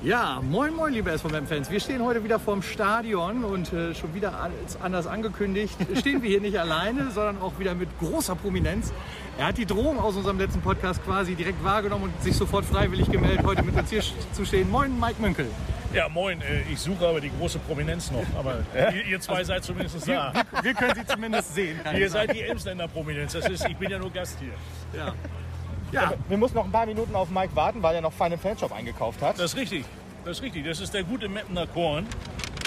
Ja, 0.00 0.40
moin 0.40 0.74
moin 0.74 0.92
liebe 0.92 1.10
SVM-Fans. 1.10 1.72
Wir 1.72 1.80
stehen 1.80 2.04
heute 2.04 2.22
wieder 2.22 2.38
vorm 2.38 2.62
Stadion 2.62 3.42
und 3.42 3.72
äh, 3.72 3.96
schon 3.96 4.14
wieder 4.14 4.40
als 4.40 4.80
anders 4.80 5.08
angekündigt 5.08 5.76
stehen 5.98 6.22
wir 6.22 6.30
hier 6.30 6.40
nicht 6.40 6.56
alleine, 6.56 7.10
sondern 7.10 7.42
auch 7.42 7.58
wieder 7.58 7.74
mit 7.74 7.88
großer 7.98 8.36
Prominenz. 8.36 8.92
Er 9.38 9.46
hat 9.46 9.58
die 9.58 9.66
Drohung 9.66 9.98
aus 9.98 10.14
unserem 10.14 10.38
letzten 10.38 10.60
Podcast 10.60 11.04
quasi 11.04 11.34
direkt 11.34 11.64
wahrgenommen 11.64 12.04
und 12.04 12.22
sich 12.22 12.36
sofort 12.36 12.64
freiwillig 12.64 13.10
gemeldet, 13.10 13.44
heute 13.44 13.64
mit 13.64 13.74
uns 13.74 13.90
hier 13.90 14.02
zu 14.32 14.44
stehen. 14.44 14.70
Moin 14.70 15.00
Mike 15.00 15.20
Münkel. 15.20 15.46
Ja, 15.92 16.08
moin. 16.08 16.40
Äh, 16.42 16.62
ich 16.72 16.78
suche 16.78 17.04
aber 17.04 17.20
die 17.20 17.32
große 17.36 17.58
Prominenz 17.58 18.12
noch. 18.12 18.24
Aber 18.38 18.58
ihr, 18.94 19.04
ihr 19.04 19.20
zwei 19.20 19.42
seid 19.42 19.64
zumindest 19.64 20.06
da. 20.06 20.32
Wir, 20.32 20.62
wir 20.62 20.74
können 20.74 20.94
sie 20.94 21.06
zumindest 21.06 21.56
sehen. 21.56 21.80
Ihr 21.96 22.08
seid 22.08 22.32
die 22.32 22.42
Emsländer 22.42 22.86
Prominenz. 22.86 23.32
Das 23.32 23.48
ist, 23.48 23.66
ich 23.68 23.76
bin 23.76 23.90
ja 23.90 23.98
nur 23.98 24.12
Gast 24.12 24.38
hier. 24.38 24.52
Ja. 24.96 25.12
Ja. 25.92 26.12
Wir 26.28 26.36
mussten 26.36 26.56
noch 26.56 26.64
ein 26.64 26.72
paar 26.72 26.86
Minuten 26.86 27.14
auf 27.14 27.30
Mike 27.30 27.54
warten, 27.54 27.82
weil 27.82 27.94
er 27.94 28.00
noch 28.00 28.12
Final 28.12 28.38
Fanshop 28.38 28.72
eingekauft 28.72 29.22
hat. 29.22 29.38
Das 29.38 29.52
ist 29.52 29.56
richtig. 29.56 29.84
Das 30.24 30.38
ist 30.38 30.42
richtig. 30.42 30.66
Das 30.66 30.80
ist 30.80 30.92
der 30.92 31.04
gute 31.04 31.28
Meppener 31.28 31.66
Korn. 31.66 32.06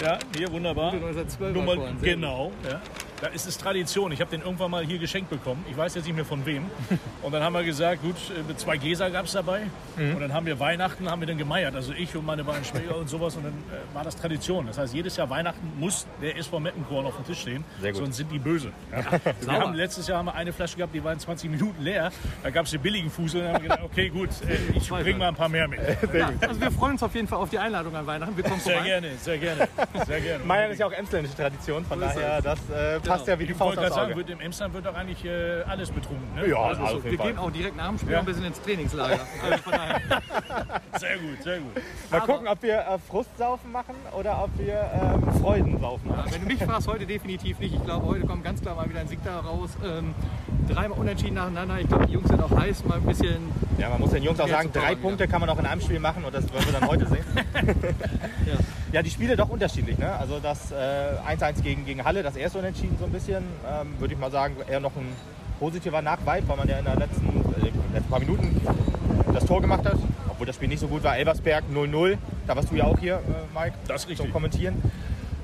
Ja, 0.02 0.17
hier 0.35 0.52
wunderbar. 0.52 0.91
Gute 0.91 1.05
1912er 1.05 1.52
Nummer, 1.52 1.76
Korn, 1.76 2.02
genau. 2.02 2.52
Ja. 2.67 2.81
Da 3.21 3.27
ist 3.27 3.45
es 3.45 3.55
Tradition. 3.55 4.11
Ich 4.11 4.20
habe 4.20 4.31
den 4.31 4.41
irgendwann 4.41 4.71
mal 4.71 4.84
hier 4.84 4.98
geschenkt 4.98 5.29
bekommen. 5.29 5.63
Ich 5.70 5.77
weiß 5.77 5.93
jetzt 5.93 6.05
nicht 6.05 6.16
mehr 6.16 6.25
von 6.25 6.43
wem. 6.43 6.66
Und 7.21 7.31
dann 7.31 7.43
haben 7.43 7.53
wir 7.53 7.63
gesagt, 7.63 8.02
gut, 8.02 8.16
äh, 8.16 8.55
zwei 8.57 8.77
Gläser 8.77 9.12
gab 9.12 9.25
es 9.25 9.34
dabei. 9.34 9.62
Mhm. 9.95 10.16
Und 10.16 10.21
dann 10.21 10.34
haben 10.34 10.48
wir 10.48 10.59
Weihnachten, 10.59 11.07
haben 11.07 11.21
wir 11.21 11.27
dann 11.27 11.38
gemeiert. 11.38 11.76
Also 11.76 11.93
ich 11.93 12.15
und 12.15 12.26
meine 12.26 12.43
beiden 12.43 12.65
Schwäger 12.65 12.98
und 12.98 13.07
sowas. 13.09 13.35
Und 13.35 13.43
dann 13.43 13.53
äh, 13.53 13.95
war 13.95 14.03
das 14.03 14.15
Tradition. 14.15 14.65
Das 14.65 14.79
heißt, 14.79 14.95
jedes 14.95 15.17
Jahr 15.17 15.29
Weihnachten 15.29 15.71
muss 15.77 16.07
der 16.20 16.35
SV 16.35 16.59
Meppenkorn 16.59 17.05
auf 17.05 17.15
dem 17.15 17.26
Tisch 17.27 17.41
stehen. 17.41 17.63
Sehr 17.79 17.91
gut. 17.91 18.02
Sonst 18.02 18.17
sind 18.17 18.31
die 18.31 18.39
böse. 18.39 18.71
Ja. 18.91 19.05
wir 19.41 19.53
haben, 19.53 19.76
letztes 19.76 20.07
Jahr 20.07 20.17
haben 20.17 20.26
wir 20.26 20.34
eine 20.34 20.51
Flasche 20.51 20.77
gehabt, 20.77 20.95
die 20.95 21.03
war 21.03 21.13
in 21.13 21.20
20 21.20 21.51
Minuten 21.51 21.84
leer. 21.84 22.12
Da 22.41 22.49
gab 22.49 22.65
es 22.65 22.71
die 22.71 22.79
billigen 22.79 23.12
Fusel. 23.12 23.41
Dann 23.43 23.53
haben 23.53 23.62
wir 23.62 23.70
gedacht, 23.70 23.84
okay, 23.84 24.09
gut, 24.09 24.29
äh, 24.49 24.57
ich 24.76 24.90
bringe 24.90 25.20
mal 25.20 25.27
ein 25.27 25.35
paar 25.35 25.49
mehr 25.49 25.67
mit. 25.67 25.79
Ja, 26.12 26.31
also 26.41 26.59
wir 26.59 26.71
freuen 26.71 26.93
uns 26.93 27.03
auf 27.03 27.13
jeden 27.13 27.27
Fall 27.27 27.38
auf 27.38 27.51
die 27.51 27.59
Einladung 27.59 27.95
an 27.95 28.07
Weihnachten. 28.07 28.35
Wir 28.35 28.43
kommen 28.45 28.59
Sehr 28.59 28.73
vorbei. 28.73 28.88
gerne, 28.88 29.12
sehr 29.20 29.38
gerne. 29.38 29.67
Sehr 30.07 30.21
gerne. 30.21 30.43
Meier 30.43 30.70
ist 30.70 30.79
ja 30.79 30.87
auch 30.87 30.91
emsländische 30.91 31.35
Tradition, 31.35 31.85
von 31.85 31.99
So 31.99 32.05
daher, 32.05 32.41
das 32.41 32.59
äh, 32.71 32.99
passt 33.12 33.27
ja 33.27 33.40
wie 33.40 33.45
die 33.45 33.51
Ich 33.51 33.57
Faust 33.57 33.77
aufs 33.77 33.81
gerade 33.87 33.93
sagen, 33.95 34.12
Auge. 34.13 34.15
wird 34.17 34.29
im 34.29 34.40
Emsland 34.41 34.73
wird 34.73 34.85
doch 34.85 34.95
eigentlich 34.95 35.26
äh, 35.26 35.62
alles 35.67 35.91
betrunken. 35.91 36.35
Ne? 36.35 36.48
Ja, 36.49 36.57
also, 36.57 36.81
also- 36.84 37.04
wir 37.04 37.18
gehen 37.18 37.37
auch 37.37 37.51
direkt 37.51 37.77
nach 37.77 37.90
dem 37.90 37.98
Spiel 37.99 38.13
Ja. 38.13 38.20
ein 38.20 38.26
bisschen 38.26 38.45
ins 38.45 38.62
Trainingslager. 38.62 39.20
Also 40.91 41.05
sehr 41.05 41.18
gut, 41.18 41.43
sehr 41.43 41.57
gut. 41.59 41.76
Mal 42.09 42.18
Aber- 42.18 42.34
gucken, 42.34 42.48
ob 42.48 42.62
wir 42.63 42.76
äh, 42.79 42.98
Frustsaufen 43.07 43.71
machen 43.71 43.95
oder 44.18 44.43
ob 44.43 44.49
wir 44.57 44.79
ähm, 44.93 45.41
Freudensaufen 45.41 46.09
machen. 46.09 46.31
Wenn 46.31 46.41
du 46.41 46.48
mich 46.48 46.63
fragst, 46.63 46.87
heute 46.87 47.05
definitiv 47.05 47.59
nicht. 47.59 47.76
Ich 47.76 47.84
glaube, 47.85 48.05
heute 48.05 48.26
kommt 48.26 48.43
ganz 48.43 48.62
klar 48.62 48.76
mal 48.76 48.90
wieder 48.90 48.99
ein 48.99 49.07
Sieg 49.07 49.20
da 49.23 49.40
raus. 49.40 49.70
Ähm, 49.84 50.13
dreimal 50.68 50.98
unentschieden 50.99 51.35
nacheinander. 51.35 51.79
Ich 51.79 51.87
glaube, 51.87 52.05
die 52.07 52.13
Jungs 52.13 52.27
sind 52.27 52.41
auch 52.41 52.51
heiß, 52.51 52.85
mal 52.85 52.96
ein 52.98 53.03
bisschen. 53.05 53.51
Ja, 53.77 53.90
man 53.90 54.01
muss 54.01 54.12
den 54.12 54.23
Jungs 54.23 54.40
auch 54.40 54.48
sagen, 54.48 54.70
drei 54.73 54.96
Punkte 54.96 55.27
kann 55.27 55.41
man 55.41 55.49
auch 55.49 55.59
in 55.59 55.65
einem 55.65 55.81
Spiel 55.81 55.99
machen 55.99 56.23
und 56.23 56.34
das 56.34 56.51
werden 56.53 56.65
wir 56.65 56.79
dann 56.79 56.87
heute 56.90 57.07
sehen. 57.07 57.25
Ja. 58.46 58.55
Ja, 58.91 59.01
die 59.01 59.09
Spiele 59.09 59.37
doch 59.37 59.49
unterschiedlich. 59.49 59.97
Ne? 59.97 60.11
Also 60.11 60.39
das 60.39 60.71
äh, 60.71 60.75
1-1 61.27 61.61
gegen, 61.61 61.85
gegen 61.85 62.03
Halle, 62.03 62.23
das 62.23 62.35
erste 62.35 62.59
Unentschieden 62.59 62.97
so 62.99 63.05
ein 63.05 63.11
bisschen, 63.11 63.43
ähm, 63.70 63.93
würde 63.99 64.13
ich 64.13 64.19
mal 64.19 64.31
sagen, 64.31 64.56
eher 64.69 64.79
noch 64.81 64.95
ein 64.95 65.07
positiver 65.59 66.01
Nachweib, 66.01 66.47
weil 66.47 66.57
man 66.57 66.67
ja 66.67 66.78
in 66.79 66.85
den 66.85 67.00
letzten, 67.00 67.28
äh, 67.28 67.67
in 67.67 67.73
den 67.73 67.94
letzten 67.94 68.09
paar 68.09 68.19
Minuten 68.19 68.62
das 69.34 69.45
Tor 69.45 69.62
gemacht 69.62 69.85
hat. 69.85 69.97
Obwohl 70.28 70.45
das 70.45 70.56
Spiel 70.56 70.67
nicht 70.67 70.79
so 70.79 70.88
gut 70.88 71.03
war. 71.03 71.16
Elversberg 71.17 71.63
0-0, 71.73 72.17
da 72.47 72.56
warst 72.56 72.72
du 72.72 72.75
ja 72.75 72.84
auch 72.85 73.00
hier, 73.00 73.16
äh, 73.16 73.57
Mike, 73.57 73.75
Das 73.88 74.07
richtig. 74.07 74.17
zum 74.17 74.34
Kommentieren. 74.34 74.81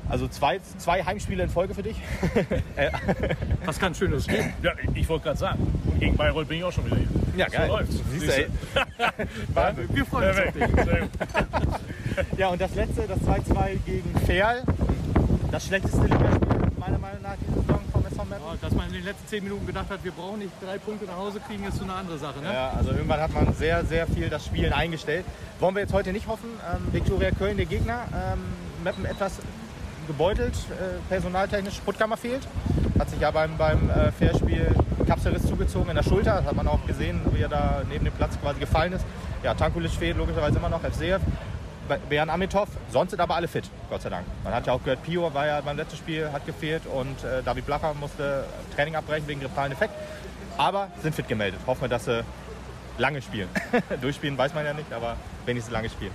Also 0.10 0.28
zwei, 0.28 0.60
zwei 0.78 1.04
Heimspiele 1.04 1.44
in 1.44 1.50
Folge 1.50 1.74
für 1.74 1.84
dich. 1.84 1.98
Was 3.66 3.78
kann 3.78 3.94
Schönes 3.94 4.26
geben? 4.26 4.54
Ja, 4.64 4.72
ich 4.94 5.08
wollte 5.10 5.26
gerade 5.26 5.38
sagen, 5.38 5.68
gegen 6.00 6.16
Bayreuth 6.16 6.48
bin 6.48 6.60
ich 6.60 6.64
auch 6.64 6.72
schon 6.72 6.86
wieder 6.86 6.96
hier. 6.96 7.08
Ja, 7.36 7.48
geil. 7.48 7.68
So 7.68 7.76
läuft's. 7.76 7.96
Siehst 8.12 8.28
du, 8.28 8.32
ey. 8.32 8.48
Wahnsinn. 9.54 9.90
Wir 9.94 10.06
freuen 10.06 10.30
uns 10.30 10.40
auf 10.40 10.54
dich. 10.54 11.87
Ja, 12.38 12.50
und 12.50 12.62
das 12.62 12.74
letzte, 12.76 13.08
das 13.08 13.20
2-2 13.20 13.80
gegen 13.86 14.20
Ferl. 14.26 14.64
Das 15.52 15.66
schlechteste 15.66 16.02
Ligaspiel 16.02 16.58
meiner 16.78 17.00
Meinung 17.00 17.22
nach 17.22 17.36
diese 17.40 17.62
Saison 17.62 17.82
vom 17.92 18.06
SV 18.06 18.26
Meppen. 18.26 18.46
Ja, 18.46 18.58
Dass 18.62 18.74
man 18.74 18.88
in 18.88 18.94
den 18.94 19.04
letzten 19.04 19.28
zehn 19.28 19.44
Minuten 19.44 19.66
gedacht 19.66 19.90
hat, 19.90 20.04
wir 20.04 20.12
brauchen 20.12 20.40
nicht 20.40 20.52
drei 20.62 20.78
Punkte 20.78 21.06
nach 21.06 21.18
Hause 21.18 21.40
kriegen, 21.40 21.64
ist 21.66 21.78
so 21.78 21.84
eine 21.84 21.94
andere 21.94 22.18
Sache. 22.18 22.40
Ne? 22.40 22.52
Ja, 22.54 22.74
also 22.78 22.92
irgendwann 22.92 23.20
hat 23.20 23.34
man 23.34 23.54
sehr, 23.54 23.86
sehr 23.86 24.08
viel 24.08 24.30
das 24.30 24.46
Spielen 24.46 24.74
eingestellt. 24.74 25.26
Wollen 25.60 25.76
wir 25.76 25.82
jetzt 25.82 25.94
heute 25.94 26.12
nicht 26.14 26.28
hoffen. 26.28 26.50
Ähm, 26.74 26.94
Viktoria 26.94 27.32
Köln, 27.32 27.58
der 27.58 27.66
Gegner, 27.66 28.06
ähm, 28.14 28.40
Meppen 28.84 29.06
etwas 29.06 29.34
gebeutelt, 30.08 30.54
äh, 30.54 31.00
personaltechnisch. 31.10 31.80
Puttkammer 31.80 32.18
fehlt. 32.18 32.48
Hat 32.98 33.10
sich 33.10 33.20
ja 33.20 33.32
beim, 33.32 33.58
beim 33.58 33.90
äh, 33.90 34.12
Fairspiel 34.12 34.68
Kapselriss 35.06 35.46
zugezogen 35.46 35.90
in 35.90 35.96
der 35.96 36.04
Schulter. 36.04 36.38
Das 36.38 36.46
hat 36.46 36.56
man 36.56 36.68
auch 36.68 36.86
gesehen, 36.86 37.22
wie 37.32 37.42
er 37.42 37.50
da 37.50 37.82
neben 37.90 38.06
dem 38.06 38.14
Platz 38.14 38.40
quasi 38.42 38.60
gefallen 38.60 38.94
ist. 38.94 39.06
Ja, 39.44 39.54
Tankulic 39.54 39.92
fehlt 39.92 40.18
logischerweise 40.18 40.58
immer 40.58 40.70
noch, 40.70 40.82
FCF. 40.82 41.22
Bären 42.10 42.30
Amitov, 42.30 42.70
sonst 42.92 43.12
sind 43.12 43.20
aber 43.20 43.36
alle 43.36 43.48
fit, 43.48 43.70
Gott 43.90 44.02
sei 44.02 44.10
Dank. 44.10 44.26
Man 44.44 44.54
hat 44.54 44.68
ja 44.68 44.74
auch 44.74 44.84
gehört, 44.84 45.04
Pio 45.04 45.34
war 45.34 45.46
ja 45.46 45.62
beim 45.62 45.78
letzten 45.78 45.98
Spiel, 45.98 46.32
hat 46.32 46.46
gefehlt 46.46 46.84
und 46.86 47.24
äh, 47.24 47.42
David 47.44 47.66
Blacher 47.66 47.94
musste 47.94 48.46
Training 48.76 48.96
abbrechen 48.96 49.28
wegen 49.28 49.40
grippalen 49.40 49.72
Effekt. 49.72 49.94
Aber 50.58 50.90
sind 51.02 51.14
fit 51.14 51.28
gemeldet. 51.28 51.60
Hoffen 51.68 51.82
wir, 51.82 51.90
dass 51.90 52.06
sie 52.06 52.24
lange 53.00 53.22
spielen. 53.22 53.50
Durchspielen 54.02 54.38
weiß 54.38 54.54
man 54.54 54.66
ja 54.66 54.74
nicht, 54.74 54.92
aber 54.92 55.16
wenigstens 55.46 55.74
lange 55.74 55.90
spielen. 55.90 56.12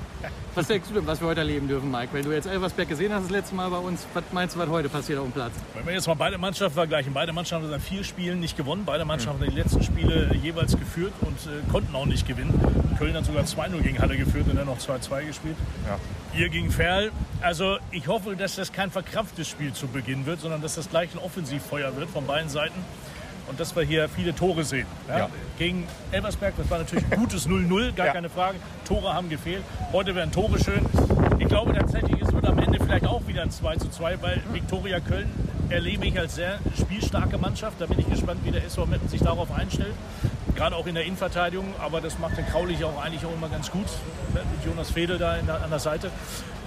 Was 0.55 0.67
denkst 0.67 0.89
du 0.89 0.95
denn, 0.95 1.07
was 1.07 1.21
wir 1.21 1.29
heute 1.29 1.41
erleben 1.41 1.69
dürfen, 1.69 1.91
Mike? 1.91 2.09
Wenn 2.13 2.25
du 2.25 2.33
jetzt 2.33 2.47
Elversberg 2.47 2.89
gesehen 2.89 3.13
hast 3.13 3.25
das 3.25 3.31
letzte 3.31 3.55
Mal 3.55 3.71
bei 3.71 3.79
uns, 3.79 4.07
was 4.15 4.25
meinst 4.33 4.55
du, 4.55 4.61
was 4.61 4.69
heute 4.69 4.89
passiert 4.89 5.19
auf 5.19 5.25
dem 5.25 5.33
Platz? 5.33 5.53
Wenn 5.75 5.87
wir 5.87 5.95
jetzt 5.95 6.07
mal 6.07 6.15
beide 6.15 6.39
Mannschaften 6.39 6.75
vergleichen, 6.75 7.13
beide 7.13 7.33
Mannschaften 7.33 7.67
haben 7.67 7.75
in 7.75 7.81
vier 7.81 8.05
Spielen 8.05 8.41
nicht 8.41 8.57
gewonnen. 8.57 8.85
Beide 8.85 9.05
Mannschaften 9.05 9.41
haben 9.41 9.51
die 9.51 9.57
letzten 9.57 9.83
Spiele 9.83 10.35
jeweils 10.43 10.77
geführt 10.79 11.13
und 11.23 11.39
äh, 11.47 11.71
konnten 11.71 11.95
auch 11.95 12.07
nicht 12.07 12.27
gewinnen. 12.27 12.53
Köln 12.99 13.15
hat 13.15 13.25
sogar 13.25 13.45
2-0 13.45 13.81
gegen 13.81 13.99
Halle 13.99 14.17
geführt 14.17 14.47
und 14.49 14.57
dann 14.57 14.67
noch 14.67 14.79
2-2 14.79 15.27
gespielt. 15.27 15.57
Ja. 15.87 15.99
Ihr 16.39 16.49
gegen 16.49 16.71
Ferl. 16.71 17.11
Also 17.41 17.79
ich 17.91 18.09
hoffe, 18.09 18.37
dass 18.37 18.57
das 18.57 18.73
kein 18.73 18.91
verkrampftes 18.91 19.49
Spiel 19.49 19.73
zu 19.73 19.89
Beginn 19.89 20.27
wird, 20.27 20.41
sondern 20.41 20.63
dass 20.63 20.77
das 20.77 20.89
gleich 20.91 21.15
ein 21.15 21.19
Offensivfeuer 21.19 21.97
wird 21.97 22.11
von 22.11 22.27
beiden 22.27 22.49
Seiten. 22.49 22.79
Und 23.49 23.59
dass 23.61 23.75
wir 23.77 23.83
hier 23.83 24.09
viele 24.09 24.35
Tore 24.35 24.65
sehen. 24.65 24.87
Ja? 25.09 25.19
Ja. 25.19 25.29
Gegen 25.59 25.87
Elversberg, 26.11 26.55
das 26.57 26.71
war 26.71 26.79
natürlich 26.79 27.05
ein 27.11 27.19
gutes 27.19 27.47
0-0, 27.49 27.93
gar 27.95 28.07
Ja. 28.07 28.13
keine 28.13 28.29
Frage. 28.31 28.59
Tore 28.87 29.13
haben 29.15 29.29
gefehlt. 29.29 29.63
Heute 29.93 30.15
wären 30.15 30.31
Tore 30.33 30.59
schön. 30.63 30.85
Ich 31.39 31.49
glaube 31.49 31.75
tatsächlich, 31.75 32.21
es 32.23 32.33
wird 32.33 32.47
am 32.47 32.59
Ende 32.59 32.79
vielleicht 32.79 33.07
auch 33.07 33.27
wieder 33.27 33.43
ein 33.43 33.51
2 33.51 33.77
2, 33.77 34.23
weil 34.23 34.41
Viktoria 34.53 35.01
Köln 35.01 35.29
erlebe 35.69 36.07
ich 36.07 36.19
als 36.19 36.35
sehr 36.37 36.59
spielstarke 36.79 37.37
Mannschaft. 37.39 37.81
Da 37.81 37.87
bin 37.87 37.99
ich 37.99 38.09
gespannt, 38.09 38.41
wie 38.45 38.51
der 38.53 38.65
SV 38.65 38.87
Meppen 38.87 39.09
sich 39.09 39.21
darauf 39.21 39.51
einstellt. 39.53 39.93
Gerade 40.55 40.77
auch 40.77 40.87
in 40.87 40.95
der 40.95 41.05
Innenverteidigung, 41.05 41.67
aber 41.83 42.01
das 42.01 42.19
macht 42.19 42.37
den 42.37 42.47
Kraulich 42.47 42.85
auch 42.85 43.03
eigentlich 43.03 43.25
auch 43.25 43.33
immer 43.35 43.49
ganz 43.49 43.71
gut. 43.71 43.87
Mit 44.35 44.43
Jonas 44.65 44.91
Fedel 44.91 45.19
da 45.19 45.37
der, 45.39 45.63
an 45.63 45.71
der 45.71 45.79
Seite. 45.79 46.11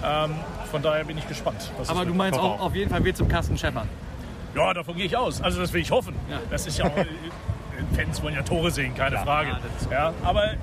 Ähm, 0.04 0.34
von 0.70 0.82
daher 0.82 1.04
bin 1.04 1.16
ich 1.16 1.26
gespannt. 1.26 1.70
was 1.78 1.88
Aber 1.88 2.04
du 2.04 2.12
meinst 2.14 2.38
auch. 2.38 2.60
auf 2.60 2.74
jeden 2.74 2.90
Fall 2.90 3.02
wird 3.04 3.16
zum 3.16 3.28
Kasten 3.28 3.56
scheppern. 3.56 3.88
Ja, 4.56 4.72
davon 4.74 4.96
gehe 4.96 5.06
ich 5.06 5.16
aus. 5.16 5.40
Also 5.42 5.60
das 5.60 5.72
will 5.72 5.82
ich 5.82 5.90
hoffen. 5.90 6.14
Ja. 6.30 6.38
Das 6.50 6.66
ist 6.66 6.78
ja 6.78 6.86
auch, 6.86 6.90
Fans 7.94 8.22
wollen 8.22 8.34
ja 8.34 8.42
Tore 8.42 8.70
sehen, 8.70 8.94
keine 8.94 9.18
Frage. 9.18 9.50
Ja, 9.50 9.60
das 9.62 9.82
ist- 9.82 9.90
Ja, 9.90 10.12
aber 10.24 10.54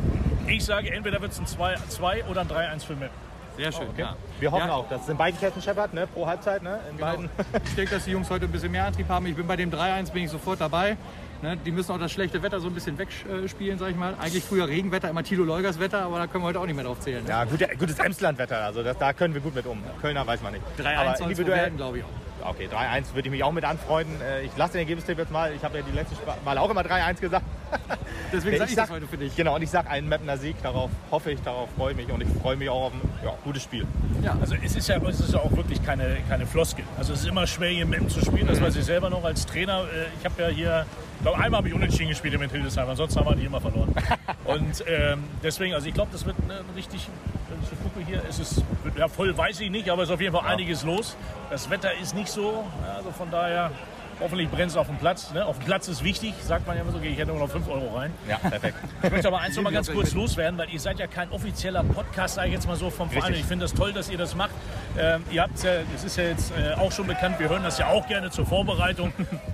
ich 0.48 0.64
sage, 0.66 0.92
entweder 0.92 1.22
wird 1.22 1.32
es 1.32 1.40
ein 1.40 1.46
2 1.46 2.26
oder 2.26 2.42
ein 2.42 2.48
3-1 2.48 2.84
für 2.86 2.94
Meppen. 2.96 3.24
Sehr 3.56 3.72
schön, 3.72 3.88
ja. 3.98 4.16
Wir 4.40 4.52
hoffen 4.52 4.68
Ja, 4.68 4.74
auch, 4.74 4.90
dass 4.90 5.04
es 5.04 5.10
in 5.10 5.16
beiden 5.18 5.40
Ketten 5.40 5.62
scheppert, 5.62 5.94
ne? 5.94 6.08
pro 6.08 6.26
Halbzeit. 6.26 6.64
Ne? 6.64 6.80
In 6.90 6.98
Genau. 6.98 7.12
beiden. 7.12 7.30
Ich 7.66 7.76
denke, 7.76 7.94
dass 7.96 8.06
die 8.06 8.12
Jungs 8.12 8.28
heute 8.32 8.46
ein 8.46 8.52
bisschen 8.52 8.72
mehr 8.72 8.86
Antrieb 8.86 9.08
haben. 9.10 9.28
Ich 9.28 9.36
bin 9.36 9.46
bei 9.46 9.56
dem 9.56 9.70
3-1 9.72 10.12
bin 10.12 10.24
ich 10.24 10.32
sofort 10.32 10.60
dabei. 10.60 10.98
Ne, 11.44 11.58
die 11.58 11.72
müssen 11.72 11.92
auch 11.92 12.00
das 12.00 12.12
schlechte 12.12 12.42
Wetter 12.42 12.60
so 12.62 12.68
ein 12.68 12.74
bisschen 12.74 12.98
wegspielen, 12.98 13.78
sag 13.78 13.90
ich 13.92 13.98
mal. 13.98 14.14
Eigentlich 14.20 14.44
früher 14.46 14.66
Regenwetter, 14.68 15.10
immer 15.10 15.24
Tilo 15.24 15.44
Leugers 15.44 15.78
Wetter, 15.78 16.02
aber 16.04 16.18
da 16.18 16.26
können 16.26 16.42
wir 16.44 16.48
heute 16.48 16.60
auch 16.62 16.66
nicht 16.66 16.76
mehr 16.76 16.86
drauf 16.86 17.02
zählen. 17.02 17.22
Ne? 17.22 17.30
Ja, 17.30 17.44
gut, 17.44 17.60
gutes 17.78 18.00
Emslandwetter, 18.00 18.60
also 18.64 18.82
das, 18.82 18.98
da 18.98 19.12
können 19.12 19.34
wir 19.34 19.42
gut 19.42 19.54
mit 19.54 19.66
um. 19.66 19.84
Kölner 20.02 20.26
weiß 20.26 20.42
man 20.42 20.54
nicht. 20.54 20.64
3-1 20.80 20.96
Aber 20.96 21.04
soll 21.04 21.14
es 21.14 21.20
wohl 21.20 21.30
individuell, 21.32 21.72
glaube 21.72 21.98
ich 21.98 22.04
auch. 22.06 22.08
Okay, 22.50 22.68
3-1 22.72 23.14
würde 23.14 23.28
ich 23.28 23.32
mich 23.32 23.44
auch 23.44 23.52
mit 23.52 23.64
anfreunden. 23.66 24.20
Äh, 24.22 24.44
Ich 24.44 24.52
lasse 24.58 24.74
den 24.74 24.80
Ergebnistipp 24.80 25.18
jetzt 25.18 25.32
mal. 25.32 25.54
Ich 25.54 25.64
habe 25.64 25.78
ja 25.78 25.84
die 25.84 25.92
letzten 25.96 26.16
Mal 26.46 26.58
auch 26.58 26.70
immer 26.70 26.82
3-1 26.82 27.20
gesagt. 27.20 27.46
Deswegen 28.32 28.58
sage 28.58 28.70
ich 28.70 28.76
sag- 28.76 28.86
das 28.88 28.96
heute 28.96 29.08
für 29.08 29.18
dich. 29.18 29.36
Genau, 29.36 29.56
und 29.56 29.62
ich 29.62 29.70
sage 29.70 29.90
einen 29.90 30.08
Mapner 30.10 30.38
Sieg. 30.38 30.56
Darauf 30.62 30.90
hoffe 31.12 31.32
ich, 31.32 31.42
darauf 31.42 31.70
freue 31.78 31.92
ich 31.92 31.98
mich 31.98 32.10
und 32.12 32.22
ich 32.22 32.30
freue 32.42 32.56
mich 32.56 32.70
auch 32.70 32.86
auf 32.86 32.94
ein 32.94 33.02
ja, 33.24 33.34
gutes 33.44 33.64
Spiel. 33.64 33.86
Ja. 34.22 34.36
Also 34.40 34.56
es 34.64 34.76
ist 34.76 34.88
ja, 34.90 34.98
es 35.08 35.20
ist 35.20 35.34
ja 35.34 35.40
auch 35.40 35.52
wirklich 35.56 35.84
keine, 35.84 36.18
keine 36.30 36.46
Floskel. 36.46 36.84
Also 36.98 37.14
es 37.14 37.22
ist 37.22 37.28
immer 37.28 37.48
schwer, 37.48 37.70
hier 37.70 37.86
ihm 37.86 38.10
zu 38.10 38.22
spielen. 38.22 38.48
Das 38.48 38.62
weiß 38.62 38.76
ich 38.76 38.86
selber 38.86 39.10
noch 39.10 39.24
als 39.24 39.46
Trainer. 39.46 39.82
Äh, 39.84 40.08
Ich 40.20 40.26
habe 40.26 40.42
ja 40.42 40.48
hier, 40.50 40.86
glaube 41.24 41.40
einmal 41.40 41.60
habe 41.60 41.70
ich 41.70 41.74
unentschieden 41.74 42.10
gespielt 42.10 42.38
mit 42.40 42.52
Hildesheim, 42.52 42.90
ansonsten 42.90 43.20
haben 43.20 43.30
wir 43.30 43.36
die 43.36 43.46
immer 43.46 43.62
verloren. 43.62 43.94
Und 44.46 44.84
ähm, 44.88 45.24
deswegen, 45.42 45.74
also 45.74 45.88
ich 45.88 45.94
glaube, 45.94 46.12
das 46.12 46.26
wird 46.26 46.36
eine 46.44 46.60
richtig, 46.76 47.08
wenn 47.50 47.62
ich 47.62 47.70
so 47.70 47.76
gucke 47.78 48.06
hier, 48.06 48.22
ist 48.30 48.40
es, 48.40 48.62
ja 48.96 49.08
voll 49.08 49.36
weiß 49.36 49.62
ich 49.62 49.72
nicht, 49.72 49.90
aber 49.90 50.04
es 50.04 50.10
ist 50.10 50.14
auf 50.14 50.22
jeden 50.22 50.36
Fall 50.36 50.46
einiges 50.46 50.84
los. 50.84 51.16
Das 51.50 51.70
Wetter 51.70 51.94
ist 52.00 52.14
nicht 52.14 52.30
so, 52.30 52.66
ja, 52.86 52.98
also 52.98 53.12
von 53.12 53.32
daher 53.32 53.72
Hoffentlich 54.20 54.50
brennt 54.50 54.72
es 54.72 54.78
auf 54.78 54.88
dem 54.88 54.98
Platz. 54.98 55.32
Ne? 55.34 55.46
Auf 55.46 55.58
dem 55.60 55.66
Platz 55.66 55.88
ist 55.88 56.04
wichtig, 56.04 56.34
sagt 56.42 56.68
man 56.68 56.76
ja 56.76 56.84
immer 56.84 56.92
so, 56.92 57.00
gehe 57.00 57.12
ich 57.12 57.18
hätte 57.18 57.32
nur 57.32 57.40
noch 57.40 57.50
5 57.50 57.68
Euro 57.68 57.96
rein. 57.96 58.12
Ja, 58.28 58.38
perfekt. 58.38 58.78
Ich 59.02 59.12
möchte 59.12 59.28
aber 59.28 59.40
eins 59.40 59.56
noch 59.56 59.64
mal 59.64 59.74
ganz 59.74 59.92
kurz 59.92 60.14
loswerden, 60.14 60.58
weil 60.58 60.70
ihr 60.70 60.80
seid 60.80 61.00
ja 61.00 61.08
kein 61.08 61.30
offizieller 61.32 61.84
Podcast, 61.84 62.36
sage 62.36 62.48
ich 62.48 62.54
jetzt 62.54 62.68
mal 62.68 62.76
so, 62.76 62.90
vom 62.90 63.10
Verein. 63.10 63.34
Ich 63.34 63.46
finde 63.46 63.66
das 63.66 63.74
toll, 63.74 63.94
dass 63.94 64.10
ihr 64.10 64.18
das 64.18 64.36
macht. 64.36 64.52
Ähm, 64.98 65.24
ihr 65.32 65.42
habt 65.42 65.62
ja, 65.64 65.72
es 65.96 66.04
ist 66.04 66.18
ja 66.18 66.26
jetzt 66.26 66.54
äh, 66.58 66.74
auch 66.74 66.92
schon 66.92 67.08
bekannt, 67.08 67.40
wir 67.40 67.50
hören 67.50 67.64
das 67.64 67.78
ja 67.78 67.88
auch 67.88 68.08
gerne 68.08 68.30
zur 68.30 68.46
Vorbereitung. 68.46 69.12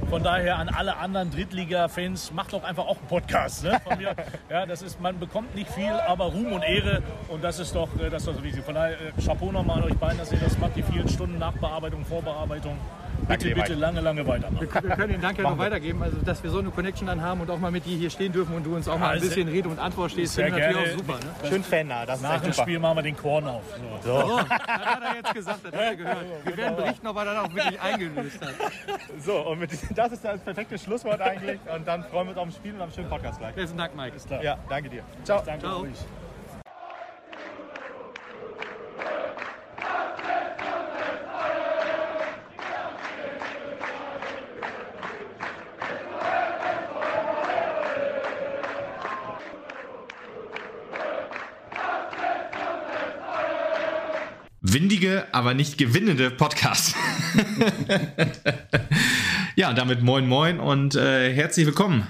Von 0.10 0.24
daher 0.24 0.58
an 0.58 0.70
alle 0.70 0.98
anderen 0.98 1.32
Drittliga-Fans, 1.32 2.32
macht 2.32 2.54
doch 2.54 2.64
einfach 2.64 2.86
auch 2.86 2.98
einen 2.98 3.08
Podcast. 3.08 3.64
Ne? 3.64 3.80
Von 3.84 3.98
mir. 3.98 4.16
Ja, 4.50 4.66
das 4.66 4.82
ist, 4.82 5.00
man 5.00 5.20
bekommt 5.20 5.56
nicht 5.56 5.70
viel, 5.72 5.92
aber 5.92 6.26
Ruhm 6.26 6.54
und 6.54 6.64
Ehre 6.64 7.02
und 7.28 7.44
das 7.44 7.60
ist 7.60 7.76
doch, 7.76 7.90
äh, 8.00 8.10
das 8.10 8.24
ist 8.24 8.28
doch 8.28 8.36
so 8.36 8.44
wichtig. 8.44 8.64
Von 8.64 8.76
daher 8.76 8.94
äh, 8.94 9.22
Chapeau 9.24 9.52
nochmal 9.52 9.78
an 9.78 9.84
euch 9.86 9.98
beiden, 9.98 10.18
dass 10.18 10.32
ihr 10.32 10.40
das 10.40 10.58
macht, 10.58 10.76
die 10.76 10.84
vielen 10.84 11.08
Stunden 11.08 11.38
Nachbearbeitung, 11.38 12.06
Vorbearbeitung. 12.06 12.78
Bitte, 13.28 13.54
bitte 13.54 13.74
lange, 13.76 14.02
lange 14.02 14.26
weitermachen. 14.26 14.62
Wir 14.62 14.68
können, 14.68 14.90
wir 14.90 14.96
können 14.96 15.12
den 15.14 15.22
Dank 15.22 15.38
ja 15.38 15.44
noch 15.44 15.58
weitergeben, 15.58 16.02
also 16.04 16.18
dass 16.18 16.42
wir 16.44 16.50
so 16.50 16.60
eine 16.60 16.70
Connection 16.72 17.08
dann 17.08 17.22
haben 17.22 17.42
und 17.42 17.50
auch 17.52 17.60
mal 17.60 17.72
mit 17.72 17.86
dir 17.86 17.98
hier 17.98 18.10
stehen 18.10 18.32
dürfen 18.32 18.56
und 18.56 18.64
du 18.66 18.76
uns 18.76 18.88
auch 18.88 18.98
mal 18.98 19.10
ein 19.10 19.16
Ja, 19.16 19.20
sehr- 19.22 19.30
bisschen 19.30 19.48
Rede 19.50 19.70
und 19.70 19.78
Antwort 19.80 20.12
stehst, 20.12 20.34
sehr 20.36 20.46
finde 20.46 20.60
ich 20.60 20.66
natürlich 20.76 20.98
gerne. 20.98 21.16
auch 21.18 21.20
super. 21.20 21.42
Ne? 21.44 21.50
Schön 21.50 21.64
fannah, 21.64 22.06
das 22.06 22.16
ist 22.18 22.24
Nach 22.24 22.42
dem 22.42 22.52
super. 22.52 22.64
Spiel 22.64 22.80
machen 22.80 22.98
wir 22.98 23.02
den 23.04 23.18
Korn 23.18 23.48
auf. 23.48 23.64
So. 24.04 24.14
Oh, 24.14 24.40
das 24.40 24.50
hat 24.86 25.02
er 25.04 25.16
jetzt 25.16 25.34
gesagt, 25.34 25.60
das 25.64 25.74
hat 25.74 25.80
er 25.82 25.96
gehört. 25.96 26.18
Wir 26.46 26.58
werden 26.58 26.76
berichten, 26.76 27.08
ob 27.08 27.18
er 27.18 27.26
dann 27.26 27.38
auch 27.38 27.54
wirklich 27.54 27.82
eingelöst 27.82 28.42
hat. 28.42 28.54
So, 29.26 29.38
und 29.48 29.60
mit, 29.60 29.72
das 29.96 30.12
ist 30.12 30.24
das 30.26 30.40
perfekte 30.42 30.78
Schlusswort 30.78 31.22
eigentlich. 31.22 31.60
Und 31.76 31.88
dann 31.88 32.04
freuen 32.06 32.28
wir 32.28 32.32
uns 32.32 32.38
auf 32.38 32.46
ein 32.48 32.52
Spiel 32.52 32.74
und 32.74 32.80
auf 32.82 32.86
einen 32.88 32.94
schönen 32.94 33.10
Podcast 33.10 33.40
gleich. 33.40 33.54
Besten 33.56 33.78
Dank, 33.78 33.96
Mike. 33.96 34.16
Ja, 34.42 34.58
danke 34.70 34.90
dir. 34.90 35.04
Ciao. 35.24 35.42
Danke 35.46 35.62
Ciao. 35.66 35.82
euch. 35.82 35.90
Windige, 54.74 55.26
aber 55.32 55.54
nicht 55.54 55.78
gewinnende 55.78 56.30
Podcast. 56.32 56.96
ja, 59.56 59.74
damit 59.74 60.02
moin 60.04 60.28
moin 60.28 60.60
und 60.60 60.96
äh, 60.96 61.34
herzlich 61.34 61.66
willkommen 61.66 62.08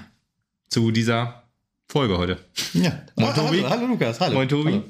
zu 0.68 0.90
dieser 0.90 1.44
Folge 1.88 2.18
heute. 2.18 2.38
Ja. 2.74 3.02
Moin, 3.16 3.30
Ah, 3.30 3.32
Tobi. 3.32 3.58
Hallo, 3.62 3.70
hallo 3.70 3.86
Lukas, 3.86 4.20
hallo. 4.20 4.34
Moin 4.34 4.48
Tobi. 4.48 4.72
Hallo. 4.72 4.84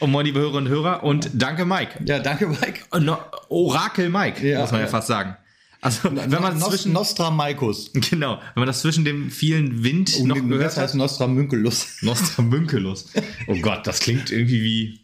Und 0.00 0.10
moin 0.10 0.26
liebe 0.26 0.38
Hörerinnen 0.38 0.66
und 0.66 0.70
Hörer 0.70 1.02
und 1.02 1.30
danke 1.34 1.64
Mike. 1.64 1.98
Ja, 2.04 2.18
danke 2.18 2.46
Mike. 2.46 2.80
Und 2.90 3.04
no, 3.06 3.18
Orakel 3.48 4.10
Mike, 4.10 4.46
Ja, 4.46 4.60
muss 4.60 4.70
man 4.70 4.80
ja, 4.80 4.86
ja. 4.86 4.90
fast 4.90 5.08
sagen. 5.08 5.36
Also 5.80 6.10
wenn 6.12 6.30
man 6.42 6.58
Nos 6.58 6.70
zwischen 6.70 6.92
Nostramaikus. 6.92 7.92
genau, 7.94 8.34
wenn 8.54 8.60
man 8.62 8.66
das 8.66 8.80
zwischen 8.82 9.04
dem 9.04 9.30
vielen 9.30 9.84
Wind 9.84 10.16
Und 10.16 10.26
noch 10.28 10.36
das 10.36 10.44
gehört 10.48 10.76
heißt 10.76 10.78
hat. 10.78 10.94
Nostramünkelus. 10.94 11.98
Nostramünkelus. 12.02 13.10
Oh 13.46 13.56
Gott, 13.60 13.86
das 13.86 14.00
klingt 14.00 14.30
irgendwie 14.30 14.62
wie 14.62 15.00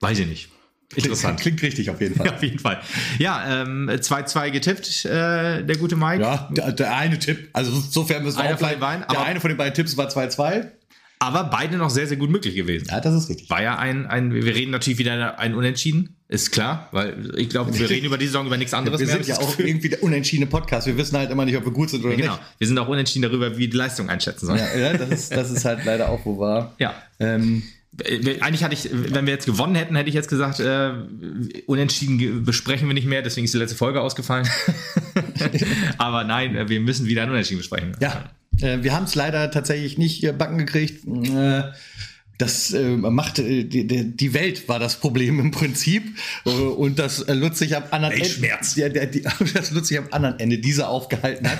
weiß 0.00 0.18
ich 0.20 0.26
nicht. 0.28 0.48
Interessant. 0.96 1.38
Klingt 1.40 1.62
richtig 1.62 1.88
auf 1.90 2.00
jeden 2.00 2.16
Fall. 2.16 2.28
Auf 2.34 2.42
jeden 2.42 2.58
Fall. 2.58 2.80
Ja, 3.18 3.62
ähm, 3.62 3.88
2-2 3.88 4.50
getippt, 4.50 5.04
äh, 5.04 5.62
der 5.64 5.76
gute 5.76 5.94
Mike. 5.96 6.20
Ja, 6.22 6.48
der, 6.50 6.72
der 6.72 6.96
eine 6.96 7.18
Tipp, 7.18 7.48
also 7.52 7.70
sofern 7.80 8.24
müssen 8.24 8.38
wir 8.38 8.44
Einer 8.44 8.54
auch 8.54 8.58
bleiben. 8.58 8.74
den 8.76 8.80
beiden, 8.80 9.00
Der 9.08 9.18
aber- 9.18 9.26
eine 9.26 9.40
von 9.40 9.48
den 9.50 9.56
beiden 9.56 9.74
Tipps 9.74 9.96
war 9.96 10.08
2-2. 10.08 10.66
Aber 11.22 11.44
beide 11.44 11.76
noch 11.76 11.90
sehr, 11.90 12.06
sehr 12.06 12.16
gut 12.16 12.30
möglich 12.30 12.54
gewesen. 12.54 12.86
Ja, 12.90 12.98
das 12.98 13.14
ist 13.14 13.28
richtig. 13.28 13.50
War 13.50 13.62
ja 13.62 13.76
ein, 13.78 14.06
ein, 14.06 14.32
wir 14.32 14.54
reden 14.54 14.70
natürlich 14.70 14.98
wieder 14.98 15.38
ein 15.38 15.54
Unentschieden, 15.54 16.16
ist 16.28 16.50
klar, 16.50 16.88
weil 16.92 17.34
ich 17.36 17.50
glaube, 17.50 17.78
wir 17.78 17.90
reden 17.90 18.06
über 18.06 18.16
die 18.16 18.24
Saison 18.24 18.46
über 18.46 18.56
nichts 18.56 18.72
anderes 18.72 19.00
Wir 19.00 19.06
mehr. 19.06 19.16
sind 19.22 19.28
ja 19.28 19.36
auch 19.38 19.58
irgendwie 19.58 19.90
der 19.90 20.02
unentschiedene 20.02 20.46
Podcast. 20.48 20.86
Wir 20.86 20.96
wissen 20.96 21.18
halt 21.18 21.30
immer 21.30 21.44
nicht, 21.44 21.58
ob 21.58 21.66
wir 21.66 21.72
gut 21.72 21.90
sind 21.90 22.02
oder 22.06 22.16
Genau. 22.16 22.38
Wir 22.56 22.66
sind 22.66 22.78
auch 22.78 22.88
unentschieden 22.88 23.24
darüber, 23.28 23.54
wie 23.54 23.58
wir 23.58 23.68
die 23.70 23.76
Leistung 23.76 24.08
einschätzen 24.08 24.46
sollen. 24.46 24.60
nicht. 24.62 24.74
Ja, 24.74 24.92
ja 24.92 24.96
das, 24.96 25.10
ist, 25.10 25.36
das 25.36 25.50
ist 25.50 25.64
halt 25.66 25.84
leider 25.84 26.08
auch 26.08 26.24
wo 26.24 26.38
wahr. 26.38 26.74
Ja. 26.78 26.94
Ähm, 27.20 27.62
Äh, 27.64 27.79
Eigentlich 28.40 28.62
hatte 28.62 28.74
ich, 28.74 28.88
wenn 28.92 29.26
wir 29.26 29.32
jetzt 29.32 29.46
gewonnen 29.46 29.74
hätten, 29.74 29.96
hätte 29.96 30.08
ich 30.08 30.14
jetzt 30.14 30.28
gesagt, 30.28 30.60
äh, 30.60 30.92
unentschieden 31.66 32.44
besprechen 32.44 32.86
wir 32.88 32.94
nicht 32.94 33.06
mehr, 33.06 33.20
deswegen 33.20 33.44
ist 33.44 33.52
die 33.52 33.58
letzte 33.58 33.76
Folge 33.76 34.00
ausgefallen. 34.00 34.48
Aber 35.98 36.24
nein, 36.24 36.54
äh, 36.54 36.68
wir 36.68 36.80
müssen 36.80 37.06
wieder 37.06 37.24
ein 37.24 37.30
Unentschieden 37.30 37.58
besprechen. 37.58 37.96
Ja, 38.00 38.30
äh, 38.60 38.78
wir 38.82 38.94
haben 38.94 39.04
es 39.04 39.14
leider 39.14 39.50
tatsächlich 39.50 39.98
nicht 39.98 40.22
äh, 40.24 40.32
backen 40.32 40.58
gekriegt. 40.58 41.04
Äh, 41.06 41.64
das 42.40 42.72
äh, 42.72 42.96
macht 42.96 43.38
äh, 43.38 43.64
die, 43.64 43.86
die 43.86 44.34
Welt 44.34 44.68
war 44.68 44.78
das 44.78 44.96
Problem 44.96 45.38
im 45.40 45.50
Prinzip 45.50 46.02
äh, 46.46 46.50
und 46.50 46.98
das 46.98 47.20
äh, 47.22 47.34
Lutzig 47.34 47.76
am 47.76 47.82
anderen 47.90 48.14
Weltschmerz. 48.16 48.76
Ende, 48.76 48.90
der, 48.90 49.06
der, 49.06 49.30
die, 49.36 49.52
das 49.54 49.70
Lutzig 49.72 49.98
am 49.98 50.06
anderen 50.10 50.38
Ende 50.38 50.58
diese 50.58 50.88
aufgehalten 50.88 51.50
hat. 51.50 51.58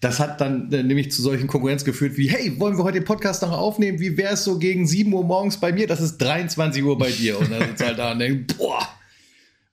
das 0.00 0.18
hat 0.18 0.40
dann 0.40 0.72
äh, 0.72 0.82
nämlich 0.82 1.10
zu 1.10 1.20
solchen 1.20 1.46
Konkurrenz 1.48 1.84
geführt 1.84 2.16
wie 2.16 2.30
hey 2.30 2.58
wollen 2.58 2.78
wir 2.78 2.84
heute 2.84 3.00
den 3.00 3.04
Podcast 3.04 3.42
noch 3.42 3.52
aufnehmen? 3.52 4.00
Wie 4.00 4.16
wäre 4.16 4.34
es 4.34 4.44
so 4.44 4.58
gegen 4.58 4.86
7 4.86 5.12
Uhr 5.12 5.24
morgens 5.24 5.58
bei 5.58 5.72
mir? 5.72 5.86
Das 5.86 6.00
ist 6.00 6.18
23 6.18 6.82
Uhr 6.82 6.96
bei 6.96 7.10
dir 7.10 7.38
und 7.38 7.50
dann 7.50 7.68
sitzt 7.68 7.84
halt 7.84 7.98
da 7.98 8.12
und 8.12 8.20
denkt 8.20 8.56
boah. 8.56 8.88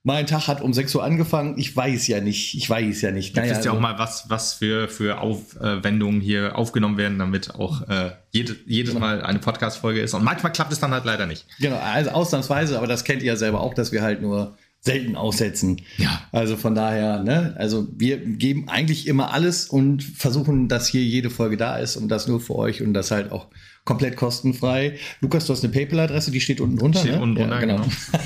Mein 0.08 0.26
Tag 0.26 0.48
hat 0.48 0.62
um 0.62 0.72
6 0.72 0.96
Uhr 0.96 1.04
angefangen. 1.04 1.56
Ich 1.58 1.76
weiß 1.76 2.08
ja 2.08 2.22
nicht. 2.22 2.56
Ich 2.56 2.70
weiß 2.70 3.02
ja 3.02 3.12
nicht. 3.12 3.36
Du 3.36 3.42
wisst 3.42 3.52
ja 3.52 3.58
also- 3.58 3.72
auch 3.72 3.80
mal, 3.82 4.00
was, 4.00 4.30
was 4.30 4.54
für, 4.54 4.88
für 4.88 5.20
Aufwendungen 5.20 6.22
hier 6.22 6.58
aufgenommen 6.58 6.96
werden, 6.96 7.20
damit 7.20 7.56
auch 7.56 7.82
äh, 7.90 8.12
jede, 8.32 8.56
jedes 8.66 8.94
Mal 8.94 9.22
eine 9.22 9.40
Podcast-Folge 9.40 10.00
ist. 10.00 10.14
Und 10.14 10.24
manchmal 10.24 10.54
klappt 10.54 10.72
es 10.72 10.80
dann 10.80 10.92
halt 10.92 11.04
leider 11.04 11.26
nicht. 11.26 11.46
Genau, 11.60 11.76
also 11.76 12.12
ausnahmsweise, 12.12 12.78
aber 12.78 12.88
das 12.88 13.04
kennt 13.04 13.22
ihr 13.22 13.28
ja 13.28 13.36
selber 13.36 13.60
auch, 13.60 13.74
dass 13.74 13.92
wir 13.92 14.02
halt 14.02 14.22
nur 14.22 14.56
selten 14.80 15.18
aussetzen. 15.18 15.82
Ja. 15.98 16.22
Also 16.32 16.56
von 16.56 16.74
daher, 16.74 17.22
ne, 17.22 17.54
also 17.58 17.90
wir 17.94 18.16
geben 18.18 18.70
eigentlich 18.70 19.08
immer 19.08 19.34
alles 19.34 19.68
und 19.68 20.04
versuchen, 20.04 20.70
dass 20.70 20.88
hier 20.88 21.04
jede 21.04 21.30
Folge 21.30 21.58
da 21.58 21.76
ist 21.80 21.98
und 21.98 22.08
das 22.08 22.30
nur 22.30 22.40
für 22.40 22.56
euch 22.56 22.82
und 22.82 22.94
das 22.94 23.12
halt 23.12 23.34
auch 23.34 23.48
komplett 23.88 24.18
kostenfrei. 24.18 24.98
Lukas, 25.22 25.48
du 25.48 25.54
hast 25.54 25.64
eine 25.64 25.74
PayPal-Adresse, 25.74 26.30
die 26.30 26.42
steht 26.42 26.60
unten 26.62 26.78
drunter. 26.78 27.00
Steht 27.00 27.14
ne? 27.14 27.22
unten 27.22 27.36
drunter, 27.36 27.60
genau. 27.60 27.82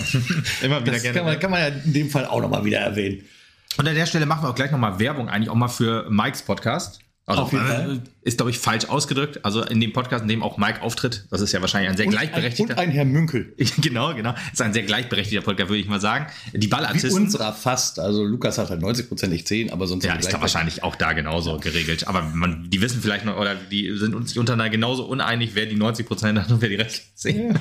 Immer 0.61 0.81
wieder 0.81 0.91
Das 0.91 1.03
gerne. 1.03 1.17
kann 1.17 1.25
man, 1.25 1.39
kann 1.39 1.51
man 1.51 1.61
ja 1.61 1.67
in 1.67 1.93
dem 1.93 2.09
Fall 2.09 2.25
auch 2.25 2.41
nochmal 2.41 2.65
wieder 2.65 2.79
erwähnen. 2.79 3.23
Und 3.77 3.87
an 3.87 3.95
der 3.95 4.05
Stelle 4.07 4.25
machen 4.25 4.43
wir 4.43 4.49
auch 4.49 4.55
gleich 4.55 4.71
nochmal 4.71 4.99
Werbung, 4.99 5.29
eigentlich 5.29 5.49
auch 5.49 5.55
mal 5.55 5.69
für 5.69 6.09
Mikes 6.09 6.41
Podcast. 6.41 6.99
Also, 7.27 7.43
Auf 7.43 7.51
jeden 7.53 7.65
Fall. 7.65 8.01
Äh, 8.23 8.27
Ist, 8.27 8.37
glaube 8.37 8.51
ich, 8.51 8.59
falsch 8.59 8.85
ausgedrückt. 8.85 9.43
Also 9.43 9.63
in 9.63 9.79
dem 9.79 9.93
Podcast, 9.93 10.23
in 10.23 10.27
dem 10.27 10.43
auch 10.43 10.57
Mike 10.57 10.81
auftritt, 10.81 11.25
das 11.29 11.41
ist 11.41 11.51
ja 11.51 11.61
wahrscheinlich 11.61 11.89
ein 11.89 11.97
sehr 11.97 12.05
Und 12.07 12.11
gleichberechtigter. 12.11 12.77
Ein, 12.77 12.77
und 12.77 12.89
ein 12.89 12.91
Herr 12.91 13.05
Münkel. 13.05 13.53
genau, 13.81 14.13
genau. 14.13 14.33
Ist 14.51 14.61
ein 14.61 14.73
sehr 14.73 14.83
gleichberechtigter 14.83 15.43
Podcast, 15.43 15.69
würde 15.69 15.81
ich 15.81 15.87
mal 15.87 15.99
sagen. 15.99 16.27
Die 16.53 16.61
Wie 16.63 16.67
Ballartisten. 16.67 17.11
unserer 17.11 17.53
fast. 17.53 17.99
Also 17.99 18.23
Lukas 18.23 18.57
hat 18.57 18.69
halt 18.69 18.81
90 18.81 19.07
Prozent, 19.07 19.33
ich 19.33 19.45
10, 19.47 19.71
aber 19.71 19.87
sonst 19.87 20.05
Ja, 20.05 20.15
ist 20.15 20.31
da 20.31 20.41
wahrscheinlich 20.41 20.83
auch 20.83 20.95
da 20.95 21.13
genauso 21.13 21.57
geregelt. 21.57 22.07
Aber 22.07 22.21
man, 22.21 22.69
die 22.69 22.81
wissen 22.81 23.01
vielleicht 23.01 23.25
noch, 23.25 23.37
oder 23.37 23.55
die 23.55 23.95
sind 23.97 24.15
uns 24.15 24.35
untereinander 24.37 24.71
genauso 24.71 25.05
uneinig, 25.05 25.51
wer 25.53 25.65
die 25.65 25.75
90 25.75 26.05
Prozent 26.05 26.39
hat 26.39 26.51
und 26.51 26.61
wer 26.61 26.69
die 26.69 26.75
restlichen 26.75 27.11
10. 27.15 27.59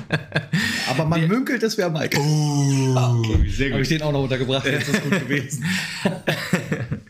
Aber 0.91 1.05
man 1.05 1.27
münkelt, 1.27 1.63
das 1.63 1.77
wäre 1.79 1.91
Mike. 1.91 2.19
Oh, 2.19 2.95
sehr 3.49 3.71
Habe 3.71 3.79
gut. 3.79 3.81
ich 3.83 3.89
den 3.89 4.03
auch 4.03 4.13
noch 4.13 4.23
untergebracht, 4.23 4.67
jetzt 4.67 4.89
ist 4.89 5.03
gut 5.03 5.13
gewesen. 5.13 5.65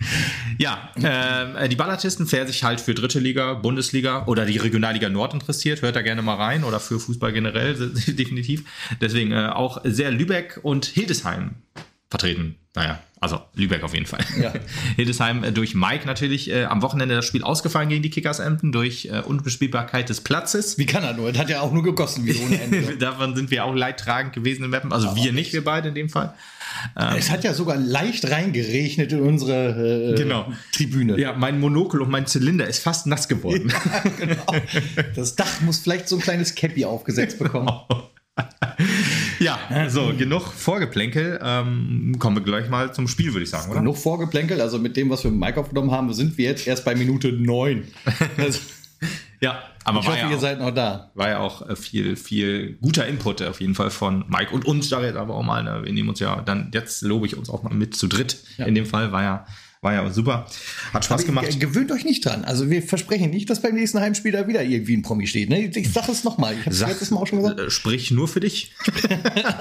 Ja, 0.59 0.91
ähm, 0.97 1.71
die 1.71 1.77
Ballartisten, 1.77 2.31
wer 2.31 2.47
sich 2.47 2.63
halt 2.65 2.83
für 2.83 2.93
dritte 2.93 3.19
Liga, 3.19 3.40
Bundesliga 3.55 4.27
oder 4.27 4.47
die 4.47 4.59
Regionalliga 4.59 5.09
Nord 5.09 5.35
interessiert, 5.35 5.83
hört 5.83 5.97
da 5.97 6.03
gerne 6.03 6.23
mal 6.23 6.35
rein 6.35 6.65
oder 6.65 6.81
für 6.81 7.01
Fußball 7.01 7.33
generell 7.33 7.75
definitiv. 8.07 8.65
Deswegen 9.01 9.33
äh, 9.33 9.49
auch 9.49 9.81
sehr 9.85 10.11
Lübeck 10.11 10.61
und 10.63 10.87
Hildesheim 10.87 11.57
vertreten. 12.09 12.57
Naja, 12.75 13.01
also 13.21 13.41
Lübeck 13.55 13.83
auf 13.83 13.93
jeden 13.93 14.07
Fall. 14.07 14.25
Ja. 14.41 14.53
Hildesheim 14.97 15.45
äh, 15.45 15.53
durch 15.53 15.75
Mike 15.75 16.07
natürlich 16.07 16.51
äh, 16.51 16.65
am 16.65 16.81
Wochenende 16.81 17.15
das 17.15 17.27
Spiel 17.27 17.43
ausgefallen 17.45 17.91
gegen 17.91 18.03
die 18.03 18.09
Kickers 18.09 18.39
Emden 18.41 18.73
durch 18.73 19.07
äh, 19.13 19.21
Unbespielbarkeit 19.21 20.09
des 20.09 20.23
Platzes. 20.23 20.79
Wie 20.79 20.87
kann 20.87 21.05
er 21.05 21.13
nur? 21.13 21.31
Das 21.31 21.43
hat 21.43 21.51
ja 21.51 21.61
auch 21.61 21.71
nur 21.73 21.83
gekostet, 21.83 22.25
wie 22.25 22.35
ohne 22.37 22.61
Ende. 22.61 22.97
Davon 22.99 23.37
sind 23.37 23.51
wir 23.51 23.65
auch 23.67 23.75
leidtragend 23.75 24.33
gewesen 24.33 24.65
in 24.65 24.71
Meppen. 24.71 24.91
Also 24.93 25.15
wir 25.17 25.33
nicht, 25.33 25.53
wir 25.53 25.63
beide 25.63 25.89
in 25.89 25.95
dem 25.95 26.09
Fall. 26.09 26.35
Es 27.19 27.31
hat 27.31 27.45
ja 27.45 27.53
sogar 27.53 27.77
leicht 27.77 28.31
reingeregnet 28.31 29.13
in 29.13 29.21
unsere 29.21 30.13
äh, 30.13 30.17
Genau. 30.17 30.51
Tribüne. 30.73 31.19
Ja, 31.21 31.35
mein 31.35 31.61
Monokel 31.61 32.01
und 32.01 32.11
mein 32.11 32.27
Zylinder 32.27 32.67
ist 32.67 32.83
fast 32.83 33.07
nass 33.07 33.29
geworden. 33.29 33.73
genau. 34.19 34.47
Das 35.15 35.37
Dach 35.37 35.61
muss 35.61 35.79
vielleicht 35.81 36.09
so 36.09 36.17
ein 36.17 36.23
kleines 36.23 36.55
Cappy 36.55 36.85
aufgesetzt 36.85 37.39
bekommen. 37.39 37.69
Ja, 39.39 39.89
so, 39.89 40.13
genug 40.17 40.53
Vorgeplänkel. 40.53 41.41
Ähm, 41.43 42.17
kommen 42.19 42.37
wir 42.37 42.43
gleich 42.43 42.69
mal 42.69 42.93
zum 42.93 43.09
Spiel, 43.09 43.33
würde 43.33 43.45
ich 43.45 43.51
sagen, 43.51 43.71
oder? 43.71 43.81
Genug 43.81 43.97
vorgeplänkelt, 43.97 44.61
also 44.61 44.79
mit 44.79 44.97
dem, 44.97 45.09
was 45.11 45.25
wir 45.25 45.31
mit 45.31 45.41
Mike 45.41 45.59
aufgenommen 45.61 45.91
haben, 45.91 46.13
sind 46.13 46.37
wir 46.37 46.45
jetzt 46.47 46.67
erst 46.67 46.85
bei 46.85 46.95
Minute 46.95 47.33
9. 47.33 47.85
Also, 48.37 48.61
Ja, 49.41 49.63
aber 49.85 50.01
ich 50.01 50.07
war 50.07 50.13
hoffe, 50.13 50.25
ja, 50.25 50.31
ihr 50.31 50.37
auch, 50.37 50.41
seid 50.41 50.61
noch 50.61 50.71
da. 50.71 51.11
war 51.15 51.29
ja 51.29 51.39
auch 51.39 51.67
äh, 51.67 51.75
viel, 51.75 52.17
viel 52.17 52.75
guter 52.83 53.07
Input 53.07 53.41
auf 53.43 53.61
jeden 53.61 53.75
Fall 53.75 53.91
von 53.91 54.25
Mike 54.29 54.55
und 54.55 54.67
uns 54.67 54.91
da 54.91 55.03
jetzt 55.03 55.17
aber 55.17 55.35
auch 55.35 55.43
mal. 55.43 55.65
Ne? 55.65 55.81
Wir 55.83 55.93
nehmen 55.93 56.11
uns 56.11 56.21
ja 56.21 56.43
dann, 56.43 56.71
jetzt 56.75 57.01
lobe 57.03 57.27
ich 57.27 57.37
uns 57.37 57.49
auch 57.49 57.63
mal 57.63 57.73
mit 57.73 57.97
zu 57.97 58.07
dritt. 58.07 58.37
Ja. 58.59 58.67
In 58.67 58.75
dem 58.75 58.85
Fall 58.85 59.13
war 59.13 59.23
ja 59.23 59.47
war 59.83 59.95
ja 59.95 60.11
super. 60.11 60.47
Hat 60.93 61.05
Spaß 61.07 61.25
gemacht. 61.25 61.47
Ge- 61.49 61.57
Gewöhnt 61.59 61.91
euch 61.91 62.05
nicht 62.05 62.25
dran. 62.27 62.45
Also 62.45 62.69
wir 62.69 62.83
versprechen 62.83 63.31
nicht, 63.31 63.49
dass 63.49 63.63
beim 63.63 63.75
nächsten 63.75 63.99
Heimspiel 63.99 64.31
da 64.33 64.47
wieder 64.47 64.63
irgendwie 64.63 64.95
ein 64.95 65.01
Promi 65.03 65.27
steht. 65.27 65.49
Ne? 65.49 65.67
Ich 65.75 65.91
sage 65.93 66.13
es 66.13 66.23
nochmal. 66.23 66.53
Ich 66.53 66.61
habe 66.61 66.71
es 66.71 66.79
Sag- 66.81 66.89
letztes 66.91 67.11
Mal 67.11 67.21
auch 67.21 67.27
schon 67.27 67.41
gesagt. 67.41 67.59
Äh, 67.61 67.71
Sprich 67.71 68.11
nur 68.11 68.29
für 68.29 68.41
dich. 68.41 68.73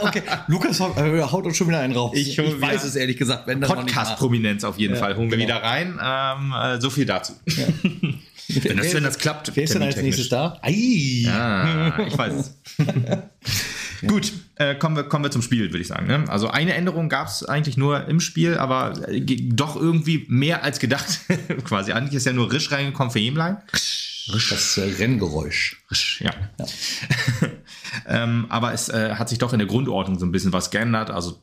Okay, 0.01 0.21
Lukas 0.47 0.79
haut, 0.79 0.97
äh, 0.97 1.21
haut 1.21 1.45
uns 1.45 1.55
schon 1.57 1.67
wieder 1.67 1.79
einen 1.79 1.93
raus. 1.93 2.11
Ich 2.15 2.38
wieder- 2.38 2.59
weiß 2.59 2.83
es 2.83 2.95
ehrlich 2.95 3.17
gesagt. 3.17 3.45
Podcast-Prominenz 3.61 4.63
auf 4.63 4.77
jeden 4.77 4.95
Fall. 4.95 5.15
Holen 5.15 5.29
wir 5.31 5.38
genau. 5.38 5.49
wieder 5.57 5.63
rein. 5.63 5.99
Ähm, 6.01 6.53
äh, 6.53 6.81
so 6.81 6.89
viel 6.89 7.05
dazu. 7.05 7.33
wenn, 8.47 8.77
das, 8.77 8.93
wenn 8.93 9.03
das 9.03 9.17
klappt. 9.17 9.51
Wer 9.55 9.63
ist 9.63 9.73
denn 9.73 9.83
als 9.83 9.97
nächstes 9.97 10.27
da? 10.29 10.59
Ei. 10.61 11.25
Ah, 11.29 11.97
ich 12.07 12.17
weiß 12.17 12.33
es. 12.33 12.53
Gut, 14.07 14.31
äh, 14.59 14.75
kommen, 14.75 14.95
wir, 14.97 15.03
kommen 15.03 15.23
wir 15.23 15.31
zum 15.31 15.41
Spiel, 15.41 15.71
würde 15.71 15.79
ich 15.79 15.87
sagen. 15.87 16.05
Ne? 16.05 16.25
Also 16.27 16.49
eine 16.49 16.73
Änderung 16.73 17.07
gab 17.07 17.27
es 17.27 17.43
eigentlich 17.43 17.77
nur 17.77 18.07
im 18.07 18.19
Spiel, 18.19 18.57
aber 18.57 18.93
äh, 19.07 19.21
doch 19.21 19.75
irgendwie 19.75 20.25
mehr 20.27 20.63
als 20.63 20.79
gedacht. 20.79 21.21
Quasi. 21.63 21.93
Eigentlich 21.93 22.15
ist 22.15 22.25
ja 22.25 22.33
nur 22.33 22.51
Risch 22.51 22.71
reingekommen 22.71 23.11
für 23.11 23.19
Hemlein. 23.19 23.57
Das 24.27 24.77
äh, 24.77 24.81
Renngeräusch. 24.99 25.81
Risch, 25.89 26.21
ja. 26.21 26.31
ähm, 28.07 28.47
aber 28.49 28.73
es 28.73 28.89
äh, 28.89 29.15
hat 29.15 29.29
sich 29.29 29.39
doch 29.39 29.53
in 29.53 29.59
der 29.59 29.67
Grundordnung 29.67 30.19
so 30.19 30.25
ein 30.25 30.31
bisschen 30.33 30.51
was 30.51 30.71
geändert. 30.71 31.09
Also 31.09 31.39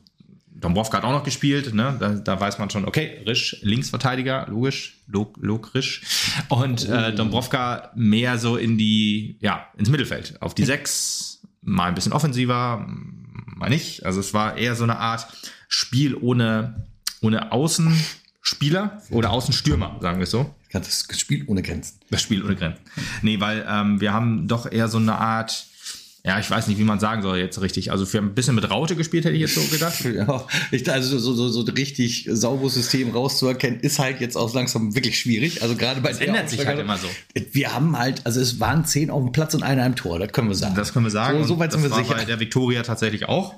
Dombrovka 0.59 0.97
hat 0.97 1.03
auch 1.03 1.11
noch 1.11 1.23
gespielt, 1.23 1.73
ne? 1.73 1.95
da, 1.99 2.09
da 2.09 2.39
weiß 2.39 2.57
man 2.59 2.69
schon, 2.69 2.85
okay, 2.85 3.21
Risch, 3.27 3.57
Linksverteidiger, 3.61 4.47
logisch, 4.49 4.99
Log, 5.07 5.37
Log 5.39 5.73
Risch. 5.75 6.01
Und 6.49 6.87
äh, 6.87 7.13
Dombrovka 7.13 7.91
mehr 7.95 8.37
so 8.37 8.57
in 8.57 8.77
die, 8.77 9.37
ja, 9.39 9.67
ins 9.77 9.89
Mittelfeld, 9.89 10.41
auf 10.41 10.55
die 10.55 10.65
Sechs, 10.65 11.36
mal 11.67 11.89
ein 11.89 11.95
bisschen 11.95 12.13
offensiver, 12.13 12.87
mal 13.55 13.69
nicht. 13.69 14.05
Also 14.05 14.21
es 14.21 14.33
war 14.33 14.57
eher 14.57 14.75
so 14.75 14.83
eine 14.83 14.97
Art 14.97 15.27
Spiel 15.67 16.15
ohne, 16.15 16.87
ohne 17.21 17.51
Außenspieler 17.51 19.01
oder 19.11 19.31
Außenstürmer, 19.31 19.97
sagen 20.01 20.17
wir 20.17 20.23
es 20.23 20.31
so. 20.31 20.55
Das 20.71 21.07
Spiel 21.17 21.43
ohne 21.47 21.61
Grenzen. 21.61 21.99
Das 22.09 22.21
Spiel 22.21 22.43
ohne 22.43 22.55
Grenzen. 22.55 22.81
Nee, 23.21 23.39
weil 23.39 23.65
ähm, 23.69 23.99
wir 23.99 24.13
haben 24.13 24.47
doch 24.47 24.71
eher 24.71 24.87
so 24.87 24.97
eine 24.97 25.17
Art, 25.17 25.67
ja, 26.27 26.39
ich 26.39 26.51
weiß 26.51 26.67
nicht, 26.67 26.77
wie 26.77 26.83
man 26.83 26.99
sagen 26.99 27.21
soll 27.21 27.37
jetzt 27.37 27.61
richtig. 27.61 27.91
Also 27.91 28.05
für 28.05 28.17
ein 28.17 28.33
bisschen 28.35 28.53
mit 28.55 28.69
Raute 28.69 28.97
gespielt, 28.97 29.23
hätte 29.23 29.35
ich 29.35 29.41
jetzt 29.41 29.55
so 29.55 29.61
gedacht. 29.61 30.03
Ja, 30.17 30.45
ich, 30.71 30.89
also 30.91 31.19
so, 31.19 31.33
so, 31.33 31.47
so 31.49 31.61
ein 31.61 31.69
richtig 31.69 32.27
sauberes 32.31 32.73
System 32.73 33.11
rauszuerkennen, 33.11 33.79
ist 33.79 33.99
halt 33.99 34.19
jetzt 34.19 34.35
auch 34.35 34.53
langsam 34.53 34.95
wirklich 34.95 35.19
schwierig. 35.19 35.61
Also 35.61 35.75
gerade 35.75 36.01
bei 36.01 36.09
Das 36.09 36.19
der 36.19 36.29
ändert 36.29 36.49
sich 36.49 36.65
halt 36.65 36.79
immer 36.79 36.97
so. 36.97 37.07
Wir 37.51 37.73
haben 37.73 37.97
halt, 37.97 38.25
also 38.25 38.41
es 38.41 38.59
waren 38.59 38.83
zehn 38.85 39.09
auf 39.09 39.23
dem 39.23 39.31
Platz 39.31 39.53
und 39.53 39.63
einer 39.63 39.85
im 39.85 39.95
Tor, 39.95 40.19
das 40.19 40.31
können 40.31 40.49
wir 40.49 40.55
sagen. 40.55 40.75
Das 40.75 40.93
können 40.93 41.05
wir 41.05 41.11
sagen. 41.11 41.39
So, 41.43 41.55
so 41.55 41.59
weit 41.59 41.71
sind 41.71 41.83
wir 41.83 41.89
sicher. 41.89 42.15
bei 42.15 42.25
der 42.25 42.39
Viktoria 42.39 42.83
tatsächlich 42.83 43.27
auch. 43.29 43.53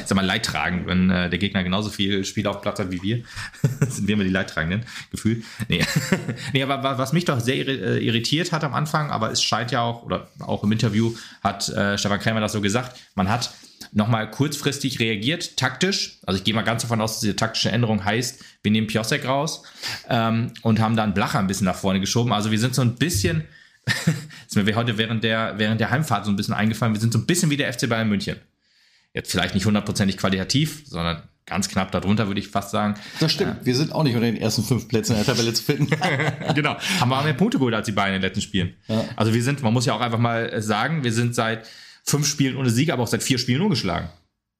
Ist 0.00 0.10
ja 0.10 0.16
mal 0.16 0.24
leidtragend, 0.24 0.86
wenn 0.86 1.10
äh, 1.10 1.30
der 1.30 1.38
Gegner 1.38 1.62
genauso 1.64 1.90
viel 1.90 2.24
Spieler 2.24 2.50
auf 2.50 2.60
Platz 2.62 2.78
hat 2.78 2.90
wie 2.90 3.02
wir. 3.02 3.22
sind 3.88 4.06
wir 4.06 4.14
immer 4.14 4.24
die 4.24 4.30
Leidtragenden, 4.30 4.84
gefühlt. 5.10 5.44
Nee. 5.68 5.84
nee, 6.52 6.62
aber 6.62 6.82
wa- 6.82 6.98
was 6.98 7.12
mich 7.12 7.24
doch 7.24 7.40
sehr 7.40 7.66
äh, 7.66 8.04
irritiert 8.04 8.52
hat 8.52 8.64
am 8.64 8.74
Anfang, 8.74 9.10
aber 9.10 9.30
es 9.30 9.42
scheint 9.42 9.70
ja 9.70 9.80
auch, 9.82 10.02
oder 10.02 10.28
auch 10.40 10.62
im 10.64 10.72
Interview 10.72 11.14
hat 11.42 11.68
äh, 11.68 11.96
Stefan 11.98 12.18
Krämer 12.20 12.40
das 12.40 12.52
so 12.52 12.60
gesagt, 12.60 12.98
man 13.14 13.28
hat 13.28 13.52
nochmal 13.92 14.30
kurzfristig 14.30 15.00
reagiert, 15.00 15.56
taktisch. 15.56 16.18
Also 16.24 16.38
ich 16.38 16.44
gehe 16.44 16.54
mal 16.54 16.62
ganz 16.62 16.82
davon 16.82 17.00
aus, 17.00 17.12
dass 17.14 17.20
diese 17.20 17.36
taktische 17.36 17.70
Änderung 17.70 18.04
heißt, 18.04 18.42
wir 18.62 18.70
nehmen 18.72 18.86
Piosek 18.86 19.26
raus 19.26 19.62
ähm, 20.08 20.52
und 20.62 20.80
haben 20.80 20.96
dann 20.96 21.14
Blacher 21.14 21.38
ein 21.40 21.46
bisschen 21.46 21.66
nach 21.66 21.74
vorne 21.76 22.00
geschoben. 22.00 22.32
Also 22.32 22.50
wir 22.50 22.58
sind 22.58 22.74
so 22.74 22.82
ein 22.82 22.94
bisschen, 22.94 23.44
ist 24.46 24.56
mir 24.56 24.74
heute 24.76 24.96
während 24.98 25.24
der, 25.24 25.58
während 25.58 25.80
der 25.80 25.90
Heimfahrt 25.90 26.24
so 26.24 26.30
ein 26.30 26.36
bisschen 26.36 26.54
eingefallen, 26.54 26.94
wir 26.94 27.00
sind 27.00 27.12
so 27.12 27.18
ein 27.18 27.26
bisschen 27.26 27.50
wie 27.50 27.56
der 27.56 27.72
FC 27.72 27.88
Bayern 27.88 28.08
München. 28.08 28.36
Jetzt 29.14 29.30
vielleicht 29.30 29.54
nicht 29.54 29.66
hundertprozentig 29.66 30.16
qualitativ, 30.16 30.82
sondern 30.86 31.22
ganz 31.44 31.68
knapp 31.68 31.90
darunter, 31.92 32.28
würde 32.28 32.40
ich 32.40 32.48
fast 32.48 32.70
sagen. 32.70 32.94
Das 33.20 33.32
stimmt. 33.32 33.64
Wir 33.64 33.74
sind 33.74 33.92
auch 33.92 34.04
nicht 34.04 34.14
unter 34.14 34.26
den 34.26 34.36
ersten 34.36 34.62
fünf 34.62 34.88
Plätzen 34.88 35.12
in 35.12 35.24
der 35.24 35.26
Tabelle 35.26 35.52
zu 35.52 35.62
finden. 35.62 35.88
genau. 36.54 36.76
Haben 37.00 37.08
wir 37.10 37.22
mehr 37.22 37.32
Punkte 37.34 37.58
geholt 37.58 37.74
als 37.74 37.86
die 37.86 37.92
Bayern 37.92 38.14
in 38.14 38.22
den 38.22 38.28
letzten 38.28 38.40
Spielen. 38.40 38.74
Also 39.16 39.34
wir 39.34 39.42
sind, 39.42 39.62
man 39.62 39.72
muss 39.72 39.84
ja 39.86 39.94
auch 39.94 40.00
einfach 40.00 40.18
mal 40.18 40.62
sagen, 40.62 41.04
wir 41.04 41.12
sind 41.12 41.34
seit 41.34 41.66
fünf 42.04 42.26
Spielen 42.26 42.56
ohne 42.56 42.70
Sieg, 42.70 42.90
aber 42.90 43.02
auch 43.02 43.08
seit 43.08 43.22
vier 43.22 43.38
Spielen 43.38 43.60
ungeschlagen. 43.60 44.08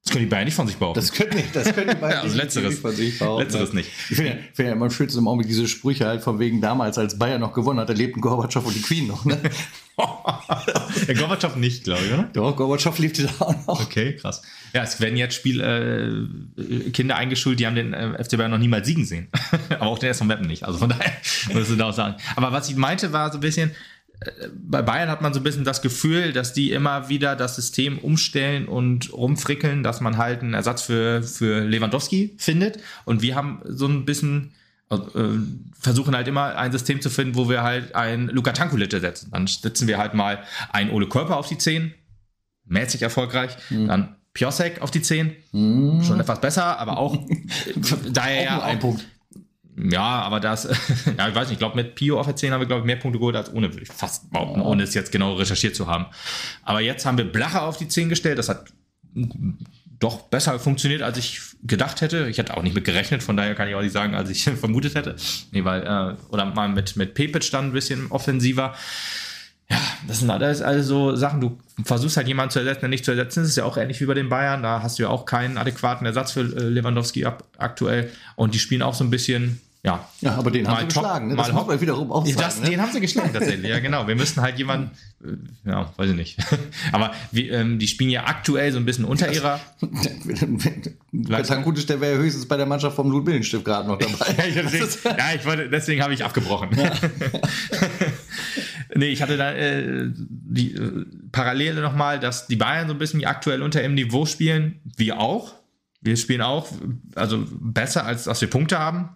Das 0.05 0.11
können 0.11 0.25
die 0.25 0.29
Bayern 0.29 0.43
nicht 0.45 0.55
von 0.55 0.67
sich 0.67 0.75
behaupten. 0.75 0.99
Das 0.99 1.13
können 1.13 1.33
nicht, 1.33 1.55
das 1.55 1.73
können 1.73 1.89
die 1.91 1.95
beiden 1.95 2.17
Also 2.23 2.35
letzteres. 2.35 2.71
nicht 2.71 2.81
von 2.81 2.91
sich 2.93 3.19
behaupten. 3.19 3.43
Letzteres 3.43 3.71
nicht. 3.71 3.89
Ich 4.09 4.17
finde 4.17 4.31
ja, 4.31 4.37
finde 4.53 4.71
ja 4.71 4.75
immer 4.75 4.89
schön 4.91 5.07
im 5.09 5.27
Augenblick 5.29 5.47
diese 5.47 5.65
Sprüche 5.65 6.05
halt 6.05 6.21
von 6.21 6.39
wegen 6.39 6.59
damals, 6.59 6.97
als 6.97 7.17
Bayern 7.17 7.39
noch 7.39 7.53
gewonnen 7.53 7.79
hat, 7.79 7.87
da 7.87 7.93
lebten 7.93 8.19
Gorbatschow 8.19 8.65
und 8.65 8.75
die 8.75 8.81
Queen 8.81 9.07
noch. 9.07 9.23
Ne? 9.23 9.39
Der 11.07 11.15
Gorbatschow 11.15 11.55
nicht, 11.55 11.83
glaube 11.85 12.01
ich, 12.05 12.11
oder? 12.13 12.23
Doch, 12.33 12.55
Gorbatschow 12.55 12.97
lebte 12.99 13.23
da 13.23 13.45
auch 13.45 13.67
noch. 13.67 13.81
Okay, 13.81 14.15
krass. 14.17 14.41
Ja, 14.73 14.83
es 14.83 14.99
werden 14.99 15.15
jetzt 15.15 15.35
Spiel, 15.35 15.61
äh, 15.61 16.89
Kinder 16.89 17.15
eingeschult, 17.15 17.59
die 17.59 17.67
haben 17.67 17.75
den 17.75 17.93
äh, 17.93 18.21
FC 18.21 18.37
Bayern 18.37 18.51
noch 18.51 18.57
niemals 18.57 18.87
siegen 18.87 19.05
sehen. 19.05 19.27
Aber 19.69 19.87
auch 19.87 19.99
den 19.99 20.07
ersten 20.07 20.27
Mappen 20.27 20.47
nicht. 20.47 20.63
Also 20.63 20.79
von 20.79 20.89
daher 20.89 21.13
muss 21.53 21.69
ich 21.69 21.77
da 21.77 21.89
auch 21.89 21.93
sagen. 21.93 22.15
Aber 22.35 22.51
was 22.51 22.69
ich 22.69 22.75
meinte, 22.75 23.13
war 23.13 23.31
so 23.31 23.37
ein 23.37 23.41
bisschen, 23.41 23.71
bei 24.55 24.81
Bayern 24.81 25.09
hat 25.09 25.21
man 25.21 25.33
so 25.33 25.39
ein 25.39 25.43
bisschen 25.43 25.63
das 25.63 25.81
Gefühl, 25.81 26.33
dass 26.33 26.53
die 26.53 26.71
immer 26.71 27.09
wieder 27.09 27.35
das 27.35 27.55
System 27.55 27.97
umstellen 27.99 28.67
und 28.67 29.13
rumfrickeln, 29.13 29.83
dass 29.83 30.01
man 30.01 30.17
halt 30.17 30.41
einen 30.41 30.53
Ersatz 30.53 30.83
für, 30.83 31.23
für 31.23 31.61
Lewandowski 31.61 32.35
findet. 32.37 32.79
Und 33.05 33.21
wir 33.21 33.35
haben 33.35 33.61
so 33.65 33.87
ein 33.87 34.05
bisschen 34.05 34.53
äh, 34.91 34.97
versuchen 35.79 36.15
halt 36.15 36.27
immer 36.27 36.55
ein 36.55 36.71
System 36.71 37.01
zu 37.01 37.09
finden, 37.09 37.35
wo 37.35 37.49
wir 37.49 37.63
halt 37.63 37.95
einen 37.95 38.27
Luka 38.29 38.51
Tankulitte 38.51 38.99
setzen. 38.99 39.29
Dann 39.31 39.47
setzen 39.47 39.87
wir 39.87 39.97
halt 39.97 40.13
mal 40.13 40.43
einen 40.71 40.91
Ole 40.91 41.07
Körper 41.07 41.37
auf 41.37 41.47
die 41.47 41.57
10, 41.57 41.93
mäßig 42.65 43.01
erfolgreich. 43.01 43.57
Mhm. 43.69 43.87
Dann 43.87 44.15
Piosek 44.33 44.81
auf 44.81 44.89
die 44.89 45.01
10, 45.01 45.35
schon 45.51 46.19
etwas 46.19 46.41
besser, 46.41 46.79
aber 46.79 46.97
auch 46.97 47.15
daher 48.11 48.41
Auch 48.41 48.45
ja 48.45 48.63
ein 48.63 48.79
Punkt. 48.79 49.05
Ja, 49.75 50.21
aber 50.21 50.39
das, 50.39 50.63
ja, 51.17 51.29
ich 51.29 51.35
weiß 51.35 51.47
nicht, 51.47 51.53
ich 51.53 51.59
glaube, 51.59 51.75
mit 51.75 51.95
Pio 51.95 52.19
auf 52.19 52.25
der 52.25 52.35
10 52.35 52.51
haben 52.51 52.61
wir, 52.61 52.67
glaube 52.67 52.81
ich, 52.81 52.85
mehr 52.85 52.95
Punkte 52.95 53.19
geholt 53.19 53.35
als 53.35 53.51
ohne, 53.53 53.71
würde 53.73 53.83
ich 53.83 53.89
fast 53.89 54.29
behaupten, 54.31 54.61
ohne 54.61 54.83
es 54.83 54.93
jetzt 54.93 55.11
genau 55.11 55.33
recherchiert 55.33 55.75
zu 55.75 55.87
haben. 55.87 56.05
Aber 56.63 56.81
jetzt 56.81 57.05
haben 57.05 57.17
wir 57.17 57.25
Blacher 57.25 57.63
auf 57.63 57.77
die 57.77 57.87
10 57.87 58.09
gestellt, 58.09 58.37
das 58.37 58.49
hat 58.49 58.65
doch 59.99 60.23
besser 60.23 60.59
funktioniert, 60.59 61.01
als 61.01 61.17
ich 61.17 61.39
gedacht 61.63 62.01
hätte. 62.01 62.27
Ich 62.27 62.37
hätte 62.37 62.57
auch 62.57 62.61
nicht 62.61 62.75
mit 62.75 62.83
gerechnet, 62.83 63.23
von 63.23 63.37
daher 63.37 63.55
kann 63.55 63.67
ich 63.67 63.75
auch 63.75 63.81
nicht 63.81 63.93
sagen, 63.93 64.15
als 64.15 64.29
ich 64.29 64.43
vermutet 64.59 64.95
hätte. 64.95 65.15
Nee, 65.51 65.63
weil, 65.63 65.81
äh, 65.81 66.33
oder 66.33 66.45
mal 66.45 66.67
mit, 66.67 66.95
mit 66.95 67.13
Pepic 67.13 67.49
dann 67.51 67.65
ein 67.67 67.73
bisschen 67.73 68.11
offensiver. 68.11 68.75
Ja, 69.69 69.77
das 70.07 70.19
sind 70.19 70.29
alles 70.29 70.61
also 70.61 71.15
Sachen, 71.15 71.41
du 71.41 71.57
versuchst 71.85 72.17
halt 72.17 72.27
jemanden 72.27 72.51
zu 72.51 72.59
ersetzen, 72.59 72.81
der 72.81 72.89
nicht 72.89 73.05
zu 73.05 73.11
ersetzen 73.11 73.39
ist. 73.39 73.45
Das 73.45 73.49
ist 73.51 73.55
ja 73.57 73.65
auch 73.65 73.77
ähnlich 73.77 73.99
wie 74.01 74.05
bei 74.05 74.13
den 74.13 74.29
Bayern. 74.29 74.61
Da 74.61 74.83
hast 74.83 74.99
du 74.99 75.03
ja 75.03 75.09
auch 75.09 75.25
keinen 75.25 75.57
adäquaten 75.57 76.05
Ersatz 76.05 76.33
für 76.33 76.41
äh, 76.41 76.69
Lewandowski 76.69 77.25
ab, 77.25 77.43
aktuell. 77.57 78.11
Und 78.35 78.53
die 78.53 78.59
spielen 78.59 78.81
auch 78.81 78.93
so 78.93 79.03
ein 79.03 79.09
bisschen, 79.09 79.61
ja. 79.85 80.07
Ja, 80.21 80.35
aber 80.35 80.51
den 80.51 80.67
haben 80.67 80.75
mal 80.75 80.81
sie 80.81 80.87
top, 80.87 81.03
geschlagen. 81.03 81.27
Ne? 81.29 81.35
mal 81.35 81.43
Das 81.43 81.51
muss 81.51 81.61
hopp. 81.61 81.67
man 81.69 81.81
wiederum 81.81 82.11
auch 82.11 82.25
Ja, 82.27 82.33
sagen. 82.33 82.45
das, 82.45 82.59
ne? 82.61 82.69
Den 82.69 82.81
haben 82.81 82.91
sie 82.91 83.01
geschlagen 83.01 83.33
tatsächlich, 83.33 83.69
ja 83.69 83.79
genau. 83.79 84.07
Wir 84.07 84.15
müssen 84.15 84.41
halt 84.41 84.57
jemanden, 84.57 84.91
äh, 85.25 85.69
ja, 85.69 85.91
weiß 85.97 86.09
ich 86.11 86.15
nicht. 86.15 86.37
Aber 86.91 87.11
wie, 87.31 87.49
ähm, 87.49 87.79
die 87.79 87.87
spielen 87.87 88.09
ja 88.09 88.25
aktuell 88.25 88.71
so 88.71 88.77
ein 88.77 88.85
bisschen 88.85 89.05
unter 89.05 89.31
ihrer. 89.33 89.59
Tankulic, 91.47 91.87
der 91.87 91.99
wäre 92.01 92.13
ja 92.13 92.19
höchstens 92.19 92.47
bei 92.47 92.57
der 92.57 92.65
Mannschaft 92.65 92.95
vom 92.95 93.09
Ludwillenstift 93.09 93.65
gerade 93.65 93.87
noch 93.87 93.97
dabei. 93.97 94.33
ja, 94.55 94.61
deswegen, 94.61 95.17
ja, 95.17 95.25
ich 95.35 95.45
wollte, 95.45 95.69
deswegen 95.69 96.01
habe 96.03 96.13
ich 96.13 96.23
abgebrochen. 96.23 96.69
Nee, 98.95 99.07
ich 99.07 99.21
hatte 99.21 99.37
da 99.37 99.53
äh, 99.53 100.09
die 100.15 100.75
äh, 100.75 101.05
Parallele 101.31 101.81
nochmal, 101.81 102.19
dass 102.19 102.47
die 102.47 102.55
Bayern 102.55 102.87
so 102.87 102.93
ein 102.93 102.99
bisschen 102.99 103.23
aktuell 103.25 103.61
unter 103.61 103.81
ihrem 103.81 103.95
Niveau 103.95 104.25
spielen. 104.25 104.81
Wir 104.97 105.19
auch. 105.19 105.53
Wir 106.01 106.17
spielen 106.17 106.41
auch, 106.41 106.67
also 107.15 107.45
besser, 107.49 108.05
als 108.05 108.25
dass 108.25 108.41
wir 108.41 108.49
Punkte 108.49 108.77
haben. 108.77 109.09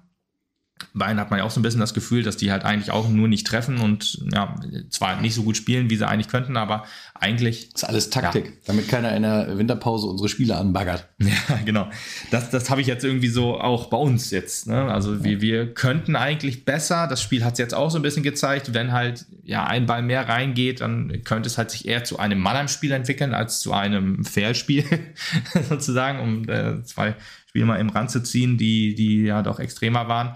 Bayern 0.94 1.20
hat 1.20 1.30
man 1.30 1.40
ja 1.40 1.46
auch 1.46 1.52
so 1.52 1.60
ein 1.60 1.64
bisschen 1.64 1.80
das 1.80 1.94
Gefühl, 1.94 2.24
dass 2.24 2.38
die 2.38 2.52
halt 2.52 2.66
eigentlich 2.66 2.92
auch 2.92 3.08
nur 3.10 3.28
nicht 3.28 3.46
treffen 3.46 3.80
und 3.80 4.20
ja, 4.34 4.56
zwar 4.90 5.22
nicht 5.22 5.36
so 5.36 5.44
gut 5.44 5.58
spielen, 5.58 5.90
wie 5.90 5.96
sie 5.96 6.08
eigentlich 6.08 6.28
könnten, 6.28 6.58
aber 6.58 6.86
eigentlich 7.14 7.70
Das 7.70 7.84
ist 7.84 7.90
alles 7.90 8.10
Taktik, 8.10 8.54
damit 8.66 8.88
keiner 8.88 9.16
in 9.16 9.24
der 9.24 9.58
Winterpause 9.58 10.08
unsere 10.08 10.30
Spiele 10.30 10.56
anbaggert. 10.56 11.08
Ja, 11.50 11.60
genau. 11.66 11.90
Das, 12.32 12.50
das 12.50 12.70
habe 12.70 12.82
ich 12.82 12.88
jetzt 12.88 13.04
irgendwie 13.04 13.28
so 13.28 13.60
auch 13.60 13.88
bei 13.88 13.98
uns 13.98 14.32
jetzt. 14.32 14.68
Ne? 14.68 14.92
Also 14.92 15.24
wir, 15.24 15.42
wir 15.42 15.74
könnten 15.74 16.16
eigentlich 16.16 16.66
besser, 16.66 17.08
das 17.08 17.22
Spiel 17.22 17.44
hat 17.44 17.54
es 17.54 17.60
jetzt 17.60 17.74
auch 17.74 17.92
so 17.92 18.00
ein 18.00 18.02
bisschen 18.02 18.24
gezeigt, 18.24 18.74
wenn 18.74 18.92
halt 18.92 19.26
ja 19.44 19.66
ein 19.66 19.86
Ball 19.86 20.02
mehr 20.02 20.28
reingeht, 20.28 20.82
dann 20.82 21.24
könnte 21.24 21.48
es 21.48 21.58
halt 21.58 21.72
sich 21.72 21.88
eher 21.88 22.04
zu 22.04 22.18
einem 22.20 22.40
Mannheim-Spiel 22.40 22.92
entwickeln, 22.92 23.34
als 23.34 23.60
zu 23.60 23.74
einem 23.74 24.24
Fair-Spiel, 24.24 24.86
sozusagen, 25.70 26.20
um 26.20 26.50
äh, 26.50 26.84
zwei 26.84 27.16
Spiele 27.48 27.66
mal 27.66 27.80
im 27.80 27.90
Rand 27.90 28.12
zu 28.12 28.22
ziehen, 28.22 28.58
die, 28.58 28.96
die 28.96 29.24
ja 29.24 29.42
doch 29.42 29.60
extremer 29.60 30.08
waren. 30.08 30.36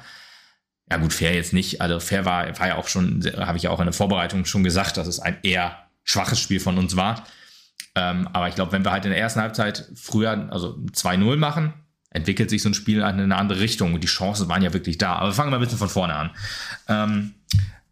Ja 0.92 0.98
gut, 0.98 1.14
fair 1.14 1.34
jetzt 1.34 1.54
nicht. 1.54 1.80
Also 1.80 2.02
fair 2.02 2.26
war, 2.26 2.60
war 2.60 2.68
ja 2.68 2.76
auch 2.76 2.90
schon, 2.90 3.24
habe 3.38 3.56
ich 3.56 3.64
ja 3.64 3.70
auch 3.70 3.80
in 3.80 3.86
der 3.86 3.94
Vorbereitung 3.94 4.44
schon 4.44 4.62
gesagt, 4.62 4.98
dass 4.98 5.08
es 5.08 5.22
ein 5.22 5.38
eher 5.42 5.78
schwaches 6.04 6.38
Spiel 6.38 6.60
von 6.60 6.78
uns 6.78 6.98
war. 6.98 7.26
Ähm, 7.96 8.28
aber 8.34 8.50
ich 8.50 8.56
glaube, 8.56 8.74
wenn 8.74 8.84
wir 8.84 8.92
halt 8.92 9.06
in 9.06 9.12
der 9.12 9.20
ersten 9.22 9.40
Halbzeit 9.40 9.90
früher, 9.96 10.50
also 10.52 10.78
2-0 10.92 11.38
machen, 11.38 11.74
entwickelt 12.10 12.50
sich 12.50 12.62
so 12.62 12.68
ein 12.68 12.74
Spiel 12.74 12.98
in 12.98 13.04
eine 13.04 13.38
andere 13.38 13.62
Richtung 13.62 13.94
und 13.94 14.04
die 14.04 14.08
Chancen 14.08 14.50
waren 14.50 14.62
ja 14.64 14.74
wirklich 14.74 14.98
da. 14.98 15.14
Aber 15.14 15.30
wir 15.30 15.34
fangen 15.34 15.50
mal 15.50 15.58
ein 15.60 15.62
bisschen 15.62 15.78
von 15.78 15.88
vorne 15.88 16.14
an. 16.14 16.32
Ähm, 16.90 17.36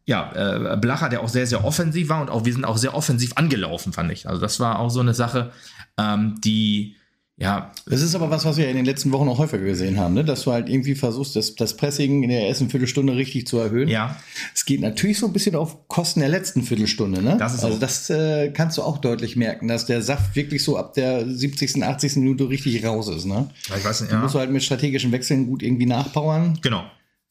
ja, 0.04 0.34
äh, 0.34 0.76
Blacher, 0.76 1.08
der 1.08 1.22
auch 1.22 1.30
sehr, 1.30 1.48
sehr 1.48 1.64
offensiv 1.64 2.10
war 2.10 2.20
und 2.20 2.30
auch 2.30 2.44
wir 2.44 2.52
sind 2.52 2.66
auch 2.66 2.76
sehr 2.76 2.96
offensiv 2.96 3.32
angelaufen, 3.38 3.94
fand 3.94 4.12
ich. 4.12 4.28
Also 4.28 4.42
das 4.42 4.60
war 4.60 4.80
auch 4.80 4.90
so 4.90 5.00
eine 5.00 5.14
Sache, 5.14 5.54
ähm, 5.98 6.36
die 6.44 6.98
ja, 7.40 7.72
Das 7.86 8.02
ist 8.02 8.16
aber 8.16 8.30
was, 8.30 8.44
was 8.44 8.58
wir 8.58 8.70
in 8.70 8.76
den 8.76 8.84
letzten 8.84 9.14
Wochen 9.14 9.30
auch 9.30 9.38
häufiger 9.38 9.64
gesehen 9.64 9.98
haben, 9.98 10.14
ne? 10.14 10.26
dass 10.26 10.44
du 10.44 10.52
halt 10.52 10.68
irgendwie 10.68 10.94
versuchst, 10.94 11.38
das, 11.38 11.56
das 11.56 11.78
Pressing 11.78 12.22
in 12.22 12.30
der 12.30 12.48
ersten 12.48 12.70
Viertelstunde 12.70 13.16
richtig 13.16 13.48
zu 13.48 13.58
erhöhen. 13.60 13.88
Ja. 13.88 14.18
Es 14.54 14.66
geht 14.66 14.82
natürlich 14.82 15.20
so 15.20 15.26
ein 15.26 15.32
bisschen 15.32 15.56
auf 15.56 15.88
Kosten 15.88 16.20
der 16.20 16.28
letzten 16.28 16.64
Viertelstunde. 16.64 17.22
Ne? 17.22 17.38
Das 17.40 17.54
ist 17.54 17.64
also 17.64 17.76
so. 17.76 17.80
das 17.80 18.10
äh, 18.10 18.50
kannst 18.50 18.78
du 18.78 18.82
auch 18.82 18.98
deutlich 18.98 19.38
merken, 19.38 19.70
dass 19.70 19.86
der 19.86 20.02
Saft 20.02 20.36
wirklich 20.36 20.64
so 20.64 20.76
ab 20.76 20.94
der 20.96 21.26
70., 21.30 21.82
80. 21.82 22.18
Minute 22.18 22.50
richtig 22.50 22.84
raus 22.86 23.08
ist. 23.08 23.26
Ne? 23.26 23.50
ich 23.76 23.86
weiß 23.86 24.02
nicht, 24.02 24.12
Da 24.12 24.18
ja. 24.18 24.22
musst 24.22 24.36
du 24.36 24.40
halt 24.40 24.52
mit 24.52 24.62
strategischen 24.62 25.14
Wechseln 25.14 25.48
gut 25.48 25.64
irgendwie 25.64 25.86
nachpowern. 25.86 26.60
Genau. 26.62 26.84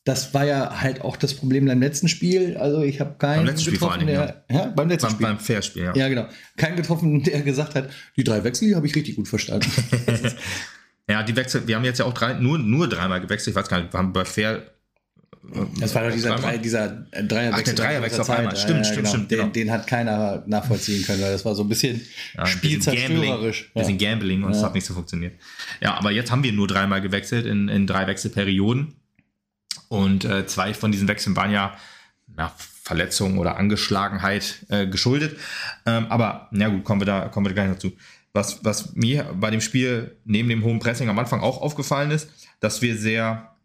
Das 0.09 0.33
war 0.33 0.47
ja 0.47 0.81
halt 0.81 1.03
auch 1.03 1.17
das 1.17 1.35
Problem 1.35 1.67
beim 1.67 1.81
letzten 1.81 2.09
Spiel. 2.09 2.57
Also 2.57 2.83
ich 2.83 2.99
habe 2.99 3.17
keinen 3.19 3.41
Beim 3.41 3.47
letzten 3.47 3.67
Spiel 3.67 3.79
vor 3.79 3.89
getroffen, 3.91 4.07
Dingen, 4.07 4.33
der, 4.49 4.57
ja. 4.57 4.67
beim 4.75 4.89
letzten 4.89 5.09
Beim, 5.09 5.15
Spiel. 5.15 5.27
beim 5.27 5.39
Fairspiel, 5.39 5.83
ja. 5.83 5.95
ja, 5.95 6.09
genau. 6.09 6.27
Keinen 6.57 6.77
getroffen, 6.77 7.23
der 7.23 7.43
gesagt 7.43 7.75
hat, 7.75 7.91
die 8.17 8.25
drei 8.25 8.43
Wechsel, 8.43 8.69
die 8.69 8.75
habe 8.75 8.87
ich 8.87 8.95
richtig 8.95 9.17
gut 9.17 9.29
verstanden. 9.29 9.71
Ja, 11.11 11.23
die 11.23 11.35
Wechsel, 11.37 11.67
wir 11.67 11.77
haben 11.77 11.85
jetzt 11.85 11.99
ja 11.99 12.05
auch 12.05 12.13
drei, 12.13 12.35
nur, 12.35 12.59
nur 12.59 12.87
dreimal 12.87 13.21
gewechselt. 13.21 13.53
Ich 13.53 13.55
weiß 13.55 13.69
gar 13.69 13.81
nicht, 13.81 13.93
wir 13.93 13.99
haben 13.99 14.13
bei 14.13 14.27
Fair. 14.27 14.63
Das 15.81 15.95
war 15.95 16.07
doch 16.07 16.13
dieser, 16.13 16.37
drei, 16.37 16.59
dieser 16.59 16.89
Dreierwechsel. 16.89 17.53
Ach, 17.55 17.63
der 17.63 17.75
Dreierwechsel 17.75 18.21
auf 18.21 18.31
einmal. 18.31 18.57
Stimmt, 18.57 18.85
stimmt, 18.85 18.99
genau. 18.99 19.09
stimmt, 19.09 19.31
Den, 19.31 19.39
genau. 19.39 19.51
den 19.51 19.71
hat 19.71 19.87
keiner 19.87 20.43
nachvollziehen 20.47 21.03
können, 21.07 21.23
weil 21.23 21.33
das 21.33 21.47
war 21.47 21.55
so 21.55 21.63
ein 21.63 21.69
bisschen 21.71 22.03
Ja, 22.35 22.43
ein 22.43 22.45
bisschen 22.45 22.83
spielzerstörerisch. 22.83 23.71
Gambling, 23.73 23.87
bisschen 23.87 23.99
Gambling 23.99 24.43
und 24.43 24.51
es 24.51 24.63
hat 24.63 24.75
nicht 24.75 24.85
so 24.85 24.93
funktioniert. 24.93 25.33
Ja, 25.81 25.95
aber 25.95 26.11
jetzt 26.11 26.31
haben 26.31 26.43
wir 26.43 26.53
nur 26.53 26.67
dreimal 26.67 27.01
gewechselt 27.01 27.47
in, 27.47 27.69
in 27.69 27.87
drei 27.87 28.07
Wechselperioden. 28.07 28.95
Und 29.89 30.25
äh, 30.25 30.47
zwei 30.47 30.75
von 30.75 30.93
diesen 30.93 31.09
Wechseln 31.09 31.37
waren 31.37 31.51
ja, 31.51 31.77
ja 32.37 32.53
Verletzung 32.83 33.39
oder 33.39 33.57
Angeschlagenheit 33.57 34.67
äh, 34.69 34.87
geschuldet. 34.87 35.39
Ähm, 35.87 36.07
aber 36.09 36.49
na 36.51 36.69
gut, 36.69 36.85
kommen 36.85 37.01
wir 37.01 37.07
da 37.07 37.29
kommen 37.29 37.47
wir 37.47 37.55
gleich 37.55 37.69
noch 37.69 37.79
zu. 37.79 37.93
Was, 38.33 38.65
was 38.65 38.95
mir 38.95 39.35
bei 39.35 39.51
dem 39.51 39.61
Spiel 39.61 40.17
neben 40.25 40.49
dem 40.49 40.63
hohen 40.63 40.79
Pressing 40.79 41.09
am 41.09 41.19
Anfang 41.19 41.41
auch 41.41 41.61
aufgefallen 41.61 42.11
ist, 42.11 42.31
dass 42.61 42.83
wir 42.83 42.97
sehr 42.97 43.57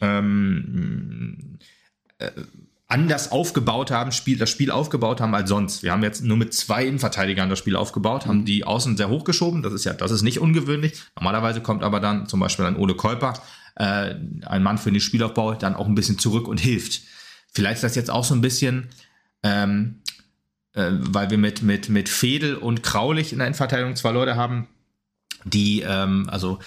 ähm, 0.00 1.58
äh, 2.18 2.30
anders 2.86 3.32
aufgebaut 3.32 3.90
haben, 3.90 4.12
Spiel, 4.12 4.38
das 4.38 4.50
Spiel 4.50 4.70
aufgebaut 4.70 5.20
haben 5.20 5.34
als 5.34 5.48
sonst. 5.48 5.82
Wir 5.82 5.92
haben 5.92 6.02
jetzt 6.02 6.22
nur 6.22 6.36
mit 6.36 6.54
zwei 6.54 6.86
Innenverteidigern 6.86 7.48
das 7.48 7.58
Spiel 7.58 7.76
aufgebaut, 7.76 8.26
haben 8.26 8.44
die 8.44 8.64
außen 8.64 8.96
sehr 8.96 9.08
hochgeschoben. 9.08 9.62
Das 9.62 9.72
ist 9.72 9.84
ja, 9.84 9.94
das 9.94 10.10
ist 10.10 10.22
nicht 10.22 10.38
ungewöhnlich. 10.38 11.02
Normalerweise 11.16 11.60
kommt 11.60 11.82
aber 11.82 11.98
dann 11.98 12.28
zum 12.28 12.40
Beispiel 12.40 12.66
ein 12.66 12.76
Ole 12.76 12.94
Kolper, 12.94 13.34
äh, 13.76 14.14
ein 14.46 14.62
Mann 14.62 14.78
für 14.78 14.90
den 14.90 15.00
Spielaufbau, 15.00 15.54
dann 15.54 15.74
auch 15.74 15.86
ein 15.86 15.94
bisschen 15.94 16.18
zurück 16.18 16.48
und 16.48 16.60
hilft. 16.60 17.02
Vielleicht 17.52 17.76
ist 17.76 17.84
das 17.84 17.94
jetzt 17.94 18.10
auch 18.10 18.24
so 18.24 18.34
ein 18.34 18.40
bisschen, 18.40 18.88
ähm, 19.42 20.00
äh, 20.72 20.90
weil 20.90 21.30
wir 21.30 21.38
mit, 21.38 21.62
mit, 21.62 21.88
mit 21.88 22.08
Fedel 22.08 22.56
und 22.56 22.82
Kraulich 22.82 23.32
in 23.32 23.38
der 23.38 23.46
Innenverteidigung 23.46 23.96
zwei 23.96 24.12
Leute 24.12 24.36
haben, 24.36 24.68
die, 25.44 25.82
ähm, 25.82 26.28
also 26.28 26.58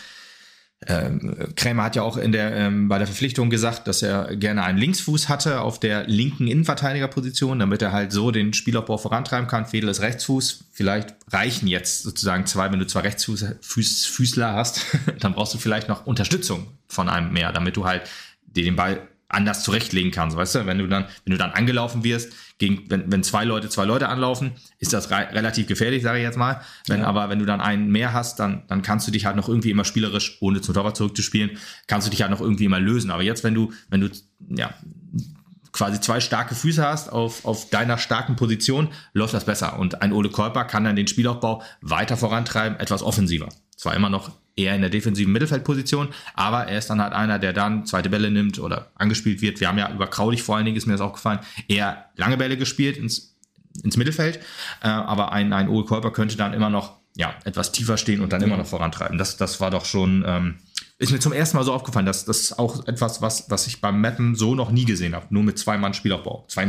ähm, 0.86 1.36
Krämer 1.56 1.84
hat 1.84 1.96
ja 1.96 2.04
auch 2.04 2.18
in 2.18 2.32
der, 2.32 2.56
ähm, 2.56 2.88
bei 2.88 3.00
der 3.00 3.08
Verpflichtung 3.08 3.50
gesagt, 3.50 3.88
dass 3.88 4.04
er 4.04 4.36
gerne 4.36 4.64
einen 4.64 4.78
Linksfuß 4.78 5.28
hatte 5.28 5.62
auf 5.62 5.80
der 5.80 6.06
linken 6.08 6.48
Innenverteidigerposition, 6.48 7.58
damit 7.58 7.82
er 7.82 7.92
halt 7.92 8.12
so 8.12 8.30
den 8.30 8.54
Spielaufbau 8.54 8.98
vorantreiben 8.98 9.48
kann. 9.48 9.66
Fedel 9.66 9.90
ist 9.90 10.02
Rechtsfuß. 10.02 10.66
Vielleicht 10.72 11.16
reichen 11.32 11.68
jetzt 11.68 12.04
sozusagen 12.04 12.46
zwei, 12.46 12.72
wenn 12.72 12.80
du 12.80 12.86
zwei 12.86 13.00
Rechtsfußler 13.00 14.54
hast, 14.54 14.86
dann 15.20 15.34
brauchst 15.34 15.56
du 15.56 15.58
vielleicht 15.58 15.90
noch 15.90 16.06
Unterstützung 16.06 16.68
von 16.88 17.10
einem 17.10 17.34
mehr, 17.34 17.52
damit 17.52 17.76
du 17.76 17.86
halt 17.86 18.04
den 18.46 18.76
Ball 18.76 19.02
anders 19.30 19.64
zurechtlegen 19.64 20.12
kannst, 20.12 20.38
weißt 20.38 20.56
du? 20.56 20.66
Wenn 20.66 20.78
du 20.78 20.88
dann, 20.88 21.06
wenn 21.26 21.32
du 21.32 21.38
dann 21.38 21.52
angelaufen 21.52 22.04
wirst, 22.04 22.34
gegen, 22.60 22.90
wenn, 22.90 23.12
wenn 23.12 23.24
zwei 23.24 23.44
Leute 23.44 23.70
zwei 23.70 23.86
Leute 23.86 24.10
anlaufen, 24.10 24.52
ist 24.80 24.94
das 24.94 25.12
re 25.12 25.28
relativ 25.32 25.68
gefährlich, 25.68 26.02
sage 26.02 26.20
ich 26.20 26.24
jetzt 26.24 26.38
mal. 26.38 26.62
Wenn 26.88 27.04
aber, 27.04 27.30
wenn 27.30 27.40
du 27.40 27.46
dann 27.46 27.62
einen 27.62 27.92
mehr 27.92 28.14
hast, 28.14 28.40
dann, 28.40 28.64
dann 28.68 28.82
kannst 28.82 29.08
du 29.08 29.12
dich 29.12 29.26
halt 29.26 29.36
noch 29.36 29.50
irgendwie 29.50 29.72
immer 29.72 29.84
spielerisch, 29.84 30.38
ohne 30.40 30.62
zum 30.62 30.74
Torwart 30.74 30.96
zurückzuspielen, 30.96 31.52
kannst 31.88 32.08
du 32.08 32.12
dich 32.12 32.22
halt 32.22 32.32
noch 32.32 32.42
irgendwie 32.42 32.66
immer 32.66 32.80
lösen. 32.80 33.12
Aber 33.12 33.22
jetzt, 33.22 33.44
wenn 33.44 33.54
du, 33.54 33.74
wenn 33.90 34.02
du, 34.02 34.10
ja, 34.50 34.74
quasi 35.74 36.02
zwei 36.02 36.20
starke 36.20 36.56
Füße 36.56 36.84
hast 36.84 37.12
auf, 37.12 37.46
auf 37.46 37.70
deiner 37.70 37.98
starken 37.98 38.36
Position, 38.36 38.90
läuft 39.14 39.34
das 39.34 39.46
besser. 39.46 39.78
Und 39.78 40.02
ein 40.02 40.14
Ole 40.14 40.30
Kolper 40.30 40.66
kann 40.66 40.86
dann 40.86 40.96
den 40.96 41.08
Spielaufbau 41.08 41.62
weiter 41.82 42.18
vorantreiben, 42.18 42.80
etwas 42.80 43.04
offensiver. 43.04 43.50
Zwar 43.78 43.96
immer 43.96 44.10
noch 44.10 44.32
eher 44.58 44.76
in 44.76 44.82
der 44.82 44.90
defensiven 44.90 45.32
Mittelfeldposition, 45.32 46.10
aber 46.34 46.66
er 46.66 46.80
ist 46.80 46.90
dann 46.90 47.00
halt 47.00 47.14
einer, 47.14 47.40
der 47.40 47.54
dann 47.54 47.86
zweite 47.86 48.10
Bälle 48.10 48.32
nimmt 48.32 48.60
oder 48.60 48.92
angespielt 48.96 49.42
wird. 49.42 49.60
Wir 49.60 49.68
haben 49.68 49.78
ja 49.78 49.92
über 49.94 50.08
Kraulich 50.08 50.44
vor 50.44 50.58
allen 50.58 50.66
Dingen, 50.66 50.76
ist 50.76 50.88
mir 50.88 50.94
das 50.94 51.02
aufgefallen, 51.02 51.40
eher 51.68 52.10
lange 52.16 52.38
Bälle 52.38 52.58
gespielt 52.58 52.98
ins, 52.98 53.38
ins 53.84 53.96
Mittelfeld, 53.98 54.40
äh, 54.82 54.88
aber 54.88 55.32
ein, 55.32 55.54
ein 55.54 55.70
Ole 55.70 55.86
Kolper 55.86 56.12
könnte 56.12 56.36
dann 56.38 56.54
immer 56.54 56.72
noch 56.72 56.98
ja, 57.16 57.34
etwas 57.46 57.72
tiefer 57.72 57.98
stehen 57.98 58.22
und 58.22 58.34
dann 58.34 58.42
immer 58.42 58.58
noch 58.58 58.68
vorantreiben. 58.68 59.18
Das, 59.18 59.38
das 59.38 59.60
war 59.60 59.72
doch 59.72 59.86
schon, 59.86 60.24
ähm, 60.26 60.56
ist 61.00 61.12
mir 61.12 61.20
zum 61.20 61.34
ersten 61.34 61.58
Mal 61.58 61.64
so 61.64 61.74
aufgefallen, 61.74 62.06
dass 62.06 62.26
das 62.26 62.42
ist 62.42 62.60
auch 62.60 62.88
etwas, 62.88 63.22
was, 63.22 63.50
was 63.50 63.68
ich 63.68 63.82
beim 63.82 64.02
Mappen 64.02 64.36
so 64.36 64.56
noch 64.56 64.72
nie 64.72 64.86
gesehen 64.86 65.16
habe. 65.16 65.26
Nur 65.30 65.44
mit 65.44 65.58
zwei 65.58 65.78
Mann 65.78 65.94
Spielaufbau, 65.94 66.46
zwei 66.48 66.64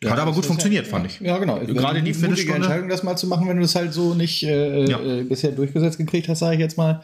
Innenverteidiger. 0.00 0.10
Hat 0.12 0.18
aber 0.20 0.30
das 0.30 0.36
gut 0.36 0.46
funktioniert, 0.46 0.86
ja, 0.86 0.90
fand 0.90 1.06
ich. 1.06 1.20
Ja, 1.20 1.38
genau. 1.38 1.58
Gerade 1.60 2.02
die 2.02 2.12
mutige. 2.14 2.54
Entscheidung, 2.54 2.88
das 2.88 3.02
mal 3.02 3.16
zu 3.16 3.26
machen, 3.26 3.48
wenn 3.48 3.58
du 3.58 3.64
es 3.64 3.74
halt 3.74 3.92
so 3.92 4.14
nicht 4.14 4.42
äh, 4.42 4.84
Ja. 4.88 5.00
äh, 5.00 5.24
bisher 5.24 5.52
durchgesetzt 5.52 5.98
gekriegt 5.98 6.28
hast, 6.28 6.38
sage 6.38 6.54
ich 6.54 6.60
jetzt 6.60 6.76
mal. 6.78 7.02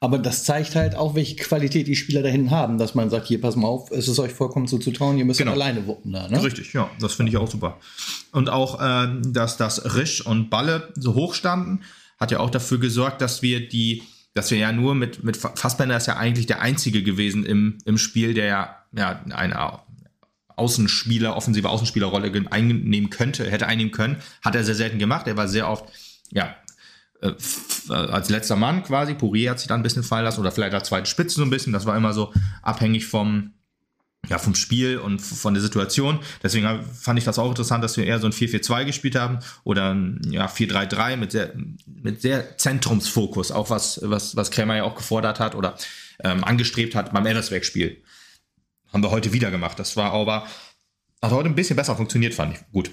Aber 0.00 0.18
das 0.18 0.44
zeigt 0.44 0.76
halt 0.76 0.94
auch, 0.94 1.16
welche 1.16 1.34
Qualität 1.34 1.88
die 1.88 1.96
Spieler 1.96 2.22
da 2.22 2.28
hinten 2.28 2.52
haben, 2.52 2.78
dass 2.78 2.94
man 2.94 3.10
sagt, 3.10 3.26
hier, 3.26 3.40
pass 3.40 3.56
mal 3.56 3.66
auf, 3.66 3.90
es 3.90 4.06
ist 4.06 4.18
euch 4.20 4.32
vollkommen 4.32 4.68
zuzutrauen, 4.68 5.18
ihr 5.18 5.24
müsst 5.24 5.38
Genau. 5.40 5.52
alleine 5.52 5.86
wuppen 5.88 6.12
da. 6.12 6.28
Ne? 6.28 6.40
Richtig, 6.42 6.72
ja, 6.72 6.88
das 7.00 7.14
finde 7.14 7.30
ich 7.30 7.36
auch 7.36 7.50
super. 7.50 7.78
Und 8.30 8.48
auch, 8.48 8.78
ähm, 8.80 9.32
dass 9.32 9.56
das 9.56 9.96
Risch 9.96 10.24
und 10.24 10.50
Balle 10.50 10.92
so 10.94 11.14
hoch 11.14 11.34
standen, 11.34 11.80
hat 12.20 12.30
ja 12.30 12.38
auch 12.38 12.50
dafür 12.50 12.78
gesorgt, 12.78 13.20
dass 13.20 13.42
wir 13.42 13.68
die, 13.68 14.02
dass 14.34 14.52
wir 14.52 14.58
ja 14.58 14.70
nur 14.70 14.94
mit, 14.94 15.24
mit 15.24 15.36
Fassbender 15.36 15.96
ist 15.96 16.06
ja 16.06 16.16
eigentlich 16.16 16.46
der 16.46 16.60
einzige 16.62 17.02
gewesen 17.02 17.44
im, 17.44 17.78
im 17.84 17.98
Spiel, 17.98 18.34
der 18.34 18.44
ja, 18.46 18.76
ja 18.96 19.20
eine 19.30 19.56
Außenspieler, 20.58 21.36
offensive 21.36 21.68
Außenspielerrolle 21.68 22.32
einnehmen 22.50 23.10
könnte, 23.10 23.50
hätte 23.50 23.66
einnehmen 23.66 23.92
können. 23.92 24.16
Hat 24.42 24.54
er 24.54 24.64
sehr 24.64 24.74
selten 24.74 24.98
gemacht. 24.98 25.26
Er 25.26 25.36
war 25.36 25.48
sehr 25.48 25.68
oft, 25.68 25.86
ja, 26.30 26.56
äh, 27.20 27.32
äh, 27.88 27.92
als 27.92 28.28
letzter 28.28 28.56
Mann 28.56 28.84
quasi. 28.84 29.14
Pourier 29.14 29.50
hat 29.50 29.58
sich 29.58 29.68
dann 29.68 29.80
ein 29.80 29.82
bisschen 29.82 30.04
fallen 30.04 30.24
lassen 30.24 30.40
oder 30.40 30.52
vielleicht 30.52 30.74
als 30.74 30.88
zweite 30.88 31.10
Spitze 31.10 31.36
so 31.36 31.42
ein 31.42 31.50
bisschen. 31.50 31.72
Das 31.72 31.86
war 31.86 31.96
immer 31.96 32.12
so 32.12 32.32
abhängig 32.62 33.06
vom, 33.06 33.54
ja, 34.28 34.38
vom 34.38 34.54
Spiel 34.54 34.98
und 34.98 35.20
von 35.20 35.54
der 35.54 35.62
Situation. 35.62 36.20
Deswegen 36.42 36.84
fand 36.84 37.18
ich 37.18 37.24
das 37.24 37.38
auch 37.38 37.48
interessant, 37.48 37.82
dass 37.82 37.96
wir 37.96 38.06
eher 38.06 38.20
so 38.20 38.26
ein 38.26 38.32
4-4-2 38.32 38.84
gespielt 38.84 39.16
haben 39.16 39.40
oder 39.64 39.94
ein 39.94 40.20
ja, 40.30 40.46
4-3-3 40.46 41.16
mit 41.16 41.32
sehr, 41.32 41.52
mit 41.86 42.22
sehr 42.22 42.56
Zentrumsfokus, 42.56 43.50
auch 43.50 43.70
was, 43.70 44.00
was, 44.02 44.36
was 44.36 44.50
Krämer 44.50 44.76
ja 44.76 44.84
auch 44.84 44.94
gefordert 44.94 45.40
hat 45.40 45.54
oder 45.54 45.76
ähm, 46.22 46.44
angestrebt 46.44 46.94
hat 46.94 47.12
beim 47.12 47.26
Elversberg-Spiel. 47.26 48.02
Haben 48.92 49.02
wir 49.02 49.10
heute 49.10 49.32
wieder 49.32 49.50
gemacht. 49.50 49.78
Das 49.78 49.96
war 49.96 50.12
aber, 50.12 50.46
hat 51.22 51.30
heute 51.32 51.48
ein 51.48 51.54
bisschen 51.54 51.76
besser 51.76 51.96
funktioniert, 51.96 52.34
fand 52.34 52.54
ich. 52.54 52.60
Gut. 52.72 52.90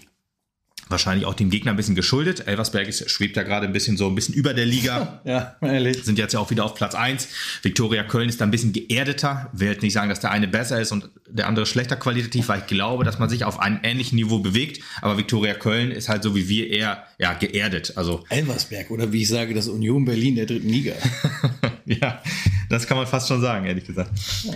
Wahrscheinlich 0.87 1.25
auch 1.25 1.33
dem 1.33 1.49
Gegner 1.49 1.71
ein 1.71 1.77
bisschen 1.77 1.95
geschuldet. 1.95 2.47
Elversberg 2.47 2.87
ist, 2.87 3.09
schwebt 3.09 3.35
ja 3.37 3.41
gerade 3.41 3.65
ein 3.65 3.73
bisschen 3.73 3.97
so 3.97 4.07
ein 4.07 4.13
bisschen 4.13 4.35
über 4.35 4.53
der 4.53 4.67
Liga 4.67 5.19
Ja, 5.25 5.55
ehrlich. 5.61 6.03
sind 6.03 6.19
jetzt 6.19 6.33
ja 6.33 6.39
auch 6.39 6.51
wieder 6.51 6.63
auf 6.63 6.75
Platz 6.75 6.93
1. 6.93 7.27
Viktoria 7.63 8.03
Köln 8.03 8.29
ist 8.29 8.39
da 8.39 8.45
ein 8.45 8.51
bisschen 8.51 8.71
geerdeter. 8.71 9.49
Will 9.51 9.69
jetzt 9.69 9.81
nicht 9.81 9.93
sagen, 9.93 10.09
dass 10.09 10.19
der 10.19 10.29
eine 10.29 10.47
besser 10.47 10.79
ist 10.79 10.91
und 10.91 11.09
der 11.27 11.47
andere 11.47 11.65
schlechter 11.65 11.95
qualitativ, 11.95 12.49
weil 12.49 12.59
ich 12.59 12.67
glaube, 12.67 13.03
dass 13.03 13.17
man 13.17 13.29
sich 13.29 13.45
auf 13.45 13.59
einem 13.59 13.79
ähnlichen 13.81 14.15
Niveau 14.15 14.39
bewegt. 14.39 14.83
Aber 15.01 15.17
Viktoria 15.17 15.55
Köln 15.55 15.89
ist 15.89 16.07
halt 16.07 16.21
so 16.21 16.35
wie 16.35 16.47
wir 16.49 16.69
eher 16.69 17.03
ja, 17.17 17.33
geerdet. 17.33 17.93
Also 17.95 18.23
Elversberg 18.29 18.91
oder 18.91 19.11
wie 19.11 19.23
ich 19.23 19.29
sage, 19.29 19.55
das 19.55 19.67
Union 19.67 20.05
Berlin 20.05 20.35
der 20.35 20.45
dritten 20.45 20.69
Liga. 20.69 20.93
ja, 21.85 22.21
das 22.69 22.85
kann 22.85 22.97
man 22.97 23.07
fast 23.07 23.27
schon 23.27 23.41
sagen, 23.41 23.65
ehrlich 23.65 23.85
gesagt. 23.85 24.11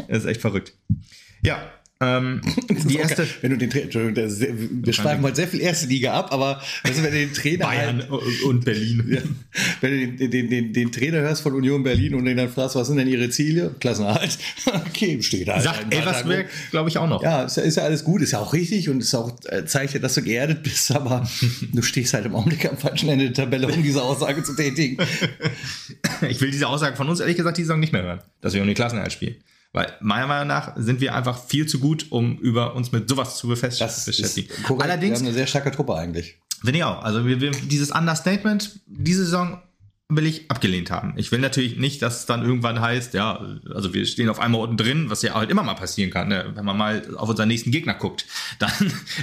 Das 0.08 0.20
ist 0.20 0.26
echt 0.26 0.42
verrückt. 0.42 0.74
Ja, 1.42 1.62
ähm, 2.02 2.40
die 2.70 2.96
erste 2.96 3.28
Wenn 3.42 3.52
du 3.52 3.58
den 3.58 3.70
Trainer, 3.70 4.16
wir 4.16 4.94
schweifen 4.94 5.22
heute 5.22 5.36
sehr 5.36 5.50
viel 5.50 5.60
erste 5.60 5.88
Liga 5.88 6.14
ab, 6.14 6.32
aber 6.32 6.62
also, 6.84 7.04
wenn 7.04 7.12
du 7.12 7.18
den 7.18 7.34
Trainer 7.34 7.66
Bayern 7.66 8.02
halt, 8.10 8.42
und 8.44 8.64
Berlin. 8.64 9.04
ja, 9.10 9.22
wenn 9.82 9.92
du 9.92 10.08
den, 10.16 10.32
den, 10.32 10.50
den, 10.50 10.74
den 10.74 10.92
Trainer 10.94 11.18
hörst 11.18 11.42
von 11.42 11.54
Union 11.54 11.84
Berlin 11.84 12.16
und 12.16 12.24
den 12.24 12.38
dann 12.38 12.48
fragst, 12.48 12.78
was 12.78 12.88
sind 12.88 12.96
denn 12.98 13.08
ihre 13.10 13.30
Ziele? 13.30 13.76
Klassenerhalt. 13.80 14.38
Okay, 14.90 15.22
steht 15.22 15.48
da. 15.48 15.60
Sagt 15.60 15.94
Elversberg, 15.94 16.48
glaube 16.72 16.90
ich, 16.90 16.98
auch 16.98 17.08
noch. 17.08 17.22
Ja, 17.22 17.44
ist 17.44 17.58
ja, 17.58 17.64
ist 17.64 17.76
ja 17.76 17.84
alles 17.84 18.04
gut, 18.04 18.22
ist 18.22 18.32
ja 18.32 18.40
auch 18.40 18.54
richtig 18.54 18.90
und 18.90 19.02
ist 19.02 19.14
auch 19.16 19.32
äh, 19.46 19.66
zeigt 19.66 19.94
ja, 19.94 20.00
dass 20.00 20.14
du 20.16 20.22
geerdet 20.22 20.64
bist, 20.64 20.92
aber 20.92 21.28
du 21.74 21.82
stehst 21.82 22.14
halt 22.14 22.26
im 22.26 22.36
Augenblick 22.36 22.66
am 22.70 22.78
falschen 22.78 23.10
Ende 23.10 23.26
der 23.26 23.34
Tabelle, 23.34 23.68
um 23.68 23.84
diese 23.84 24.02
Aussage 24.02 24.44
zu 24.44 24.56
tätigen. 24.56 24.98
Ich 26.28 26.40
will 26.42 26.52
diese 26.52 26.68
Aussage 26.68 26.96
von 26.96 27.10
uns 27.10 27.20
ehrlich 27.20 27.38
gesagt 27.38 27.58
die 27.58 27.64
Saison 27.64 27.80
nicht 27.80 27.94
mehr 27.94 28.04
hören, 28.04 28.20
dass 28.42 28.54
wir 28.54 28.62
um 28.62 28.68
den 28.68 28.76
Klassenerhalt 28.76 29.14
spielen. 29.14 29.36
Weil 29.72 29.94
meiner 30.02 30.28
Meinung 30.28 30.48
nach 30.48 30.74
sind 30.78 31.00
wir 31.00 31.14
einfach 31.14 31.44
viel 31.44 31.68
zu 31.68 31.80
gut, 31.80 32.08
um 32.10 32.38
über 32.38 32.76
uns 32.76 32.92
mit 32.92 33.08
sowas 33.08 33.38
zu 33.38 33.48
beschäftigen. 33.48 34.50
ist 34.50 34.64
korrekt. 34.64 34.84
Allerdings 34.84 35.12
wir 35.12 35.18
haben 35.18 35.26
eine 35.28 35.34
sehr 35.34 35.48
starke 35.48 35.72
Truppe 35.72 35.96
eigentlich. 35.96 36.40
Finde 36.62 36.80
ich 36.80 36.84
auch. 36.84 37.04
Also 37.04 37.26
wir, 37.26 37.40
wir, 37.40 37.52
dieses 37.52 37.92
Understatement, 37.92 38.80
diese 38.88 39.24
Saison 39.26 39.62
will 40.12 40.26
ich 40.26 40.50
abgelehnt 40.50 40.90
haben. 40.90 41.14
Ich 41.18 41.32
will 41.32 41.40
natürlich 41.40 41.78
nicht, 41.78 42.02
dass 42.02 42.22
es 42.22 42.26
dann 42.26 42.42
irgendwann 42.42 42.82
heißt, 42.82 43.14
ja, 43.14 43.40
also 43.72 43.94
wir 43.94 44.08
stehen 44.08 44.28
auf 44.28 44.40
einmal 44.40 44.62
unten 44.62 44.76
drin, 44.76 45.12
was 45.12 45.22
ja 45.22 45.36
halt 45.36 45.52
immer 45.52 45.62
mal 45.62 45.76
passieren 45.76 46.10
kann, 46.10 46.30
ne? 46.30 46.52
wenn 46.56 46.66
man 46.66 46.76
mal 46.76 47.16
auf 47.16 47.30
unseren 47.30 47.48
nächsten 47.48 47.70
Gegner 47.70 47.94
guckt, 47.94 48.26
dann 48.60 48.72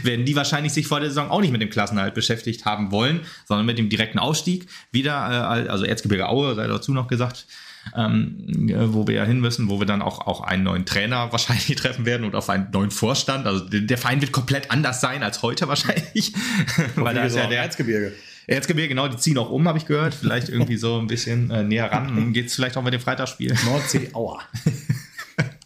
werden 0.04 0.24
die 0.24 0.36
wahrscheinlich 0.36 0.72
sich 0.72 0.86
vor 0.86 1.00
der 1.00 1.08
Saison 1.08 1.28
auch 1.30 1.40
nicht 1.40 1.50
mit 1.50 1.60
dem 1.60 1.70
Klassenhalt 1.70 2.14
beschäftigt 2.14 2.64
haben 2.64 2.92
wollen, 2.92 3.22
sondern 3.46 3.66
mit 3.66 3.78
dem 3.78 3.88
direkten 3.88 4.20
Ausstieg 4.20 4.68
wieder, 4.92 5.12
äh, 5.12 5.68
also 5.68 5.84
Erzgebirge 5.84 6.28
Aue, 6.28 6.54
sei 6.54 6.68
dazu 6.68 6.92
noch 6.92 7.08
gesagt, 7.08 7.46
ähm, 7.94 8.68
äh, 8.68 8.92
wo 8.92 9.06
wir 9.06 9.14
ja 9.14 9.24
hin 9.24 9.40
müssen, 9.40 9.68
wo 9.68 9.78
wir 9.78 9.86
dann 9.86 10.02
auch, 10.02 10.26
auch 10.26 10.40
einen 10.40 10.62
neuen 10.64 10.86
Trainer 10.86 11.30
wahrscheinlich 11.32 11.66
treffen 11.76 12.06
werden 12.06 12.24
und 12.24 12.34
auf 12.34 12.48
einen 12.48 12.70
neuen 12.72 12.90
Vorstand. 12.90 13.46
Also 13.46 13.64
der 13.68 13.98
Verein 13.98 14.20
wird 14.20 14.32
komplett 14.32 14.70
anders 14.70 15.00
sein 15.00 15.22
als 15.22 15.42
heute 15.42 15.68
wahrscheinlich. 15.68 16.32
Weil 16.96 17.14
da 17.14 17.24
ist 17.24 17.36
ja 17.36 17.46
der 17.46 17.62
Erzgebirge. 17.62 18.12
Erzgebirge, 18.46 18.90
genau, 18.90 19.08
die 19.08 19.16
ziehen 19.16 19.38
auch 19.38 19.50
um, 19.50 19.66
habe 19.66 19.78
ich 19.78 19.86
gehört. 19.86 20.14
Vielleicht 20.14 20.48
irgendwie 20.48 20.76
so 20.76 20.98
ein 20.98 21.08
bisschen 21.08 21.50
äh, 21.50 21.64
näher 21.64 21.90
ran. 21.90 22.08
Dann 22.08 22.32
geht 22.32 22.46
es 22.46 22.54
vielleicht 22.54 22.76
auch 22.76 22.82
mit 22.82 22.94
dem 22.94 23.00
Freitagsspiel. 23.00 23.56
Nordsee, 23.64 24.10
Aua. 24.12 24.40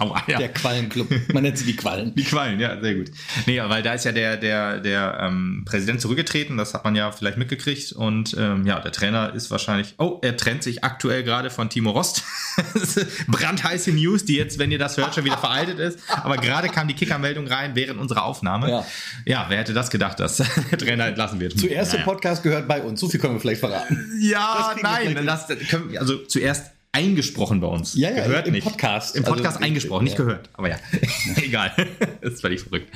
Aua, 0.01 0.23
ja. 0.29 0.39
Der 0.39 0.49
Quallenclub. 0.49 1.09
Man 1.35 1.43
nennt 1.43 1.59
sie 1.59 1.67
die 1.67 1.77
Quallen. 1.77 2.15
Die 2.15 2.25
Quallen, 2.25 2.59
ja, 2.59 2.81
sehr 2.81 2.95
gut. 2.95 3.11
Nee, 3.45 3.61
weil 3.63 3.83
da 3.83 3.93
ist 3.93 4.07
ja 4.07 4.13
der, 4.13 4.39
der, 4.39 4.81
der 4.81 5.19
ähm, 5.21 5.65
Präsident 5.67 6.01
zurückgetreten, 6.01 6.57
das 6.57 6.73
hat 6.73 6.85
man 6.85 6.97
ja 6.97 7.13
vielleicht 7.13 7.37
mitgekriegt. 7.37 7.93
Und 7.93 8.35
ähm, 8.39 8.65
ja, 8.65 8.81
der 8.81 8.93
Trainer 8.93 9.35
ist 9.35 9.51
wahrscheinlich. 9.51 9.95
Oh, 9.99 10.19
er 10.23 10.39
trennt 10.39 10.63
sich 10.63 10.85
aktuell 10.85 11.23
gerade 11.23 11.51
von 11.51 11.69
Timo 11.69 11.91
Rost. 11.91 12.25
Brandheiße 13.29 13.93
News, 13.93 14.25
die 14.25 14.37
jetzt, 14.37 14.59
wenn 14.59 14.73
ihr 14.73 14.79
das 14.79 14.97
hört, 14.97 15.15
schon 15.15 15.27
wieder 15.27 15.37
veraltet 15.37 15.79
ist. 15.79 15.99
Aber 16.09 16.39
gerade 16.39 16.71
kam 16.71 16.89
die 16.89 16.95
Kickermeldung 16.95 17.47
rein 17.47 17.73
während 17.75 18.01
unserer 18.01 18.25
Aufnahme. 18.25 18.71
Ja. 18.71 18.87
ja, 19.27 19.47
wer 19.49 19.59
hätte 19.59 19.75
das 19.75 19.91
gedacht, 19.91 20.19
dass 20.19 20.37
der 20.71 20.79
Trainer 20.79 21.09
entlassen 21.09 21.41
wird? 21.41 21.59
Zuerst 21.59 21.93
naja. 21.93 22.05
der 22.05 22.11
Podcast 22.11 22.43
gehört 22.43 22.67
bei 22.67 22.81
uns. 22.81 23.01
So 23.01 23.11
viel 23.11 23.21
können 23.21 23.35
wir 23.35 23.41
vielleicht 23.41 23.61
verraten. 23.61 24.19
Ja, 24.19 24.75
nein, 24.83 25.27
das, 25.27 25.47
können, 25.69 25.99
also 25.99 26.17
zuerst 26.25 26.71
eingesprochen 26.93 27.61
bei 27.61 27.67
uns. 27.67 27.95
Ja, 27.95 28.11
ja, 28.11 28.27
gehört 28.27 28.47
im 28.47 28.55
nicht. 28.55 28.65
Podcast. 28.65 29.15
Im 29.17 29.25
Podcast 29.25 29.57
Also, 29.57 29.67
eingesprochen, 29.67 30.05
nicht 30.05 30.19
ja. 30.19 30.25
gehört. 30.25 30.51
Aber 30.55 30.69
ja, 30.69 30.77
egal. 31.37 31.73
das 32.21 32.35
ist 32.35 32.41
völlig 32.41 32.61
verrückt. 32.61 32.93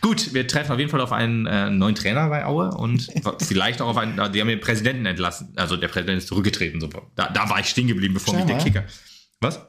Gut, 0.00 0.34
wir 0.34 0.46
treffen 0.46 0.72
auf 0.72 0.78
jeden 0.78 0.90
Fall 0.90 1.00
auf 1.00 1.12
einen 1.12 1.46
äh, 1.46 1.70
neuen 1.70 1.94
Trainer 1.94 2.28
bei 2.28 2.44
Aue 2.44 2.70
und 2.70 3.08
vielleicht 3.40 3.80
auch 3.80 3.88
auf 3.88 3.96
einen, 3.96 4.16
die 4.32 4.40
haben 4.40 4.48
den 4.48 4.60
Präsidenten 4.60 5.06
entlassen. 5.06 5.52
Also 5.56 5.76
der 5.76 5.88
Präsident 5.88 6.18
ist 6.18 6.28
zurückgetreten. 6.28 6.80
So. 6.80 6.88
Da, 7.14 7.28
da 7.30 7.48
war 7.48 7.60
ich 7.60 7.66
stehen 7.66 7.86
geblieben, 7.86 8.14
bevor 8.14 8.34
mich 8.34 8.44
der. 8.44 8.58
Kicker. 8.58 8.84
Was? 9.40 9.60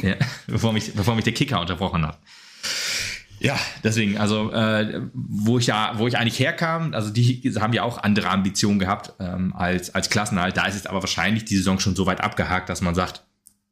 Ja, 0.00 0.14
bevor 0.46 0.72
mich, 0.72 0.92
bevor 0.94 1.14
mich 1.14 1.24
der 1.24 1.32
Kicker 1.32 1.60
unterbrochen 1.60 2.06
hat. 2.06 2.18
Ja, 3.38 3.58
deswegen, 3.84 4.18
also 4.18 4.50
äh, 4.52 5.02
wo 5.12 5.58
ich 5.58 5.66
ja, 5.66 5.92
wo 5.96 6.06
ich 6.08 6.16
eigentlich 6.16 6.38
herkam, 6.38 6.94
also 6.94 7.10
die 7.10 7.42
haben 7.60 7.72
ja 7.72 7.82
auch 7.82 7.98
andere 7.98 8.30
Ambitionen 8.30 8.78
gehabt 8.78 9.12
ähm, 9.20 9.54
als 9.54 9.94
als 9.94 10.08
Klassenhalt. 10.08 10.56
Da 10.56 10.66
ist 10.66 10.74
es 10.74 10.86
aber 10.86 11.00
wahrscheinlich 11.00 11.44
die 11.44 11.56
Saison 11.56 11.78
schon 11.78 11.94
so 11.94 12.06
weit 12.06 12.22
abgehakt, 12.22 12.68
dass 12.68 12.80
man 12.80 12.94
sagt, 12.94 13.24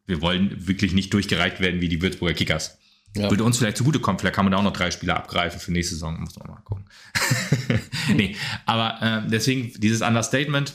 wir 0.07 0.21
wollen 0.21 0.67
wirklich 0.67 0.93
nicht 0.93 1.13
durchgereicht 1.15 1.61
werden 1.61 1.81
wie 1.81 1.89
die 1.89 2.03
Würzburger 2.03 2.35
Kickers. 2.35 2.79
Ja. 3.17 3.31
Würde 3.31 3.45
uns 3.45 3.59
vielleicht 3.59 3.77
zugutekommen, 3.77 4.19
vielleicht 4.19 4.35
kann 4.35 4.45
man 4.45 4.53
da 4.53 4.59
auch 4.59 4.63
noch 4.65 4.73
drei 4.73 4.91
Spieler 4.91 5.17
abgreifen 5.17 5.61
für 5.61 5.73
nächste 5.73 5.95
Saison, 5.95 6.21
muss 6.21 6.37
man 6.37 6.49
mal 6.49 6.61
gucken. 6.65 6.85
nee, 8.15 8.37
aber 8.67 9.01
äh, 9.01 9.31
deswegen 9.31 9.73
dieses 9.81 10.03
Understatement, 10.03 10.75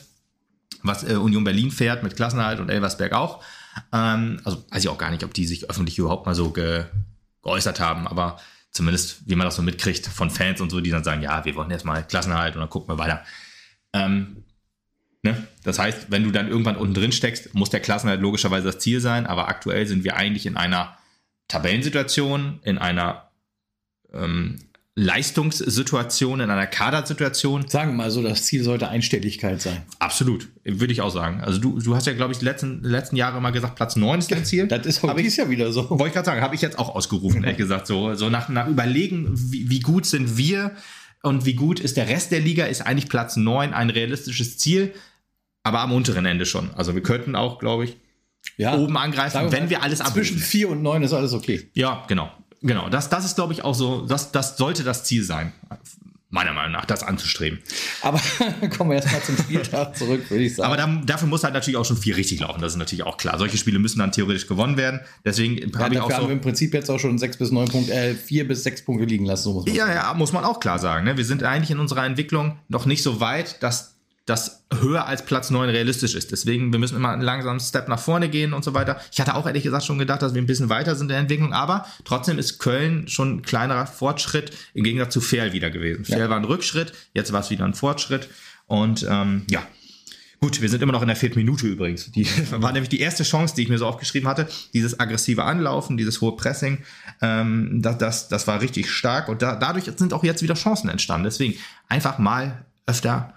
was 0.82 1.04
äh, 1.04 1.16
Union 1.16 1.44
Berlin 1.44 1.70
fährt 1.70 2.02
mit 2.02 2.16
Klassenhalt 2.16 2.62
und 2.62 2.70
Elversberg 2.70 3.12
auch. 3.12 3.44
Ähm, 3.92 4.40
also 4.46 4.64
weiß 4.72 4.84
ich 4.84 4.90
auch 4.90 4.98
gar 4.98 5.12
nicht, 5.12 5.26
ob 5.26 5.34
die 5.34 5.46
sich 5.46 5.70
öffentlich 5.70 5.98
überhaupt 5.98 6.26
mal 6.26 6.36
so 6.36 6.52
ge 6.52 6.86
geäußert 7.42 7.80
haben, 7.80 8.06
aber 8.06 8.38
zumindest, 8.72 9.28
wie 9.28 9.36
man 9.36 9.46
das 9.46 9.56
so 9.56 9.62
mitkriegt 9.62 10.06
von 10.08 10.30
Fans 10.30 10.62
und 10.62 10.70
so, 10.70 10.82
die 10.82 10.92
dann 10.92 11.04
sagen, 11.04 11.22
ja, 11.22 11.44
wir 11.46 11.56
wollen 11.56 11.72
erstmal 11.72 12.06
Klassenhalt 12.06 12.56
und 12.56 12.62
dann 12.62 12.70
gucken 12.70 12.90
wir 12.90 12.98
weiter. 12.98 13.24
Ähm, 13.94 14.44
ne? 15.24 15.48
Das 15.64 15.80
heißt, 15.80 16.12
wenn 16.12 16.24
du 16.24 16.32
dann 16.32 16.48
irgendwann 16.48 16.78
unten 16.78 16.94
drin 16.94 17.12
steckst, 17.12 17.54
muss 17.54 17.70
der 17.70 17.80
Klassenhalt 17.80 18.22
logischerweise 18.22 18.68
das 18.68 18.80
Ziel 18.80 19.02
sein, 19.02 19.26
aber 19.26 19.48
aktuell 19.48 19.86
sind 19.88 20.04
wir 20.04 20.16
eigentlich 20.16 20.46
in 20.46 20.58
einer 20.58 20.98
Tabellensituation, 21.48 22.60
in 22.64 22.78
einer 22.78 23.32
ähm, 24.14 24.69
Leistungssituation, 25.00 26.42
in 26.42 26.50
einer 26.50 26.68
Kadersituation, 26.68 27.68
Sagen 27.70 27.92
wir 27.92 27.96
mal 27.96 28.12
so, 28.12 28.22
das 28.22 28.44
Ziel 28.44 28.64
sollte 28.64 28.90
Einstelligkeit 28.90 29.62
sein. 29.62 29.84
Absolut, 30.00 30.50
würde 30.64 30.92
ich 30.92 31.02
auch 31.02 31.10
sagen. 31.12 31.42
Also 31.42 31.60
du, 31.60 31.80
du 31.80 31.96
hast 31.96 32.06
ja, 32.06 32.14
glaube 32.14 32.34
ich, 32.34 32.40
die 32.40 32.46
letzten, 32.46 32.84
letzten 32.84 33.16
Jahre 33.16 33.38
immer 33.38 33.52
gesagt, 33.52 33.76
Platz 33.76 33.96
9 33.96 34.20
ist 34.20 34.32
dein 34.32 34.44
Ziel. 34.46 34.68
Das 34.68 34.86
ist 34.86 35.04
auch 35.04 35.16
dieses 35.16 35.38
Jahr 35.38 35.50
wieder 35.50 35.72
so. 35.72 35.90
Wollte 35.90 36.08
ich 36.08 36.14
gerade 36.14 36.26
sagen, 36.26 36.42
habe 36.42 36.56
ich 36.56 36.62
jetzt 36.62 36.78
auch 36.78 36.94
ausgerufen, 36.96 37.44
ehrlich 37.44 37.58
gesagt. 37.58 37.88
So, 37.88 38.14
so 38.16 38.30
nach, 38.30 38.50
nach 38.50 38.68
Überlegen, 38.68 39.32
wie, 39.34 39.70
wie 39.70 39.80
gut 39.80 40.06
sind 40.06 40.38
wir 40.38 40.72
und 41.24 41.46
wie 41.46 41.54
gut 41.54 41.80
ist 41.80 41.96
der 41.96 42.10
Rest 42.10 42.32
der 42.32 42.42
Liga, 42.42 42.66
ist 42.66 42.82
eigentlich 42.82 43.08
Platz 43.10 43.38
9 43.38 43.74
ein 43.74 43.90
realistisches 43.90 44.58
Ziel, 44.58 44.94
aber 45.64 45.80
am 45.80 45.94
unteren 45.94 46.26
Ende 46.26 46.46
schon. 46.46 46.74
Also 46.76 46.94
wir 46.94 47.04
könnten 47.04 47.36
auch, 47.36 47.60
glaube 47.60 47.86
ich, 47.86 47.98
Ja, 48.58 48.78
oben 48.78 48.98
angreifen, 48.98 49.52
wenn 49.52 49.64
mal, 49.64 49.70
wir 49.70 49.84
alles 49.84 50.00
Zwischen 50.00 50.36
abrufen. 50.36 50.38
4 50.40 50.70
und 50.70 50.82
9 50.82 51.04
ist 51.04 51.14
alles 51.14 51.34
okay. 51.34 51.70
Ja, 51.74 52.04
genau. 52.08 52.32
Genau. 52.62 52.90
Das, 52.90 53.10
das 53.10 53.26
ist, 53.26 53.36
glaube 53.36 53.54
ich, 53.54 53.64
auch 53.64 53.76
so, 53.76 54.06
das, 54.06 54.32
das 54.32 54.58
sollte 54.58 54.84
das 54.84 55.04
Ziel 55.04 55.24
sein. 55.24 55.54
Meiner 56.32 56.54
Meinung 56.54 56.74
nach, 56.74 56.86
das 56.86 57.02
anzustreben. 57.02 57.58
Aber 58.04 58.22
kommen 58.78 58.92
wir 58.92 58.98
erstmal 58.98 59.24
zum 59.24 59.36
Spieltag 59.36 59.98
zurück, 59.98 60.30
würde 60.30 60.44
ich 60.44 60.56
sagen. 60.56 60.68
Aber 60.68 60.78
dann, 60.78 61.04
dafür 61.08 61.28
muss 61.28 61.44
halt 61.44 61.56
natürlich 61.56 61.78
auch 61.78 61.86
schon 61.86 61.98
viel 61.98 62.14
richtig 62.14 62.42
laufen. 62.42 62.62
Das 62.62 62.74
ist 62.74 62.78
natürlich 62.78 63.04
auch 63.04 63.18
klar. 63.18 63.40
Solche 63.40 63.58
Spiele 63.58 63.80
müssen 63.80 63.98
dann 63.98 64.12
theoretisch 64.12 64.46
gewonnen 64.46 64.78
werden. 64.78 65.00
Deswegen 65.26 65.58
ja, 65.58 65.80
habe 65.80 65.96
ich 65.96 66.00
auch 66.00 66.12
haben 66.12 66.24
wir 66.24 66.28
so. 66.28 66.34
im 66.34 66.42
Prinzip 66.42 66.76
jetzt 66.76 66.92
auch 66.92 67.00
schon 67.00 67.18
6 67.18 67.38
bis 67.38 67.52
9 67.52 67.68
Punkte, 67.70 67.94
äh, 67.94 68.14
4 68.14 68.48
bis 68.48 68.64
6 68.64 68.86
Punkte 68.86 69.06
liegen 69.06 69.26
lassen. 69.26 69.44
So 69.44 69.54
muss 69.54 69.66
man 69.66 69.76
Ja, 69.76 69.92
ja, 69.92 70.14
muss 70.14 70.32
man 70.32 70.44
auch 70.44 70.60
klar 70.60 70.78
sagen. 70.78 71.06
Ne? 71.06 71.18
Wir 71.18 71.26
sind 71.26 71.42
eigentlich 71.44 71.72
in 71.72 71.80
unserer 71.80 72.06
Entwicklung 72.06 72.60
noch 72.68 72.86
nicht 72.86 73.02
so 73.02 73.20
weit, 73.20 73.64
dass 73.64 73.99
das 74.30 74.64
höher 74.72 75.08
als 75.08 75.26
Platz 75.26 75.50
9 75.50 75.70
realistisch 75.70 76.14
ist. 76.14 76.32
Deswegen, 76.32 76.72
wir 76.72 76.80
müssen 76.80 76.96
immer 76.96 77.10
einen 77.10 77.22
langsamen 77.22 77.60
Step 77.60 77.88
nach 77.88 78.00
vorne 78.00 78.30
gehen 78.30 78.54
und 78.54 78.64
so 78.64 78.74
weiter. 78.74 79.02
Ich 79.12 79.20
hatte 79.20 79.36
auch 79.36 79.48
ehrlich 79.48 79.64
gesagt 79.64 79.86
schon 79.86 79.98
gedacht, 79.98 80.22
dass 80.22 80.34
wir 80.34 80.42
ein 80.42 80.46
bisschen 80.46 80.70
weiter 80.70 80.96
sind 80.96 81.06
in 81.06 81.10
der 81.10 81.18
Entwicklung, 81.20 81.54
aber 81.54 81.86
trotzdem 82.06 82.38
ist 82.38 82.60
Köln 82.60 83.08
schon 83.08 83.38
ein 83.38 83.42
kleinerer 83.42 83.88
Fortschritt 83.88 84.52
im 84.74 84.84
Gegensatz 84.84 85.14
zu 85.14 85.22
Ferl 85.22 85.54
wieder 85.54 85.72
gewesen. 85.72 86.06
Ferl 86.06 86.30
war 86.30 86.38
ein 86.38 86.46
Rückschritt, 86.46 86.94
jetzt 87.14 87.34
war 87.34 87.42
es 87.42 87.50
wieder 87.50 87.66
ein 87.66 87.74
Fortschritt. 87.74 88.30
Und 88.68 89.06
ähm, 89.10 89.46
ja, 89.50 89.64
Gut, 90.42 90.62
wir 90.62 90.70
sind 90.70 90.82
immer 90.82 90.94
noch 90.94 91.02
in 91.02 91.10
der 91.10 91.18
vierten 91.18 91.38
Minute 91.38 91.68
übrigens. 91.68 92.12
Die 92.12 92.26
war 92.52 92.72
nämlich 92.72 92.88
die 92.88 93.02
erste 93.02 93.24
Chance, 93.24 93.56
die 93.56 93.64
ich 93.64 93.70
mir 93.70 93.78
so 93.78 93.86
aufgeschrieben 93.86 94.30
hatte. 94.30 94.48
Dieses 94.74 94.98
aggressive 94.98 95.44
Anlaufen, 95.44 95.98
dieses 95.98 96.22
hohe 96.22 96.38
Pressing, 96.38 96.78
ähm, 97.22 97.82
das, 97.82 97.98
das, 97.98 98.30
das 98.30 98.48
war 98.48 98.62
richtig 98.62 98.90
stark 98.90 99.28
und 99.28 99.42
da, 99.42 99.58
dadurch 99.58 99.92
sind 99.98 100.14
auch 100.14 100.24
jetzt 100.24 100.42
wieder 100.42 100.54
Chancen 100.54 100.90
entstanden. 100.90 101.26
Deswegen 101.26 101.56
einfach 101.90 102.20
mal 102.20 102.64
öfter 102.88 103.34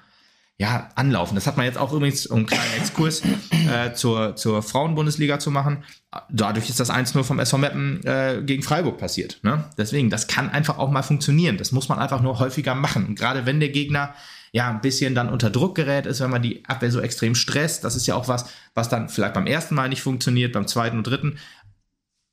ja, 0.59 0.91
anlaufen. 0.95 1.35
Das 1.35 1.47
hat 1.47 1.57
man 1.57 1.67
jetzt 1.67 1.79
auch 1.79 1.93
übrigens, 1.93 2.27
um 2.27 2.39
einen 2.39 2.47
kleinen 2.47 2.75
Exkurs 2.79 3.23
äh, 3.51 3.95
zur, 3.95 4.37
zur 4.37 4.63
Frauenbundesliga 4.63 5.39
zu 5.39 5.51
machen. 5.51 5.83
Dadurch 6.31 6.69
ist 6.69 6.79
das 6.79 6.91
1-0 6.91 7.25
vom 7.25 7.41
SV 7.41 7.59
Meppen 7.59 8.05
äh, 8.05 8.43
gegen 8.45 8.63
Freiburg 8.63 8.99
passiert. 8.99 9.41
Ne? 9.43 9.65
Deswegen, 9.77 10.11
das 10.11 10.29
kann 10.29 10.51
einfach 10.51 10.79
auch 10.79 10.91
mal 10.91 11.03
funktionieren. 11.03 11.57
Das 11.57 11.73
muss 11.73 11.89
man 11.89 11.99
einfach 11.99 12.21
nur 12.21 12.39
häufiger 12.39 12.75
machen. 12.75 13.15
Gerade 13.17 13.45
wenn 13.47 13.61
der 13.61 13.71
Gegner 13.71 14.15
ja 14.53 14.69
ein 14.69 14.83
bisschen 14.83 15.15
dann 15.15 15.31
unter 15.31 15.51
Druck 15.51 15.75
gerät 15.75 16.05
ist, 16.05 16.21
wenn 16.21 16.31
man 16.31 16.43
die 16.43 16.65
Abwehr 16.67 16.91
so 16.91 17.01
extrem 17.01 17.35
stresst, 17.35 17.85
das 17.85 17.97
ist 17.97 18.07
ja 18.07 18.15
auch 18.15 18.29
was, 18.29 18.45
was 18.75 18.91
dann 18.91 19.09
vielleicht 19.09 19.35
beim 19.35 19.47
ersten 19.47 19.75
Mal 19.75 19.89
nicht 19.89 20.03
funktioniert, 20.03 20.53
beim 20.53 20.67
zweiten 20.67 20.99
und 20.99 21.07
dritten 21.07 21.39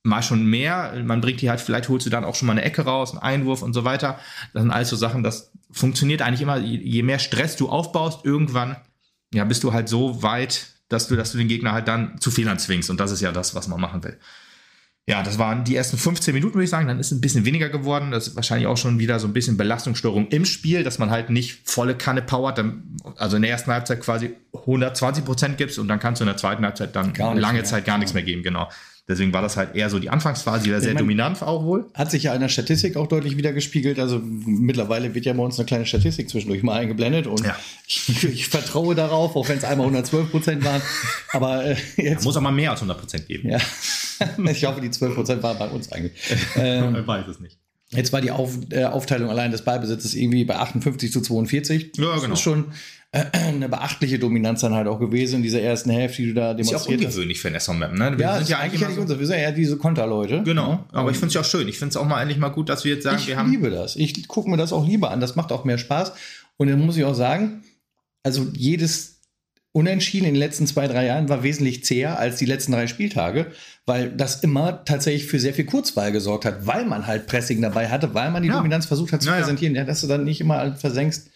mal 0.04 0.24
schon 0.24 0.46
mehr. 0.46 0.94
Man 1.04 1.22
bringt 1.22 1.42
die 1.42 1.50
halt, 1.50 1.62
vielleicht 1.62 1.90
holst 1.90 2.06
du 2.06 2.10
dann 2.10 2.24
auch 2.24 2.36
schon 2.36 2.48
mal 2.48 2.54
eine 2.54 2.64
Ecke 2.64 2.84
raus, 2.84 3.12
einen 3.12 3.22
Einwurf 3.22 3.62
und 3.62 3.74
so 3.74 3.84
weiter. 3.84 4.20
Das 4.54 4.62
sind 4.64 4.72
alles 4.72 4.90
so 4.90 4.96
Sachen, 4.96 5.24
das 5.24 5.52
funktioniert 5.72 6.22
eigentlich 6.22 6.42
immer. 6.42 6.58
Je 6.58 7.04
mehr 7.04 7.20
Stress 7.20 7.56
du 7.56 7.70
aufbaust, 7.70 8.26
irgendwann, 8.26 8.78
ja, 9.34 9.44
bist 9.44 9.64
du 9.64 9.74
halt 9.74 9.90
so 9.90 10.24
weit, 10.24 10.68
dass 10.88 11.08
du, 11.08 11.16
dass 11.16 11.32
du 11.32 11.38
den 11.38 11.48
Gegner 11.48 11.72
halt 11.72 11.88
dann 11.88 12.20
zu 12.20 12.32
Fehlern 12.32 12.60
zwingst. 12.60 12.90
Und 12.90 13.00
das 13.00 13.12
ist 13.12 13.22
ja 13.22 13.32
das, 13.32 13.56
was 13.56 13.68
man 13.68 13.80
machen 13.80 14.04
will. 14.04 14.18
Ja, 15.10 15.24
das 15.24 15.40
waren 15.40 15.64
die 15.64 15.76
ersten 15.76 15.98
15 15.98 16.36
Minuten, 16.36 16.54
würde 16.54 16.66
ich 16.66 16.70
sagen. 16.70 16.88
Dann 16.88 17.00
ist 17.00 17.08
es 17.08 17.18
ein 17.18 17.22
bisschen 17.22 17.44
weniger 17.44 17.70
geworden. 17.70 18.12
Das 18.12 18.28
ist 18.28 18.36
wahrscheinlich 18.36 18.68
auch 18.68 18.78
schon 18.78 19.00
wieder 19.00 19.20
so 19.20 19.28
ein 19.28 19.34
bisschen 19.34 19.58
Belastungsstörung 19.58 20.28
im 20.28 20.46
Spiel, 20.46 20.84
dass 20.84 21.00
man 21.00 21.10
halt 21.10 21.32
nicht 21.32 21.68
volle 21.68 21.96
Kanne 21.96 22.22
powert. 22.22 22.64
Also 23.18 23.36
in 23.36 23.42
der 23.42 23.50
ersten 23.50 23.72
Halbzeit 23.72 24.02
quasi 24.02 24.36
120 24.54 25.26
Prozent 25.26 25.58
gibst 25.58 25.80
und 25.80 25.88
dann 25.88 26.00
kannst 26.00 26.22
du 26.22 26.26
in 26.26 26.28
der 26.28 26.38
zweiten 26.38 26.64
Halbzeit 26.64 26.96
dann 26.96 27.16
lange 27.16 27.54
mehr. 27.54 27.64
Zeit 27.64 27.86
gar 27.86 27.98
nichts 27.98 28.14
mehr 28.14 28.22
geben, 28.22 28.44
genau. 28.44 28.70
Deswegen 29.10 29.34
war 29.34 29.42
das 29.42 29.58
halt 29.58 29.76
eher 29.76 29.90
so 29.90 29.98
die 29.98 30.10
Anfangsphase, 30.12 30.64
die 30.66 30.72
war 30.72 30.80
sehr 30.80 30.90
meine- 30.94 31.00
dominant 31.00 31.42
auch 31.42 31.64
wohl. 31.66 31.88
Hat 31.96 32.12
sich 32.12 32.24
ja 32.24 32.34
in 32.36 32.42
der 32.42 32.48
Statistik 32.50 32.96
auch 32.96 33.08
deutlich 33.08 33.36
wieder 33.38 33.52
gespiegelt. 33.52 34.00
Also 34.00 34.22
mittlerweile 34.24 35.16
wird 35.16 35.26
ja 35.26 35.34
bei 35.34 35.44
uns 35.44 35.58
eine 35.58 35.66
kleine 35.66 35.86
Statistik 35.88 36.30
zwischendurch 36.30 36.62
mal 36.64 36.74
eingeblendet 36.80 37.26
und 37.26 37.44
Ja. 37.44 37.56
ich, 37.88 38.24
ich 38.24 38.48
vertraue 38.48 38.94
darauf, 38.94 39.36
auch 39.36 39.50
wenn 39.50 39.58
es 39.58 39.64
einmal 39.64 39.88
112 39.88 40.30
Prozent 40.30 40.64
waren. 40.64 40.82
Aber 41.34 41.66
äh, 41.66 41.76
jetzt, 41.98 42.24
Muss 42.24 42.38
auch 42.38 42.42
mal 42.42 42.52
mehr 42.52 42.72
als 42.72 42.82
100 42.82 43.00
Prozent 43.00 43.28
geben. 43.28 43.50
ja, 43.50 43.58
ich 44.52 44.66
hoffe, 44.66 44.80
die 44.80 44.92
12 44.92 45.16
Prozent 45.16 45.42
waren 45.44 45.58
bei 45.58 45.68
uns 45.70 45.92
eigentlich. 45.92 46.14
Ähm, 46.56 46.96
Ich 46.96 47.08
weiß 47.08 47.28
es 47.28 47.40
nicht. 47.40 47.58
Jetzt 47.92 48.14
war 48.14 48.22
die 48.22 48.30
Auf, 48.30 48.56
äh, 48.70 48.84
Aufteilung 48.84 49.32
allein 49.32 49.50
des 49.52 49.64
Ballbesitzes 49.64 50.14
irgendwie 50.14 50.46
bei 50.46 50.58
58 50.58 51.12
zu 51.12 51.22
42. 51.22 51.94
Ja, 51.98 52.14
Das 52.14 52.22
genau. 52.22 52.34
ist 52.36 52.42
schon 52.42 52.66
eine 53.34 53.68
beachtliche 53.70 54.20
Dominanz 54.20 54.62
dann 54.62 54.74
halt 54.76 54.88
auch 54.88 55.00
gewesen 55.00 55.38
in 55.38 55.44
dieser 55.44 55.62
ersten 55.62 55.90
Hälfte, 55.90 56.22
die 56.22 56.28
du 56.30 56.34
da 56.36 56.52
Ist 56.52 56.70
ja 56.70 56.78
auch 56.78 56.82
demonstriert 56.86 57.02
hast. 57.02 57.16
ungewöhnlich 57.16 57.40
für 57.42 57.52
SV 57.54 57.74
Mappen, 57.74 57.98
ne? 57.98 58.12
Wir 58.18 58.26
Ja, 58.26 58.34
sind 58.34 58.44
ist 58.44 58.50
ja 58.50 58.60
eigentlich 58.60 58.82
ja 58.82 58.92
so- 58.92 59.02
unser. 59.02 59.20
Wir 59.20 59.26
sind 59.26 59.36
ja 59.38 59.42
eher 59.44 59.52
diese 59.52 59.78
Konterleute. 59.78 60.44
Genau, 60.44 60.72
Ja. 60.72 60.86
aber 60.92 61.10
ich 61.10 61.18
finde 61.18 61.28
es 61.30 61.34
ja 61.34 61.42
auch 61.42 61.46
schön. 61.46 61.68
Ich 61.68 61.80
finde 61.80 61.90
es 61.90 61.98
auch 61.98 62.06
mal 62.06 62.22
endlich 62.22 62.38
mal 62.38 62.50
gut, 62.50 62.70
dass 62.70 62.86
wir 62.86 62.94
jetzt 62.94 63.04
sagen, 63.04 63.18
Ich 63.20 63.28
wir 63.28 63.38
haben. 63.38 63.50
liebe 63.50 63.72
das. 63.72 63.96
Ich 63.96 64.28
gucke 64.28 64.50
mir 64.50 64.58
das 64.58 64.72
auch 64.72 64.88
lieber 64.88 65.10
an. 65.12 65.20
Das 65.22 65.36
macht 65.36 65.52
auch 65.52 65.64
mehr 65.66 65.78
Spaß. 65.80 66.14
Und 66.58 66.68
dann 66.70 66.80
muss 66.86 66.98
ich 66.98 67.04
auch 67.06 67.16
sagen, 67.16 67.64
also 68.24 68.46
jedes 68.54 69.16
Unentschieden 69.72 70.26
in 70.28 70.34
den 70.34 70.40
letzten 70.40 70.66
zwei, 70.68 70.88
drei 70.88 71.06
Jahren 71.06 71.30
war 71.30 71.42
wesentlich 71.44 71.84
zäher 71.86 72.18
als 72.20 72.38
die 72.38 72.46
letzten 72.46 72.72
drei 72.74 72.88
Spieltage, 72.88 73.48
weil 73.86 74.12
das 74.12 74.44
immer 74.44 74.84
tatsächlich 74.84 75.26
für 75.28 75.40
sehr 75.40 75.54
viel 75.54 75.66
Kurzweil 75.66 76.12
gesorgt 76.12 76.46
hat, 76.46 76.66
weil 76.68 76.86
man 76.86 77.06
halt 77.08 77.28
Pressing 77.28 77.62
dabei 77.62 77.88
hatte, 77.88 78.14
weil 78.16 78.32
man 78.32 78.42
die 78.44 78.50
Ja. 78.50 78.56
Dominanz 78.58 78.88
versucht 78.88 79.14
hat 79.14 79.22
zu 79.22 79.30
ja. 79.30 79.36
präsentieren, 79.38 79.76
ja, 79.76 79.84
dass 79.84 80.02
du 80.02 80.08
dann 80.08 80.24
nicht 80.26 80.42
immer 80.42 80.76
versenkst. 80.76 81.30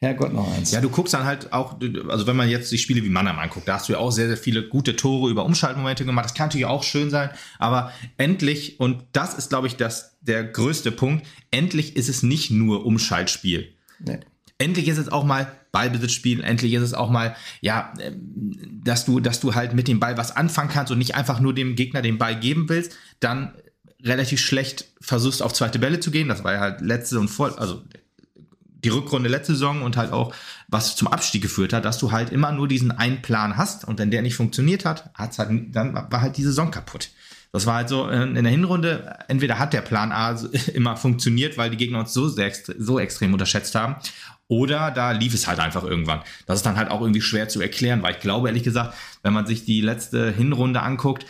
Herrgott, 0.00 0.32
noch 0.32 0.52
eins. 0.54 0.70
Ja, 0.70 0.80
du 0.80 0.90
guckst 0.90 1.12
dann 1.12 1.24
halt 1.24 1.52
auch, 1.52 1.80
also 2.08 2.28
wenn 2.28 2.36
man 2.36 2.48
jetzt 2.48 2.70
die 2.70 2.78
Spiele 2.78 3.02
wie 3.02 3.08
Mannheim 3.08 3.38
anguckt, 3.38 3.66
da 3.66 3.74
hast 3.74 3.88
du 3.88 3.94
ja 3.94 3.98
auch 3.98 4.12
sehr, 4.12 4.28
sehr 4.28 4.36
viele 4.36 4.68
gute 4.68 4.94
Tore 4.94 5.28
über 5.28 5.44
Umschaltmomente 5.44 6.04
gemacht. 6.04 6.26
Das 6.26 6.34
kann 6.34 6.46
natürlich 6.46 6.66
auch 6.66 6.84
schön 6.84 7.10
sein, 7.10 7.30
aber 7.58 7.92
endlich, 8.16 8.78
und 8.78 9.02
das 9.12 9.34
ist, 9.34 9.48
glaube 9.48 9.66
ich, 9.66 9.76
das, 9.76 10.16
der 10.20 10.44
größte 10.44 10.92
Punkt, 10.92 11.26
endlich 11.50 11.96
ist 11.96 12.08
es 12.08 12.22
nicht 12.22 12.52
nur 12.52 12.86
Umschaltspiel. 12.86 13.72
Nee. 13.98 14.20
Endlich 14.58 14.86
ist 14.86 14.98
es 14.98 15.08
auch 15.08 15.24
mal 15.24 15.52
Ballbesitzspiel, 15.72 16.44
endlich 16.44 16.74
ist 16.74 16.82
es 16.82 16.94
auch 16.94 17.10
mal, 17.10 17.34
ja, 17.60 17.92
ähm, 18.00 18.56
dass 18.84 19.04
du, 19.04 19.18
dass 19.18 19.40
du 19.40 19.56
halt 19.56 19.74
mit 19.74 19.88
dem 19.88 19.98
Ball 19.98 20.16
was 20.16 20.34
anfangen 20.34 20.70
kannst 20.70 20.92
und 20.92 20.98
nicht 20.98 21.16
einfach 21.16 21.40
nur 21.40 21.54
dem 21.54 21.74
Gegner 21.74 22.02
den 22.02 22.18
Ball 22.18 22.38
geben 22.38 22.68
willst, 22.68 22.96
dann 23.18 23.54
relativ 24.02 24.40
schlecht 24.40 24.86
versuchst 25.00 25.42
auf 25.42 25.52
zweite 25.52 25.80
Bälle 25.80 25.98
zu 25.98 26.12
gehen. 26.12 26.28
Das 26.28 26.44
war 26.44 26.52
ja 26.52 26.60
halt 26.60 26.80
letzte 26.80 27.18
und 27.18 27.28
vor, 27.28 27.58
also 27.58 27.82
die 28.88 28.94
Rückrunde 28.94 29.28
letzte 29.28 29.52
Saison 29.52 29.82
und 29.82 29.96
halt 29.96 30.12
auch, 30.12 30.34
was 30.68 30.96
zum 30.96 31.08
Abstieg 31.08 31.42
geführt 31.42 31.72
hat, 31.72 31.84
dass 31.84 31.98
du 31.98 32.10
halt 32.10 32.30
immer 32.30 32.52
nur 32.52 32.68
diesen 32.68 32.90
einen 32.90 33.22
Plan 33.22 33.56
hast 33.56 33.84
und 33.86 33.98
wenn 33.98 34.10
der 34.10 34.22
nicht 34.22 34.34
funktioniert 34.34 34.84
hat, 34.84 35.10
hat's 35.14 35.38
halt, 35.38 35.74
dann 35.74 35.94
war 35.94 36.20
halt 36.20 36.36
die 36.36 36.42
Saison 36.42 36.70
kaputt. 36.70 37.10
Das 37.52 37.64
war 37.66 37.76
halt 37.76 37.88
so 37.88 38.08
äh, 38.08 38.22
in 38.22 38.34
der 38.34 38.52
Hinrunde, 38.52 39.18
entweder 39.28 39.58
hat 39.58 39.72
der 39.72 39.80
Plan 39.80 40.12
A 40.12 40.38
immer 40.74 40.96
funktioniert, 40.96 41.56
weil 41.58 41.70
die 41.70 41.76
Gegner 41.76 42.00
uns 42.00 42.12
so, 42.12 42.28
sehr, 42.28 42.52
so 42.78 42.98
extrem 42.98 43.32
unterschätzt 43.32 43.74
haben, 43.74 43.96
oder 44.48 44.90
da 44.90 45.10
lief 45.12 45.34
es 45.34 45.46
halt 45.46 45.58
einfach 45.58 45.84
irgendwann. 45.84 46.22
Das 46.46 46.56
ist 46.56 46.66
dann 46.66 46.76
halt 46.76 46.90
auch 46.90 47.02
irgendwie 47.02 47.20
schwer 47.20 47.50
zu 47.50 47.60
erklären, 47.60 48.02
weil 48.02 48.14
ich 48.14 48.20
glaube, 48.20 48.48
ehrlich 48.48 48.62
gesagt, 48.62 48.94
wenn 49.22 49.34
man 49.34 49.46
sich 49.46 49.66
die 49.66 49.82
letzte 49.82 50.30
Hinrunde 50.30 50.80
anguckt, 50.80 51.26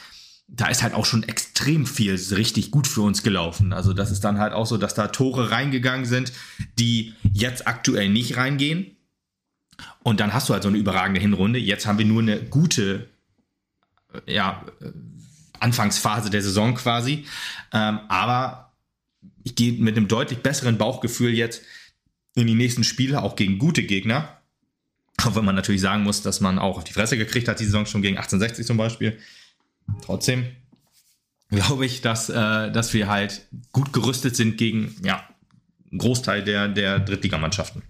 da 0.48 0.66
ist 0.68 0.82
halt 0.82 0.94
auch 0.94 1.04
schon 1.04 1.22
extrem 1.22 1.86
viel 1.86 2.18
richtig 2.32 2.70
gut 2.70 2.86
für 2.86 3.02
uns 3.02 3.22
gelaufen. 3.22 3.74
Also 3.74 3.92
das 3.92 4.10
ist 4.10 4.24
dann 4.24 4.38
halt 4.38 4.54
auch 4.54 4.66
so, 4.66 4.78
dass 4.78 4.94
da 4.94 5.08
Tore 5.08 5.50
reingegangen 5.50 6.06
sind, 6.06 6.32
die 6.78 7.14
jetzt 7.32 7.68
aktuell 7.68 8.08
nicht 8.08 8.36
reingehen. 8.38 8.96
Und 10.02 10.20
dann 10.20 10.32
hast 10.32 10.48
du 10.48 10.54
halt 10.54 10.62
so 10.62 10.70
eine 10.70 10.78
überragende 10.78 11.20
Hinrunde. 11.20 11.58
Jetzt 11.58 11.86
haben 11.86 11.98
wir 11.98 12.06
nur 12.06 12.22
eine 12.22 12.42
gute, 12.42 13.08
äh, 14.26 14.34
ja, 14.34 14.64
äh, 14.80 14.90
Anfangsphase 15.60 16.30
der 16.30 16.42
Saison 16.42 16.74
quasi. 16.74 17.26
Ähm, 17.72 18.00
aber 18.08 18.72
ich 19.44 19.54
gehe 19.54 19.72
mit 19.74 19.96
einem 19.96 20.08
deutlich 20.08 20.40
besseren 20.40 20.78
Bauchgefühl 20.78 21.34
jetzt 21.34 21.62
in 22.34 22.46
die 22.46 22.54
nächsten 22.54 22.84
Spiele, 22.84 23.22
auch 23.22 23.36
gegen 23.36 23.58
gute 23.58 23.82
Gegner. 23.82 24.38
Auch 25.24 25.34
wenn 25.34 25.44
man 25.44 25.56
natürlich 25.56 25.80
sagen 25.80 26.04
muss, 26.04 26.22
dass 26.22 26.40
man 26.40 26.58
auch 26.58 26.78
auf 26.78 26.84
die 26.84 26.92
Fresse 26.92 27.18
gekriegt 27.18 27.48
hat, 27.48 27.60
die 27.60 27.64
Saison 27.64 27.86
schon 27.86 28.02
gegen 28.02 28.16
1860 28.16 28.64
zum 28.64 28.76
Beispiel. 28.76 29.18
Trotzdem 30.02 30.46
glaube 31.50 31.86
ich, 31.86 32.00
dass, 32.00 32.28
äh, 32.28 32.70
dass 32.70 32.92
wir 32.92 33.08
halt 33.08 33.46
gut 33.72 33.92
gerüstet 33.92 34.36
sind 34.36 34.58
gegen 34.58 34.96
ja, 35.02 35.26
einen 35.90 35.98
Großteil 35.98 36.44
der, 36.44 36.68
der 36.68 37.00
Drittligamannschaften. 37.00 37.82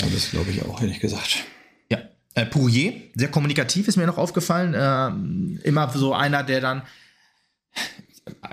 Ja, 0.00 0.06
das 0.06 0.30
glaube 0.30 0.50
ich 0.50 0.62
auch, 0.62 0.80
ehrlich 0.80 1.00
gesagt. 1.00 1.44
Ja. 1.90 1.98
Äh, 2.34 2.46
Pourier, 2.46 2.94
sehr 3.14 3.30
kommunikativ 3.30 3.88
ist 3.88 3.96
mir 3.96 4.06
noch 4.06 4.18
aufgefallen. 4.18 4.74
Ähm, 4.76 5.60
immer 5.62 5.90
so 5.90 6.14
einer, 6.14 6.42
der 6.42 6.60
dann. 6.60 6.82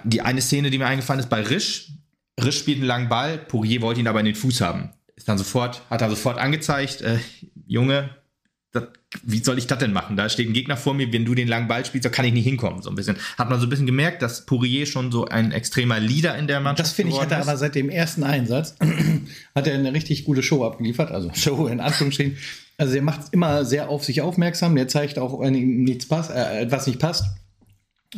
Die 0.03 0.21
eine 0.21 0.41
Szene, 0.41 0.69
die 0.69 0.77
mir 0.77 0.86
eingefallen 0.86 1.19
ist, 1.19 1.29
bei 1.29 1.41
Risch. 1.41 1.91
Risch 2.41 2.60
spielt 2.60 2.77
einen 2.77 2.88
langen 2.88 3.10
Ball, 3.10 3.38
Pourier 3.38 3.82
wollte 3.82 3.99
ihn 3.99 4.08
aber 4.08 4.19
in 4.19 4.25
den 4.25 4.36
Fuß 4.36 4.62
haben. 4.62 4.91
Ist 5.15 5.27
dann 5.29 5.38
sofort, 5.38 5.82
hat 5.89 6.01
er 6.01 6.10
sofort 6.10 6.38
angezeigt, 6.38 7.01
äh, 7.01 7.19
Junge, 7.67 8.10
wie 9.23 9.43
soll 9.43 9.58
ich 9.58 9.67
das 9.67 9.78
denn 9.80 9.93
machen? 9.93 10.17
Da 10.17 10.28
steht 10.30 10.49
ein 10.49 10.54
Gegner 10.54 10.78
vor 10.78 10.93
mir, 10.93 11.12
wenn 11.13 11.26
du 11.26 11.36
den 11.36 11.47
langen 11.47 11.67
Ball 11.67 11.86
spielst, 11.86 12.06
da 12.06 12.10
kann 12.10 12.26
ich 12.26 12.34
nicht 12.34 12.45
hinkommen. 12.45 12.82
So 12.82 12.89
ein 12.89 12.95
bisschen. 12.95 13.17
Hat 13.38 13.49
man 13.49 13.60
so 13.60 13.67
ein 13.67 13.69
bisschen 13.69 13.86
gemerkt, 13.86 14.21
dass 14.21 14.45
Pourier 14.45 14.86
schon 14.86 15.12
so 15.12 15.26
ein 15.26 15.52
extremer 15.52 15.99
Leader 15.99 16.38
in 16.38 16.47
der 16.47 16.60
Mannschaft 16.60 16.89
Das 16.89 16.95
finde 16.95 17.13
ich, 17.13 17.21
hat 17.21 17.32
er 17.32 17.41
ist. 17.41 17.47
aber 17.47 17.58
seit 17.58 17.76
dem 17.76 17.89
ersten 17.89 18.23
Einsatz, 18.23 18.76
hat 19.56 19.67
er 19.67 19.76
eine 19.76 19.93
richtig 19.93 20.26
gute 20.26 20.41
Show 20.43 20.65
abgeliefert. 20.65 21.12
Also 21.12 21.32
Show 21.36 21.67
in 21.67 21.80
Anführungsstrichen. 21.80 22.38
Also 22.78 22.95
er 22.95 23.04
macht 23.04 23.21
immer 23.32 23.65
sehr 23.65 23.89
auf 23.89 24.04
sich 24.04 24.21
aufmerksam. 24.21 24.76
Der 24.76 24.88
zeigt 24.88 25.19
auch, 25.19 25.39
wenn 25.39 25.54
ihm 25.54 25.84
nichts 25.84 26.08
passt, 26.08 26.32
äh, 26.32 26.62
etwas 26.62 26.88
nicht 26.88 26.99
passt. 26.99 27.26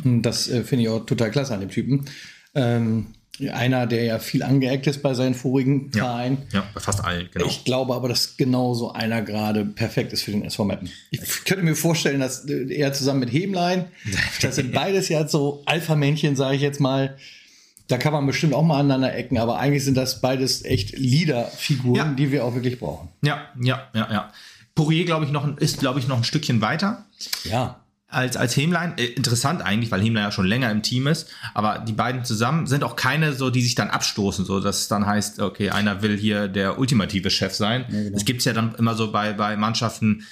Und 0.04 0.22
das 0.22 0.48
äh, 0.48 0.62
finde 0.62 0.84
ich 0.84 0.88
auch 0.88 1.04
total 1.04 1.30
klasse 1.30 1.54
an 1.54 1.60
dem 1.60 1.70
Typen. 1.70 2.04
Ähm, 2.54 3.06
einer, 3.40 3.86
der 3.86 4.04
ja 4.04 4.18
viel 4.18 4.42
angeeckt 4.42 4.86
ist 4.86 5.02
bei 5.02 5.14
seinen 5.14 5.34
vorigen 5.34 5.90
ja, 5.94 6.04
Vereinen. 6.04 6.38
ja, 6.52 6.64
bei 6.74 6.80
fast 6.80 7.04
allen, 7.04 7.28
genau. 7.32 7.46
Ich 7.46 7.64
glaube 7.64 7.94
aber, 7.94 8.08
dass 8.08 8.36
genau 8.36 8.74
so 8.74 8.92
einer 8.92 9.22
gerade 9.22 9.64
perfekt 9.64 10.12
ist 10.12 10.22
für 10.22 10.30
den 10.30 10.44
SV 10.44 10.64
Meppen. 10.64 10.90
Ich 11.10 11.44
könnte 11.44 11.64
mir 11.64 11.76
vorstellen, 11.76 12.20
dass 12.20 12.44
äh, 12.48 12.72
er 12.74 12.92
zusammen 12.92 13.20
mit 13.20 13.32
Hemlein, 13.32 13.86
das 14.42 14.56
sind 14.56 14.72
beides 14.72 15.08
ja 15.08 15.26
so 15.28 15.62
Alpha-Männchen, 15.66 16.36
sage 16.36 16.56
ich 16.56 16.62
jetzt 16.62 16.80
mal. 16.80 17.16
Da 17.88 17.98
kann 17.98 18.12
man 18.12 18.26
bestimmt 18.26 18.52
auch 18.52 18.64
mal 18.64 18.80
aneinander 18.80 19.14
ecken, 19.14 19.38
aber 19.38 19.58
eigentlich 19.58 19.84
sind 19.84 19.96
das 19.96 20.20
beides 20.20 20.64
echt 20.64 20.98
Leader-Figuren, 20.98 21.94
Ja. 21.96 22.04
die 22.14 22.32
wir 22.32 22.44
auch 22.44 22.54
wirklich 22.54 22.80
brauchen. 22.80 23.08
Ja, 23.22 23.42
ja, 23.62 23.88
ja, 23.94 24.08
ja. 24.10 24.32
Pourier, 24.74 25.04
glaube 25.04 25.24
ich, 25.24 25.30
noch, 25.30 25.56
ist, 25.58 25.78
glaube 25.78 26.00
ich, 26.00 26.08
noch 26.08 26.16
ein 26.16 26.24
Stückchen 26.24 26.60
weiter 26.60 27.04
Ja. 27.44 27.80
Als, 28.08 28.36
als 28.36 28.56
Hemlein. 28.56 28.96
Äh, 28.98 29.06
interessant 29.06 29.62
eigentlich, 29.62 29.90
weil 29.90 30.00
Hemlein 30.00 30.24
ja 30.24 30.32
schon 30.32 30.46
länger 30.46 30.70
im 30.70 30.82
Team 30.82 31.06
ist. 31.06 31.28
Aber 31.54 31.80
die 31.80 31.92
beiden 31.92 32.24
zusammen 32.24 32.66
sind 32.66 32.84
auch 32.84 32.96
keine 32.96 33.32
so, 33.32 33.50
die 33.50 33.62
sich 33.62 33.74
dann 33.74 33.90
abstoßen, 33.90 34.44
so 34.44 34.60
dass 34.60 34.80
es 34.82 34.88
dann 34.88 35.06
heißt, 35.06 35.40
okay, 35.40 35.70
einer 35.70 36.02
will 36.02 36.16
hier 36.16 36.48
der 36.48 36.78
ultimative 36.78 37.30
Chef 37.30 37.54
sein. 37.54 38.10
Das 38.12 38.24
gibt's 38.24 38.44
ja 38.44 38.52
dann 38.52 38.74
immer 38.76 38.94
so 38.94 39.12
bei, 39.12 39.32
bei 39.32 39.56
Mannschaften, 39.56 40.24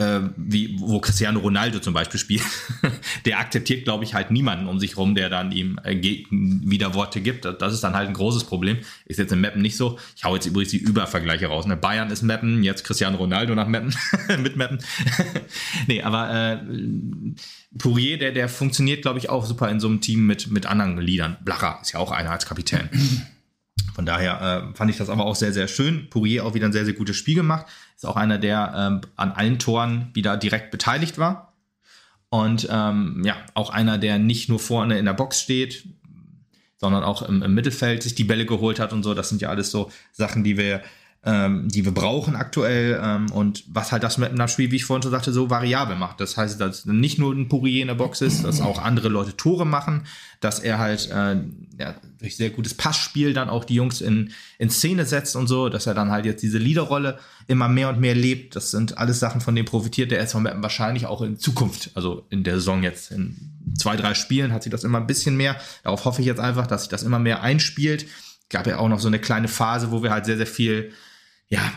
äh, 0.00 0.20
wie, 0.36 0.76
wo 0.80 0.98
Cristiano 1.00 1.40
Ronaldo 1.40 1.78
zum 1.78 1.94
Beispiel 1.94 2.18
spielt. 2.18 2.42
der 3.24 3.38
akzeptiert, 3.38 3.84
glaube 3.84 4.04
ich, 4.04 4.14
halt 4.14 4.30
niemanden 4.30 4.66
um 4.66 4.80
sich 4.80 4.96
rum, 4.96 5.14
der 5.14 5.28
dann 5.28 5.52
ihm 5.52 5.78
äh, 5.84 6.00
wieder 6.30 6.94
Worte 6.94 7.20
gibt. 7.20 7.44
Das 7.44 7.72
ist 7.72 7.84
dann 7.84 7.94
halt 7.94 8.08
ein 8.08 8.14
großes 8.14 8.44
Problem. 8.44 8.78
Ist 9.04 9.18
jetzt 9.18 9.32
in 9.32 9.40
Meppen 9.40 9.62
nicht 9.62 9.76
so. 9.76 9.98
Ich 10.16 10.24
hau 10.24 10.34
jetzt 10.34 10.46
übrigens 10.46 10.70
die 10.70 10.78
Übervergleiche 10.78 11.46
raus. 11.46 11.66
Ne? 11.66 11.76
Bayern 11.76 12.10
ist 12.10 12.22
Meppen, 12.22 12.62
jetzt 12.62 12.84
Cristiano 12.84 13.18
Ronaldo 13.18 13.54
nach 13.54 13.68
Meppen, 13.68 13.94
mit 14.42 14.56
Meppen. 14.56 14.78
nee, 15.86 16.02
aber 16.02 16.30
äh, 16.30 16.58
Pourier, 17.78 18.18
der, 18.18 18.32
der 18.32 18.48
funktioniert, 18.48 19.02
glaube 19.02 19.18
ich, 19.18 19.28
auch 19.28 19.44
super 19.44 19.68
in 19.70 19.80
so 19.80 19.88
einem 19.88 20.00
Team 20.00 20.26
mit, 20.26 20.50
mit 20.50 20.66
anderen 20.66 20.98
Liedern. 20.98 21.36
Blacher 21.44 21.78
ist 21.82 21.92
ja 21.92 22.00
auch 22.00 22.10
einer 22.10 22.30
als 22.30 22.46
Kapitän. 22.46 22.88
Von 23.94 24.06
daher 24.06 24.70
äh, 24.72 24.76
fand 24.76 24.90
ich 24.90 24.96
das 24.96 25.08
aber 25.08 25.26
auch 25.26 25.34
sehr, 25.34 25.52
sehr 25.52 25.68
schön. 25.68 26.08
Pourier 26.10 26.44
auch 26.44 26.54
wieder 26.54 26.66
ein 26.66 26.72
sehr, 26.72 26.84
sehr 26.84 26.94
gutes 26.94 27.16
Spiel 27.16 27.34
gemacht. 27.34 27.66
Ist 27.96 28.06
auch 28.06 28.16
einer, 28.16 28.38
der 28.38 28.72
ähm, 28.76 29.00
an 29.16 29.32
allen 29.32 29.58
Toren 29.58 30.10
wieder 30.14 30.36
direkt 30.36 30.70
beteiligt 30.70 31.18
war. 31.18 31.54
Und 32.28 32.68
ähm, 32.70 33.22
ja, 33.24 33.36
auch 33.54 33.70
einer, 33.70 33.98
der 33.98 34.18
nicht 34.18 34.48
nur 34.48 34.60
vorne 34.60 34.98
in 34.98 35.04
der 35.04 35.14
Box 35.14 35.40
steht, 35.40 35.84
sondern 36.76 37.02
auch 37.02 37.22
im, 37.22 37.42
im 37.42 37.54
Mittelfeld 37.54 38.02
sich 38.02 38.14
die 38.14 38.24
Bälle 38.24 38.46
geholt 38.46 38.80
hat 38.80 38.92
und 38.92 39.02
so. 39.02 39.12
Das 39.14 39.28
sind 39.28 39.42
ja 39.42 39.50
alles 39.50 39.70
so 39.70 39.90
Sachen, 40.12 40.44
die 40.44 40.56
wir, 40.56 40.82
ähm, 41.22 41.68
die 41.68 41.84
wir 41.84 41.92
brauchen 41.92 42.34
aktuell. 42.34 42.98
Ähm, 43.02 43.30
und 43.32 43.64
was 43.68 43.92
halt 43.92 44.02
das 44.02 44.16
mit 44.16 44.30
einem 44.30 44.48
Spiel, 44.48 44.70
wie 44.70 44.76
ich 44.76 44.84
vorhin 44.84 45.02
schon 45.02 45.10
sagte, 45.10 45.32
so 45.32 45.50
variabel 45.50 45.96
macht. 45.96 46.20
Das 46.20 46.36
heißt, 46.36 46.60
dass 46.60 46.86
nicht 46.86 47.18
nur 47.18 47.34
ein 47.34 47.48
Pourier 47.48 47.82
in 47.82 47.88
der 47.88 47.94
Box 47.94 48.20
ist, 48.22 48.44
dass 48.44 48.60
auch 48.60 48.78
andere 48.78 49.08
Leute 49.08 49.36
Tore 49.36 49.66
machen, 49.66 50.06
dass 50.40 50.60
er 50.60 50.78
halt 50.78 51.10
äh, 51.10 51.36
ja, 51.78 51.94
durch 52.18 52.36
sehr 52.36 52.50
gutes 52.50 52.74
Passspiel 52.74 53.34
dann 53.34 53.50
auch 53.50 53.64
die 53.64 53.74
Jungs 53.74 54.00
in, 54.00 54.32
in 54.58 54.70
Szene 54.70 55.04
setzt 55.04 55.36
und 55.36 55.46
so, 55.46 55.68
dass 55.68 55.86
er 55.86 55.92
dann 55.92 56.10
halt 56.10 56.24
jetzt 56.24 56.42
diese 56.42 56.58
Leaderrolle 56.58 57.18
immer 57.46 57.68
mehr 57.68 57.90
und 57.90 58.00
mehr 58.00 58.14
lebt. 58.14 58.56
Das 58.56 58.70
sind 58.70 58.96
alles 58.96 59.20
Sachen, 59.20 59.42
von 59.42 59.54
denen 59.54 59.66
profitiert 59.66 60.10
der 60.10 60.20
SV 60.20 60.40
Meppen 60.40 60.62
wahrscheinlich 60.62 61.04
auch 61.04 61.20
in 61.20 61.38
Zukunft. 61.38 61.90
Also 61.94 62.26
in 62.30 62.44
der 62.44 62.54
Saison 62.54 62.82
jetzt 62.82 63.10
in 63.10 63.36
zwei, 63.78 63.96
drei 63.96 64.14
Spielen 64.14 64.52
hat 64.52 64.62
sich 64.62 64.70
das 64.70 64.84
immer 64.84 64.98
ein 64.98 65.06
bisschen 65.06 65.36
mehr. 65.36 65.56
Darauf 65.82 66.06
hoffe 66.06 66.22
ich 66.22 66.26
jetzt 66.26 66.40
einfach, 66.40 66.66
dass 66.66 66.82
sich 66.82 66.90
das 66.90 67.02
immer 67.02 67.18
mehr 67.18 67.42
einspielt. 67.42 68.06
Gab 68.48 68.66
ja 68.66 68.78
auch 68.78 68.88
noch 68.88 69.00
so 69.00 69.08
eine 69.08 69.18
kleine 69.18 69.48
Phase, 69.48 69.90
wo 69.90 70.02
wir 70.02 70.10
halt 70.10 70.24
sehr, 70.24 70.36
sehr 70.36 70.46
viel, 70.46 70.92
ja, 71.50 71.72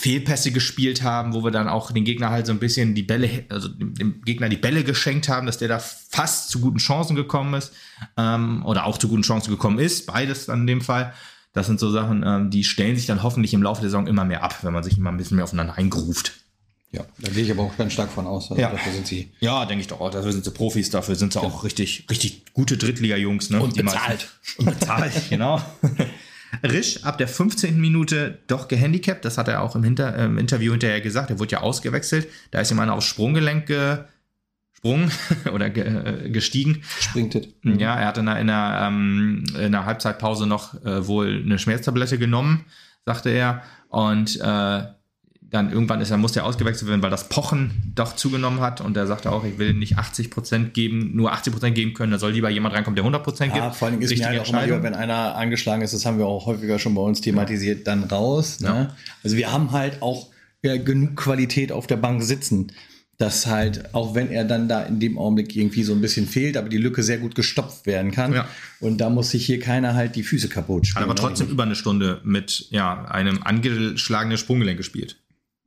Fehlpässe 0.00 0.50
gespielt 0.50 1.02
haben, 1.02 1.34
wo 1.34 1.44
wir 1.44 1.50
dann 1.50 1.68
auch 1.68 1.90
den 1.92 2.04
Gegner 2.04 2.30
halt 2.30 2.46
so 2.46 2.52
ein 2.52 2.58
bisschen 2.58 2.94
die 2.94 3.02
Bälle, 3.02 3.44
also 3.50 3.68
dem, 3.68 4.22
Gegner 4.22 4.48
die 4.48 4.56
Bälle 4.56 4.82
geschenkt 4.82 5.28
haben, 5.28 5.46
dass 5.46 5.58
der 5.58 5.68
da 5.68 5.78
fast 5.78 6.48
zu 6.48 6.60
guten 6.60 6.78
Chancen 6.78 7.16
gekommen 7.16 7.52
ist 7.54 7.72
ähm, 8.16 8.64
oder 8.64 8.86
auch 8.86 8.96
zu 8.96 9.08
guten 9.08 9.22
Chancen 9.22 9.50
gekommen 9.50 9.78
ist, 9.78 10.06
beides 10.06 10.46
dann 10.46 10.62
in 10.62 10.66
dem 10.66 10.80
Fall. 10.80 11.12
Das 11.52 11.66
sind 11.66 11.80
so 11.80 11.90
Sachen, 11.90 12.22
ähm, 12.24 12.50
die 12.50 12.64
stellen 12.64 12.96
sich 12.96 13.06
dann 13.06 13.22
hoffentlich 13.22 13.52
im 13.52 13.62
Laufe 13.62 13.82
der 13.82 13.90
Saison 13.90 14.06
immer 14.06 14.24
mehr 14.24 14.42
ab, 14.42 14.58
wenn 14.62 14.72
man 14.72 14.84
sich 14.84 14.96
immer 14.96 15.10
ein 15.10 15.16
bisschen 15.16 15.36
mehr 15.36 15.44
aufeinander 15.44 15.76
eingruft. 15.76 16.32
Ja, 16.92 17.04
da 17.18 17.30
gehe 17.30 17.44
ich 17.44 17.50
aber 17.50 17.64
auch 17.64 17.76
ganz 17.76 17.92
stark 17.92 18.10
von 18.10 18.26
aus. 18.26 18.50
Also 18.50 18.60
Ja. 18.60 18.70
Dafür 18.70 18.92
sind 18.92 19.06
sie. 19.06 19.30
Ja, 19.40 19.64
denke 19.66 19.82
ich 19.82 19.86
doch 19.86 20.00
auch. 20.00 20.10
Dafür 20.10 20.32
sind 20.32 20.44
sie 20.44 20.50
Profis, 20.50 20.90
dafür 20.90 21.14
sind 21.14 21.32
sie 21.32 21.40
auch 21.40 21.62
richtig, 21.62 22.06
richtig 22.10 22.52
gute 22.52 22.76
Drittliga-Jungs. 22.76 23.50
Ne? 23.50 23.60
Und 23.60 23.76
bezahlt. 23.76 24.28
Und 24.56 24.66
bezahlt, 24.66 25.12
genau. 25.30 25.62
Risch 26.62 27.04
ab 27.04 27.18
der 27.18 27.28
15. 27.28 27.80
Minute 27.80 28.38
doch 28.46 28.68
gehandicapt. 28.68 29.24
Das 29.24 29.38
hat 29.38 29.48
er 29.48 29.62
auch 29.62 29.76
im, 29.76 29.84
Hinter 29.84 30.16
im 30.16 30.38
Interview 30.38 30.72
hinterher 30.72 31.00
gesagt. 31.00 31.30
Er 31.30 31.38
wurde 31.38 31.52
ja 31.52 31.60
ausgewechselt. 31.60 32.28
Da 32.50 32.60
ist 32.60 32.70
ihm 32.70 32.80
einer 32.80 32.94
aufs 32.94 33.06
Sprunggelenk 33.06 33.66
gesprungen 33.66 35.10
oder 35.52 35.70
ge 35.70 35.84
äh, 35.84 36.30
gestiegen. 36.30 36.82
Springt 37.00 37.34
it. 37.34 37.54
Ja, 37.62 37.94
er 37.96 38.08
hat 38.08 38.18
in 38.18 38.26
der, 38.26 38.40
in 38.40 38.46
der, 38.46 38.82
ähm, 38.86 39.44
in 39.58 39.72
der 39.72 39.84
Halbzeitpause 39.84 40.46
noch 40.46 40.74
äh, 40.84 41.06
wohl 41.06 41.42
eine 41.44 41.58
Schmerztablette 41.58 42.18
genommen, 42.18 42.64
sagte 43.04 43.30
er. 43.30 43.62
Und 43.88 44.40
äh, 44.40 44.82
dann 45.50 45.72
irgendwann 45.72 46.00
ist 46.00 46.10
er, 46.10 46.16
muss 46.16 46.32
der 46.32 46.44
ausgewechselt 46.44 46.88
werden, 46.88 47.02
weil 47.02 47.10
das 47.10 47.28
Pochen 47.28 47.92
doch 47.96 48.14
zugenommen 48.14 48.60
hat 48.60 48.80
und 48.80 48.96
er 48.96 49.06
sagte 49.06 49.32
auch, 49.32 49.44
ich 49.44 49.58
will 49.58 49.74
nicht 49.74 49.98
80 49.98 50.30
Prozent 50.30 50.74
geben, 50.74 51.10
nur 51.14 51.32
80 51.32 51.52
Prozent 51.52 51.74
geben 51.74 51.92
können, 51.92 52.12
da 52.12 52.18
soll 52.18 52.32
lieber 52.32 52.50
jemand 52.50 52.74
reinkommen, 52.74 52.94
der 52.94 53.02
100 53.02 53.24
Prozent 53.24 53.52
gibt. 53.52 53.64
Ja, 53.64 53.72
vor 53.72 53.88
allem 53.88 54.00
ist 54.00 54.16
mir 54.16 54.26
halt 54.26 54.40
auch 54.40 54.48
immer 54.48 54.64
lieber, 54.64 54.82
wenn 54.82 54.94
einer 54.94 55.34
angeschlagen 55.34 55.82
ist, 55.82 55.92
das 55.92 56.06
haben 56.06 56.18
wir 56.18 56.26
auch 56.26 56.46
häufiger 56.46 56.78
schon 56.78 56.94
bei 56.94 57.02
uns 57.02 57.20
thematisiert, 57.20 57.86
dann 57.86 58.04
raus. 58.04 58.60
Ne? 58.60 58.68
Ja. 58.68 58.96
Also 59.24 59.36
wir 59.36 59.50
haben 59.50 59.72
halt 59.72 60.02
auch 60.02 60.28
ja, 60.62 60.76
genug 60.76 61.16
Qualität 61.16 61.72
auf 61.72 61.88
der 61.88 61.96
Bank 61.96 62.22
sitzen, 62.22 62.72
dass 63.18 63.46
halt, 63.46 63.94
auch 63.94 64.14
wenn 64.14 64.30
er 64.30 64.44
dann 64.44 64.66
da 64.68 64.82
in 64.82 64.98
dem 64.98 65.18
Augenblick 65.18 65.54
irgendwie 65.54 65.82
so 65.82 65.92
ein 65.92 66.00
bisschen 66.00 66.26
fehlt, 66.26 66.56
aber 66.56 66.70
die 66.70 66.78
Lücke 66.78 67.02
sehr 67.02 67.18
gut 67.18 67.34
gestopft 67.34 67.86
werden 67.86 68.12
kann. 68.12 68.32
Ja. 68.32 68.48
Und 68.80 68.98
da 68.98 69.10
muss 69.10 69.30
sich 69.30 69.44
hier 69.44 69.58
keiner 69.58 69.94
halt 69.94 70.16
die 70.16 70.22
Füße 70.22 70.48
kaputt 70.48 70.84
Hat 70.84 70.86
spielen. 70.86 71.04
aber 71.04 71.16
trotzdem 71.16 71.48
über 71.48 71.64
eine 71.64 71.74
Stunde 71.74 72.20
mit 72.24 72.68
ja, 72.70 73.04
einem 73.04 73.42
angeschlagenen 73.42 74.38
Sprunggelenk 74.38 74.78
gespielt. 74.78 75.16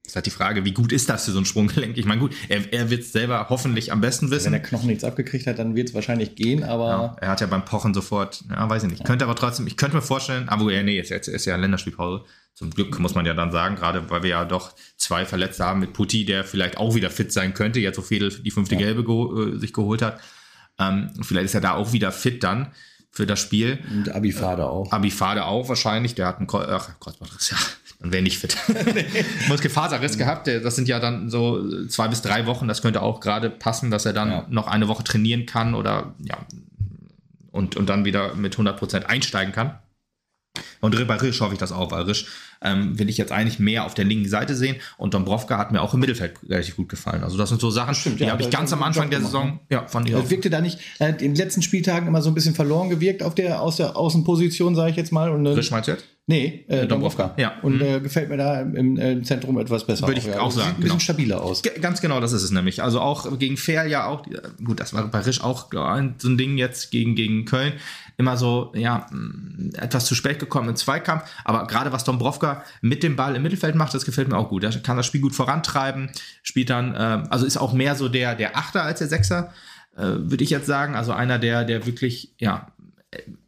Das 0.04 0.12
ist 0.12 0.16
halt 0.18 0.26
die 0.26 0.32
Frage, 0.32 0.66
wie 0.66 0.74
gut 0.74 0.92
ist 0.92 1.08
das 1.10 1.24
für 1.26 1.32
so 1.32 1.40
ein 1.40 1.46
Sprunggelenk? 1.46 1.98
Ich 1.98 2.06
meine, 2.06 2.20
gut, 2.20 2.36
er, 2.50 2.74
er 2.74 2.90
wird 2.90 3.04
es 3.04 3.14
selber 3.14 3.48
hoffentlich 3.50 3.94
am 3.94 4.02
besten 4.02 4.26
Wenn 4.30 4.36
wissen. 4.38 4.52
der 4.52 4.62
Knochen 4.62 4.88
nichts 4.88 5.06
abgekriegt 5.06 5.48
hat, 5.48 5.60
dann 5.60 5.76
wird 5.76 5.88
es 5.90 5.96
wahrscheinlich 5.96 6.36
gehen, 6.36 6.64
aber 6.64 6.88
Ja, 6.90 7.16
er 7.22 7.30
hat 7.30 7.40
ja 7.40 7.48
beim 7.48 7.64
Pochen 7.64 7.94
sofort, 7.94 8.44
ja, 8.50 8.70
weiß 8.70 8.84
ich 8.84 8.90
nicht. 8.90 9.06
Könnte 9.06 9.24
aber 9.24 9.36
trotzdem, 9.36 9.66
ich 9.66 9.78
könnte 9.78 9.96
mir 9.96 10.02
vorstellen, 10.02 10.50
aber 10.50 10.70
ja, 10.74 10.84
nee, 10.84 10.98
jetzt, 10.98 11.10
jetzt 11.10 11.30
ist 11.30 11.46
ja 11.46 11.56
Länderspielpause. 11.56 12.26
Zum 12.54 12.70
Glück 12.70 13.00
muss 13.00 13.16
man 13.16 13.26
ja 13.26 13.34
dann 13.34 13.52
sagen, 13.54 13.76
gerade 13.78 14.10
weil 14.10 14.24
wir 14.24 14.30
ja 14.32 14.46
doch 14.46 14.76
zwei 14.98 15.26
Verletzte 15.26 15.64
haben 15.64 15.80
mit 15.80 15.94
Putti, 15.94 16.26
der 16.26 16.44
vielleicht 16.44 16.78
auch 16.78 16.94
wieder 16.96 17.10
fit 17.10 17.32
sein 17.32 17.54
könnte, 17.54 17.80
jetzt 17.80 17.96
so 17.96 18.02
Fedel 18.02 18.30
die 18.30 18.52
fünfte 18.52 18.76
Gelbe 18.76 19.02
geho- 19.04 19.56
äh, 19.56 19.60
sich 19.60 19.72
geholt 19.74 20.02
hat. 20.02 20.20
Ähm, 20.80 21.12
vielleicht 21.22 21.46
ist 21.46 21.56
er 21.56 21.62
da 21.62 21.76
auch 21.76 21.94
wieder 21.94 22.12
fit 22.12 22.44
dann 22.44 22.74
für 23.10 23.26
das 23.26 23.40
Spiel. 23.40 23.80
und 23.90 24.10
Abifade 24.14 24.68
auch. 24.68 24.92
Abifade 24.92 25.46
auch 25.46 25.70
wahrscheinlich, 25.70 26.14
der 26.14 26.28
hat 26.28 26.40
einen 26.40 26.48
Ko 26.48 26.60
Ach, 26.60 27.00
Kreuzbandriss, 27.00 27.52
ja, 27.52 27.58
dann 28.04 28.12
wäre 28.12 28.22
nicht 28.22 28.38
fit. 28.38 28.56
Muskelfaserriss 29.48 30.18
gehabt, 30.18 30.48
das 30.48 30.76
sind 30.76 30.88
ja 30.90 31.00
dann 31.00 31.30
so 31.30 31.88
zwei 31.88 32.10
bis 32.10 32.22
drei 32.22 32.46
Wochen, 32.46 32.68
das 32.68 32.82
könnte 32.82 33.02
auch 33.02 33.22
gerade 33.22 33.50
passen, 33.50 33.90
dass 33.90 34.06
er 34.06 34.14
dann 34.14 34.30
Ja. 34.30 34.46
noch 34.50 34.68
eine 34.68 34.88
Woche 34.90 35.04
trainieren 35.04 35.46
kann 35.46 35.74
oder 35.74 36.14
ja, 36.20 36.38
und, 37.52 37.78
und 37.78 37.88
dann 37.88 38.04
wieder 38.04 38.36
mit 38.36 38.56
100% 38.58 39.06
einsteigen 39.06 39.54
kann. 39.54 39.80
Und 40.82 41.08
bei 41.08 41.16
Risch 41.16 41.40
hoffe 41.40 41.54
ich 41.54 41.60
das 41.60 41.72
auch, 41.72 41.92
weil 41.92 42.04
Risch 42.04 42.26
ähm, 42.64 42.98
will 42.98 43.10
ich 43.10 43.18
jetzt 43.18 43.32
eigentlich 43.32 43.60
mehr 43.60 43.86
auf 43.86 43.94
der 43.94 44.06
linken 44.06 44.30
Seite 44.30 44.56
sehen 44.56 44.78
und 44.98 45.14
Dombrovka 45.14 45.58
hat 45.58 45.72
mir 45.72 45.82
auch 45.82 45.94
im 45.94 46.00
Mittelfeld 46.00 46.34
relativ 46.48 46.76
gut 46.78 46.90
gefallen. 46.90 47.24
Also 47.24 47.38
das 47.38 47.50
sind 47.50 47.62
so 47.62 47.70
Sachen, 47.70 47.94
stimmt, 47.96 48.20
die 48.20 48.26
ja, 48.26 48.32
habe 48.32 48.42
ich 48.42 48.50
ganz 48.50 48.72
am 48.74 48.82
Anfang 48.84 49.10
der 49.10 49.22
Saison, 49.22 49.60
ja, 49.70 49.88
fand 49.88 50.08
ich 50.10 50.16
auch. 50.16 50.30
Wirkte 50.30 50.50
da 50.50 50.62
nicht, 50.62 50.80
er 51.00 51.10
hat 51.10 51.22
in 51.22 51.34
den 51.34 51.36
letzten 51.36 51.62
Spieltagen 51.62 52.08
immer 52.08 52.22
so 52.22 52.30
ein 52.30 52.34
bisschen 52.36 52.56
verloren 52.56 52.90
gewirkt 52.90 53.24
auf 53.24 53.36
der, 53.36 53.62
aus 53.62 53.78
der 53.78 53.96
Außenposition, 53.98 54.76
sage 54.76 54.92
ich 54.92 54.98
jetzt 54.98 55.12
mal. 55.12 55.30
Und, 55.32 55.46
äh, 55.46 55.50
Risch 55.50 55.72
meinst 55.72 55.88
du 55.88 55.94
jetzt? 55.94 56.06
Nee, 56.26 56.64
äh, 56.70 56.88
Dombrovka, 56.88 57.24
Dombrovka. 57.24 57.34
ja. 57.42 57.52
Und 57.64 57.76
Mhm. 57.76 57.82
äh, 57.82 58.00
gefällt 58.00 58.30
mir 58.30 58.38
da 58.38 58.62
im, 58.62 58.98
äh, 58.98 59.22
Zentrum 59.24 59.58
etwas 59.60 59.86
besser. 59.86 60.08
Würde 60.08 60.22
ich 60.22 60.26
ja. 60.26 60.40
auch 60.40 60.52
Sieht 60.52 60.62
sagen, 60.62 60.76
ein 60.76 60.82
bisschen 60.82 60.90
genau. 60.92 61.00
stabiler 61.00 61.42
aus. 61.44 61.62
Ge- 61.64 61.78
Ganz 61.82 62.00
genau, 62.00 62.22
das 62.22 62.32
ist 62.32 62.44
es 62.44 62.52
nämlich. 62.52 62.82
Also 62.82 63.02
auch 63.02 63.38
gegen 63.38 63.58
Fair 63.58 63.86
ja 63.88 64.08
auch, 64.08 64.24
gut, 64.64 64.80
das 64.80 64.94
war 64.94 65.06
bei 65.10 65.20
Risch 65.20 65.42
auch 65.42 65.68
so 65.70 65.80
ein 66.30 66.38
Ding 66.38 66.58
jetzt 66.58 66.92
gegen, 66.92 67.16
gegen 67.16 67.44
Köln. 67.44 67.74
Immer 68.16 68.38
so, 68.38 68.72
ja, 68.76 69.08
etwas 69.76 70.06
zu 70.06 70.16
spät 70.16 70.40
gekommen 70.40 70.70
im 70.70 70.76
Zweikampf. 70.78 71.24
Aber 71.44 71.68
gerade 71.68 71.92
was 71.92 72.04
Dombrovka 72.06 72.53
mit 72.82 73.04
dem 73.04 73.16
Ball 73.16 73.36
im 73.36 73.42
Mittelfeld 73.42 73.76
macht, 73.76 73.94
das 73.94 74.06
gefällt 74.06 74.28
mir 74.28 74.38
auch 74.38 74.50
gut. 74.50 74.64
Er 74.64 74.72
kann 74.82 74.98
das 74.98 75.06
Spiel 75.06 75.22
gut 75.22 75.36
vorantreiben, 75.36 76.10
spielt 76.44 76.70
dann, 76.70 76.94
äh, 76.94 77.24
also 77.30 77.46
ist 77.46 77.58
auch 77.58 77.74
mehr 77.74 77.96
so 77.96 78.10
der, 78.10 78.36
der 78.36 78.58
Achter 78.58 78.84
als 78.84 79.00
der 79.00 79.08
Sechser, 79.08 79.54
äh, 79.96 80.04
würde 80.04 80.44
ich 80.44 80.50
jetzt 80.50 80.68
sagen. 80.68 80.96
Also 80.96 81.12
einer, 81.14 81.40
der, 81.40 81.64
der 81.66 81.86
wirklich, 81.86 82.32
ja, 82.38 82.68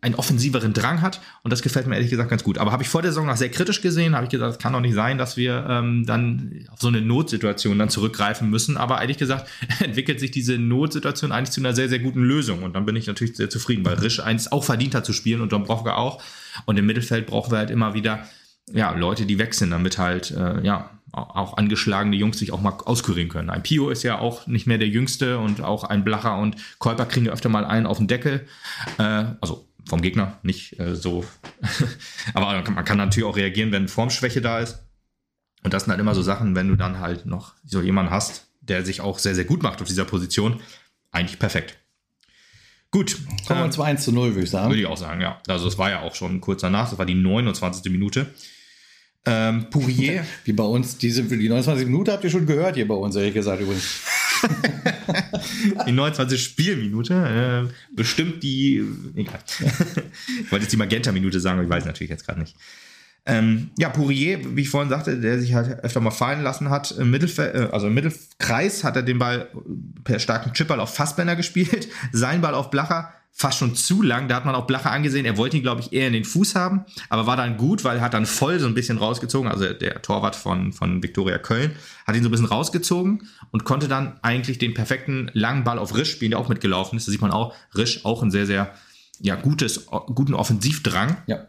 einen 0.01 0.15
offensiveren 0.15 0.73
Drang 0.73 1.01
hat 1.01 1.21
und 1.43 1.51
das 1.51 1.61
gefällt 1.61 1.87
mir 1.87 1.95
ehrlich 1.95 2.09
gesagt 2.09 2.29
ganz 2.29 2.43
gut. 2.43 2.57
Aber 2.57 2.71
habe 2.71 2.83
ich 2.83 2.89
vor 2.89 3.01
der 3.01 3.11
Saison 3.11 3.25
noch 3.25 3.37
sehr 3.37 3.49
kritisch 3.49 3.81
gesehen, 3.81 4.15
habe 4.15 4.25
ich 4.25 4.29
gesagt, 4.29 4.51
es 4.53 4.59
kann 4.59 4.73
doch 4.73 4.79
nicht 4.79 4.93
sein, 4.93 5.17
dass 5.17 5.37
wir 5.37 5.65
ähm, 5.67 6.05
dann 6.05 6.65
auf 6.71 6.79
so 6.79 6.87
eine 6.87 7.01
Notsituation 7.01 7.79
dann 7.79 7.89
zurückgreifen 7.89 8.49
müssen. 8.49 8.77
Aber 8.77 9.01
ehrlich 9.01 9.17
gesagt 9.17 9.49
entwickelt 9.79 10.19
sich 10.19 10.31
diese 10.31 10.57
Notsituation 10.57 11.31
eigentlich 11.31 11.51
zu 11.51 11.61
einer 11.61 11.73
sehr, 11.73 11.89
sehr 11.89 11.99
guten 11.99 12.23
Lösung 12.23 12.63
und 12.63 12.75
dann 12.75 12.85
bin 12.85 12.95
ich 12.95 13.07
natürlich 13.07 13.35
sehr 13.35 13.49
zufrieden, 13.49 13.85
weil 13.85 13.95
Risch 13.95 14.19
eins 14.19 14.51
auch 14.51 14.63
verdient 14.63 14.95
hat 14.95 15.05
zu 15.05 15.13
spielen 15.13 15.41
und 15.41 15.51
Dombrovka 15.51 15.95
auch. 15.95 16.21
Und 16.65 16.77
im 16.77 16.85
Mittelfeld 16.85 17.25
brauchen 17.25 17.51
wir 17.51 17.57
halt 17.57 17.71
immer 17.71 17.93
wieder 17.93 18.27
ja, 18.71 18.91
Leute, 18.91 19.25
die 19.25 19.37
weg 19.37 19.53
sind, 19.53 19.71
damit 19.71 19.97
halt 19.97 20.31
äh, 20.31 20.61
ja 20.61 20.89
auch 21.11 21.55
angeschlagene 21.57 22.15
Jungs 22.15 22.39
sich 22.39 22.51
auch 22.51 22.61
mal 22.61 22.71
auskurieren 22.85 23.29
können. 23.29 23.49
Ein 23.49 23.63
Pio 23.63 23.89
ist 23.89 24.03
ja 24.03 24.19
auch 24.19 24.47
nicht 24.47 24.67
mehr 24.67 24.77
der 24.77 24.89
Jüngste 24.89 25.39
und 25.39 25.61
auch 25.61 25.85
ein 25.85 26.03
Blacher 26.03 26.37
und 26.37 26.57
Kolper 26.77 27.05
kriegen 27.05 27.27
ja 27.27 27.31
öfter 27.31 27.47
mal 27.47 27.63
einen 27.63 27.85
auf 27.85 27.97
den 27.97 28.07
Deckel. 28.07 28.45
Äh, 28.97 29.25
also 29.39 29.67
vom 29.87 30.01
Gegner, 30.01 30.39
nicht 30.43 30.79
äh, 30.79 30.95
so. 30.95 31.23
Aber 32.33 32.61
man 32.69 32.85
kann, 32.85 32.97
natürlich 32.97 33.27
auch 33.27 33.37
reagieren, 33.37 33.71
wenn 33.71 33.87
Formschwäche 33.87 34.41
da 34.41 34.59
ist. 34.59 34.83
Und 35.63 35.73
das 35.73 35.83
sind 35.83 35.91
halt 35.91 36.01
immer 36.01 36.15
so 36.15 36.21
Sachen, 36.21 36.55
wenn 36.55 36.67
du 36.67 36.75
dann 36.75 36.99
halt 36.99 37.25
noch 37.25 37.53
so 37.63 37.81
jemanden 37.81 38.11
hast, 38.11 38.47
der 38.61 38.83
sich 38.83 39.01
auch 39.01 39.19
sehr, 39.19 39.35
sehr 39.35 39.45
gut 39.45 39.63
macht 39.63 39.81
auf 39.81 39.87
dieser 39.87 40.05
Position. 40.05 40.59
Eigentlich 41.11 41.39
perfekt. 41.39 41.77
Gut. 42.95 43.17
Kommen 43.45 43.59
wir 43.59 43.65
ähm, 43.65 43.71
zu 43.73 43.81
1 43.81 44.05
zu 44.05 44.13
0, 44.13 44.35
würde 44.35 44.45
ich 44.45 44.49
sagen. 44.49 44.69
würde 44.69 44.79
ich 44.79 44.87
auch 44.87 44.95
sagen, 44.95 45.19
ja. 45.19 45.41
Also 45.49 45.67
es 45.67 45.77
war 45.77 45.89
ja 45.89 45.99
auch 45.99 46.15
schon 46.15 46.39
kurz 46.39 46.61
danach, 46.61 46.89
das 46.89 46.97
war 46.97 47.05
die 47.05 47.13
29. 47.13 47.91
Minute. 47.91 48.27
Ähm, 49.25 49.69
Pourier, 49.69 50.25
Wie 50.45 50.53
bei 50.53 50.63
uns, 50.63 50.97
diese, 50.97 51.23
die 51.23 51.49
29 51.49 51.87
Minuten 51.87 52.11
habt 52.11 52.23
ihr 52.23 52.29
schon 52.29 52.45
gehört 52.45 52.75
hier 52.75 52.87
bei 52.87 52.95
uns, 52.95 53.17
ehrlich 53.17 53.33
gesagt 53.33 53.61
übrigens. 53.61 53.99
die 55.85 55.91
29. 55.91 56.41
Spielminute, 56.41 57.67
äh, 57.69 57.73
bestimmt 57.93 58.41
die, 58.43 58.81
egal. 59.13 59.39
ich 59.59 60.49
wollte 60.49 60.63
jetzt 60.63 60.71
die 60.71 60.77
Magenta-Minute 60.77 61.41
sagen, 61.41 61.59
aber 61.59 61.65
ich 61.65 61.69
weiß 61.69 61.83
natürlich 61.83 62.11
jetzt 62.11 62.25
gerade 62.25 62.39
nicht. 62.39 62.55
Ähm, 63.27 63.71
ja, 63.77 63.89
Pourier, 63.89 64.55
wie 64.55 64.61
ich 64.61 64.69
vorhin 64.69 64.89
sagte, 64.89 65.19
der 65.19 65.39
sich 65.39 65.55
halt 65.55 65.83
öfter 65.83 65.99
mal 65.99 66.11
fallen 66.11 66.43
lassen 66.43 66.69
hat, 66.69 66.91
im 66.91 67.09
Mittelfeld, 67.09 67.55
äh, 67.55 67.69
also 67.71 67.87
im 67.87 67.95
Mittelkreis 67.95 68.83
hat 68.83 68.95
er 68.95 69.01
den 69.01 69.17
Ball 69.17 69.49
per 70.03 70.19
starken 70.19 70.53
Chipball 70.53 70.79
auf 70.79 70.93
Fassbender 70.93 71.35
gespielt, 71.35 71.87
sein 72.11 72.41
Ball 72.41 72.53
auf 72.53 72.69
Blacher 72.69 73.13
fast 73.37 73.57
schon 73.57 73.75
zu 73.75 74.01
lang, 74.01 74.29
da 74.29 74.35
hat 74.35 74.45
man 74.45 74.55
auch 74.55 74.65
Blacher 74.65 74.91
angesehen, 74.91 75.25
er 75.25 75.35
wollte 75.35 75.57
ihn, 75.57 75.63
glaube 75.63 75.81
ich, 75.81 75.91
eher 75.91 76.07
in 76.07 76.13
den 76.13 76.23
Fuß 76.23 76.55
haben, 76.55 76.85
aber 77.09 77.27
war 77.27 77.35
dann 77.35 77.57
gut, 77.57 77.83
weil 77.83 77.97
er 77.97 78.01
hat 78.01 78.13
dann 78.13 78.25
voll 78.25 78.59
so 78.59 78.67
ein 78.67 78.75
bisschen 78.75 78.97
rausgezogen, 78.97 79.51
also 79.51 79.73
der 79.73 80.01
Torwart 80.01 80.37
von, 80.37 80.71
von 80.71 81.03
Viktoria 81.03 81.37
Köln 81.37 81.75
hat 82.07 82.15
ihn 82.15 82.23
so 82.23 82.29
ein 82.29 82.31
bisschen 82.31 82.45
rausgezogen 82.45 83.27
und 83.51 83.65
konnte 83.65 83.89
dann 83.89 84.19
eigentlich 84.21 84.57
den 84.57 84.73
perfekten 84.73 85.31
langen 85.33 85.65
Ball 85.65 85.79
auf 85.79 85.97
Risch 85.97 86.11
spielen, 86.11 86.31
der 86.31 86.39
auch 86.39 86.47
mitgelaufen 86.47 86.97
ist, 86.97 87.07
da 87.07 87.11
sieht 87.11 87.21
man 87.21 87.31
auch, 87.31 87.53
Risch 87.75 88.05
auch 88.05 88.23
ein 88.23 88.31
sehr, 88.31 88.45
sehr 88.45 88.73
ja, 89.19 89.35
gutes, 89.35 89.87
guten 89.87 90.33
Offensivdrang. 90.33 91.17
Ja. 91.27 91.47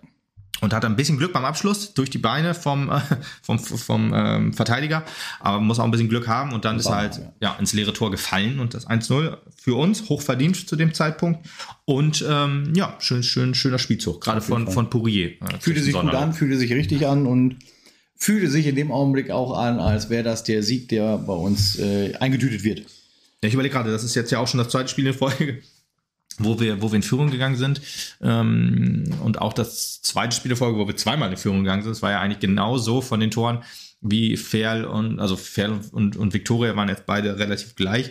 Und 0.60 0.72
hatte 0.72 0.86
ein 0.86 0.96
bisschen 0.96 1.18
Glück 1.18 1.32
beim 1.32 1.44
Abschluss 1.44 1.94
durch 1.94 2.10
die 2.10 2.18
Beine 2.18 2.54
vom, 2.54 2.90
äh, 2.90 3.00
vom, 3.42 3.58
vom 3.58 4.12
ähm, 4.14 4.52
Verteidiger, 4.52 5.04
aber 5.40 5.60
muss 5.60 5.78
auch 5.78 5.84
ein 5.84 5.90
bisschen 5.90 6.08
Glück 6.08 6.28
haben 6.28 6.52
und 6.52 6.64
dann 6.64 6.78
ist 6.78 6.86
er 6.86 6.96
halt 6.96 7.20
ja. 7.40 7.54
ins 7.58 7.72
leere 7.72 7.92
Tor 7.92 8.10
gefallen 8.10 8.60
und 8.60 8.74
das 8.74 8.86
1-0 8.86 9.36
für 9.56 9.74
uns, 9.74 10.08
hochverdient 10.08 10.68
zu 10.68 10.76
dem 10.76 10.94
Zeitpunkt 10.94 11.46
und 11.84 12.24
ähm, 12.28 12.72
ja, 12.74 12.96
schön, 12.98 13.22
schön, 13.22 13.54
schöner 13.54 13.78
Spielzug, 13.78 14.20
gerade 14.20 14.40
von, 14.40 14.64
Fall. 14.64 14.74
von 14.74 14.90
Pourier. 14.90 15.30
Äh, 15.30 15.60
Fühlte 15.60 15.82
sich 15.82 15.94
gut 15.94 16.14
an, 16.14 16.32
fühlte 16.32 16.56
sich 16.56 16.72
richtig 16.72 17.06
an 17.06 17.26
und 17.26 17.56
fühlte 18.16 18.48
sich 18.50 18.66
in 18.66 18.74
dem 18.74 18.90
Augenblick 18.90 19.30
auch 19.30 19.56
an, 19.56 19.78
als 19.78 20.08
wäre 20.08 20.22
das 20.22 20.44
der 20.44 20.62
Sieg, 20.62 20.88
der 20.88 21.18
bei 21.18 21.34
uns 21.34 21.78
äh, 21.78 22.14
eingetütet 22.18 22.64
wird. 22.64 22.80
Ja, 23.42 23.48
ich 23.48 23.54
überlege 23.54 23.74
gerade, 23.74 23.92
das 23.92 24.04
ist 24.04 24.14
jetzt 24.14 24.32
ja 24.32 24.38
auch 24.38 24.48
schon 24.48 24.58
das 24.58 24.70
zweite 24.70 24.88
Spiel 24.88 25.06
in 25.06 25.14
Folge, 25.14 25.62
wo 26.38 26.60
wir, 26.60 26.82
wo 26.82 26.90
wir 26.90 26.96
in 26.96 27.02
Führung 27.02 27.30
gegangen 27.30 27.56
sind. 27.56 27.80
Ähm, 28.20 29.04
und 29.22 29.40
auch 29.40 29.52
das 29.52 30.02
zweite 30.02 30.36
Spiel 30.36 30.50
in 30.50 30.56
Folge, 30.56 30.78
wo 30.78 30.86
wir 30.86 30.96
zweimal 30.96 31.30
in 31.30 31.36
Führung 31.36 31.64
gegangen 31.64 31.82
sind. 31.82 31.92
Das 31.92 32.02
war 32.02 32.10
ja 32.10 32.20
eigentlich 32.20 32.40
genau 32.40 32.78
so 32.78 33.00
von 33.00 33.20
den 33.20 33.30
Toren 33.30 33.62
wie 34.00 34.36
Ferl 34.36 34.84
und, 34.84 35.20
also 35.20 35.36
Ferl 35.36 35.80
und, 35.92 36.16
und 36.16 36.34
Viktoria 36.34 36.76
waren 36.76 36.88
jetzt 36.88 37.06
beide 37.06 37.38
relativ 37.38 37.74
gleich. 37.74 38.10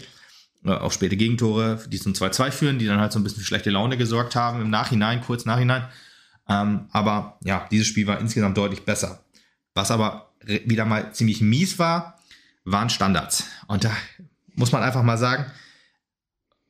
Äh, 0.65 0.71
Auch 0.71 0.91
späte 0.91 1.15
Gegentore, 1.15 1.83
die 1.87 1.99
zum 1.99 2.13
2-2 2.13 2.51
führen, 2.51 2.79
die 2.79 2.85
dann 2.85 2.99
halt 2.99 3.11
so 3.11 3.19
ein 3.19 3.23
bisschen 3.23 3.43
schlechte 3.43 3.69
Laune 3.69 3.97
gesorgt 3.97 4.35
haben 4.35 4.61
im 4.61 4.69
Nachhinein, 4.69 5.21
kurz 5.21 5.45
Nachhinein. 5.45 5.85
Ähm, 6.47 6.87
aber 6.91 7.39
ja, 7.43 7.67
dieses 7.71 7.87
Spiel 7.87 8.07
war 8.07 8.19
insgesamt 8.19 8.57
deutlich 8.57 8.83
besser. 8.83 9.23
Was 9.73 9.91
aber 9.91 10.31
wieder 10.65 10.85
mal 10.85 11.11
ziemlich 11.11 11.41
mies 11.41 11.79
war, 11.79 12.19
waren 12.65 12.89
Standards. 12.89 13.45
Und 13.67 13.83
da 13.83 13.91
muss 14.55 14.71
man 14.71 14.83
einfach 14.83 15.03
mal 15.03 15.17
sagen, 15.17 15.45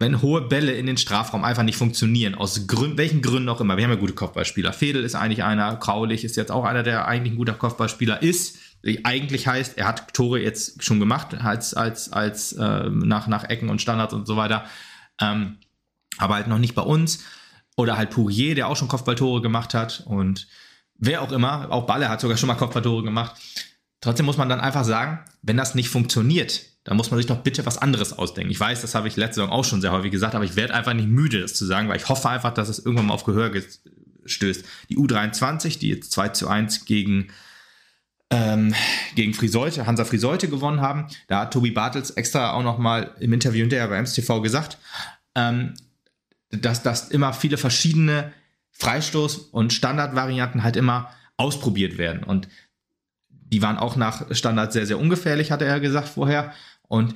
wenn 0.06 0.22
hohe 0.22 0.42
Bälle 0.42 0.74
in 0.74 0.86
den 0.86 0.98
Strafraum 0.98 1.44
einfach 1.44 1.64
nicht 1.64 1.78
funktionieren, 1.78 2.36
aus 2.36 2.68
Gründen, 2.68 2.96
welchen 3.00 3.24
Gründen 3.24 3.50
auch 3.50 3.60
immer. 3.60 3.76
Wir 3.76 3.86
haben 3.86 3.92
ja 3.92 3.98
gute 3.98 4.14
Kopfballspieler. 4.14 4.72
Fedel 4.72 5.04
ist 5.04 5.16
eigentlich 5.16 5.44
einer, 5.44 5.78
Kraulich 5.78 6.24
ist 6.24 6.36
jetzt 6.36 6.52
auch 6.52 6.64
einer, 6.64 6.84
der 6.84 7.08
eigentlich 7.08 7.34
ein 7.34 7.38
guter 7.38 7.54
Kopfballspieler 7.54 8.22
ist. 8.22 8.60
Eigentlich 9.04 9.48
heißt, 9.48 9.80
er 9.80 9.88
hat 9.88 10.14
Tore 10.14 10.40
jetzt 10.40 10.84
schon 10.84 11.00
gemacht, 11.00 11.34
als, 11.34 11.74
als, 11.74 12.14
als 12.14 12.54
äh, 12.54 12.88
nach, 12.92 13.26
nach 13.26 13.46
Ecken 13.46 13.70
und 13.70 13.82
Standards 13.82 14.14
und 14.14 14.28
so 14.28 14.38
weiter. 14.38 14.66
Ähm, 15.20 15.58
aber 16.20 16.36
halt 16.36 16.48
noch 16.48 16.60
nicht 16.60 16.76
bei 16.76 16.84
uns. 16.84 17.24
Oder 17.76 17.98
halt 17.98 18.12
Pourier, 18.12 18.54
der 18.54 18.68
auch 18.68 18.76
schon 18.76 18.88
Kopfballtore 18.88 19.42
gemacht 19.42 19.74
hat. 19.74 20.04
Und 20.06 20.48
wer 21.00 21.24
auch 21.24 21.32
immer, 21.32 21.72
auch 21.72 21.88
Balle 21.88 22.10
hat 22.10 22.22
sogar 22.22 22.38
schon 22.38 22.46
mal 22.46 22.54
Kopfballtore 22.54 23.02
gemacht. 23.02 23.42
Trotzdem 24.02 24.28
muss 24.28 24.38
man 24.38 24.50
dann 24.50 24.62
einfach 24.62 24.84
sagen, 24.84 25.26
wenn 25.42 25.58
das 25.58 25.74
nicht 25.74 25.90
funktioniert, 25.90 26.62
dann 26.86 26.96
muss 26.96 27.12
man 27.12 27.18
sich 27.18 27.26
doch 27.28 27.40
bitte 27.44 27.66
was 27.66 27.78
anderes 27.78 28.14
ausdenken. 28.14 28.52
Ich 28.52 28.60
weiß, 28.60 28.82
das 28.82 28.96
habe 28.96 29.08
ich 29.10 29.18
letzte 29.18 29.42
Saison 29.42 29.52
auch 29.52 29.66
schon 29.66 29.82
sehr 29.82 29.92
häufig 29.92 30.12
gesagt, 30.12 30.36
aber 30.36 30.46
ich 30.46 30.56
werde 30.56 30.74
einfach 30.74 30.94
nicht 30.94 31.10
müde, 31.10 31.42
das 31.42 31.54
zu 31.56 31.66
sagen, 31.66 31.90
weil 31.90 31.98
ich 31.98 32.08
hoffe 32.08 32.30
einfach, 32.30 32.54
dass 32.54 32.70
es 32.70 32.80
irgendwann 32.80 33.08
mal 33.08 33.14
auf 33.16 33.26
Gehör 33.26 33.50
ge- 33.50 33.64
stößt. 34.26 34.64
Die 34.90 34.98
U23, 34.98 35.78
die 35.80 35.90
jetzt 35.90 36.12
2 36.14 36.30
zu 36.30 36.48
1 36.48 36.86
gegen 36.86 37.28
ähm, 38.32 38.74
gegen 39.14 39.34
Friseute, 39.36 39.86
Hansa 39.86 40.04
Friseute 40.04 40.48
gewonnen 40.50 40.82
haben. 40.82 41.08
Da 41.28 41.42
hat 41.42 41.54
Tobi 41.54 41.70
Bartels 41.72 42.10
extra 42.12 42.54
auch 42.54 42.64
nochmal 42.64 43.12
im 43.20 43.34
Interview 43.34 43.62
hinterher 43.62 43.88
bei 43.88 43.98
MSTV 43.98 44.42
gesagt, 44.42 44.80
ähm, 45.36 45.76
dass, 46.50 46.82
dass 46.82 47.10
immer 47.10 47.34
viele 47.34 47.58
verschiedene 47.58 48.32
Freistoß- 48.80 49.52
und 49.52 49.74
Standardvarianten 49.74 50.64
halt 50.64 50.76
immer 50.76 51.10
ausprobiert 51.38 51.98
werden. 51.98 52.24
Und 52.24 52.48
die 53.30 53.62
waren 53.62 53.78
auch 53.78 53.96
nach 53.96 54.34
Standard 54.36 54.74
sehr, 54.74 54.88
sehr 54.88 55.00
ungefährlich, 55.00 55.52
hatte 55.52 55.66
er 55.66 55.80
gesagt 55.80 56.08
vorher. 56.10 56.52
Und 56.88 57.16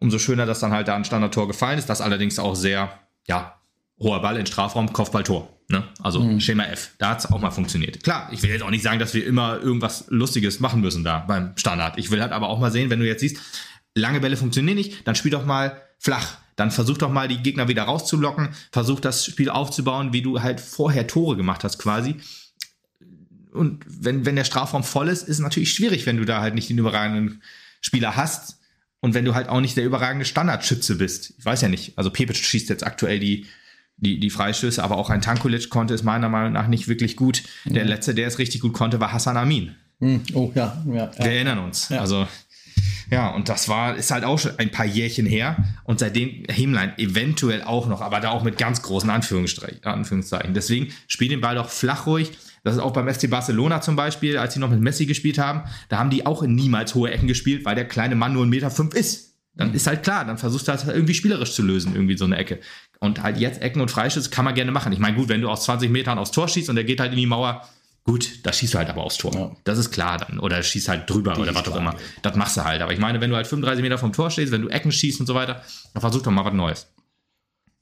umso 0.00 0.18
schöner, 0.18 0.46
dass 0.46 0.60
dann 0.60 0.72
halt 0.72 0.88
da 0.88 0.96
ein 0.96 1.04
Standardtor 1.04 1.48
gefallen 1.48 1.78
ist. 1.78 1.88
Das 1.88 2.00
allerdings 2.00 2.38
auch 2.38 2.54
sehr, 2.54 2.90
ja, 3.26 3.60
hoher 3.98 4.22
Ball 4.22 4.36
in 4.36 4.46
Strafraum, 4.46 4.92
Kopfballtor. 4.92 5.48
Ne? 5.68 5.84
Also 6.02 6.22
mhm. 6.22 6.40
Schema 6.40 6.64
F. 6.64 6.92
Da 6.98 7.10
hat 7.10 7.18
es 7.18 7.30
auch 7.30 7.40
mal 7.40 7.50
funktioniert. 7.50 8.02
Klar, 8.02 8.28
ich 8.32 8.42
will 8.42 8.50
jetzt 8.50 8.62
auch 8.62 8.70
nicht 8.70 8.82
sagen, 8.82 8.98
dass 8.98 9.12
wir 9.12 9.26
immer 9.26 9.58
irgendwas 9.60 10.06
Lustiges 10.08 10.60
machen 10.60 10.80
müssen 10.80 11.04
da 11.04 11.18
beim 11.20 11.56
Standard. 11.56 11.98
Ich 11.98 12.10
will 12.10 12.22
halt 12.22 12.32
aber 12.32 12.48
auch 12.48 12.58
mal 12.58 12.70
sehen, 12.70 12.90
wenn 12.90 13.00
du 13.00 13.06
jetzt 13.06 13.20
siehst, 13.20 13.38
lange 13.94 14.20
Bälle 14.20 14.36
funktionieren 14.36 14.76
nicht, 14.76 15.06
dann 15.06 15.14
spiel 15.14 15.30
doch 15.30 15.44
mal 15.44 15.82
flach. 15.98 16.38
Dann 16.56 16.70
versuch 16.70 16.98
doch 16.98 17.10
mal 17.10 17.28
die 17.28 17.38
Gegner 17.38 17.68
wieder 17.68 17.84
rauszulocken, 17.84 18.48
versuch 18.72 18.98
das 18.98 19.26
Spiel 19.26 19.50
aufzubauen, 19.50 20.12
wie 20.12 20.22
du 20.22 20.42
halt 20.42 20.60
vorher 20.60 21.06
Tore 21.06 21.36
gemacht 21.36 21.62
hast 21.64 21.78
quasi. 21.78 22.16
Und 23.52 23.84
wenn, 23.86 24.26
wenn 24.26 24.36
der 24.36 24.44
Strafraum 24.44 24.84
voll 24.84 25.08
ist, 25.08 25.22
ist 25.22 25.36
es 25.36 25.38
natürlich 25.38 25.72
schwierig, 25.72 26.06
wenn 26.06 26.16
du 26.16 26.24
da 26.24 26.40
halt 26.40 26.54
nicht 26.54 26.70
den 26.70 26.78
überragenden 26.78 27.42
Spieler 27.80 28.16
hast 28.16 28.57
und 29.00 29.14
wenn 29.14 29.24
du 29.24 29.34
halt 29.34 29.48
auch 29.48 29.60
nicht 29.60 29.76
der 29.76 29.84
überragende 29.84 30.24
Standardschütze 30.24 30.96
bist. 30.96 31.34
Ich 31.38 31.44
weiß 31.44 31.60
ja 31.62 31.68
nicht. 31.68 31.96
Also 31.96 32.10
Pepic 32.10 32.36
schießt 32.36 32.68
jetzt 32.68 32.86
aktuell 32.86 33.20
die, 33.20 33.46
die, 33.96 34.18
die 34.18 34.30
Freistöße, 34.30 34.82
aber 34.82 34.96
auch 34.96 35.10
ein 35.10 35.20
Tankulic 35.20 35.70
konnte 35.70 35.94
es 35.94 36.02
meiner 36.02 36.28
Meinung 36.28 36.52
nach 36.52 36.66
nicht 36.66 36.88
wirklich 36.88 37.16
gut. 37.16 37.42
Der 37.64 37.84
mhm. 37.84 37.90
letzte, 37.90 38.14
der 38.14 38.26
es 38.26 38.38
richtig 38.38 38.60
gut 38.60 38.72
konnte, 38.72 39.00
war 39.00 39.12
Hassan 39.12 39.36
Amin. 39.36 39.74
Mhm. 40.00 40.22
Oh 40.34 40.52
ja, 40.54 40.82
ja, 40.86 40.94
ja. 40.94 41.10
Wir 41.18 41.32
erinnern 41.32 41.58
uns. 41.58 41.88
Ja. 41.88 42.00
Also 42.00 42.26
ja, 43.10 43.28
und 43.28 43.48
das 43.48 43.68
war, 43.68 43.96
ist 43.96 44.10
halt 44.10 44.24
auch 44.24 44.38
schon 44.38 44.58
ein 44.58 44.70
paar 44.70 44.84
Jährchen 44.84 45.26
her. 45.26 45.56
Und 45.84 45.98
seitdem 45.98 46.44
Hemlein 46.48 46.92
eventuell 46.98 47.62
auch 47.62 47.86
noch, 47.86 48.00
aber 48.00 48.20
da 48.20 48.30
auch 48.30 48.42
mit 48.42 48.58
ganz 48.58 48.82
großen 48.82 49.08
Anführungszeichen. 49.08 50.54
Deswegen 50.54 50.92
spiel 51.06 51.28
den 51.28 51.40
Ball 51.40 51.54
doch 51.54 51.70
flach 51.70 52.06
ruhig. 52.06 52.32
Das 52.64 52.74
ist 52.74 52.80
auch 52.80 52.92
beim 52.92 53.12
FC 53.12 53.30
Barcelona 53.30 53.80
zum 53.80 53.96
Beispiel, 53.96 54.38
als 54.38 54.54
sie 54.54 54.60
noch 54.60 54.70
mit 54.70 54.80
Messi 54.80 55.06
gespielt 55.06 55.38
haben. 55.38 55.62
Da 55.88 55.98
haben 55.98 56.10
die 56.10 56.26
auch 56.26 56.42
niemals 56.42 56.94
hohe 56.94 57.10
Ecken 57.10 57.28
gespielt, 57.28 57.64
weil 57.64 57.74
der 57.74 57.86
kleine 57.86 58.14
Mann 58.14 58.32
nur 58.32 58.44
1,5 58.44 58.48
Meter 58.48 58.70
fünf 58.70 58.94
ist. 58.94 59.28
Dann 59.54 59.74
ist 59.74 59.88
halt 59.88 60.04
klar, 60.04 60.24
dann 60.24 60.38
versuchst 60.38 60.68
du 60.68 60.72
das 60.72 60.86
irgendwie 60.86 61.14
spielerisch 61.14 61.52
zu 61.52 61.62
lösen, 61.62 61.94
irgendwie 61.94 62.16
so 62.16 62.24
eine 62.24 62.36
Ecke. 62.36 62.60
Und 63.00 63.22
halt 63.22 63.38
jetzt 63.38 63.60
Ecken 63.60 63.80
und 63.80 63.90
Freischüsse 63.90 64.30
kann 64.30 64.44
man 64.44 64.54
gerne 64.54 64.70
machen. 64.70 64.92
Ich 64.92 65.00
meine, 65.00 65.16
gut, 65.16 65.28
wenn 65.28 65.40
du 65.40 65.48
aus 65.48 65.64
20 65.64 65.90
Metern 65.90 66.18
aufs 66.18 66.30
Tor 66.30 66.48
schießt 66.48 66.70
und 66.70 66.76
der 66.76 66.84
geht 66.84 67.00
halt 67.00 67.12
in 67.12 67.18
die 67.18 67.26
Mauer, 67.26 67.62
Gut, 68.08 68.38
da 68.42 68.54
schießt 68.54 68.72
du 68.72 68.78
halt 68.78 68.88
aber 68.88 69.04
aufs 69.04 69.18
Tor. 69.18 69.34
Ja. 69.34 69.50
Das 69.64 69.76
ist 69.76 69.90
klar 69.90 70.16
dann. 70.16 70.38
Oder 70.38 70.62
schießt 70.62 70.88
halt 70.88 71.10
drüber 71.10 71.34
Die 71.34 71.42
oder 71.42 71.54
was 71.54 71.68
auch 71.68 71.76
immer. 71.76 71.94
Das 72.22 72.36
machst 72.36 72.56
du 72.56 72.64
halt. 72.64 72.80
Aber 72.80 72.90
ich 72.90 72.98
meine, 72.98 73.20
wenn 73.20 73.28
du 73.28 73.36
halt 73.36 73.46
35 73.46 73.82
Meter 73.82 73.98
vom 73.98 74.14
Tor 74.14 74.30
stehst, 74.30 74.50
wenn 74.50 74.62
du 74.62 74.68
Ecken 74.68 74.90
schießt 74.90 75.20
und 75.20 75.26
so 75.26 75.34
weiter, 75.34 75.60
dann 75.92 76.00
versuch 76.00 76.22
doch 76.22 76.30
mal 76.30 76.42
was 76.42 76.54
Neues. 76.54 76.86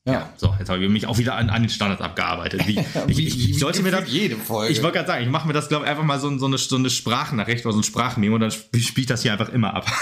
Ja. 0.07 0.13
ja. 0.13 0.33
so, 0.37 0.55
jetzt 0.59 0.69
habe 0.69 0.83
ich 0.83 0.89
mich 0.89 1.07
auch 1.07 1.19
wieder 1.19 1.35
an, 1.35 1.51
an 1.51 1.63
den 1.63 1.69
Standards 1.69 2.01
abgearbeitet. 2.01 2.65
Wie, 2.67 2.79
ich, 3.09 3.19
ich, 3.19 3.51
ich, 3.51 3.59
sollte 3.59 3.83
mir 3.83 3.91
das. 3.91 4.09
Jede 4.09 4.37
Folge. 4.37 4.73
Ich 4.73 4.83
wollte 4.83 4.99
gerade 4.99 5.09
sagen, 5.09 5.25
ich 5.25 5.31
mache 5.31 5.47
mir 5.49 5.53
das, 5.53 5.69
glaube 5.69 5.85
ich, 5.85 5.91
einfach 5.91 6.05
mal 6.05 6.21
so, 6.21 6.37
so, 6.39 6.47
eine, 6.47 6.59
so 6.59 6.77
eine 6.77 6.91
Sprachnachricht 6.91 7.67
oder 7.67 7.73
so 7.73 7.81
ein 7.81 7.85
Sprachmemo 7.85 8.37
und 8.37 8.41
dann 8.41 8.53
spiele 8.53 8.81
ich 8.83 9.07
das 9.07 9.23
hier 9.23 9.33
einfach 9.33 9.51
immer 9.51 9.75
ab. 9.75 9.87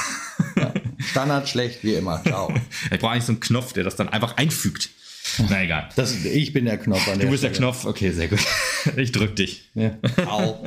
Ja. 0.56 0.72
Standard 0.98 1.48
schlecht 1.48 1.82
wie 1.82 1.94
immer. 1.94 2.22
Ciao. 2.22 2.52
ich 2.90 3.00
brauche 3.00 3.12
eigentlich 3.12 3.24
so 3.24 3.32
einen 3.32 3.40
Knopf, 3.40 3.72
der 3.72 3.82
das 3.82 3.96
dann 3.96 4.08
einfach 4.08 4.36
einfügt. 4.36 4.90
Na 5.48 5.62
egal. 5.62 5.88
Das, 5.96 6.24
ich 6.24 6.52
bin 6.52 6.64
der 6.64 6.78
Knopf 6.78 7.04
Du 7.04 7.10
bist 7.12 7.38
Stelle. 7.38 7.38
der 7.38 7.50
Knopf, 7.52 7.84
okay, 7.84 8.12
sehr 8.12 8.28
gut. 8.28 8.40
Ich 8.96 9.10
drück 9.10 9.34
dich. 9.34 9.64
Ja. 9.74 9.96
Au. 10.26 10.64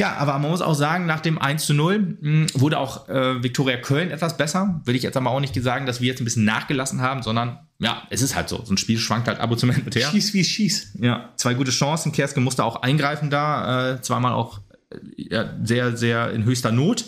Ja, 0.00 0.16
aber 0.16 0.38
man 0.38 0.50
muss 0.50 0.62
auch 0.62 0.74
sagen, 0.74 1.04
nach 1.04 1.20
dem 1.20 1.38
1 1.38 1.66
zu 1.66 1.74
0 1.74 2.16
hm, 2.20 2.46
wurde 2.54 2.78
auch 2.78 3.08
äh, 3.08 3.42
Viktoria 3.42 3.76
Köln 3.76 4.10
etwas 4.10 4.36
besser. 4.36 4.80
Will 4.86 4.96
ich 4.96 5.02
jetzt 5.02 5.16
aber 5.16 5.30
auch 5.30 5.40
nicht 5.40 5.54
sagen, 5.62 5.84
dass 5.84 6.00
wir 6.00 6.08
jetzt 6.08 6.20
ein 6.20 6.24
bisschen 6.24 6.44
nachgelassen 6.44 7.02
haben, 7.02 7.22
sondern 7.22 7.58
ja, 7.78 8.02
es 8.08 8.22
ist 8.22 8.34
halt 8.34 8.48
so. 8.48 8.64
So 8.64 8.72
ein 8.72 8.78
Spiel 8.78 8.98
schwankt 8.98 9.28
halt 9.28 9.40
ab 9.40 9.50
und 9.50 9.58
zu 9.58 9.66
mit 9.66 9.94
her. 9.94 10.08
Schieß 10.10 10.32
wie 10.32 10.42
schieß. 10.42 10.98
Ja, 11.00 11.30
zwei 11.36 11.52
gute 11.52 11.70
Chancen. 11.70 12.12
Kerske 12.12 12.40
musste 12.40 12.64
auch 12.64 12.76
eingreifen 12.82 13.28
da. 13.28 13.92
Äh, 13.92 14.00
zweimal 14.00 14.32
auch 14.32 14.60
äh, 14.90 14.96
ja, 15.16 15.50
sehr, 15.62 15.96
sehr 15.96 16.30
in 16.32 16.44
höchster 16.44 16.72
Not. 16.72 17.04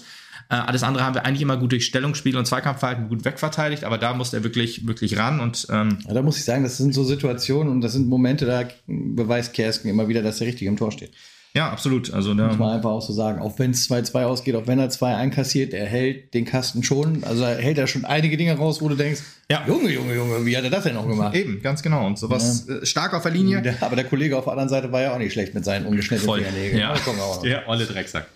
Äh, 0.51 0.57
alles 0.57 0.83
andere 0.83 1.03
haben 1.03 1.15
wir 1.15 1.25
eigentlich 1.25 1.41
immer 1.41 1.57
gut 1.57 1.73
durch 1.73 1.87
Stellungsspiel 1.87 2.37
und 2.37 2.47
Zweikampfverhalten 2.47 3.09
gut 3.09 3.25
wegverteidigt, 3.25 3.85
aber 3.85 3.97
da 3.97 4.13
musste 4.13 4.37
er 4.37 4.45
wirklich, 4.45 4.87
wirklich 4.87 5.17
ran. 5.17 5.41
Und, 5.41 5.67
ähm 5.71 5.97
ja, 6.07 6.13
da 6.13 6.21
muss 6.21 6.37
ich 6.37 6.45
sagen, 6.45 6.63
das 6.63 6.77
sind 6.77 6.93
so 6.93 7.05
Situationen 7.05 7.73
und 7.73 7.81
das 7.81 7.93
sind 7.93 8.07
Momente, 8.07 8.45
da 8.45 8.65
beweist 8.87 9.55
Kersken 9.55 9.89
immer 9.89 10.09
wieder, 10.09 10.23
dass 10.23 10.43
er 10.43 10.49
richtig 10.49 10.69
im 10.69 10.77
Tor 10.77 10.93
steht. 10.93 11.13
Ja, 11.55 11.71
absolut. 11.71 12.11
Also 12.15 12.33
da 12.33 12.47
muss 12.47 12.59
man 12.59 12.77
einfach 12.77 12.89
auch 12.91 13.03
so 13.03 13.13
sagen. 13.13 13.39
Auch 13.39 13.59
wenn 13.59 13.73
es 13.73 13.91
2-2 13.91 14.25
ausgeht, 14.25 14.55
auch 14.55 14.67
wenn 14.67 14.79
er 14.79 14.89
2 14.89 15.17
einkassiert, 15.17 15.75
er 15.75 15.85
hält 15.85 16.33
den 16.33 16.47
Kasten 16.47 16.83
schon. 16.83 17.25
Also 17.25 17.45
er 17.45 17.57
hält 17.57 17.77
da 17.77 17.87
schon 17.87 18.07
einige 18.07 18.39
Dinge 18.39 18.57
raus, 18.57 18.81
wo 18.81 18.89
du 18.89 18.95
denkst, 18.95 19.21
ja. 19.51 19.63
Junge, 19.67 19.91
Junge, 19.91 20.15
Junge, 20.15 20.47
wie 20.47 20.57
hat 20.57 20.65
er 20.65 20.71
das 20.71 20.85
denn 20.85 20.95
noch 20.95 21.07
gemacht? 21.07 21.35
Eben, 21.35 21.61
ganz 21.61 21.83
genau. 21.83 22.07
Und 22.07 22.19
sowas 22.19 22.65
ja. 22.67 22.77
Äh, 22.77 22.87
stark 22.87 23.13
auf 23.13 23.23
der 23.23 23.33
Linie. 23.33 23.61
Der, 23.61 23.83
aber 23.83 23.97
der 23.97 24.07
Kollege 24.07 24.39
auf 24.39 24.45
der 24.45 24.53
anderen 24.53 24.71
Seite 24.71 24.93
war 24.93 25.03
ja 25.03 25.13
auch 25.13 25.19
nicht 25.19 25.35
schlecht 25.35 25.53
mit 25.53 25.63
seinen 25.63 25.85
ungeschnittenen 25.85 26.37
Fingernägeln. 26.37 26.79
Ja, 26.79 26.95
ja 27.43 27.63
olle 27.67 27.85
Drecksack. 27.85 28.29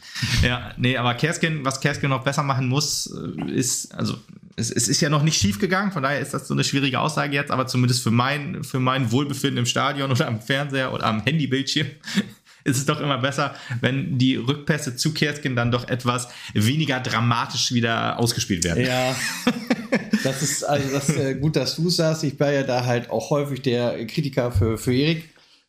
ja, 0.42 0.72
nee, 0.76 0.98
aber 0.98 1.14
Kerskin, 1.14 1.64
was 1.64 1.80
Kerskin 1.80 2.10
noch 2.10 2.22
besser 2.22 2.42
machen 2.42 2.68
muss, 2.68 3.10
äh, 3.46 3.50
ist, 3.50 3.94
also 3.94 4.16
es, 4.56 4.70
es, 4.70 4.88
ist 4.88 5.00
ja 5.00 5.08
noch 5.08 5.22
nicht 5.22 5.40
schief 5.40 5.58
gegangen, 5.58 5.90
von 5.90 6.02
daher 6.02 6.20
ist 6.20 6.34
das 6.34 6.48
so 6.48 6.52
eine 6.52 6.64
schwierige 6.64 7.00
Aussage 7.00 7.34
jetzt, 7.34 7.50
aber 7.50 7.66
zumindest 7.66 8.02
für 8.02 8.10
mein, 8.10 8.62
für 8.62 8.80
mein 8.80 9.10
Wohlbefinden 9.10 9.58
im 9.58 9.66
Stadion 9.66 10.10
oder 10.10 10.28
am 10.28 10.42
Fernseher 10.42 10.92
oder 10.92 11.06
am 11.06 11.24
Handybildschirm 11.24 11.86
ist 12.70 12.78
es 12.78 12.86
doch 12.86 13.00
immer 13.00 13.18
besser, 13.18 13.54
wenn 13.80 14.18
die 14.18 14.36
Rückpässe 14.36 14.96
zu 14.96 15.14
Kerskin 15.14 15.56
dann 15.56 15.70
doch 15.70 15.88
etwas 15.88 16.28
weniger 16.54 17.00
dramatisch 17.00 17.72
wieder 17.72 18.18
ausgespielt 18.18 18.64
werden. 18.64 18.84
Ja. 18.84 19.14
Das 20.24 20.42
ist 20.42 20.64
also 20.64 20.88
das 20.90 21.08
äh, 21.10 21.36
gut, 21.36 21.54
dass 21.54 21.76
du 21.76 21.86
es 21.86 21.96
sagst. 21.96 22.24
Ich 22.24 22.38
war 22.40 22.50
ja 22.50 22.64
da 22.64 22.84
halt 22.84 23.10
auch 23.10 23.30
häufig 23.30 23.62
der 23.62 24.06
Kritiker 24.06 24.50
für, 24.50 24.76
für 24.76 24.92
Erik 24.92 25.24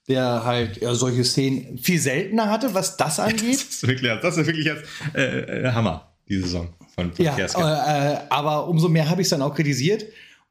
der 0.08 0.46
halt 0.46 0.82
ja, 0.82 0.96
solche 0.96 1.24
Szenen 1.24 1.78
viel 1.78 2.00
seltener 2.00 2.50
hatte, 2.50 2.74
was 2.74 2.98
das 2.98 3.20
angeht. 3.20 3.56
Das 3.56 3.76
ist 3.76 3.88
wirklich, 3.88 4.12
das 4.22 4.38
ist 4.38 4.48
wirklich 4.48 4.66
jetzt 4.66 4.86
äh, 5.14 5.66
äh, 5.66 5.72
Hammer, 5.72 6.14
die 6.30 6.40
Saison 6.40 6.70
von, 6.96 7.14
von 7.14 7.26
ja, 7.26 7.38
äh, 7.38 8.18
aber 8.30 8.68
umso 8.68 8.88
mehr 8.88 9.10
habe 9.10 9.22
ich 9.22 9.26
es 9.26 9.30
dann 9.30 9.42
auch 9.42 9.54
kritisiert. 9.54 10.06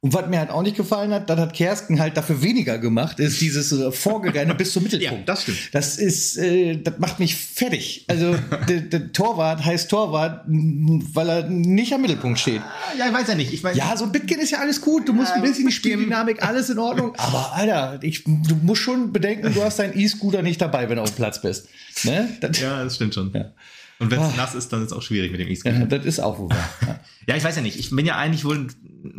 Und 0.07 0.15
was 0.15 0.29
mir 0.29 0.39
halt 0.39 0.51
auch 0.51 0.63
nicht 0.63 0.77
gefallen 0.77 1.13
hat, 1.13 1.29
das 1.29 1.37
hat 1.37 1.53
Kersken 1.53 1.99
halt 1.99 2.17
dafür 2.17 2.41
weniger 2.41 2.79
gemacht, 2.79 3.19
ist 3.19 3.41
dieses 3.41 3.73
äh, 3.73 3.91
Vorgerenne 3.91 4.55
bis 4.55 4.73
zum 4.73 4.85
Mittelpunkt. 4.85 5.07
Ja, 5.17 5.25
das 5.25 5.43
stimmt. 5.43 5.59
Das 5.73 5.99
ist, 5.99 6.37
äh, 6.37 6.77
das 6.77 6.95
macht 6.99 7.19
mich 7.19 7.35
fertig. 7.35 8.05
Also 8.07 8.37
der, 8.69 8.83
der 8.83 9.13
Torwart 9.13 9.65
heißt 9.65 9.91
Torwart, 9.91 10.45
weil 10.47 11.29
er 11.29 11.49
nicht 11.49 11.93
am 11.93 12.03
Mittelpunkt 12.03 12.39
steht. 12.39 12.63
Ja, 12.97 13.09
ich 13.09 13.13
weiß 13.13 13.27
ja 13.27 13.35
nicht. 13.35 13.53
Ich 13.53 13.65
mein, 13.65 13.77
ja, 13.77 13.97
so 13.97 14.05
ein 14.05 14.13
Bitkin 14.13 14.39
ist 14.39 14.53
ja 14.53 14.61
alles 14.61 14.81
gut. 14.81 15.09
Du 15.09 15.13
musst 15.13 15.33
ein 15.33 15.43
bisschen 15.43 15.67
die 15.67 15.73
Spieldynamik, 15.73 16.41
alles 16.41 16.71
in 16.71 16.79
Ordnung. 16.79 17.13
Aber 17.19 17.53
Alter, 17.55 17.99
ich, 18.03 18.23
du 18.23 18.55
musst 18.63 18.83
schon 18.83 19.13
bedenken, 19.13 19.53
du 19.53 19.65
hast 19.65 19.81
deinen 19.81 19.99
E-Scooter 19.99 20.43
nicht 20.43 20.61
dabei, 20.61 20.89
wenn 20.89 20.99
du 20.99 21.03
auf 21.03 21.11
dem 21.11 21.17
Platz 21.17 21.43
bist. 21.43 21.67
Ne? 22.05 22.29
Das, 22.41 22.61
ja, 22.61 22.85
das 22.85 22.95
stimmt 22.95 23.15
schon. 23.15 23.33
Ja. 23.35 23.47
Und 23.99 24.11
wenn 24.11 24.21
es 24.21 24.29
oh. 24.29 24.37
nass 24.37 24.55
ist, 24.55 24.73
dann 24.73 24.83
ist 24.83 24.93
es 24.93 24.97
auch 24.97 25.03
schwierig 25.03 25.33
mit 25.33 25.41
dem 25.41 25.49
E-Scooter. 25.49 25.81
Ja, 25.81 25.87
das 25.87 26.05
ist 26.05 26.21
auch 26.21 26.39
wohl 26.39 26.51
ja. 26.51 27.01
ja, 27.27 27.37
ich 27.37 27.43
weiß 27.43 27.57
ja 27.57 27.63
nicht. 27.63 27.79
Ich 27.79 27.91
bin 27.91 28.05
ja 28.05 28.17
eigentlich 28.17 28.45
wohl 28.45 28.59
ein 28.59 28.69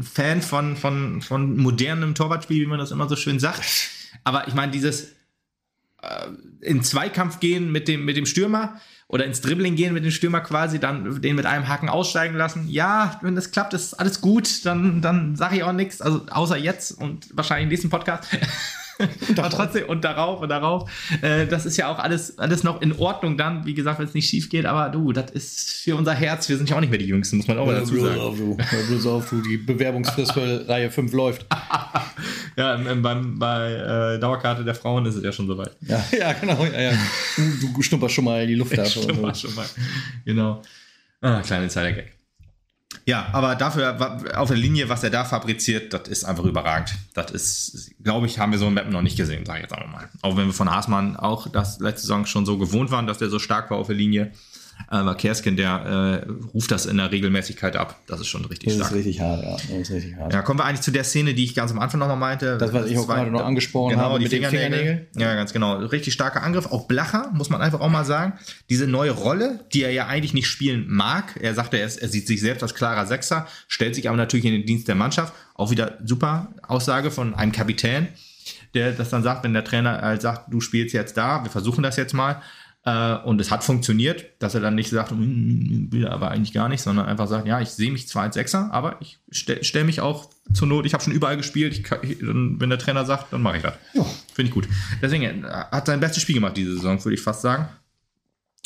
Fan 0.02 0.42
von, 0.42 0.76
von, 0.76 1.22
von 1.22 1.58
modernem 1.58 2.16
Torwartspiel, 2.16 2.64
wie 2.64 2.70
man 2.70 2.80
das 2.80 2.92
immer 2.92 3.08
so 3.08 3.16
schön 3.16 3.40
sagt. 3.40 3.90
Aber 4.24 4.48
ich 4.48 4.54
meine, 4.54 4.72
dieses 4.72 5.14
äh, 6.02 6.28
in 6.62 6.84
Zweikampf 6.84 7.40
gehen 7.40 7.72
mit 7.72 7.88
dem, 7.88 8.06
mit 8.06 8.18
dem 8.18 8.26
Stürmer 8.26 8.80
oder 9.08 9.26
ins 9.26 9.42
Dribbling 9.42 9.76
gehen 9.76 9.94
mit 9.94 10.04
dem 10.04 10.12
Stürmer 10.12 10.42
quasi, 10.42 10.80
dann 10.80 11.22
den 11.22 11.36
mit 11.36 11.46
einem 11.46 11.68
Haken 11.68 11.90
aussteigen 11.90 12.36
lassen. 12.36 12.68
Ja, 12.68 13.20
wenn 13.22 13.36
das 13.36 13.52
klappt, 13.52 13.74
ist 13.74 13.94
alles 13.94 14.22
gut, 14.22 14.66
dann, 14.66 15.02
dann 15.02 15.36
sage 15.36 15.58
ich 15.58 15.64
auch 15.64 15.72
nichts. 15.72 16.02
Also 16.02 16.26
außer 16.30 16.58
jetzt 16.58 16.92
und 16.92 17.28
wahrscheinlich 17.36 17.64
im 17.64 17.70
nächsten 17.70 17.90
Podcast. 17.90 18.26
Aber 19.38 19.50
trotzdem 19.50 19.86
und 19.88 20.04
darauf 20.04 20.42
und 20.42 20.50
darauf. 20.50 20.90
Äh, 21.22 21.48
das 21.48 21.66
ist 21.66 21.78
ja 21.78 21.88
auch 21.90 22.00
alles, 22.00 22.38
alles 22.38 22.64
noch 22.64 22.82
in 22.82 22.94
Ordnung 22.94 23.38
dann, 23.38 23.66
wie 23.66 23.74
gesagt, 23.74 24.00
wenn 24.00 24.08
es 24.08 24.14
nicht 24.14 24.30
schief 24.30 24.50
geht. 24.50 24.66
Aber 24.66 24.90
du, 24.90 25.12
das 25.12 25.32
ist 25.32 25.84
für 25.84 25.96
unser 25.96 26.14
Herz. 26.14 26.50
Wir 26.50 26.58
sind 26.58 26.70
ja 26.70 26.76
auch 26.76 26.82
nicht 26.82 26.90
mehr 26.90 27.00
die 27.00 27.06
Jüngsten, 27.06 27.38
muss 27.38 27.48
man 27.48 27.58
auch 27.58 27.68
ja, 27.68 27.80
dazu 27.80 28.00
sagen. 28.00 28.20
Auf, 28.20 28.38
du. 28.38 28.58
Bloß 28.88 29.06
auf, 29.08 29.30
du. 29.30 29.42
Die 29.42 29.58
Bewerbungsfrist 29.58 30.34
für 30.34 30.68
Reihe 30.68 30.90
5 30.90 31.14
läuft. 31.14 31.46
ja, 32.58 32.78
beim, 32.78 33.40
bei 33.40 33.74
äh, 34.16 34.20
Dauerkarte 34.20 34.64
der 34.64 34.76
Frauen 34.76 35.06
ist 35.06 35.16
es 35.16 35.24
ja 35.24 35.32
schon 35.32 35.48
soweit. 35.48 35.72
Ja, 35.82 36.04
ja 36.18 36.34
genau. 36.34 36.66
Ja, 36.66 36.82
ja. 36.82 36.94
Du, 37.36 37.74
du 37.74 37.82
schnupperst 37.82 38.16
schon 38.16 38.26
mal 38.26 38.46
die 38.48 38.56
Luft 38.56 38.78
ab. 38.78 38.88
Schnupper 38.88 39.34
so. 39.34 39.48
schon 39.48 39.56
mal. 39.56 39.66
Genau. 40.26 40.62
Ah, 41.22 41.42
kleiner 41.42 41.64
Insider-Gag. 41.64 42.17
Ja, 43.06 43.28
aber 43.32 43.56
dafür 43.56 44.38
auf 44.38 44.50
der 44.50 44.58
Linie, 44.58 44.90
was 44.90 45.04
er 45.04 45.10
da 45.10 45.24
fabriziert, 45.26 45.94
das 45.94 46.08
ist 46.08 46.24
einfach 46.24 46.44
überragend. 46.44 46.94
Das 47.14 47.32
ist, 47.32 47.92
glaube 48.04 48.28
ich, 48.28 48.40
haben 48.40 48.52
wir 48.52 48.60
so 48.60 48.68
ein 48.68 48.74
Mappen 48.74 48.92
noch 48.92 49.02
nicht 49.02 49.18
gesehen, 49.18 49.46
sage 49.46 49.60
ich 49.60 49.64
jetzt 49.64 49.74
einfach 49.74 49.92
mal. 49.92 50.10
Auch 50.22 50.38
wenn 50.38 50.48
wir 50.48 50.54
von 50.54 50.70
Haasmann 50.70 51.16
auch 51.16 51.48
das 51.48 51.80
letzte 51.80 52.02
Saison 52.02 52.26
schon 52.26 52.46
so 52.46 52.58
gewohnt 52.58 52.92
waren, 52.92 53.08
dass 53.08 53.18
der 53.18 53.30
so 53.30 53.40
stark 53.40 53.72
war 53.72 53.78
auf 53.78 53.88
der 53.88 53.96
Linie. 53.96 54.32
Aber 54.90 55.16
Kerskin, 55.16 55.58
der 55.58 56.24
äh, 56.28 56.30
ruft 56.54 56.72
das 56.72 56.86
in 56.86 56.98
der 56.98 57.12
Regelmäßigkeit 57.12 57.76
ab. 57.76 58.00
Das 58.08 58.22
ist 58.22 58.28
schon 58.28 58.46
richtig 58.46 58.66
Das 58.68 58.74
ist 58.76 58.80
stark. 58.80 58.94
richtig 58.96 59.20
hart, 59.20 59.44
ja. 59.44 59.52
Das 59.52 59.64
ist 59.66 59.92
richtig 59.92 60.16
hart. 60.16 60.32
Ja, 60.34 60.42
kommen 60.44 60.60
wir 60.60 60.66
eigentlich 60.66 60.82
zu 60.82 60.92
der 60.92 61.04
Szene, 61.04 61.34
die 61.34 61.44
ich 61.44 61.56
ganz 61.56 61.72
am 61.72 61.80
Anfang 61.80 62.00
nochmal 62.00 62.16
meinte. 62.16 62.58
Das, 62.58 62.72
was 62.72 62.86
ich 62.90 62.98
auch 62.98 63.06
Zwei- 63.06 63.16
gerade 63.16 63.32
noch 63.32 63.44
angesprochen 63.44 63.90
genau, 63.92 64.04
habe 64.04 64.20
die 64.20 64.24
mit 64.26 64.32
den 64.32 64.44
Fingernägel. 64.44 64.70
Fingernägeln. 64.78 65.08
Ja, 65.18 65.36
ganz 65.36 65.52
genau. 65.52 65.76
Richtig 65.78 66.14
starker 66.14 66.42
Angriff. 66.44 66.68
Auch 66.68 66.88
Blacher, 66.88 67.32
muss 67.34 67.50
man 67.50 67.62
einfach 67.62 67.82
auch 67.82 67.90
mal 67.90 68.06
sagen. 68.06 68.34
Diese 68.70 68.88
neue 68.88 69.12
Rolle, 69.12 69.66
die 69.74 69.84
er 69.84 69.92
ja 69.92 70.08
eigentlich 70.08 70.34
nicht 70.34 70.48
spielen 70.48 70.86
mag. 70.88 71.38
Er 71.42 71.54
sagte, 71.54 71.78
er, 71.78 71.86
ist- 71.88 71.98
er 71.98 72.08
sieht 72.08 72.28
sich 72.28 72.40
selbst 72.40 72.64
als 72.64 72.74
klarer 72.74 73.06
Sechser, 73.06 73.48
stellt 73.68 73.96
sich 73.96 74.08
aber 74.08 74.18
natürlich 74.18 74.46
in 74.46 74.54
den 74.54 74.66
Dienst 74.66 74.88
der 74.88 74.96
Mannschaft. 74.96 75.34
Auch 75.56 75.72
wieder 75.72 75.98
super 76.06 76.54
Aussage 76.66 77.12
von 77.12 77.34
einem 77.36 77.52
Kapitän, 77.52 78.08
der 78.74 78.92
das 78.94 79.10
dann 79.10 79.24
sagt, 79.24 79.44
wenn 79.44 79.54
der 79.54 79.64
Trainer 79.64 80.02
halt 80.02 80.22
sagt, 80.22 80.54
du 80.54 80.62
spielst 80.62 80.94
jetzt 80.94 81.18
da, 81.18 81.44
wir 81.44 81.52
versuchen 81.52 81.84
das 81.84 81.98
jetzt 81.98 82.14
mal. 82.14 82.42
Äh, 82.88 83.18
Und 83.26 83.42
es 83.42 83.52
hat 83.52 83.66
funktioniert, 83.66 84.24
dass 84.40 84.56
er 84.56 84.62
dann 84.62 84.76
nicht 84.76 84.90
sagt, 84.90 85.12
"Hm, 85.12 85.90
will 85.92 86.06
er 86.06 86.14
aber 86.14 86.32
eigentlich 86.32 86.54
gar 86.54 86.70
nicht, 86.70 86.82
sondern 86.82 87.06
einfach 87.06 87.28
sagt, 87.28 87.46
ja, 87.46 87.60
ich 87.60 87.70
sehe 87.70 87.92
mich 87.92 88.08
zwar 88.08 88.24
als 88.24 88.36
Sechser, 88.36 88.70
aber 88.72 88.96
ich 89.02 89.20
stelle 89.30 89.62
stell 89.66 89.84
mich 89.84 90.00
auch 90.00 90.30
zur 90.54 90.68
Not, 90.70 90.86
ich 90.86 90.94
habe 90.94 91.04
schon 91.04 91.12
überall 91.12 91.36
gespielt, 91.36 91.74
ich 91.74 91.84
kann, 91.84 92.00
ich, 92.02 92.18
wenn 92.22 92.70
der 92.70 92.80
Trainer 92.80 93.04
sagt, 93.06 93.34
dann 93.34 93.42
mache 93.42 93.58
ich 93.58 93.64
das. 93.64 93.74
Finde 94.34 94.48
ich 94.50 94.54
gut. 94.54 94.70
Deswegen 95.02 95.44
äh, 95.44 95.48
hat 95.50 95.86
sein 95.88 96.00
bestes 96.00 96.22
Spiel 96.24 96.36
gemacht 96.36 96.56
diese 96.56 96.76
Saison, 96.76 97.04
würde 97.04 97.16
ich 97.16 97.22
fast 97.22 97.42
sagen. 97.42 97.68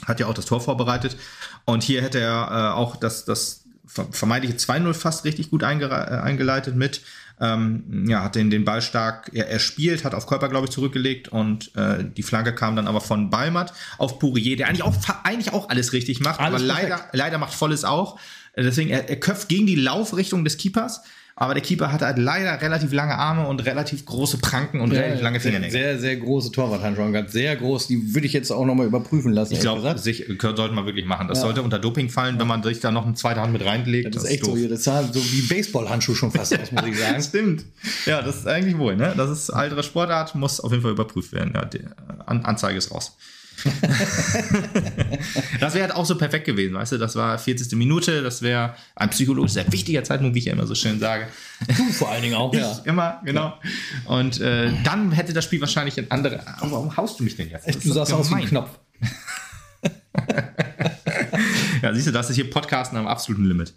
Hat 0.06 0.20
ja 0.20 0.28
auch 0.28 0.34
das 0.36 0.46
Tor 0.46 0.62
vorbereitet. 0.62 1.18
Und 1.66 1.82
hier 1.82 2.04
hätte 2.04 2.20
er 2.20 2.48
äh, 2.52 2.78
auch 2.78 2.96
das, 2.98 3.26
das 3.26 3.66
ver- 3.88 4.08
vermeintliche 4.12 4.56
2-0 4.58 4.94
fast 4.94 5.26
richtig 5.26 5.50
gut 5.50 5.64
äh, 5.64 5.66
eingeleitet 5.66 6.76
mit. 6.76 7.02
Ähm, 7.44 8.06
ja, 8.08 8.24
hat 8.24 8.36
den, 8.36 8.52
den 8.52 8.66
Ball 8.66 8.84
stark, 8.84 9.32
er, 9.34 9.50
er 9.50 9.58
spielt, 9.58 10.06
hat 10.06 10.14
auf 10.14 10.28
Körper, 10.28 10.48
glaube 10.48 10.68
ich, 10.68 10.72
zurückgelegt 10.72 11.30
und 11.30 11.76
äh, 11.76 12.06
die 12.16 12.22
Flanke 12.22 12.54
kam 12.54 12.76
dann 12.76 12.88
aber 12.88 13.02
von 13.02 13.32
Balmat 13.32 13.74
auf 13.98 14.20
Pourier, 14.20 14.58
der 14.58 14.68
eigentlich 14.68 14.84
auch, 14.84 14.96
eigentlich 15.24 15.52
auch 15.52 15.68
alles 15.70 15.92
richtig 15.92 16.20
macht, 16.20 16.40
Alles 16.40 16.62
aber 16.62 16.68
leider, 16.68 16.88
perfekt. 16.98 17.10
leider 17.14 17.38
macht 17.40 17.56
Volles 17.56 17.84
auch. 17.84 18.20
Äh, 18.54 18.64
Deswegen, 18.64 18.92
er, 18.92 19.10
er 19.10 19.20
köpft 19.20 19.50
gegen 19.50 19.66
die 19.66 19.76
Laufrichtung 19.76 20.44
des 20.44 20.58
Keepers, 20.58 21.02
aber 21.36 21.54
der 21.54 21.64
Keeper 21.64 21.92
hat 21.92 22.02
halt 22.02 22.18
leider 22.18 22.62
relativ 22.62 22.92
lange 22.94 23.16
Arme 23.18 23.48
und 23.48 23.66
relativ 23.66 24.06
große 24.06 24.38
Pranken 24.38 24.80
und 24.82 24.92
relativ 24.92 25.22
lange 25.22 25.40
Fingernägel. 25.40 25.72
sehr, 25.72 26.00
sehr 26.00 26.16
große 26.18 26.52
Torwarthandschuhe, 26.52 27.12
ganz 27.12 27.32
sehr 27.32 27.56
groß. 27.56 27.88
Die 27.88 28.14
würde 28.14 28.28
ich 28.28 28.34
jetzt 28.34 28.52
auch 28.52 28.66
nochmal 28.66 28.86
überprüfen 28.86 29.32
lassen. 29.32 29.54
Ich 29.54 29.60
glaube, 29.62 29.82
sollte 29.82 30.74
man 30.74 30.86
wirklich 30.86 31.06
machen. 31.06 31.28
Das 31.28 31.40
Ja. 31.40 31.46
sollte 31.46 31.62
unter 31.62 31.80
Doping 31.80 32.10
fallen, 32.10 32.38
wenn 32.40 32.48
man 32.48 32.62
sich 32.64 32.80
da 32.80 32.92
noch 32.92 33.06
eine 33.06 33.16
zweite 33.16 33.42
Hand 33.42 33.54
mit 33.54 33.66
reinlegt. 33.66 34.14
das 34.16 34.24
ist 34.24 34.30
echt 34.30 34.46
so, 34.46 34.56
hier, 34.56 34.70
das 34.70 34.84
sah 34.84 35.04
so 35.04 35.20
wie 35.32 35.42
Baseballhandschuh 35.42 36.16
schon 36.16 36.32
fast 36.32 36.58
aus, 36.60 36.72
muss 36.72 36.86
ich 36.86 36.98
sagen. 37.00 37.22
Stimmt. 37.22 37.66
Ja, 38.06 38.22
das 38.22 38.38
ist 38.38 38.48
eigentlich 38.48 38.78
wohl, 38.78 38.96
ne? 38.96 39.14
Das 39.18 39.30
ist 39.30 39.50
ältere 39.50 39.84
Sportart, 39.84 40.36
muss 40.36 40.60
auf 40.60 40.72
jeden 40.72 40.84
Fall 40.84 40.92
überprüft 40.92 41.32
werden. 41.34 41.52
Ja, 41.56 41.66
die 41.66 41.82
An 42.26 42.44
Anzeige 42.46 42.78
ist 42.78 42.92
raus. 42.92 43.18
das 45.60 45.74
wäre 45.74 45.88
halt 45.88 45.96
auch 45.96 46.06
so 46.06 46.18
perfekt 46.18 46.46
gewesen, 46.46 46.74
weißt 46.74 46.94
du? 46.94 46.98
Das 46.98 47.16
war 47.16 47.38
40. 47.38 47.74
Minute, 47.74 48.22
das 48.22 48.42
wäre 48.42 48.76
ein 48.96 49.10
psychologisch 49.10 49.52
sehr 49.52 49.72
wichtiger 49.72 50.04
Zeitpunkt, 50.04 50.36
wie 50.36 50.40
ich 50.40 50.46
ja 50.46 50.54
immer 50.54 50.68
so 50.68 50.76
schön 50.76 51.00
sage. 51.00 51.28
Du 51.68 51.92
vor 51.94 52.10
allen 52.10 52.22
Dingen 52.22 52.36
auch, 52.36 52.54
ja. 52.56 52.72
Ich 52.80 52.86
immer, 52.86 53.22
genau. 53.24 53.54
Und 54.06 54.40
äh, 54.42 54.72
dann 54.84 55.12
hätte 55.12 55.34
das 55.34 55.46
Spiel 55.46 55.62
wahrscheinlich 55.62 55.98
ein 55.98 56.10
andere. 56.12 56.46
Aber 56.60 56.72
warum 56.72 56.98
haust 56.98 57.20
du 57.20 57.24
mich 57.24 57.36
denn 57.36 57.50
jetzt? 57.50 57.68
Das 57.68 57.78
Du 57.80 57.94
wie 57.94 58.00
ein 58.00 58.24
gemein. 58.24 58.46
Knopf. 58.46 58.70
Ja, 61.82 61.94
siehst 61.94 62.08
du, 62.08 62.12
das 62.12 62.30
ist 62.30 62.36
hier 62.36 62.50
Podcasten 62.50 62.98
am 62.98 63.08
absoluten 63.08 63.46
Limit. 63.46 63.74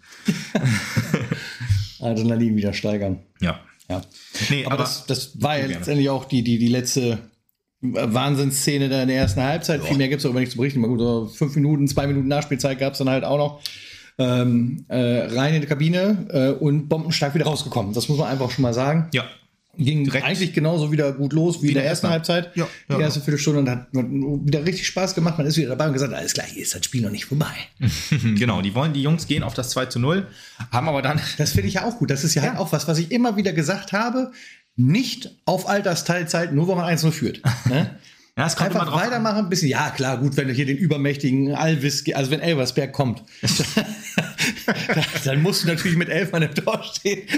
Adrenalin 1.99 2.55
wieder 2.55 2.73
steigern. 2.73 3.19
Ja. 3.41 3.59
Ja. 3.89 4.01
Nee, 4.49 4.65
Aber, 4.65 4.73
aber, 4.75 4.83
das, 4.83 5.05
das 5.05 5.41
war 5.41 5.57
ja 5.57 5.65
letztendlich 5.65 6.09
auch 6.09 6.25
die, 6.25 6.43
die, 6.43 6.57
die 6.57 6.67
letzte 6.67 7.19
Wahnsinnsszene 7.93 8.89
da 8.89 9.01
in 9.01 9.07
der 9.07 9.17
ersten 9.17 9.41
Halbzeit. 9.41 9.83
Viel 9.83 9.97
mehr 9.97 10.07
gibt 10.07 10.19
es 10.19 10.25
aber 10.25 10.39
nicht 10.39 10.51
zu 10.51 10.57
berichten. 10.57 10.81
Mal 10.81 10.87
gut, 10.87 10.99
so 10.99 11.27
fünf 11.27 11.55
Minuten, 11.55 11.87
zwei 11.87 12.07
Minuten 12.07 12.27
Nachspielzeit 12.27 12.79
gab 12.79 12.93
es 12.93 12.99
dann 12.99 13.09
halt 13.09 13.23
auch 13.23 13.37
noch. 13.37 13.61
Ähm, 14.17 14.85
äh, 14.87 15.27
rein 15.35 15.55
in 15.55 15.61
die 15.61 15.67
Kabine 15.67 16.27
äh, 16.29 16.63
und 16.63 16.87
bombenstark 16.87 17.35
wieder 17.35 17.45
rausgekommen. 17.45 17.93
Das 17.93 18.07
muss 18.07 18.17
man 18.17 18.29
einfach 18.29 18.49
schon 18.49 18.61
mal 18.61 18.73
sagen. 18.73 19.09
ja. 19.13 19.25
Ging 19.77 20.05
Direkt. 20.05 20.25
eigentlich 20.25 20.53
genauso 20.53 20.91
wieder 20.91 21.11
gut 21.11 21.33
los 21.33 21.61
wie, 21.61 21.69
in 21.69 21.73
der 21.73 21.85
ersten 21.85 22.07
Halbzeit. 22.07 22.55
Ja, 22.55 22.67
die 22.87 22.93
ja, 22.93 22.99
erste 22.99 23.19
Viertelstunde 23.19 23.59
und 23.59 23.69
hat 23.69 23.87
wieder 23.91 24.65
richtig 24.65 24.87
Spaß 24.87 25.15
gemacht. 25.15 25.37
Man 25.37 25.47
ist 25.47 25.57
wieder 25.57 25.69
dabei 25.69 25.87
und 25.87 25.93
gesagt, 25.93 26.13
alles 26.13 26.33
klar, 26.33 26.47
hier 26.47 26.63
ist 26.63 26.73
das 26.73 26.85
Spiel 26.85 27.01
noch 27.01 27.11
nicht 27.11 27.25
vorbei. 27.25 27.53
Genau, 28.35 28.61
die 28.61 28.73
wollen, 28.75 28.93
die 28.93 29.01
Jungs 29.01 29.27
gehen 29.27 29.43
auf 29.43 29.53
das 29.53 29.69
2 29.71 29.87
zu 29.87 29.99
0, 29.99 30.27
haben 30.71 30.87
aber 30.87 31.01
dann. 31.01 31.19
Das 31.37 31.51
finde 31.51 31.67
ich 31.67 31.75
ja 31.75 31.85
auch 31.85 31.97
gut. 31.97 32.09
Das 32.09 32.23
ist 32.23 32.35
ja, 32.35 32.41
halt 32.43 32.57
auch 32.57 32.71
was, 32.71 32.87
was 32.87 32.97
ich 32.97 33.11
immer 33.11 33.35
wieder 33.35 33.53
gesagt 33.53 33.91
habe. 33.91 34.31
Nicht 34.77 35.31
auf 35.45 35.67
Altersteilzeit, 35.69 36.53
nur 36.53 36.67
wenn 36.67 36.75
man 36.77 36.85
1-0 36.97 37.11
führt. 37.11 37.41
Ne? 37.65 37.95
Ja, 38.37 38.45
es 38.47 38.57
kommt 38.57 38.71
Einfach 38.75 38.91
an. 38.91 38.99
weitermachen, 38.99 39.45
ein 39.45 39.49
bisschen. 39.49 39.69
Ja, 39.69 39.89
klar, 39.91 40.17
gut, 40.17 40.35
wenn 40.35 40.49
du 40.49 40.53
hier 40.53 40.65
den 40.65 40.75
übermächtigen 40.75 41.55
Alvis, 41.55 42.03
also 42.13 42.31
wenn 42.31 42.41
Elversberg 42.41 42.91
kommt, 42.91 43.23
dann 45.23 45.41
musst 45.41 45.63
du 45.63 45.67
natürlich 45.67 45.97
mit 45.97 46.09
elf 46.09 46.31
Mann 46.31 46.41
im 46.41 46.53
Tor 46.53 46.83
stehen. 46.83 47.21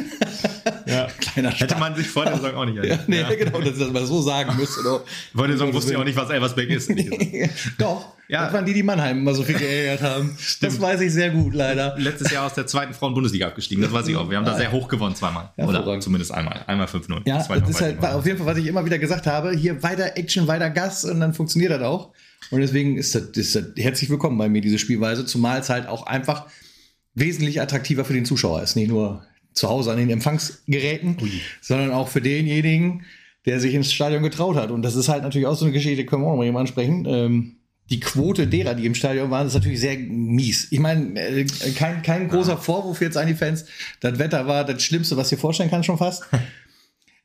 Ja. 0.85 1.07
Kleiner 1.19 1.49
Hätte 1.51 1.71
Spaß. 1.71 1.79
man 1.79 1.95
sich 1.95 2.07
vor 2.07 2.23
der 2.23 2.35
Saison 2.37 2.55
auch 2.55 2.65
nicht 2.65 2.75
Ja, 2.77 2.83
erinnert. 2.83 3.09
nee, 3.09 3.19
Ja. 3.19 3.35
genau, 3.35 3.59
dass 3.59 3.77
das 3.77 3.91
mal 3.91 4.05
so 4.05 4.21
sagen 4.21 4.55
müsste. 4.57 4.81
Vor 4.81 5.47
der 5.47 5.57
Saison 5.57 5.73
wusste 5.73 5.91
ich 5.91 5.97
auch 5.97 6.03
nicht, 6.05 6.15
was 6.15 6.29
Elversberg 6.29 6.69
ist. 6.69 6.89
Doch, 7.77 8.13
Ja. 8.29 8.45
das 8.45 8.53
waren 8.53 8.65
die, 8.65 8.73
die 8.73 8.83
Mannheim 8.83 9.19
immer 9.19 9.33
so 9.33 9.43
viel 9.43 9.55
geärgert 9.55 10.01
haben. 10.01 10.37
Das 10.61 10.81
weiß 10.81 11.01
ich 11.01 11.13
sehr 11.13 11.29
gut, 11.29 11.53
leider. 11.53 11.95
Letztes 11.97 12.31
Jahr 12.31 12.45
aus 12.45 12.53
der 12.53 12.67
zweiten 12.67 12.93
Frauen-Bundesliga 12.93 13.47
abgestiegen, 13.47 13.81
das 13.81 13.93
weiß 13.93 14.07
ich 14.07 14.15
auch. 14.15 14.29
Wir 14.29 14.37
haben 14.37 14.45
da 14.45 14.55
sehr 14.55 14.71
hoch 14.71 14.87
gewonnen, 14.87 15.15
zweimal. 15.15 15.51
Oder 15.57 15.73
Hervorragend. 15.73 16.03
zumindest 16.03 16.33
einmal. 16.33 16.63
Einmal 16.67 16.87
5-0. 16.87 17.21
Ja, 17.25 17.37
das 17.47 17.69
ist 17.69 17.81
halt 17.81 18.03
auf 18.03 18.25
jeden 18.25 18.37
Fall, 18.37 18.47
was 18.47 18.57
ich 18.57 18.67
immer 18.67 18.85
wieder 18.85 18.99
gesagt 18.99 19.27
habe. 19.27 19.51
Hier 19.51 19.81
weiter 19.83 20.17
Action, 20.17 20.47
weiter 20.47 20.69
Gas 20.69 21.05
und 21.05 21.19
dann 21.19 21.33
funktioniert 21.33 21.71
das 21.71 21.81
auch. 21.81 22.11
Und 22.51 22.61
deswegen 22.61 22.97
ist 22.97 23.13
das, 23.15 23.23
ist 23.35 23.55
das 23.55 23.63
herzlich 23.77 24.09
willkommen 24.09 24.37
bei 24.37 24.49
mir, 24.49 24.61
diese 24.61 24.79
Spielweise, 24.79 25.25
zumal 25.25 25.59
es 25.59 25.69
halt 25.69 25.87
auch 25.87 26.05
einfach 26.05 26.47
wesentlich 27.13 27.61
attraktiver 27.61 28.05
für 28.05 28.13
den 28.13 28.25
Zuschauer 28.25 28.61
ist. 28.61 28.75
Nicht 28.75 28.89
nur 28.89 29.23
zu 29.53 29.69
Hause 29.69 29.91
an 29.91 29.97
den 29.97 30.09
Empfangsgeräten, 30.09 31.17
sondern 31.61 31.91
auch 31.91 32.07
für 32.07 32.21
denjenigen, 32.21 33.05
der 33.45 33.59
sich 33.59 33.73
ins 33.73 33.91
Stadion 33.91 34.23
getraut 34.23 34.55
hat. 34.55 34.71
Und 34.71 34.81
das 34.83 34.95
ist 34.95 35.09
halt 35.09 35.23
natürlich 35.23 35.47
auch 35.47 35.55
so 35.55 35.65
eine 35.65 35.73
Geschichte, 35.73 36.05
können 36.05 36.21
wir 36.21 36.27
auch 36.27 36.31
noch 36.31 36.37
mal 36.37 36.45
eben 36.45 36.57
ansprechen. 36.57 37.05
Ähm, 37.07 37.56
die 37.89 37.99
Quote 37.99 38.47
derer, 38.47 38.75
die 38.75 38.85
im 38.85 38.95
Stadion 38.95 39.31
waren, 39.31 39.47
ist 39.47 39.53
natürlich 39.53 39.79
sehr 39.79 39.97
mies. 39.97 40.67
Ich 40.71 40.79
meine, 40.79 41.19
äh, 41.19 41.45
kein, 41.75 42.01
kein 42.01 42.27
großer 42.27 42.57
Vorwurf 42.57 43.01
jetzt 43.01 43.17
an 43.17 43.27
die 43.27 43.33
Fans. 43.33 43.65
Das 44.01 44.19
Wetter 44.19 44.47
war 44.47 44.65
das 44.65 44.83
Schlimmste, 44.83 45.15
was 45.17 45.29
dir 45.29 45.37
vorstellen 45.37 45.69
kannst, 45.69 45.85
schon 45.85 45.97
fast. 45.97 46.23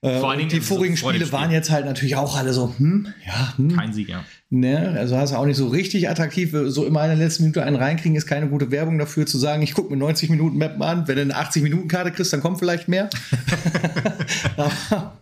Äh, 0.05 0.19
Vor 0.19 0.31
allen 0.31 0.39
Dingen 0.41 0.51
die 0.51 0.61
vorigen 0.61 0.97
vor 0.97 1.13
dem 1.13 1.19
Spiele 1.19 1.27
Spiel. 1.27 1.39
waren 1.39 1.53
jetzt 1.53 1.71
halt 1.71 1.87
natürlich 1.87 2.17
auch 2.17 2.37
alle 2.37 2.53
so, 2.53 2.75
hm, 2.77 3.07
ja, 3.25 3.57
hm, 3.57 3.77
Kein 3.77 3.93
Sieg, 3.93 4.09
ja. 4.09 4.25
ne, 4.51 4.97
also 4.99 5.17
hast 5.17 5.33
du 5.33 5.37
auch 5.37 5.47
nicht 5.47 5.57
so 5.57 5.69
richtig 5.69 6.11
attraktiv, 6.11 6.53
so 6.67 6.85
immer 6.85 7.05
in 7.05 7.11
der 7.11 7.19
letzten 7.25 7.45
Minute 7.45 7.63
einen 7.63 7.77
reinkriegen, 7.77 8.17
ist 8.17 8.27
keine 8.27 8.49
gute 8.49 8.73
Werbung 8.73 8.99
dafür 8.99 9.27
zu 9.27 9.39
sagen, 9.39 9.63
ich 9.63 9.75
gucke 9.75 9.91
mir 9.93 9.97
90 9.97 10.29
Minuten 10.31 10.59
Mappen 10.59 10.83
an, 10.83 11.07
wenn 11.07 11.15
du 11.15 11.23
eine 11.23 11.37
80 11.37 11.63
Minuten 11.63 11.87
Karte 11.87 12.11
kriegst, 12.11 12.33
dann 12.33 12.41
kommt 12.41 12.59
vielleicht 12.59 12.89
mehr. 12.89 13.11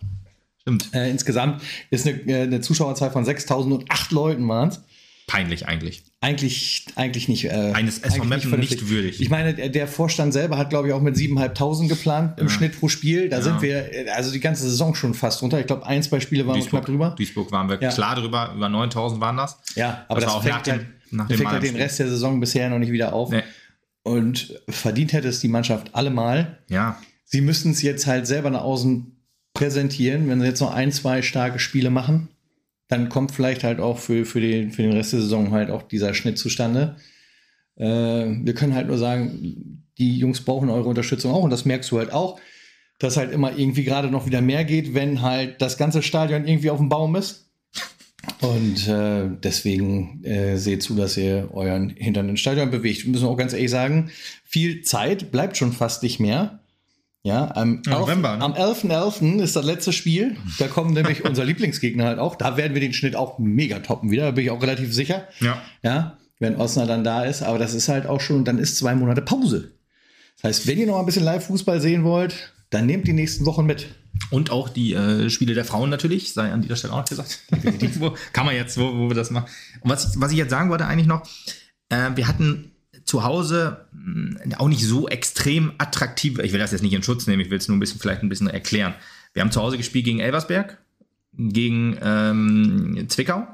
Stimmt. 0.61 0.89
äh, 0.95 1.11
insgesamt 1.11 1.61
ist 1.91 2.07
eine, 2.07 2.17
äh, 2.27 2.41
eine 2.41 2.61
Zuschauerzahl 2.61 3.11
von 3.11 3.23
6.008 3.23 4.11
Leuten 4.13 4.47
waren 4.47 4.69
es. 4.69 4.81
Peinlich 5.27 5.67
eigentlich. 5.67 6.03
Eigentlich, 6.19 6.85
eigentlich 6.95 7.27
nicht. 7.29 7.45
Äh, 7.45 7.71
Eines 7.73 7.99
SV 7.99 8.25
Meppen 8.25 8.49
vernünftig. 8.49 8.81
nicht 8.81 8.89
würdig. 8.91 9.21
Ich 9.21 9.29
meine, 9.29 9.53
der, 9.69 9.87
Vorstand 9.87 10.33
selber 10.33 10.57
hat, 10.57 10.69
glaube 10.69 10.87
ich, 10.87 10.93
auch 10.93 11.01
mit 11.01 11.15
7.500 11.15 11.87
geplant 11.87 12.39
im 12.39 12.49
Schnitt 12.49 12.79
pro 12.79 12.89
Spiel. 12.89 13.29
Da 13.29 13.41
sind 13.41 13.61
wir, 13.61 13.91
äh, 13.93 14.09
also 14.09 14.31
die 14.31 14.39
ganze 14.39 14.63
Saison 14.63 14.93
schon 14.93 15.13
fast 15.13 15.41
runter. 15.41 15.59
Ich 15.59 15.67
glaube, 15.67 15.85
ein, 15.85 16.03
zwei 16.03 16.19
Spiele 16.19 16.45
waren 16.45 16.59
wir 16.59 16.65
knapp 16.65 16.85
drüber. 16.85 17.15
Duisburg 17.17 17.51
waren 17.51 17.69
wir 17.69 17.81
Ja. 17.81 17.89
klar 17.91 18.15
drüber, 18.15 18.53
über 18.55 18.69
9000 18.69 19.19
waren 19.21 19.37
das. 19.37 19.57
Ja, 19.75 20.05
aber 20.09 20.19
Das 20.19 20.25
das, 20.25 20.33
war 20.33 20.39
auch 20.39 20.43
fängt 20.43 20.55
nach 20.55 20.61
dem- 20.63 20.73
halt, 20.73 20.87
nach 21.11 21.27
das 21.27 21.37
dem 21.37 21.37
fängt 21.37 21.51
halt 21.51 21.63
den. 21.63 21.75
Rest 21.77 21.99
der 21.99 22.09
Saison 22.09 22.39
bisher 22.39 22.69
noch 22.69 22.79
nicht 22.79 22.91
wieder 22.91 23.13
auf. 23.13 23.31
Nee. 23.31 23.41
Und 24.03 24.59
verdient 24.67 25.13
hätte 25.13 25.27
es 25.29 25.39
die 25.39 25.47
Mannschaft 25.47 25.93
allemal. 25.95 26.59
Ja, 26.69 26.97
Sie 27.25 27.39
müssten 27.41 27.71
es 27.71 27.81
jetzt 27.81 28.07
halt 28.07 28.27
selber 28.27 28.49
nach 28.49 28.61
außen 28.63 29.15
präsentieren. 29.53 30.27
Wenn 30.27 30.41
sie 30.41 30.47
jetzt 30.47 30.59
noch 30.59 30.73
ein, 30.73 30.91
zwei 30.91 31.21
starke 31.21 31.59
Spiele 31.59 31.89
machen, 31.89 32.27
dann 32.91 33.07
kommt 33.07 33.31
vielleicht 33.31 33.63
halt 33.63 33.79
auch 33.79 33.97
für, 33.97 34.25
für, 34.25 34.41
den, 34.41 34.71
für 34.71 34.81
den 34.81 34.91
Rest 34.91 35.13
der 35.13 35.21
Saison 35.21 35.51
halt 35.51 35.71
auch 35.71 35.83
dieser 35.83 36.13
Schnitt 36.13 36.37
zustande. 36.37 36.97
Äh, 37.77 37.85
wir 37.85 38.53
können 38.53 38.75
halt 38.75 38.87
nur 38.87 38.97
sagen, 38.97 39.85
die 39.97 40.17
Jungs 40.17 40.41
brauchen 40.41 40.69
eure 40.69 40.89
Unterstützung 40.89 41.31
auch 41.31 41.43
und 41.43 41.51
das 41.51 41.63
merkst 41.63 41.89
du 41.91 41.99
halt 41.99 42.11
auch, 42.11 42.39
dass 42.99 43.15
halt 43.15 43.31
immer 43.31 43.57
irgendwie 43.57 43.85
gerade 43.85 44.09
noch 44.09 44.25
wieder 44.25 44.41
mehr 44.41 44.65
geht, 44.65 44.93
wenn 44.93 45.21
halt 45.21 45.61
das 45.61 45.77
ganze 45.77 46.01
Stadion 46.01 46.45
irgendwie 46.45 46.69
auf 46.69 46.79
dem 46.79 46.89
Baum 46.89 47.15
ist. 47.15 47.49
Und 48.41 48.87
äh, 48.87 49.29
deswegen 49.41 50.23
äh, 50.23 50.57
seht 50.57 50.83
zu, 50.83 50.95
dass 50.95 51.17
ihr 51.17 51.49
euren 51.53 51.89
Hintern 51.91 52.29
ins 52.29 52.41
Stadion 52.41 52.69
bewegt. 52.69 53.05
Wir 53.05 53.11
müssen 53.11 53.25
auch 53.25 53.37
ganz 53.37 53.53
ehrlich 53.53 53.71
sagen, 53.71 54.11
viel 54.43 54.81
Zeit 54.81 55.31
bleibt 55.31 55.57
schon 55.57 55.71
fast 55.71 56.03
nicht 56.03 56.19
mehr. 56.19 56.59
Ja, 57.23 57.55
am 57.55 57.81
Ja, 57.85 57.99
November, 57.99 58.35
ne? 58.37 58.43
am 58.43 58.53
11.11. 58.53 59.41
ist 59.41 59.55
das 59.55 59.63
letzte 59.65 59.93
Spiel. 59.93 60.37
Da 60.57 60.67
kommen 60.67 60.93
nämlich 60.93 61.23
unser 61.25 61.45
Lieblingsgegner 61.45 62.05
halt 62.05 62.19
auch. 62.19 62.35
Da 62.35 62.57
werden 62.57 62.73
wir 62.73 62.81
den 62.81 62.93
Schnitt 62.93 63.15
auch 63.15 63.37
mega 63.37 63.79
toppen 63.79 64.09
wieder. 64.09 64.23
Da 64.25 64.31
bin 64.31 64.43
ich 64.45 64.49
auch 64.51 64.61
relativ 64.61 64.93
sicher. 64.93 65.27
ja. 65.39 65.61
Ja, 65.83 66.17
wenn 66.39 66.55
Osnabrück 66.55 66.89
dann 66.89 67.03
da 67.03 67.23
ist. 67.23 67.43
Aber 67.43 67.59
das 67.59 67.75
ist 67.75 67.87
halt 67.89 68.07
auch 68.07 68.19
schon, 68.21 68.43
dann 68.45 68.57
ist 68.57 68.77
zwei 68.77 68.95
Monate 68.95 69.21
Pause. 69.21 69.73
Das 70.41 70.49
heißt, 70.49 70.67
wenn 70.67 70.79
ihr 70.79 70.87
noch 70.87 70.97
ein 70.99 71.05
bisschen 71.05 71.23
Live-Fußball 71.23 71.79
sehen 71.79 72.03
wollt, 72.03 72.53
dann 72.71 72.87
nehmt 72.87 73.07
die 73.07 73.13
nächsten 73.13 73.45
Wochen 73.45 73.65
mit. 73.67 73.87
Und 74.31 74.49
auch 74.49 74.67
die 74.69 74.93
äh, 74.93 75.29
Spiele 75.29 75.53
der 75.53 75.65
Frauen 75.65 75.89
natürlich, 75.91 76.33
sei 76.33 76.51
an 76.51 76.61
dieser 76.63 76.75
Stelle 76.75 76.93
auch 76.93 76.97
noch 76.99 77.05
gesagt. 77.05 77.39
Kann 78.33 78.45
man 78.47 78.55
jetzt, 78.55 78.77
wo, 78.79 78.97
wo 78.97 79.07
wir 79.09 79.15
das 79.15 79.29
machen. 79.29 79.45
Und 79.81 79.91
was, 79.91 80.15
ich- 80.15 80.19
was 80.21 80.31
ich 80.31 80.37
jetzt 80.39 80.49
sagen 80.49 80.69
wollte 80.71 80.85
eigentlich 80.87 81.07
noch, 81.07 81.21
Äh, 81.89 82.11
wir 82.15 82.27
hatten 82.27 82.70
zu 83.11 83.25
Hause 83.25 83.85
mh, 83.91 84.57
auch 84.57 84.69
nicht 84.69 84.85
so 84.85 85.09
extrem 85.09 85.73
attraktiv. 85.77 86.39
Ich 86.39 86.53
will 86.53 86.59
das 86.61 86.71
jetzt 86.71 86.81
nicht 86.81 86.93
in 86.93 87.03
Schutz 87.03 87.27
nehmen, 87.27 87.41
ich 87.41 87.49
will 87.49 87.57
es 87.57 87.67
nur 87.67 87.75
ein 87.75 87.79
bisschen 87.81 87.99
vielleicht 87.99 88.23
ein 88.23 88.29
bisschen 88.29 88.47
erklären. 88.47 88.93
Wir 89.33 89.41
haben 89.41 89.51
zu 89.51 89.61
Hause 89.61 89.75
gespielt 89.75 90.05
gegen 90.05 90.21
Elversberg, 90.21 90.77
gegen 91.33 91.97
ähm, 92.01 93.05
Zwickau, 93.09 93.45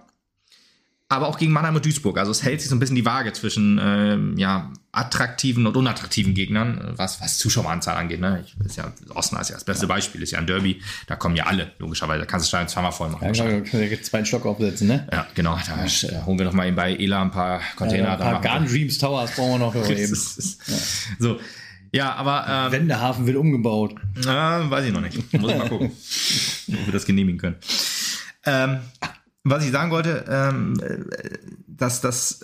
aber 1.09 1.27
auch 1.27 1.37
gegen 1.37 1.53
Mannheim 1.53 1.75
und 1.75 1.85
Duisburg. 1.85 2.17
Also 2.17 2.31
es 2.31 2.43
hält 2.43 2.59
sich 2.59 2.69
so 2.69 2.75
ein 2.75 2.79
bisschen 2.79 2.97
die 2.97 3.05
Waage 3.05 3.31
zwischen 3.31 3.79
ähm, 3.81 4.37
ja, 4.37 4.71
attraktiven 4.91 5.65
und 5.65 5.77
unattraktiven 5.77 6.33
Gegnern, 6.33 6.93
was, 6.97 7.21
was 7.21 7.37
Zuschaueranzahl 7.37 7.95
angeht. 7.95 8.19
Ne? 8.19 8.43
Ich, 8.45 8.65
ist 8.65 8.75
ja, 8.75 8.91
Osnabrück 9.15 9.43
ist 9.43 9.49
ja 9.49 9.55
das 9.55 9.63
beste 9.63 9.87
Beispiel, 9.87 10.21
ist 10.21 10.31
ja 10.31 10.39
ein 10.39 10.47
Derby, 10.47 10.81
da 11.07 11.15
kommen 11.15 11.37
ja 11.37 11.45
alle, 11.45 11.71
logischerweise. 11.79 12.19
Da 12.19 12.25
kannst 12.25 12.45
du 12.45 12.47
Stein 12.49 12.67
zweimal 12.67 12.91
voll 12.91 13.09
machen. 13.09 13.33
Ja, 13.33 13.45
genau, 13.45 13.65
da 13.71 13.79
wir 13.79 14.03
zwei 14.03 14.25
Stock 14.25 14.45
aufsetzen, 14.45 14.87
ne? 14.87 15.07
Ja, 15.11 15.27
genau. 15.33 15.57
Da 15.65 15.85
äh, 15.85 16.25
holen 16.25 16.39
wir 16.39 16.45
noch 16.45 16.53
mal 16.53 16.67
eben 16.67 16.75
bei 16.75 16.95
Ela 16.95 17.21
ein 17.21 17.31
paar 17.31 17.61
Container. 17.77 18.07
Ja, 18.07 18.13
ein 18.13 18.19
paar 18.19 18.41
Garden 18.41 18.67
Dreams 18.67 18.97
Towers 18.97 19.31
brauchen 19.31 19.59
wir 19.59 19.59
noch 19.59 19.75
eben. 19.89 20.15
So. 21.19 21.39
Ja, 21.93 22.15
aber 22.15 22.45
ähm, 22.67 22.71
Wendehafen 22.73 23.25
wird 23.25 23.37
umgebaut. 23.37 23.95
äh, 24.17 24.25
weiß 24.25 24.85
ich 24.85 24.91
noch 24.91 24.99
nicht. 24.99 25.33
Muss 25.33 25.51
ich 25.51 25.57
mal 25.57 25.69
gucken, 25.69 25.87
ob 26.67 26.85
wir 26.85 26.91
das 26.91 27.05
genehmigen 27.05 27.39
können. 27.39 27.55
Ähm, 28.45 28.79
was 29.43 29.63
ich 29.65 29.71
sagen 29.71 29.91
wollte, 29.91 30.25
ähm, 30.29 30.79
äh, 30.81 30.97
dass 31.67 32.01
das 32.01 32.39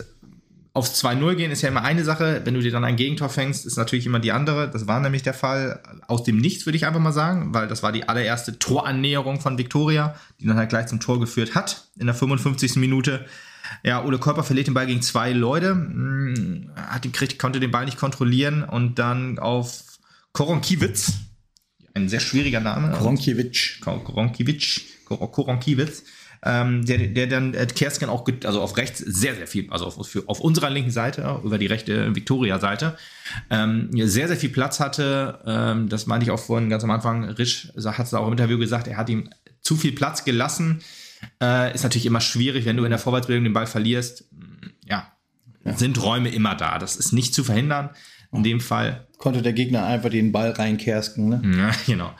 aufs 0.75 1.03
2-0 1.03 1.35
gehen 1.35 1.51
ist 1.51 1.61
ja 1.61 1.69
immer 1.69 1.83
eine 1.83 2.03
Sache. 2.03 2.41
Wenn 2.45 2.55
du 2.55 2.59
dir 2.61 2.71
dann 2.71 2.83
ein 2.83 2.95
Gegentor 2.95 3.29
fängst, 3.29 3.65
ist 3.67 3.77
natürlich 3.77 4.07
immer 4.07 4.19
die 4.19 4.31
andere. 4.31 4.69
Das 4.71 4.87
war 4.87 4.99
nämlich 4.99 5.21
der 5.21 5.35
Fall 5.35 5.81
aus 6.07 6.23
dem 6.23 6.37
Nichts, 6.37 6.65
würde 6.65 6.77
ich 6.77 6.87
einfach 6.87 6.99
mal 6.99 7.11
sagen, 7.13 7.53
weil 7.53 7.67
das 7.67 7.83
war 7.83 7.91
die 7.91 8.09
allererste 8.09 8.57
Torannäherung 8.57 9.39
von 9.39 9.59
Viktoria, 9.59 10.15
die 10.39 10.47
dann 10.47 10.57
halt 10.57 10.69
gleich 10.69 10.87
zum 10.87 10.99
Tor 10.99 11.19
geführt 11.19 11.53
hat 11.53 11.85
in 11.99 12.07
der 12.07 12.15
55. 12.15 12.77
Minute. 12.77 13.25
Ja, 13.83 14.03
Ole 14.03 14.17
Körper 14.17 14.43
verliert 14.43 14.65
den 14.67 14.73
Ball 14.73 14.87
gegen 14.87 15.03
zwei 15.03 15.31
Leute, 15.31 15.75
mh, 15.75 16.75
hat 16.75 17.03
den, 17.05 17.11
konnte 17.37 17.59
den 17.59 17.69
Ball 17.71 17.85
nicht 17.85 17.97
kontrollieren 17.99 18.63
und 18.63 18.97
dann 18.97 19.37
auf 19.37 19.83
Koronkiewicz, 20.33 21.13
ein 21.93 22.09
sehr 22.09 22.19
schwieriger 22.19 22.59
Name. 22.59 22.91
Koronkiewicz, 22.97 23.79
Kor- 23.81 24.03
Koronkiewicz, 25.31 26.03
ähm, 26.45 26.85
der, 26.85 26.97
der 27.07 27.27
dann 27.27 27.53
äh, 27.53 27.65
Kersken 27.65 28.09
auch, 28.09 28.25
also 28.43 28.61
auf 28.61 28.75
rechts 28.77 28.99
sehr, 28.99 29.35
sehr 29.35 29.47
viel, 29.47 29.69
also 29.69 29.85
auf, 29.85 29.97
auf 30.27 30.39
unserer 30.39 30.69
linken 30.69 30.91
Seite, 30.91 31.39
über 31.43 31.57
die 31.57 31.67
rechte 31.67 32.13
Viktoria-Seite, 32.15 32.97
ähm, 33.49 33.89
sehr, 33.93 34.27
sehr 34.27 34.37
viel 34.37 34.49
Platz 34.49 34.79
hatte. 34.79 35.39
Ähm, 35.45 35.89
das 35.89 36.05
meinte 36.05 36.25
ich 36.25 36.31
auch 36.31 36.39
vorhin 36.39 36.69
ganz 36.69 36.83
am 36.83 36.91
Anfang. 36.91 37.23
Risch 37.23 37.71
hat 37.77 38.05
es 38.05 38.13
auch 38.13 38.27
im 38.27 38.33
Interview 38.33 38.57
gesagt, 38.57 38.87
er 38.87 38.97
hat 38.97 39.09
ihm 39.09 39.29
zu 39.61 39.77
viel 39.77 39.93
Platz 39.93 40.25
gelassen. 40.25 40.81
Äh, 41.41 41.73
ist 41.73 41.83
natürlich 41.83 42.05
immer 42.05 42.21
schwierig, 42.21 42.65
wenn 42.65 42.75
du 42.75 42.83
in 42.83 42.89
der 42.89 42.99
Vorwärtsbewegung 42.99 43.45
den 43.45 43.53
Ball 43.53 43.67
verlierst. 43.67 44.25
Ja, 44.85 45.13
sind 45.63 46.01
Räume 46.03 46.29
immer 46.29 46.55
da. 46.55 46.77
Das 46.77 46.97
ist 46.97 47.13
nicht 47.13 47.33
zu 47.33 47.45
verhindern. 47.45 47.89
In 48.33 48.43
dem 48.43 48.59
Fall 48.59 49.07
Konnte 49.23 49.41
der 49.41 49.53
Gegner 49.53 49.85
einfach 49.85 50.09
den 50.09 50.33
Ball 50.33 50.51
reinkersken, 50.51 51.29
ne? 51.29 51.41
ja, 51.57 51.71
genau. 51.85 52.11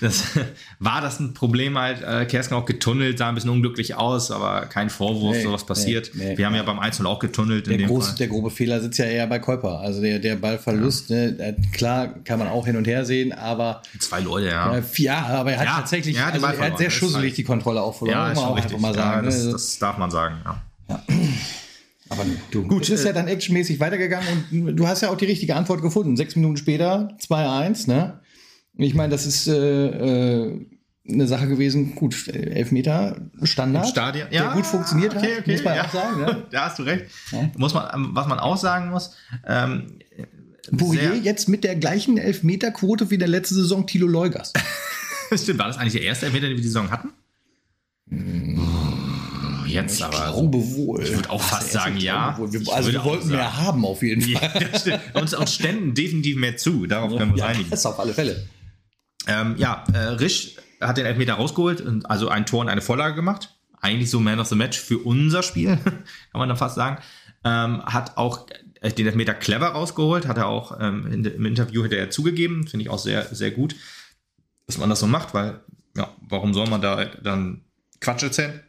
Das 0.00 0.24
war 0.78 1.02
das 1.02 1.20
ein 1.20 1.34
Problem 1.34 1.76
halt. 1.76 2.00
Äh, 2.02 2.24
Kersken 2.24 2.54
auch 2.54 2.64
getunnelt, 2.64 3.18
sah 3.18 3.28
ein 3.28 3.34
bisschen 3.34 3.50
unglücklich 3.50 3.94
aus, 3.94 4.30
aber 4.30 4.62
kein 4.62 4.88
Vorwurf, 4.88 5.36
Nee, 5.36 5.42
sowas 5.42 5.66
passiert. 5.66 6.12
nee, 6.14 6.30
nee. 6.30 6.38
Wir 6.38 6.46
haben 6.46 6.54
ja 6.54 6.62
beim 6.62 6.78
1 6.78 7.04
auch 7.04 7.18
getunnelt 7.18 7.66
in 7.68 7.72
Der, 7.76 7.78
dem 7.80 7.88
groß, 7.88 8.06
Fall. 8.08 8.16
der 8.16 8.28
grobe 8.28 8.50
Fehler 8.50 8.80
sitzt 8.80 8.98
ja 8.98 9.04
eher 9.04 9.26
bei 9.26 9.38
Käuper. 9.38 9.80
Also 9.80 10.00
der, 10.00 10.18
der 10.18 10.36
Ballverlust, 10.36 11.10
ne, 11.10 11.36
äh, 11.38 11.54
klar 11.72 12.08
kann 12.24 12.38
man 12.38 12.48
auch 12.48 12.64
hin 12.64 12.76
und 12.76 12.86
her 12.86 13.04
sehen, 13.04 13.32
aber 13.34 13.82
Zwei 14.00 14.20
Leute, 14.20 14.46
ja. 14.48 14.78
äh, 14.78 14.82
ja, 14.96 15.26
aber 15.26 15.52
er 15.52 15.58
hat 15.58 15.66
Ja, 15.66 15.76
tatsächlich, 15.76 16.16
ja, 16.16 16.28
also 16.28 16.40
er 16.42 16.48
hat 16.48 16.56
verloren. 16.56 16.78
sehr 16.78 16.90
schusselig 16.90 17.22
halt- 17.32 17.36
die 17.36 17.44
Kontrolle 17.44 17.82
auch 17.82 17.94
verloren, 17.98 18.34
ja, 18.34 18.40
auch 18.42 18.78
mal 18.80 18.92
ja, 18.92 18.94
sagen. 18.94 19.26
das, 19.26 19.44
ne? 19.44 19.52
das 19.52 19.78
darf 19.78 19.98
man 19.98 20.10
sagen, 20.10 20.36
ja. 20.42 21.02
Aber 22.08 22.24
du, 22.50 22.62
gut, 22.66 22.84
es 22.84 22.90
ist 22.90 23.04
ja 23.04 23.12
dann 23.12 23.26
actionmäßig 23.26 23.80
weitergegangen 23.80 24.44
und 24.52 24.76
du 24.76 24.86
hast 24.86 25.02
ja 25.02 25.10
auch 25.10 25.16
die 25.16 25.24
richtige 25.24 25.56
Antwort 25.56 25.82
gefunden. 25.82 26.16
Sechs 26.16 26.36
Minuten 26.36 26.56
später 26.56 27.16
2-1, 27.20 27.88
ne? 27.88 28.20
Ich 28.78 28.94
meine, 28.94 29.10
das 29.10 29.26
ist 29.26 29.48
äh, 29.48 29.54
äh, 29.54 30.66
eine 31.08 31.26
Sache 31.26 31.48
gewesen, 31.48 31.94
gut, 31.94 32.28
Elfmeter 32.28 33.28
Standard, 33.42 33.88
Stadion. 33.88 34.28
der 34.30 34.50
gut 34.50 34.66
funktioniert 34.66 35.16
okay, 35.16 35.36
hat, 35.36 35.40
okay, 35.40 35.52
muss 35.52 35.64
man 35.64 35.76
ja. 35.76 35.84
auch 35.84 35.92
sagen. 35.92 36.20
Ne? 36.20 36.42
Da 36.50 36.66
hast 36.66 36.78
du 36.78 36.82
recht. 36.82 37.06
Ja. 37.32 37.50
Muss 37.56 37.74
man, 37.74 37.88
ähm, 37.94 38.10
was 38.12 38.26
man 38.26 38.38
auch 38.38 38.56
sagen 38.56 38.90
muss, 38.90 39.16
ähm, 39.46 39.98
Pourier 40.76 41.12
Sehr- 41.12 41.22
jetzt 41.22 41.48
mit 41.48 41.64
der 41.64 41.76
gleichen 41.76 42.18
Elfmeterquote 42.18 43.10
wie 43.10 43.14
in 43.14 43.20
der 43.20 43.28
letzten 43.28 43.54
Saison 43.54 43.86
Thilo 43.86 44.06
Leugers. 44.06 44.52
stimmt, 45.34 45.58
war 45.58 45.68
das 45.68 45.78
eigentlich 45.78 45.94
der 45.94 46.02
erste 46.02 46.26
Elfmeter, 46.26 46.48
den 46.48 46.56
wir 46.56 46.62
die 46.62 46.68
Saison 46.68 46.90
hatten? 46.90 47.12
Jetzt 49.82 50.02
aber. 50.02 50.16
glaube 50.32 50.58
wohl. 50.76 51.02
Ich 51.02 51.14
würde 51.14 51.30
auch 51.30 51.42
fast 51.42 51.72
sagen, 51.72 51.96
ja. 51.98 52.36
Wir, 52.38 52.60
Ich 52.60 52.72
also 52.72 52.92
wir 52.92 53.04
wollten 53.04 53.28
sagen. 53.28 53.36
mehr 53.36 53.56
haben 53.56 53.84
auf 53.84 54.02
jeden 54.02 54.22
Fall. 54.22 54.70
Ja. 54.86 55.00
Uns, 55.20 55.34
uns 55.34 55.54
ständen 55.54 55.94
definitiv 55.94 56.36
mehr 56.36 56.56
zu. 56.56 56.86
Darauf 56.86 57.10
können 57.10 57.30
wir 57.30 57.32
uns 57.34 57.40
Ja, 57.40 57.46
einigen. 57.46 57.70
das 57.70 57.86
auf 57.86 57.98
alle 57.98 58.12
Fälle. 58.14 58.46
Ähm, 59.26 59.54
ja, 59.58 59.84
äh, 59.92 59.98
Risch 59.98 60.56
hat 60.80 60.96
den 60.98 61.06
Elfmeter 61.06 61.34
rausgeholt 61.34 61.80
und 61.80 62.08
also 62.08 62.28
ein 62.28 62.46
Tor 62.46 62.60
und 62.60 62.68
eine 62.68 62.82
Vorlage 62.82 63.14
gemacht. 63.14 63.54
Eigentlich 63.80 64.10
so 64.10 64.20
Man 64.20 64.40
of 64.40 64.46
the 64.48 64.54
Match 64.54 64.78
für 64.80 64.98
unser 64.98 65.42
Spiel, 65.42 65.76
kann 65.84 65.94
man 66.34 66.48
dann 66.48 66.58
fast 66.58 66.76
sagen. 66.76 66.98
Ähm, 67.44 67.82
hat 67.84 68.16
auch 68.16 68.46
äh, 68.80 68.90
den 68.92 69.06
Elfmeter 69.06 69.34
clever 69.34 69.68
rausgeholt, 69.68 70.26
hat 70.28 70.36
er 70.38 70.46
auch 70.48 70.78
ähm, 70.80 71.06
in, 71.12 71.24
im 71.24 71.46
Interview 71.46 71.82
hinterher 71.82 72.10
zugegeben. 72.10 72.66
Finde 72.66 72.84
ich 72.84 72.90
auch 72.90 72.98
sehr, 72.98 73.24
sehr 73.34 73.50
gut, 73.50 73.74
dass 74.66 74.78
man 74.78 74.88
das 74.90 75.00
so 75.00 75.06
macht, 75.06 75.34
weil, 75.34 75.60
ja, 75.96 76.08
warum 76.28 76.54
soll 76.54 76.68
man 76.68 76.80
da 76.80 77.04
dann 77.22 77.62
Quatsch 78.00 78.22
erzählen? 78.22 78.60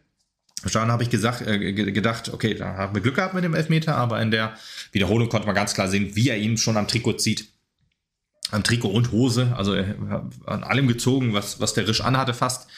Dann 0.73 0.91
habe 0.91 1.03
ich 1.03 1.09
gesagt, 1.09 1.41
äh, 1.45 1.73
ge- 1.73 1.91
gedacht, 1.91 2.33
okay, 2.33 2.53
da 2.55 2.73
haben 2.75 2.95
wir 2.95 3.01
Glück 3.01 3.15
gehabt 3.15 3.33
mit 3.33 3.43
dem 3.43 3.53
Elfmeter, 3.53 3.95
aber 3.95 4.21
in 4.21 4.31
der 4.31 4.53
Wiederholung 4.91 5.29
konnte 5.29 5.45
man 5.45 5.55
ganz 5.55 5.73
klar 5.73 5.87
sehen, 5.87 6.15
wie 6.15 6.29
er 6.29 6.37
ihn 6.37 6.57
schon 6.57 6.77
am 6.77 6.87
Trikot 6.87 7.13
zieht 7.13 7.47
am 8.51 8.63
Trikot 8.63 8.87
und 8.89 9.11
Hose, 9.11 9.53
also 9.57 9.73
an 10.45 10.63
allem 10.63 10.87
gezogen, 10.87 11.33
was, 11.33 11.59
was 11.59 11.73
der 11.73 11.85
Risch 11.87 11.99
anhatte 12.01 12.33
fast, 12.33 12.69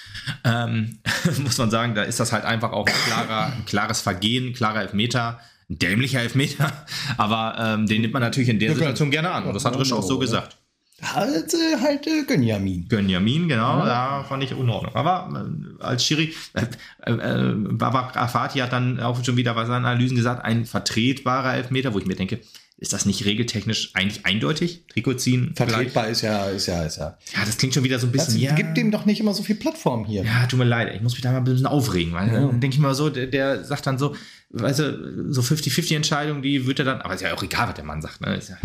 ähm, 0.43 0.97
muss 1.43 1.57
man 1.59 1.69
sagen, 1.69 1.93
da 1.93 2.03
ist 2.03 2.19
das 2.19 2.31
halt 2.31 2.43
einfach 2.43 2.71
auch 2.71 2.87
ein, 2.87 2.93
klarer, 3.05 3.53
ein 3.53 3.65
klares 3.65 4.01
Vergehen, 4.01 4.47
ein 4.47 4.53
klarer 4.53 4.81
Elfmeter, 4.81 5.39
ein 5.69 5.77
dämlicher 5.77 6.21
Elfmeter, 6.21 6.85
aber 7.17 7.55
ähm, 7.59 7.85
den 7.85 8.01
nimmt 8.01 8.13
man 8.13 8.23
natürlich 8.23 8.49
in 8.49 8.57
der. 8.59 8.73
Situation 8.73 9.11
gerne 9.11 9.29
an 9.31 9.43
und 9.45 9.53
das 9.53 9.63
hat 9.63 9.77
Risch 9.77 9.93
auch 9.93 10.01
so 10.01 10.15
oder? 10.15 10.25
gesagt. 10.25 10.57
Halt, 11.01 11.53
äh, 11.53 11.81
halt 11.81 12.05
äh, 12.07 12.23
Gönjamin. 12.27 12.87
Gönjamin, 12.89 13.47
genau, 13.47 13.85
da 13.85 14.23
fand 14.23 14.43
ich 14.43 14.51
in 14.51 14.69
Ordnung. 14.69 14.93
Aber 14.95 15.29
äh, 15.79 15.83
als 15.83 16.03
Schiri, 16.05 16.33
äh, 16.53 17.11
äh, 17.11 17.53
Baba 17.55 18.11
Afati 18.15 18.59
hat 18.59 18.73
dann 18.73 18.99
auch 18.99 19.23
schon 19.23 19.37
wieder 19.37 19.53
bei 19.53 19.65
seinen 19.65 19.85
Analysen 19.85 20.17
gesagt, 20.17 20.43
ein 20.43 20.65
vertretbarer 20.65 21.55
Elfmeter, 21.55 21.93
wo 21.93 21.99
ich 21.99 22.05
mir 22.05 22.15
denke, 22.15 22.39
ist 22.81 22.93
das 22.93 23.05
nicht 23.05 23.25
regeltechnisch 23.25 23.91
eigentlich 23.93 24.25
eindeutig? 24.25 24.85
Trikot 24.87 25.15
ziehen? 25.15 25.51
Vertretbar 25.53 26.07
ist 26.07 26.21
ja, 26.21 26.45
ist 26.45 26.67
ja, 26.67 26.83
ist 26.83 26.95
ja. 26.97 27.17
Ja, 27.35 27.45
das 27.45 27.57
klingt 27.57 27.73
schon 27.73 27.83
wieder 27.83 27.99
so 27.99 28.07
ein 28.07 28.13
Das 28.13 28.27
bisschen. 28.27 28.41
ja, 28.41 28.55
gibt 28.55 28.77
dem 28.77 28.89
doch 28.89 29.05
nicht 29.05 29.19
immer 29.19 29.33
so 29.33 29.43
viel 29.43 29.55
Plattform 29.55 30.05
hier. 30.05 30.23
ja, 30.23 30.45
tut 30.47 30.59
mir 30.59 30.65
leid, 30.65 30.95
ich 30.95 31.01
muss 31.01 31.11
mich 31.13 31.21
da 31.21 31.31
mal 31.31 31.39
ein 31.39 31.43
bisschen 31.43 31.65
aufregen, 31.65 32.13
weil 32.13 32.29
dann 32.29 32.61
denke 32.61 32.75
ich 32.75 32.79
mal 32.79 32.95
so, 32.95 33.09
der, 33.09 33.27
der 33.27 33.65
sagt 33.65 33.85
dann 33.85 33.97
so, 33.97 34.15
weißt 34.51 34.79
du, 34.79 35.33
so 35.33 35.41
50-50 35.41 35.95
Entscheidungen, 35.97 36.41
die 36.41 36.65
wird 36.67 36.79
er 36.79 36.85
dann, 36.85 37.01
aber 37.01 37.15
ist 37.15 37.21
ja 37.21 37.33
auch 37.33 37.43
egal, 37.43 37.67
was 37.67 37.75
der 37.75 37.83
Mann 37.83 38.01
sagt, 38.01 38.21
ne? 38.21 38.35
Ist 38.35 38.49
ja 38.49 38.57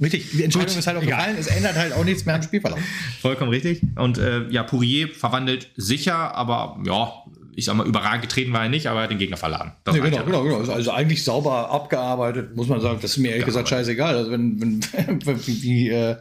Richtig, 0.00 0.30
die 0.30 0.44
Entscheidung 0.44 0.68
Gut, 0.68 0.78
ist 0.78 0.86
halt 0.86 0.96
auch 0.98 1.02
gefallen. 1.02 1.36
Es 1.38 1.48
ändert 1.48 1.74
halt 1.74 1.92
auch 1.92 2.04
nichts 2.04 2.24
mehr 2.24 2.36
am 2.36 2.42
Spielverlauf. 2.42 2.78
vollkommen 3.20 3.50
richtig. 3.50 3.82
Und 3.96 4.18
äh, 4.18 4.48
ja, 4.48 4.62
Pourier 4.62 5.08
verwandelt 5.08 5.70
sicher, 5.76 6.34
aber 6.34 6.78
ja, 6.86 7.12
ich 7.56 7.64
sag 7.64 7.74
mal, 7.74 7.86
überragend 7.86 8.22
getreten 8.22 8.52
war 8.52 8.64
er 8.64 8.68
nicht, 8.68 8.86
aber 8.86 9.00
er 9.00 9.02
hat 9.04 9.10
den 9.10 9.18
Gegner 9.18 9.38
verladen. 9.38 9.72
Nee, 9.90 9.98
genau, 10.00 10.24
genau, 10.24 10.42
genau. 10.44 10.60
Ist 10.60 10.68
Also 10.68 10.92
eigentlich 10.92 11.24
sauber 11.24 11.70
abgearbeitet, 11.70 12.54
muss 12.54 12.68
man 12.68 12.80
sagen. 12.80 12.98
Das 13.00 13.12
ist 13.12 13.16
mir 13.16 13.30
ehrlich 13.30 13.46
gesagt 13.46 13.68
scheißegal. 13.68 14.16
Also 14.16 14.30
wenn, 14.30 14.60
wenn 14.60 14.82
wie, 15.46 15.62
wie, 15.62 15.88
äh, 15.88 16.16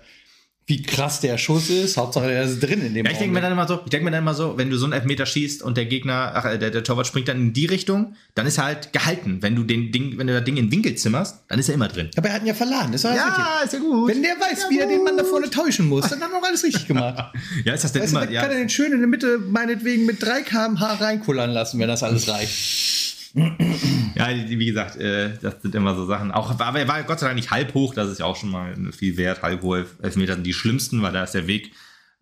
wie 0.67 0.81
krass 0.81 1.19
der 1.19 1.37
Schuss 1.37 1.69
ist, 1.69 1.95
Hauptsache 1.95 2.27
der 2.27 2.43
ist 2.43 2.59
drin 2.59 2.81
in 2.81 2.95
dem 2.95 3.05
Ja, 3.05 3.11
ich 3.11 3.19
denke 3.19 3.35
mir 3.35 3.41
dann 3.41 3.51
immer 3.51 3.67
so, 3.67 3.81
ich 3.83 3.91
denke 3.91 4.05
mir 4.05 4.11
dann 4.11 4.23
immer 4.23 4.33
so, 4.33 4.57
wenn 4.57 4.71
du 4.71 4.77
so 4.77 4.85
einen 4.85 4.93
Elfmeter 4.93 5.27
schießt 5.27 5.61
und 5.61 5.77
der 5.77 5.85
Gegner, 5.85 6.31
ach, 6.33 6.45
äh, 6.45 6.57
der, 6.57 6.71
der 6.71 6.83
Torwart 6.83 7.05
springt 7.05 7.27
dann 7.27 7.37
in 7.37 7.53
die 7.53 7.67
Richtung, 7.67 8.15
dann 8.33 8.47
ist 8.47 8.57
er 8.57 8.65
halt 8.65 8.91
gehalten. 8.91 9.37
Wenn 9.41 9.55
du 9.55 9.63
den 9.63 9.91
Ding, 9.91 10.17
wenn 10.17 10.25
du 10.25 10.33
das 10.33 10.43
Ding 10.43 10.57
in 10.57 10.65
den 10.65 10.71
Winkel 10.71 10.95
zimmerst, 10.95 11.43
dann 11.49 11.59
ist 11.59 11.69
er 11.69 11.75
immer 11.75 11.87
drin. 11.87 12.09
Aber 12.17 12.29
er 12.29 12.33
hat 12.33 12.41
ihn 12.41 12.47
ja 12.47 12.55
verladen. 12.55 12.87
War 12.87 12.91
das 12.93 13.05
Richtige. 13.05 13.47
ist 13.63 13.73
ja 13.73 13.79
gut. 13.79 14.09
Wenn 14.09 14.23
der 14.23 14.31
weiß, 14.39 14.65
wie 14.71 14.79
er 14.79 14.87
den 14.87 15.03
Mann 15.03 15.17
da 15.17 15.23
vorne 15.23 15.51
täuschen 15.51 15.87
muss, 15.87 16.09
dann 16.09 16.19
hat 16.19 16.31
er 16.31 16.39
auch 16.39 16.43
alles 16.43 16.63
richtig 16.63 16.87
gemacht. 16.87 17.31
ja, 17.63 17.73
ist 17.73 17.83
das 17.83 17.91
denn 17.91 18.01
Weißt 18.01 18.13
du, 18.13 18.17
immer, 18.17 18.25
dann 18.25 18.33
ja. 18.33 18.41
kann 18.41 18.51
er 18.51 18.57
den 18.57 18.69
schön 18.69 18.91
in 18.91 18.99
der 18.99 19.07
Mitte 19.07 19.37
meinetwegen 19.37 20.07
mit 20.07 20.23
3 20.23 20.41
km/h 20.41 20.93
reinkullern 20.95 21.51
lassen, 21.51 21.79
wenn 21.79 21.89
das 21.89 22.01
alles 22.01 22.27
reicht. 22.27 23.04
Ja, 23.35 24.29
wie 24.29 24.65
gesagt, 24.65 24.95
äh, 24.95 25.33
das 25.41 25.61
sind 25.61 25.75
immer 25.75 25.93
so 25.93 26.05
Sachen. 26.05 26.31
Auch, 26.31 26.57
aber 26.57 26.79
er 26.79 26.87
war 26.87 27.03
Gott 27.03 27.19
sei 27.19 27.27
Dank 27.27 27.35
nicht 27.35 27.51
halb 27.51 27.73
hoch, 27.73 27.93
das 27.93 28.09
ist 28.09 28.19
ja 28.19 28.25
auch 28.25 28.37
schon 28.37 28.49
mal 28.49 28.73
viel 28.93 29.17
wert. 29.17 29.41
Halb 29.41 29.61
hohe 29.61 29.85
Elfmeter 30.01 30.35
sind 30.35 30.45
die 30.45 30.53
schlimmsten, 30.53 31.01
weil 31.01 31.11
da 31.11 31.23
ist 31.23 31.33
der 31.33 31.47
Weg 31.47 31.71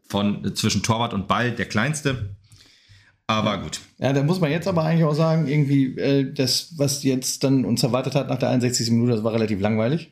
von 0.09 0.43
äh, 0.43 0.53
zwischen 0.53 0.81
Torwart 0.81 1.13
und 1.13 1.27
Ball 1.27 1.51
der 1.51 1.65
kleinste. 1.65 2.35
Aber 3.27 3.59
gut. 3.59 3.79
Ja, 3.99 4.11
da 4.11 4.23
muss 4.23 4.41
man 4.41 4.51
jetzt 4.51 4.67
aber 4.67 4.83
eigentlich 4.83 5.05
auch 5.05 5.13
sagen, 5.13 5.47
irgendwie, 5.47 5.97
äh, 5.97 6.33
das, 6.33 6.73
was 6.77 7.03
jetzt 7.03 7.43
dann 7.43 7.63
uns 7.63 7.83
erwartet 7.83 8.15
hat 8.15 8.27
nach 8.27 8.37
der 8.37 8.49
61. 8.49 8.91
Minute, 8.91 9.13
das 9.13 9.23
war 9.23 9.33
relativ 9.33 9.61
langweilig. 9.61 10.11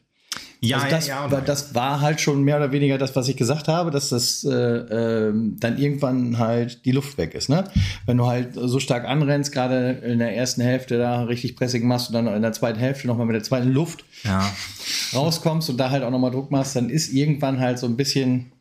Ja, 0.63 0.77
also 0.77 0.89
das, 0.95 1.07
ja, 1.07 1.25
ja 1.25 1.31
war, 1.31 1.41
das 1.41 1.73
war 1.73 2.01
halt 2.01 2.21
schon 2.21 2.43
mehr 2.43 2.57
oder 2.57 2.71
weniger 2.71 2.99
das, 2.99 3.15
was 3.15 3.27
ich 3.27 3.35
gesagt 3.35 3.67
habe, 3.67 3.89
dass 3.89 4.09
das 4.09 4.43
äh, 4.43 4.49
ähm, 4.51 5.57
dann 5.59 5.79
irgendwann 5.79 6.37
halt 6.37 6.85
die 6.85 6.91
Luft 6.91 7.17
weg 7.17 7.33
ist. 7.33 7.49
Ne? 7.49 7.63
Wenn 8.05 8.17
du 8.17 8.27
halt 8.27 8.49
so 8.53 8.79
stark 8.79 9.05
anrennst, 9.05 9.51
gerade 9.51 9.89
in 10.03 10.19
der 10.19 10.35
ersten 10.35 10.61
Hälfte 10.61 10.99
da 10.99 11.23
richtig 11.23 11.55
Pressing 11.55 11.87
machst 11.87 12.09
und 12.09 12.13
dann 12.13 12.27
in 12.27 12.43
der 12.43 12.51
zweiten 12.53 12.77
Hälfte 12.77 13.07
nochmal 13.07 13.25
mit 13.25 13.33
der 13.35 13.43
zweiten 13.43 13.71
Luft 13.71 14.05
Ja. 14.23 14.47
rauskommst 15.13 15.69
und 15.71 15.77
da 15.77 15.89
halt 15.89 16.03
auch 16.03 16.11
nochmal 16.11 16.29
Druck 16.31 16.51
machst, 16.51 16.75
dann 16.75 16.89
ist 16.91 17.11
irgendwann 17.11 17.59
halt 17.59 17.79
so 17.79 17.87
ein 17.87 17.97
bisschen 17.97 18.51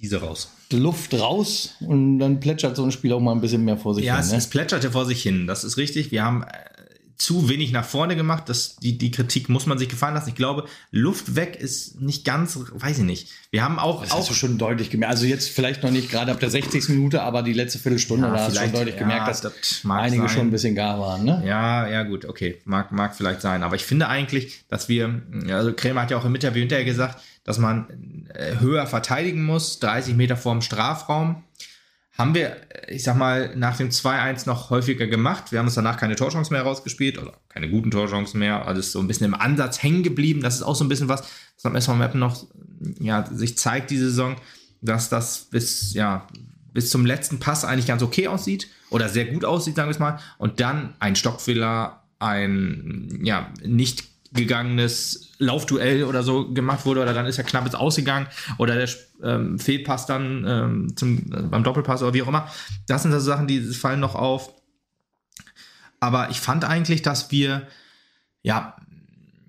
Diese 0.00 0.20
raus. 0.20 0.50
die 0.72 0.78
Luft 0.78 1.14
raus 1.14 1.74
und 1.80 2.18
dann 2.18 2.40
plätschert 2.40 2.74
so 2.74 2.82
ein 2.84 2.90
Spiel 2.90 3.12
auch 3.12 3.20
mal 3.20 3.32
ein 3.32 3.40
bisschen 3.40 3.64
mehr 3.64 3.76
vor 3.78 3.94
sich 3.94 4.04
Ja, 4.04 4.14
hin. 4.16 4.24
es, 4.24 4.32
Ne? 4.32 4.38
es 4.38 4.48
plätscherte 4.48 4.90
vor 4.90 5.06
sich 5.06 5.22
hin. 5.22 5.46
Das 5.46 5.62
ist 5.62 5.76
richtig. 5.76 6.10
Wir 6.10 6.24
haben 6.24 6.42
äh, 6.42 6.46
zu 7.18 7.48
wenig 7.48 7.72
nach 7.72 7.84
vorne 7.84 8.14
gemacht. 8.14 8.44
Das, 8.48 8.76
die, 8.76 8.96
die 8.96 9.10
Kritik 9.10 9.48
muss 9.48 9.66
man 9.66 9.76
sich 9.76 9.88
gefallen 9.88 10.14
lassen. 10.14 10.28
Ich 10.28 10.36
glaube, 10.36 10.66
Luft 10.92 11.34
weg 11.34 11.56
ist 11.56 12.00
nicht 12.00 12.24
ganz, 12.24 12.56
weiß 12.70 12.98
ich 12.98 13.04
nicht. 13.04 13.28
Wir 13.50 13.64
haben 13.64 13.80
auch, 13.80 14.02
Das 14.02 14.12
auch 14.12 14.18
hast 14.20 14.30
du 14.30 14.34
schon 14.34 14.56
deutlich 14.56 14.88
gemerkt. 14.88 15.12
Also 15.12 15.26
jetzt 15.26 15.50
vielleicht 15.50 15.82
noch 15.82 15.90
nicht 15.90 16.10
gerade 16.10 16.30
ab 16.30 16.38
der 16.38 16.48
60. 16.48 16.88
Minute, 16.90 17.22
aber 17.22 17.42
die 17.42 17.52
letzte 17.52 17.80
Viertelstunde, 17.80 18.28
Ja, 18.28 18.34
da 18.34 18.44
hast 18.44 18.56
du 18.56 18.60
schon 18.60 18.72
deutlich 18.72 18.94
ja, 18.94 19.00
gemerkt, 19.00 19.26
dass 19.26 19.40
das 19.40 19.52
einige 19.88 20.22
sein. 20.22 20.28
schon 20.28 20.46
ein 20.46 20.50
bisschen 20.52 20.76
gar 20.76 21.00
waren. 21.00 21.24
Ne? 21.24 21.42
Ja, 21.44 21.88
ja, 21.88 22.04
gut, 22.04 22.24
okay. 22.24 22.60
Mag, 22.64 22.92
mag 22.92 23.16
vielleicht 23.16 23.40
sein. 23.40 23.64
Aber 23.64 23.74
ich 23.74 23.84
finde 23.84 24.08
eigentlich, 24.08 24.64
dass 24.68 24.88
wir, 24.88 25.22
also 25.50 25.72
Krämer 25.72 26.02
hat 26.02 26.12
ja 26.12 26.18
auch 26.18 26.24
im 26.24 26.34
Interview 26.36 26.60
hinterher 26.60 26.84
gesagt, 26.84 27.20
dass 27.42 27.58
man 27.58 28.28
äh, 28.34 28.60
höher 28.60 28.86
verteidigen 28.86 29.44
muss, 29.44 29.80
30 29.80 30.14
Meter 30.14 30.36
vorm 30.36 30.62
Strafraum. 30.62 31.42
Haben 32.18 32.34
wir, 32.34 32.56
äh, 32.70 32.94
ich 32.94 33.04
sag 33.04 33.16
mal, 33.16 33.54
nach 33.56 33.76
dem 33.76 33.90
2-1 33.90 34.46
noch 34.46 34.70
häufiger 34.70 35.06
gemacht. 35.06 35.52
Wir 35.52 35.60
haben 35.60 35.66
uns 35.66 35.76
danach 35.76 35.96
keine 35.96 36.16
Torchancen 36.16 36.52
mehr 36.52 36.64
rausgespielt 36.64 37.16
oder 37.16 37.34
keine 37.48 37.70
guten 37.70 37.92
Torchancen 37.92 38.40
mehr. 38.40 38.66
Alles 38.66 38.92
so 38.92 38.98
ein 38.98 39.06
bisschen 39.06 39.26
im 39.26 39.34
Ansatz 39.34 39.82
hängen 39.82 40.02
geblieben. 40.02 40.40
Das 40.40 40.56
ist 40.56 40.62
auch 40.62 40.74
so 40.74 40.84
ein 40.84 40.88
bisschen 40.88 41.08
was, 41.08 41.22
was 41.54 41.64
am 41.64 41.76
SV 41.76 41.94
Mappen 41.94 42.18
noch 42.18 42.44
ja, 42.98 43.24
sich 43.32 43.56
zeigt, 43.56 43.90
die 43.90 43.96
Saison, 43.96 44.36
dass 44.80 45.08
das 45.08 45.44
bis, 45.44 45.94
ja, 45.94 46.26
bis 46.72 46.90
zum 46.90 47.06
letzten 47.06 47.38
Pass 47.38 47.64
eigentlich 47.64 47.86
ganz 47.86 48.02
okay 48.02 48.28
aussieht 48.28 48.68
oder 48.90 49.08
sehr 49.08 49.26
gut 49.26 49.44
aussieht, 49.44 49.76
sagen 49.76 49.88
wir 49.88 49.92
es 49.92 49.98
mal. 50.00 50.18
Und 50.38 50.60
dann 50.60 50.94
ein 50.98 51.14
Stockfehler, 51.14 52.02
ein 52.18 53.20
ja, 53.22 53.52
nicht 53.64 54.04
gegangenes 54.32 55.32
Laufduell 55.38 56.04
oder 56.04 56.22
so 56.22 56.52
gemacht 56.52 56.84
wurde 56.84 57.02
oder 57.02 57.14
dann 57.14 57.26
ist 57.26 57.38
er 57.38 57.44
knapp 57.44 57.64
ins 57.64 57.74
Ausgegangen 57.74 58.26
oder 58.58 58.74
der 58.74 58.88
ähm, 59.22 59.58
Fehlpass 59.58 60.06
dann 60.06 60.44
ähm, 60.46 60.96
zum, 60.96 61.18
äh, 61.32 61.42
beim 61.42 61.64
Doppelpass 61.64 62.02
oder 62.02 62.14
wie 62.14 62.22
auch 62.22 62.28
immer. 62.28 62.48
Das 62.86 63.02
sind 63.02 63.12
so 63.12 63.20
Sachen, 63.20 63.46
die 63.46 63.60
fallen 63.60 64.00
noch 64.00 64.14
auf. 64.14 64.52
Aber 66.00 66.30
ich 66.30 66.40
fand 66.40 66.64
eigentlich, 66.64 67.02
dass 67.02 67.30
wir 67.30 67.66
ja 68.42 68.76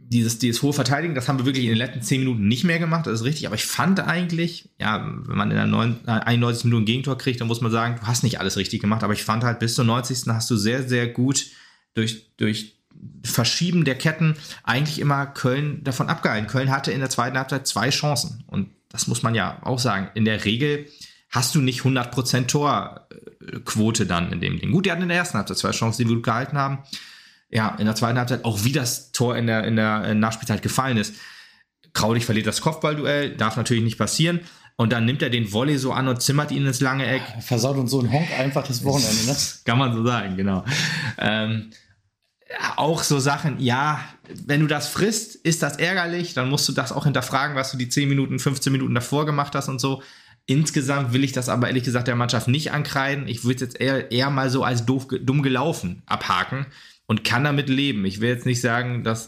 dieses, 0.09 0.39
dieses 0.39 0.63
hohe 0.63 0.73
Verteidigen, 0.73 1.13
das 1.13 1.27
haben 1.27 1.37
wir 1.37 1.45
wirklich 1.45 1.65
in 1.65 1.71
den 1.71 1.77
letzten 1.77 2.01
10 2.01 2.21
Minuten 2.21 2.47
nicht 2.47 2.63
mehr 2.63 2.79
gemacht, 2.79 3.05
das 3.05 3.21
ist 3.21 3.25
richtig, 3.25 3.45
aber 3.45 3.55
ich 3.55 3.65
fand 3.65 3.99
eigentlich, 3.99 4.69
ja, 4.79 5.05
wenn 5.05 5.37
man 5.37 5.51
in 5.51 5.57
der 5.57 5.67
9, 5.67 5.99
äh, 6.07 6.11
91 6.11 6.65
Minuten 6.65 6.83
ein 6.83 6.85
Gegentor 6.87 7.17
kriegt, 7.17 7.41
dann 7.41 7.47
muss 7.47 7.61
man 7.61 7.71
sagen, 7.71 7.97
du 7.99 8.07
hast 8.07 8.23
nicht 8.23 8.39
alles 8.39 8.57
richtig 8.57 8.81
gemacht, 8.81 9.03
aber 9.03 9.13
ich 9.13 9.23
fand 9.23 9.43
halt 9.43 9.59
bis 9.59 9.75
zur 9.75 9.85
90. 9.85 10.23
hast 10.29 10.49
du 10.49 10.57
sehr, 10.57 10.87
sehr 10.87 11.07
gut 11.07 11.45
durch, 11.93 12.35
durch 12.37 12.78
Verschieben 13.23 13.85
der 13.85 13.95
Ketten 13.95 14.35
eigentlich 14.63 14.99
immer 14.99 15.25
Köln 15.25 15.83
davon 15.83 16.09
abgehalten. 16.09 16.47
Köln 16.47 16.71
hatte 16.71 16.91
in 16.91 16.99
der 16.99 17.09
zweiten 17.09 17.37
Halbzeit 17.37 17.67
zwei 17.67 17.89
Chancen 17.89 18.43
und 18.47 18.69
das 18.89 19.07
muss 19.07 19.23
man 19.23 19.35
ja 19.35 19.59
auch 19.63 19.79
sagen. 19.79 20.09
In 20.15 20.25
der 20.25 20.45
Regel 20.45 20.87
hast 21.29 21.53
du 21.53 21.61
nicht 21.61 21.81
100% 21.81 22.47
Torquote 22.47 24.05
dann 24.05 24.33
in 24.33 24.41
dem 24.41 24.59
Ding. 24.59 24.71
Gut, 24.71 24.85
die 24.85 24.91
hatten 24.91 25.03
in 25.03 25.09
der 25.09 25.17
ersten 25.17 25.37
Halbzeit 25.37 25.57
zwei 25.57 25.71
Chancen, 25.71 26.01
die 26.01 26.09
wir 26.09 26.15
gut 26.15 26.25
gehalten 26.25 26.57
haben 26.57 26.79
ja, 27.49 27.75
in 27.79 27.85
der 27.85 27.95
zweiten 27.95 28.17
Halbzeit 28.17 28.45
auch 28.45 28.63
wie 28.63 28.71
das 28.71 29.11
Tor 29.11 29.35
in 29.35 29.47
der, 29.47 29.63
in 29.63 29.75
der 29.75 30.03
äh, 30.03 30.15
Nachspielzeit 30.15 30.61
gefallen 30.61 30.97
ist. 30.97 31.15
Kraulich 31.93 32.25
verliert 32.25 32.47
das 32.47 32.61
Kopfballduell, 32.61 33.35
darf 33.35 33.57
natürlich 33.57 33.83
nicht 33.83 33.97
passieren. 33.97 34.41
Und 34.75 34.93
dann 34.93 35.03
nimmt 35.03 35.21
er 35.21 35.29
den 35.29 35.51
Volley 35.51 35.77
so 35.77 35.91
an 35.91 36.07
und 36.07 36.21
zimmert 36.21 36.51
ihn 36.51 36.65
ins 36.65 36.79
lange 36.79 37.05
Eck. 37.05 37.21
Versaut 37.41 37.75
uns 37.75 37.91
so 37.91 37.99
ein 37.99 38.11
Honk 38.11 38.29
einfach 38.37 38.65
das 38.65 38.83
Wochenende. 38.85 39.25
Ne? 39.25 39.35
Kann 39.65 39.77
man 39.77 39.93
so 39.93 40.05
sagen, 40.05 40.37
genau. 40.37 40.63
Ähm, 41.17 41.71
auch 42.75 43.03
so 43.03 43.19
Sachen, 43.19 43.59
ja, 43.59 44.03
wenn 44.45 44.61
du 44.61 44.67
das 44.67 44.87
frisst, 44.87 45.35
ist 45.35 45.61
das 45.61 45.77
ärgerlich, 45.77 46.33
dann 46.33 46.49
musst 46.49 46.67
du 46.67 46.71
das 46.71 46.91
auch 46.91 47.03
hinterfragen, 47.03 47.55
was 47.55 47.71
du 47.71 47.77
die 47.77 47.89
10 47.89 48.09
Minuten, 48.09 48.39
15 48.39 48.71
Minuten 48.71 48.95
davor 48.95 49.25
gemacht 49.25 49.55
hast 49.55 49.69
und 49.69 49.79
so. 49.79 50.01
Insgesamt 50.45 51.13
will 51.13 51.23
ich 51.23 51.31
das 51.31 51.47
aber 51.47 51.67
ehrlich 51.67 51.83
gesagt 51.83 52.07
der 52.07 52.15
Mannschaft 52.15 52.47
nicht 52.47 52.71
ankreiden. 52.71 53.27
Ich 53.27 53.43
würde 53.43 53.55
es 53.55 53.61
jetzt 53.61 53.79
eher, 53.79 54.11
eher 54.11 54.31
mal 54.31 54.49
so 54.49 54.63
als 54.63 54.85
doof, 54.85 55.07
dumm 55.21 55.43
gelaufen 55.43 56.01
abhaken 56.07 56.65
und 57.05 57.23
kann 57.23 57.43
damit 57.43 57.69
leben. 57.69 58.03
Ich 58.05 58.19
will 58.19 58.29
jetzt 58.29 58.47
nicht 58.47 58.61
sagen, 58.61 59.03
dass, 59.03 59.27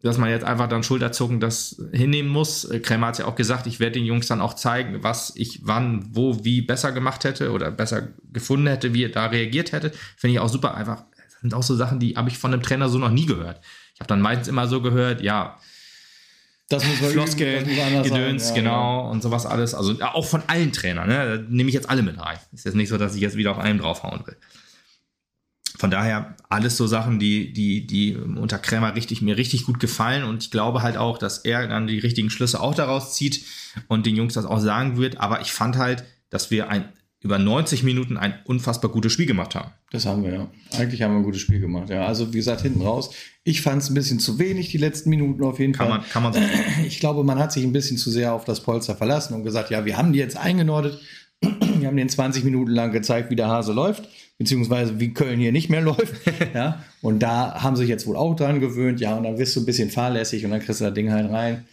dass 0.00 0.16
man 0.16 0.30
jetzt 0.30 0.44
einfach 0.44 0.68
dann 0.68 0.82
Schulterzucken 0.82 1.38
das 1.38 1.82
hinnehmen 1.92 2.30
muss. 2.30 2.66
Krämer 2.82 3.08
hat 3.08 3.18
ja 3.18 3.26
auch 3.26 3.34
gesagt, 3.34 3.66
ich 3.66 3.78
werde 3.78 3.98
den 3.98 4.06
Jungs 4.06 4.26
dann 4.26 4.40
auch 4.40 4.54
zeigen, 4.54 5.02
was 5.02 5.34
ich 5.36 5.60
wann, 5.64 6.06
wo, 6.12 6.42
wie 6.44 6.62
besser 6.62 6.92
gemacht 6.92 7.24
hätte 7.24 7.52
oder 7.52 7.70
besser 7.70 8.08
gefunden 8.32 8.66
hätte, 8.66 8.94
wie 8.94 9.04
er 9.04 9.10
da 9.10 9.26
reagiert 9.26 9.72
hätte. 9.72 9.92
Finde 10.16 10.34
ich 10.34 10.40
auch 10.40 10.48
super. 10.48 10.74
Einfach, 10.74 11.04
sind 11.44 11.52
auch 11.52 11.62
so 11.62 11.76
Sachen, 11.76 12.00
die 12.00 12.16
habe 12.16 12.30
ich 12.30 12.38
von 12.38 12.54
einem 12.54 12.62
Trainer 12.62 12.88
so 12.88 12.96
noch 12.96 13.10
nie 13.10 13.26
gehört. 13.26 13.60
Ich 13.92 14.00
habe 14.00 14.08
dann 14.08 14.22
meistens 14.22 14.48
immer 14.48 14.66
so 14.66 14.80
gehört, 14.80 15.20
ja, 15.20 15.58
Das 16.70 16.82
muss 16.86 17.02
man 17.02 17.10
Floskeln, 17.10 17.66
Gedöns. 18.02 18.48
Ja, 18.48 18.54
genau, 18.54 19.10
und 19.10 19.22
sowas 19.22 19.44
alles. 19.44 19.74
Also 19.74 19.92
ja, 19.92 20.14
auch 20.14 20.24
von 20.24 20.42
allen 20.46 20.72
Trainern, 20.72 21.06
ne? 21.06 21.38
Da 21.38 21.44
nehme 21.50 21.68
ich 21.68 21.74
jetzt 21.74 21.90
alle 21.90 22.00
mit 22.02 22.18
rein. 22.18 22.38
Ist 22.52 22.64
jetzt 22.64 22.76
nicht 22.76 22.88
so, 22.88 22.96
dass 22.96 23.14
ich 23.14 23.20
jetzt 23.20 23.36
wieder 23.36 23.50
auf 23.50 23.58
einen 23.58 23.78
draufhauen 23.78 24.26
will. 24.26 24.38
Von 25.76 25.90
daher 25.90 26.34
alles 26.48 26.78
so 26.78 26.86
Sachen, 26.86 27.18
die, 27.18 27.52
die, 27.52 27.86
die 27.86 28.16
unter 28.16 28.58
Krämer 28.58 28.94
richtig, 28.94 29.20
mir 29.20 29.36
richtig 29.36 29.66
gut 29.66 29.80
gefallen. 29.80 30.24
Und 30.24 30.44
ich 30.44 30.50
glaube 30.50 30.80
halt 30.80 30.96
auch, 30.96 31.18
dass 31.18 31.38
er 31.38 31.68
dann 31.68 31.86
die 31.86 31.98
richtigen 31.98 32.30
Schlüsse 32.30 32.58
auch 32.58 32.74
daraus 32.74 33.14
zieht 33.14 33.44
und 33.88 34.06
den 34.06 34.16
Jungs 34.16 34.32
das 34.32 34.46
auch 34.46 34.60
sagen 34.60 34.96
wird. 34.96 35.20
Aber 35.20 35.42
ich 35.42 35.52
fand 35.52 35.76
halt, 35.76 36.04
dass 36.30 36.50
wir 36.50 36.70
ein, 36.70 36.88
über 37.24 37.38
90 37.38 37.82
Minuten 37.84 38.18
ein 38.18 38.34
unfassbar 38.44 38.90
gutes 38.90 39.10
Spiel 39.12 39.24
gemacht 39.24 39.54
haben. 39.54 39.72
Das 39.90 40.04
haben 40.04 40.22
wir, 40.22 40.32
ja. 40.34 40.48
Eigentlich 40.78 41.00
haben 41.00 41.12
wir 41.12 41.18
ein 41.20 41.24
gutes 41.24 41.40
Spiel 41.40 41.58
gemacht, 41.58 41.88
ja. 41.88 42.06
Also, 42.06 42.32
wie 42.34 42.36
gesagt, 42.36 42.60
hinten 42.60 42.82
raus. 42.82 43.10
Ich 43.44 43.62
fand 43.62 43.82
es 43.82 43.88
ein 43.88 43.94
bisschen 43.94 44.20
zu 44.20 44.38
wenig, 44.38 44.68
die 44.68 44.76
letzten 44.78 45.08
Minuten 45.08 45.42
auf 45.42 45.58
jeden 45.58 45.72
Kann 45.72 45.88
Fall. 45.88 45.98
man, 45.98 46.08
kann 46.08 46.22
man 46.22 46.32
sagen. 46.34 46.46
Ich 46.86 47.00
glaube, 47.00 47.24
man 47.24 47.38
hat 47.38 47.50
sich 47.50 47.64
ein 47.64 47.72
bisschen 47.72 47.96
zu 47.96 48.10
sehr 48.10 48.34
auf 48.34 48.44
das 48.44 48.60
Polster 48.62 48.94
verlassen 48.94 49.32
und 49.32 49.42
gesagt, 49.42 49.70
ja, 49.70 49.86
wir 49.86 49.96
haben 49.96 50.12
die 50.12 50.18
jetzt 50.18 50.36
eingenordet. 50.36 51.00
Wir 51.78 51.88
haben 51.88 51.96
den 51.96 52.08
20 52.08 52.44
Minuten 52.44 52.70
lang 52.70 52.92
gezeigt, 52.92 53.30
wie 53.30 53.36
der 53.36 53.48
Hase 53.48 53.72
läuft, 53.74 54.08
beziehungsweise 54.38 55.00
wie 55.00 55.12
Köln 55.12 55.40
hier 55.40 55.52
nicht 55.52 55.68
mehr 55.68 55.80
läuft. 55.82 56.14
ja, 56.54 56.82
und 57.02 57.18
da 57.22 57.62
haben 57.62 57.76
sich 57.76 57.88
jetzt 57.88 58.06
wohl 58.06 58.16
auch 58.16 58.34
dran 58.34 58.60
gewöhnt, 58.60 59.00
ja, 59.00 59.14
und 59.16 59.24
dann 59.24 59.36
wirst 59.36 59.54
du 59.56 59.60
ein 59.60 59.66
bisschen 59.66 59.90
fahrlässig 59.90 60.44
und 60.44 60.52
dann 60.52 60.60
kriegst 60.60 60.80
du 60.80 60.84
das 60.84 60.94
Ding 60.94 61.10
halt 61.10 61.30
rein. 61.30 61.64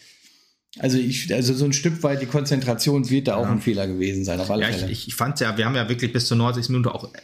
Also, 0.80 0.98
ich, 0.98 1.34
also 1.34 1.54
so 1.54 1.66
ein 1.66 1.74
Stück 1.74 2.02
weit 2.04 2.22
die 2.22 2.28
Konzentration 2.28 3.10
wird 3.10 3.28
da 3.28 3.36
auch 3.36 3.46
ein 3.48 3.60
Fehler 3.60 3.88
gewesen 3.88 4.24
sein, 4.24 4.40
auf 4.40 4.50
alle 4.50 4.64
Ja, 4.64 4.70
ich, 4.70 4.78
Fälle. 4.78 4.92
ich, 4.92 5.08
ich 5.08 5.16
fand 5.16 5.40
ja, 5.42 5.58
wir 5.58 5.66
haben 5.66 5.76
ja 5.76 5.90
wirklich 5.90 6.14
bis 6.14 6.28
zur 6.28 6.38
90. 6.38 6.70
Minute 6.70 6.94
auch, 6.96 7.14
äh, 7.14 7.18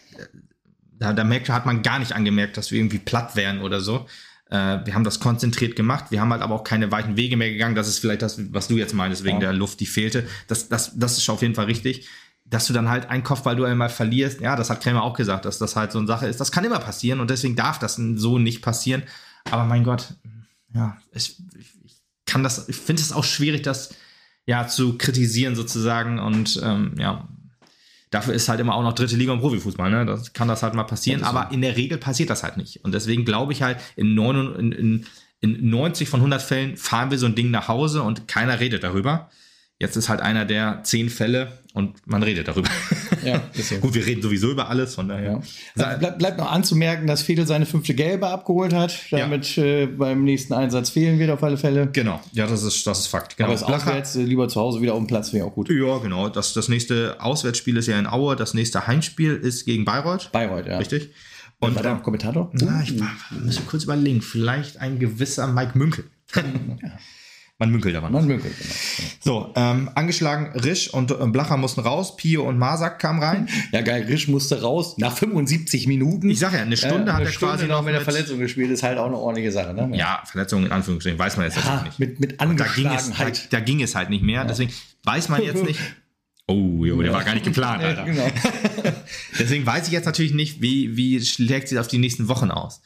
da, 1.00 1.14
da 1.14 1.24
merkt, 1.24 1.48
hat 1.50 1.66
man 1.66 1.82
gar 1.82 2.00
nicht 2.00 2.12
angemerkt, 2.14 2.58
dass 2.58 2.72
wir 2.72 2.80
irgendwie 2.80 2.98
platt 2.98 3.36
wären 3.36 3.62
oder 3.62 3.80
so. 3.80 4.06
Äh, 4.50 4.80
wir 4.86 4.94
haben 4.94 5.04
das 5.04 5.20
konzentriert 5.20 5.76
gemacht. 5.76 6.06
Wir 6.10 6.20
haben 6.20 6.32
halt 6.32 6.42
aber 6.42 6.56
auch 6.56 6.64
keine 6.64 6.92
weiten 6.92 7.16
Wege 7.16 7.38
mehr 7.38 7.52
gegangen. 7.52 7.76
Das 7.76 7.88
ist 7.88 8.00
vielleicht 8.00 8.22
das, 8.22 8.38
was 8.54 8.68
du 8.68 8.78
jetzt 8.78 8.94
meinst, 8.94 9.24
wegen 9.24 9.36
Ja. 9.38 9.42
der 9.52 9.54
Luft, 9.54 9.80
die 9.80 9.86
fehlte. 9.86 10.28
Das, 10.48 10.68
das, 10.68 10.98
das 10.98 11.18
ist 11.18 11.30
auf 11.30 11.42
jeden 11.42 11.56
Fall 11.56 11.66
richtig. 11.66 12.08
Dass 12.46 12.66
du 12.68 12.74
dann 12.74 12.90
halt 12.90 13.10
ein 13.10 13.24
Kopfballduell 13.24 13.76
mal 13.76 13.90
verlierst, 13.90 14.40
ja, 14.42 14.56
das 14.56 14.70
hat 14.70 14.82
Krämer 14.82 15.04
auch 15.04 15.14
gesagt, 15.16 15.46
dass 15.46 15.58
das 15.58 15.76
halt 15.76 15.92
so 15.92 16.00
eine 16.00 16.08
Sache 16.08 16.28
ist. 16.28 16.40
Das 16.40 16.52
kann 16.52 16.64
immer 16.66 16.80
passieren 16.80 17.20
und 17.20 17.30
deswegen 17.30 17.56
darf 17.58 17.78
das 17.80 17.96
so 17.96 18.40
nicht 18.40 18.62
passieren. 18.62 19.04
Aber 19.52 19.66
mein 19.66 19.84
Gott, 19.84 20.14
ja, 20.74 20.98
ich 21.14 21.38
ich 21.60 21.77
kann 22.28 22.44
das, 22.44 22.70
ich 22.70 22.76
finde 22.76 23.02
es 23.02 23.12
auch 23.12 23.24
schwierig, 23.24 23.64
das 23.64 23.96
ja 24.46 24.68
zu 24.68 24.98
kritisieren 24.98 25.56
sozusagen 25.56 26.20
und 26.20 26.62
ähm, 26.64 26.94
ja, 27.00 27.28
dafür 28.12 28.34
ist 28.34 28.48
halt 28.48 28.60
immer 28.60 28.76
auch 28.76 28.84
noch 28.84 28.94
dritte 28.94 29.16
Liga 29.16 29.34
und 29.34 29.40
Profifußball, 29.40 29.90
ne? 29.90 30.06
Das 30.06 30.34
kann 30.34 30.48
das 30.48 30.64
halt 30.64 30.74
mal 30.74 30.84
passieren, 30.84 31.24
aber 31.24 31.52
in 31.52 31.62
der 31.62 31.76
Regel 31.76 31.98
passiert 31.98 32.30
das 32.30 32.44
halt 32.44 32.58
nicht. 32.58 32.84
Und 32.86 32.94
deswegen 32.94 33.26
glaube 33.26 33.54
ich 33.54 33.62
halt, 33.62 33.80
in, 33.96 34.14
9, 34.14 34.56
in, 34.56 34.72
in, 34.72 35.06
in 35.42 35.70
90 35.70 36.08
von 36.08 36.20
100 36.20 36.42
Fällen 36.42 36.78
fahren 36.78 37.12
wir 37.12 37.18
so 37.18 37.26
ein 37.26 37.36
Ding 37.36 37.52
nach 37.52 37.68
Hause 37.68 38.04
und 38.04 38.28
keiner 38.28 38.60
redet 38.60 38.84
darüber. 38.84 39.30
Jetzt 39.80 39.96
ist 39.96 40.10
halt 40.10 40.22
einer 40.22 40.44
der 40.46 40.82
zehn 40.84 41.10
Fälle 41.10 41.60
und 41.74 41.96
man 42.08 42.24
redet 42.24 42.48
darüber. 42.48 42.70
Ja, 43.24 43.42
ist 43.54 43.70
so. 43.70 43.78
Gut, 43.78 43.94
wir 43.94 44.06
reden 44.06 44.22
sowieso 44.22 44.52
über 44.52 44.70
alles, 44.70 44.96
von 44.96 45.10
daher. 45.10 45.42
Ja. 45.76 45.86
Also 45.86 46.00
bleib, 46.00 46.20
bleibt 46.20 46.38
noch 46.38 46.50
anzumerken, 46.50 47.08
dass 47.08 47.24
Fedel 47.24 47.46
seine 47.46 47.66
fünfte 47.66 47.94
Gelbe 47.94 48.28
abgeholt 48.28 48.74
hat. 48.74 48.98
Damit 49.12 49.58
äh, 49.58 49.88
beim 49.88 50.24
nächsten 50.24 50.54
Einsatz 50.54 50.92
fehlen 50.92 51.20
wird 51.20 51.32
auf 51.32 51.44
alle 51.44 51.58
Fälle. 51.58 51.90
Genau, 51.92 52.22
ja, 52.32 52.48
das 52.48 52.64
ist, 52.64 52.88
das 52.88 53.00
ist 53.00 53.08
Fakt. 53.08 53.36
Genau. 53.36 53.50
Aber 53.50 53.60
das 53.60 53.64
auswärts 53.64 54.16
äh, 54.16 54.22
lieber 54.22 54.48
zu 54.48 54.62
Hause 54.62 54.82
wieder 54.82 54.94
auf 54.94 55.00
dem 55.00 55.08
Platz 55.08 55.34
wäre 55.34 55.46
auch 55.46 55.54
gut. 55.54 55.70
Ja, 55.70 55.98
genau. 55.98 56.30
Das, 56.30 56.54
das 56.54 56.70
nächste 56.70 57.18
Auswärtsspiel 57.20 57.76
ist 57.76 57.88
ja 57.88 58.00
in 58.00 58.08
Aue. 58.08 58.38
Das 58.38 58.54
nächste 58.54 58.88
Heimspiel 58.88 59.36
ist 59.36 59.66
gegen 59.66 59.84
Bayreuth. 59.84 60.32
Bayreuth, 60.32 60.68
ja. 60.68 60.78
Richtig. 60.78 61.10
Und 61.60 61.76
War 61.76 61.84
der 61.84 61.96
Kommentator? 61.96 62.50
Na, 62.54 62.82
ich 62.84 62.98
war, 63.00 63.10
müsste 63.32 63.64
kurz 63.64 63.84
überlegen. 63.84 64.22
Vielleicht 64.22 64.78
ein 64.78 65.00
gewisser 65.00 65.48
Mike 65.48 65.78
Münkel. 65.78 66.06
Man 67.60 67.72
münkelt 67.72 67.96
aber 67.96 68.10
noch. 68.12 68.20
Man 68.20 68.28
möglich, 68.28 68.54
genau. 68.56 68.74
So, 69.20 69.54
ähm, 69.56 69.90
angeschlagen, 69.96 70.60
Risch 70.60 70.94
und 70.94 71.10
äh, 71.10 71.16
Blacher 71.28 71.58
mussten 71.58 71.80
raus, 71.82 72.16
Pio 72.16 72.44
und 72.48 72.60
Masak 72.60 73.00
kamen 73.00 73.22
rein. 73.24 73.50
Ja, 73.72 73.82
geil, 73.82 74.04
Risch 74.04 74.28
musste 74.28 74.62
raus 74.62 74.96
nach 75.00 75.18
75 75.18 75.88
Minuten. 75.88 76.30
Ich 76.30 76.38
sag 76.40 76.54
ja, 76.54 76.62
eine 76.62 76.78
Stunde 76.78 77.12
hat 77.14 77.22
eine 77.22 77.30
er 77.30 77.36
quasi 77.36 77.66
noch 77.66 77.78
noch 77.78 77.84
mit 77.84 77.96
der 77.96 78.02
Verletzung 78.02 78.38
gespielt, 78.38 78.70
ist 78.70 78.84
halt 78.84 79.00
auch 79.00 79.08
eine 79.08 79.18
ordentliche 79.18 79.52
Sache. 79.52 79.74
Ne? 79.74 79.98
Ja, 79.98 80.22
Verletzung 80.26 80.66
in 80.68 80.72
Anführungsstrichen, 80.72 81.18
weiß 81.18 81.38
man 81.38 81.48
jetzt 81.48 81.58
Ja, 81.58 81.64
natürlich 81.64 81.98
nicht. 81.98 82.20
mit, 82.20 82.20
mit 82.20 82.40
Da 82.42 82.46
ging, 82.46 82.56
es, 82.56 82.64
da, 82.84 82.90
Angeschlagenheit. 82.90 83.48
da 83.54 83.60
ging 83.60 83.82
es 83.82 83.96
halt 83.96 84.10
nicht 84.12 84.24
mehr, 84.24 84.46
deswegen 84.46 84.72
weiß 85.04 85.30
man 85.30 85.42
jetzt 85.42 85.64
nicht. 85.64 85.80
Oh, 86.50 86.86
jo, 86.86 87.02
der 87.02 87.12
war 87.12 87.26
gar 87.26 87.34
nicht 87.34 87.44
geplant, 87.44 87.82
Ja, 87.82 87.90
Alter. 87.90 88.06
genau. 88.06 88.24
Deswegen 89.38 89.66
weiß 89.66 89.88
ich 89.88 89.92
jetzt 89.92 90.06
natürlich 90.06 90.34
nicht, 90.34 90.62
wie, 90.62 90.96
wie 90.96 91.20
schlägt 91.20 91.68
sich 91.68 91.78
auf 91.78 91.90
die 91.90 91.98
nächsten 91.98 92.30
Wochen 92.30 92.52
aus. 92.52 92.80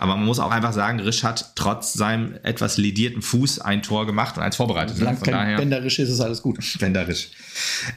Aber 0.00 0.14
man 0.14 0.26
muss 0.26 0.38
auch 0.38 0.52
einfach 0.52 0.72
sagen, 0.72 1.00
Risch 1.00 1.24
hat 1.24 1.56
trotz 1.56 1.92
seinem 1.92 2.38
etwas 2.44 2.76
ledierten 2.76 3.20
Fuß 3.20 3.58
ein 3.58 3.82
Tor 3.82 4.06
gemacht 4.06 4.36
und 4.36 4.44
eins 4.44 4.54
vorbereitet. 4.54 4.96
ne? 5.00 5.16
Von 5.16 5.32
daher 5.32 5.56
Bänderisch 5.56 5.98
ist, 5.98 6.08
ist 6.08 6.20
alles 6.20 6.40
gut. 6.40 6.56
bänderisch. 6.78 7.30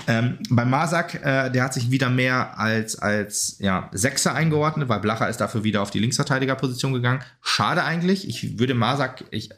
Ähm, 0.07 0.39
bei 0.49 0.65
Masak, 0.65 1.23
äh, 1.23 1.51
der 1.51 1.63
hat 1.63 1.75
sich 1.75 1.91
wieder 1.91 2.09
mehr 2.09 2.57
als, 2.57 2.97
als 2.97 3.57
ja, 3.59 3.87
Sechser 3.91 4.33
eingeordnet, 4.33 4.89
weil 4.89 4.99
Blacher 4.99 5.29
ist 5.29 5.37
dafür 5.37 5.63
wieder 5.63 5.83
auf 5.83 5.91
die 5.91 5.99
Linksverteidigerposition 5.99 6.91
gegangen. 6.91 7.21
Schade 7.43 7.83
eigentlich. 7.83 8.27
Ich 8.27 8.57
würde 8.57 8.73
Masak, 8.73 9.23
ich, 9.29 9.49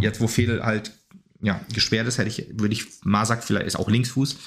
jetzt 0.00 0.20
wo 0.20 0.26
Fehl 0.26 0.60
halt 0.60 0.90
ja, 1.40 1.60
gesperrt 1.72 2.08
ist, 2.08 2.18
hätte 2.18 2.28
ich, 2.28 2.48
würde 2.52 2.72
ich 2.74 2.86
Masak 3.04 3.44
vielleicht, 3.44 3.68
ist 3.68 3.76
auch 3.76 3.88
Linksfuß, 3.88 4.38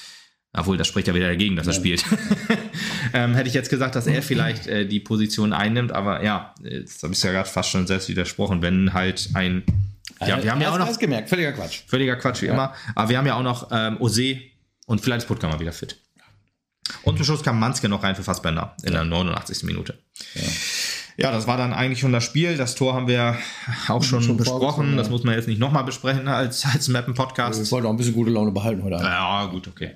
obwohl, 0.56 0.76
das 0.76 0.86
spricht 0.86 1.08
ja 1.08 1.14
wieder 1.14 1.28
dagegen, 1.28 1.56
dass 1.56 1.66
er 1.66 1.72
spielt. 1.72 2.04
ähm, 3.12 3.34
hätte 3.34 3.48
ich 3.48 3.54
jetzt 3.54 3.70
gesagt, 3.70 3.94
dass 3.94 4.06
er 4.06 4.22
vielleicht 4.22 4.66
äh, 4.66 4.86
die 4.86 5.00
Position 5.00 5.52
einnimmt, 5.52 5.92
aber 5.92 6.22
ja, 6.22 6.54
jetzt 6.62 7.02
habe 7.02 7.12
ich 7.12 7.22
ja 7.22 7.32
gerade 7.32 7.48
fast 7.48 7.70
schon 7.70 7.86
selbst 7.86 8.08
widersprochen, 8.08 8.62
wenn 8.62 8.92
halt 8.92 9.30
ein. 9.34 9.62
Ja, 10.20 10.42
wir 10.42 10.50
haben 10.50 10.60
ja 10.60 10.72
auch 10.72 10.78
noch 10.78 10.98
gemerkt, 10.98 11.28
völliger 11.28 11.52
Quatsch. 11.52 11.82
völliger 11.86 12.16
Quatsch 12.16 12.40
wie 12.42 12.46
immer, 12.46 12.74
aber 12.94 13.08
wir 13.10 13.18
haben 13.18 13.26
ja 13.26 13.34
auch 13.34 13.42
noch 13.42 13.68
ähm, 13.70 14.00
Ose 14.00 14.38
und 14.86 15.00
vielleicht 15.00 15.22
ist 15.22 15.28
Puttkammer 15.28 15.60
wieder 15.60 15.72
fit. 15.72 15.98
Und 17.02 17.16
zum 17.16 17.26
Schluss 17.26 17.42
kam 17.42 17.58
Manske 17.58 17.88
noch 17.88 18.02
rein 18.02 18.14
für 18.14 18.22
Fassbender 18.22 18.76
in 18.82 18.92
der 18.92 19.04
89. 19.04 19.64
Minute. 19.64 19.98
Ja. 20.34 20.42
Das 21.18 21.46
war 21.46 21.56
dann 21.56 21.72
eigentlich 21.72 22.00
schon 22.00 22.12
das 22.12 22.24
Spiel. 22.24 22.56
Das 22.56 22.74
Tor 22.74 22.94
haben 22.94 23.08
wir 23.08 23.36
auch 23.88 24.02
schon, 24.02 24.22
Schon 24.22 24.36
besprochen. 24.36 24.60
vorgezogen, 24.60 24.96
Das 24.96 25.06
ja. 25.06 25.12
muss 25.12 25.24
man 25.24 25.34
jetzt 25.34 25.48
nicht 25.48 25.58
nochmal 25.58 25.84
besprechen 25.84 26.28
als, 26.28 26.64
als 26.66 26.88
Mappen-Podcast. 26.88 27.62
Ich 27.62 27.72
wollte 27.72 27.88
auch 27.88 27.92
ein 27.92 27.96
bisschen 27.96 28.14
gute 28.14 28.30
Laune 28.30 28.50
behalten 28.52 28.82
heute 28.82 28.96
Abend. 28.96 29.06
Ja, 29.08 29.46
gut, 29.46 29.66
okay. 29.68 29.92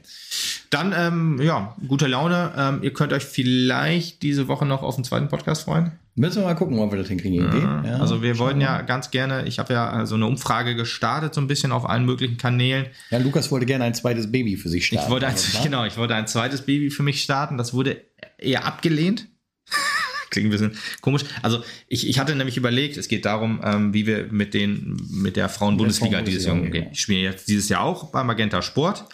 Dann, 0.71 0.95
ähm, 0.97 1.41
ja, 1.43 1.77
gute 1.89 2.07
Laune. 2.07 2.53
Ähm, 2.57 2.79
ihr 2.83 2.93
könnt 2.93 3.13
euch 3.13 3.25
vielleicht 3.25 4.23
diese 4.23 4.49
Woche 4.49 4.65
noch 4.65 4.83
auf 4.83 4.95
den 4.95 5.05
zweiten 5.05 5.29
Podcast 5.29 5.63
freuen. 5.65 5.93
Müssen 6.17 6.43
wir 6.43 6.47
mal 6.49 6.55
gucken, 6.55 6.79
ob 6.79 6.91
wir 6.91 6.99
das 6.99 7.09
hinkriegen. 7.09 7.39
irgendwie. 7.39 7.89
Ja, 7.89 7.99
also 7.99 8.23
wir 8.23 8.39
wollten 8.39 8.61
ja 8.61 8.83
ganz 8.83 9.11
gerne, 9.11 9.47
ich 9.47 9.59
habe 9.59 9.73
ja 9.73 10.07
so 10.07 10.17
eine 10.17 10.27
Umfrage 10.27 10.75
gestartet, 10.75 11.35
so 11.35 11.41
ein 11.41 11.47
bisschen 11.47 11.71
auf 11.73 11.89
allen 11.89 12.05
möglichen 12.05 12.37
Kanälen. 12.37 12.87
Ja, 13.11 13.19
Lukas 13.19 13.51
wollte 13.51 13.65
gerne 13.67 13.85
ein 13.85 13.95
zweites 13.95 14.31
Baby 14.31 14.57
für 14.57 14.69
sich 14.69 14.87
starten. 14.87 15.05
Ich 15.07 15.11
wollte 15.11 15.27
ein, 15.29 15.35
genau, 15.63 15.85
ich 15.85 15.97
wollte 15.97 16.15
ein 16.15 16.27
zweites 16.27 16.63
Baby 16.63 16.91
für 16.91 17.03
mich 17.03 17.23
starten. 17.23 17.59
Das 17.59 17.73
wurde 17.75 17.99
eher 18.39 18.65
abgelehnt. 18.67 19.27
Klingt 20.31 20.47
ein 20.47 20.51
bisschen 20.51 20.77
komisch. 21.01 21.23
Also 21.43 21.63
ich, 21.89 22.09
ich 22.09 22.19
hatte 22.19 22.35
nämlich 22.37 22.57
überlegt, 22.57 22.97
es 22.97 23.09
geht 23.09 23.25
darum, 23.25 23.61
ähm, 23.65 23.93
wie 23.93 24.07
wir 24.07 24.29
mit 24.31 24.55
den 24.55 24.97
mit 25.11 25.37
der 25.37 25.49
Frauen-Bundesliga 25.49 26.23
dieses 26.23 26.47
Jahr 26.47 26.55
umgehen. 26.55 26.89
Ich 26.93 27.01
spiele 27.01 27.21
jetzt 27.21 27.49
dieses 27.49 27.69
Jahr 27.69 27.83
auch 27.83 28.11
bei 28.11 28.23
Magenta 28.23 28.63
Sport. 28.63 29.05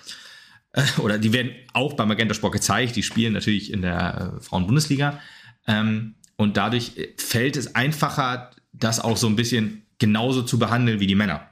Äh, 0.72 0.82
Oder 0.98 1.18
die 1.18 1.32
werden 1.32 1.52
auch 1.72 1.94
bei 1.94 2.04
Magenta 2.04 2.34
Sport 2.34 2.52
gezeigt. 2.52 2.96
Die 2.96 3.02
spielen 3.02 3.32
natürlich 3.32 3.72
in 3.72 3.82
der 3.82 4.34
äh, 4.36 4.42
Frauen-Bundesliga. 4.42 5.20
Ähm, 5.66 6.14
und 6.36 6.56
dadurch 6.56 6.96
äh, 6.96 7.08
fällt 7.16 7.56
es 7.56 7.74
einfacher, 7.74 8.50
das 8.72 9.00
auch 9.00 9.16
so 9.16 9.26
ein 9.26 9.36
bisschen 9.36 9.86
genauso 9.98 10.42
zu 10.42 10.58
behandeln 10.58 11.00
wie 11.00 11.06
die 11.06 11.14
Männer. 11.14 11.48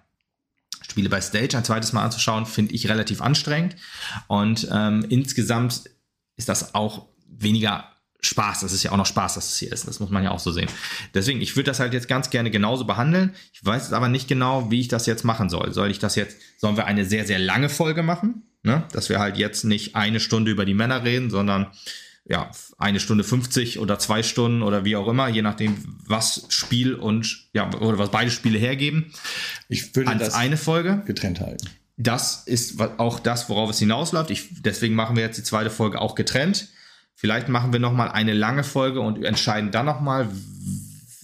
Spiele 0.83 1.09
bei 1.09 1.23
Stage 1.23 1.57
ein 1.57 1.65
zweites 1.65 1.95
Mal 1.95 2.05
anzuschauen, 2.05 2.45
finde 2.45 2.75
ich 2.75 2.89
relativ 2.89 3.23
anstrengend. 3.23 3.77
Und 4.27 4.69
ähm, 4.71 5.07
insgesamt 5.09 5.85
ist 6.37 6.51
das 6.51 6.75
auch 6.75 7.07
weniger 7.27 7.94
Spaß. 8.25 8.61
Das 8.61 8.73
ist 8.73 8.83
ja 8.83 8.93
auch 8.93 8.97
noch 8.97 9.07
Spaß, 9.07 9.35
dass 9.35 9.53
es 9.53 9.59
hier 9.59 9.73
ist. 9.73 9.87
Das 9.87 10.01
muss 10.01 10.11
man 10.11 10.25
ja 10.25 10.31
auch 10.31 10.39
so 10.39 10.53
sehen. 10.53 10.69
Deswegen, 11.15 11.41
ich 11.41 11.57
würde 11.57 11.71
das 11.71 11.81
halt 11.81 11.93
jetzt 11.93 12.09
ganz 12.09 12.31
gerne 12.31 12.51
genauso 12.51 12.85
behandeln. 12.85 13.35
Ich 13.53 13.65
weiß 13.65 13.85
jetzt 13.85 13.93
aber 13.93 14.09
nicht 14.09 14.29
genau, 14.29 14.71
wie 14.71 14.81
ich 14.81 14.89
das 14.89 15.07
jetzt 15.07 15.25
machen 15.25 15.49
soll. 15.49 15.73
Soll 15.73 15.91
ich 15.91 15.99
das 15.99 16.17
jetzt, 16.17 16.37
sollen 16.59 16.77
wir 16.77 16.87
eine 16.87 17.05
sehr, 17.05 17.27
sehr 17.27 17.39
lange 17.39 17.69
Folge 17.69 18.03
machen? 18.03 18.43
Ne? 18.63 18.85
Dass 18.93 19.09
wir 19.09 19.19
halt 19.19 19.37
jetzt 19.37 19.65
nicht 19.65 19.95
eine 19.95 20.21
Stunde 20.21 20.51
über 20.51 20.65
die 20.65 20.75
Männer 20.75 21.05
reden, 21.05 21.31
sondern 21.31 21.69
ja, 22.27 22.51
eine 22.79 23.01
Stunde 23.01 23.23
50 23.23 23.79
oder 23.79 23.99
zwei 23.99 24.23
Stunden 24.23 24.63
oder 24.63 24.85
wie 24.85 24.97
auch 24.97 25.09
immer, 25.09 25.29
je 25.29 25.43
nachdem, 25.43 25.77
was 26.07 26.47
Spiel 26.49 26.95
und 26.95 27.49
ja, 27.53 27.71
oder 27.75 27.99
was 27.99 28.11
beide 28.11 28.31
Spiele 28.31 28.59
hergeben. 28.59 29.13
Ich 29.69 29.95
würde 29.95 30.11
Als 30.11 30.21
das 30.21 30.35
eine 30.35 30.57
Folge. 30.57 31.03
getrennt 31.05 31.41
halten. 31.41 31.69
Das 31.97 32.43
ist 32.47 32.81
auch 32.81 33.21
das, 33.21 33.49
worauf 33.49 33.71
es 33.71 33.79
hinausläuft. 33.79 34.31
Ich, 34.31 34.63
deswegen 34.63 34.95
machen 34.95 35.17
wir 35.17 35.23
jetzt 35.23 35.39
die 35.39 35.45
zweite 35.45 35.71
Folge 35.71 36.01
auch 36.01 36.15
getrennt. 36.15 36.69
Vielleicht 37.17 37.49
machen 37.49 37.73
wir 37.73 37.81
noch 37.81 37.93
mal 37.93 38.09
eine 38.09 38.33
lange 38.35 38.65
Folge 38.65 39.01
und 39.01 39.23
entscheiden 39.25 39.71
dann 39.71 39.87
noch 39.87 40.01
mal, 40.01 40.27
w- 40.31 40.39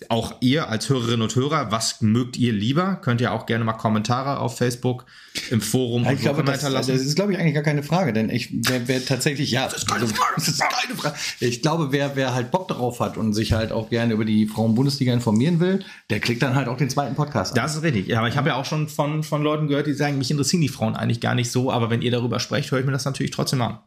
auch 0.09 0.37
ihr 0.41 0.69
als 0.69 0.89
Hörerinnen 0.89 1.21
und 1.23 1.37
Hörer, 1.37 1.71
was 1.71 2.01
mögt 2.01 2.37
ihr 2.39 2.53
lieber? 2.55 2.97
Könnt 3.03 3.21
ihr 3.21 3.33
auch 3.33 3.45
gerne 3.45 3.65
mal 3.65 3.75
Kommentare 3.75 4.39
auf 4.41 4.57
Facebook, 4.57 5.05
im 5.51 5.61
Forum 5.61 6.05
Ja, 6.05 6.13
ich 6.13 6.21
glaube, 6.21 6.43
das, 6.43 6.55
das 6.63 6.63
hinterlassen. 6.65 6.95
ist, 7.07 7.15
glaube 7.17 7.33
ich, 7.33 7.39
eigentlich 7.39 7.55
gar 7.55 7.63
keine 7.63 7.83
Frage, 7.83 8.13
denn 8.15 8.31
ich, 8.31 8.49
wer, 8.67 8.89
wer 8.89 9.05
tatsächlich, 9.05 9.51
ja, 9.51 9.67
das 9.67 9.75
ist 9.83 9.89
keine 9.89 10.07
Frage. 10.09 10.33
Das 10.37 10.49
ist 10.49 10.59
keine 10.61 10.97
Frage. 10.99 11.15
Ich 11.41 11.61
glaube, 11.61 11.93
wer, 11.93 12.17
wer 12.17 12.35
halt 12.35 12.51
Bock 12.51 12.67
darauf 12.69 12.99
hat 13.01 13.19
und 13.19 13.35
sich 13.35 13.53
halt 13.53 13.73
auch 13.73 13.91
gerne 13.91 14.15
über 14.15 14.25
die 14.25 14.47
Frauen-Bundesliga 14.47 15.13
informieren 15.13 15.61
will, 15.61 15.85
der 16.09 16.19
klickt 16.19 16.43
dann 16.43 16.55
halt 16.57 16.67
auch 16.69 16.79
den 16.79 16.89
zweiten 16.89 17.15
Podcast 17.15 17.53
an. 17.53 17.57
Das 17.63 17.77
ist 17.77 17.83
richtig. 17.83 18.07
Ja, 18.09 18.19
aber 18.21 18.29
ich 18.29 18.37
habe 18.39 18.49
ja 18.49 18.55
auch 18.57 18.65
schon 18.65 18.89
von, 18.89 19.23
von 19.23 19.43
Leuten 19.43 19.69
gehört, 19.69 19.87
die 19.87 19.93
sagen, 19.93 20.17
mich 20.19 20.31
interessieren 20.31 20.63
die 20.63 20.69
Frauen 20.69 20.97
eigentlich 20.97 21.21
gar 21.21 21.35
nicht 21.35 21.53
so, 21.53 21.71
aber 21.71 21.91
wenn 21.91 22.01
ihr 22.01 22.11
darüber 22.11 22.41
sprecht, 22.41 22.71
höre 22.73 22.81
ich 22.81 22.87
mir 22.87 22.93
das 22.93 23.05
natürlich 23.05 23.33
trotzdem 23.33 23.61
an. 23.61 23.79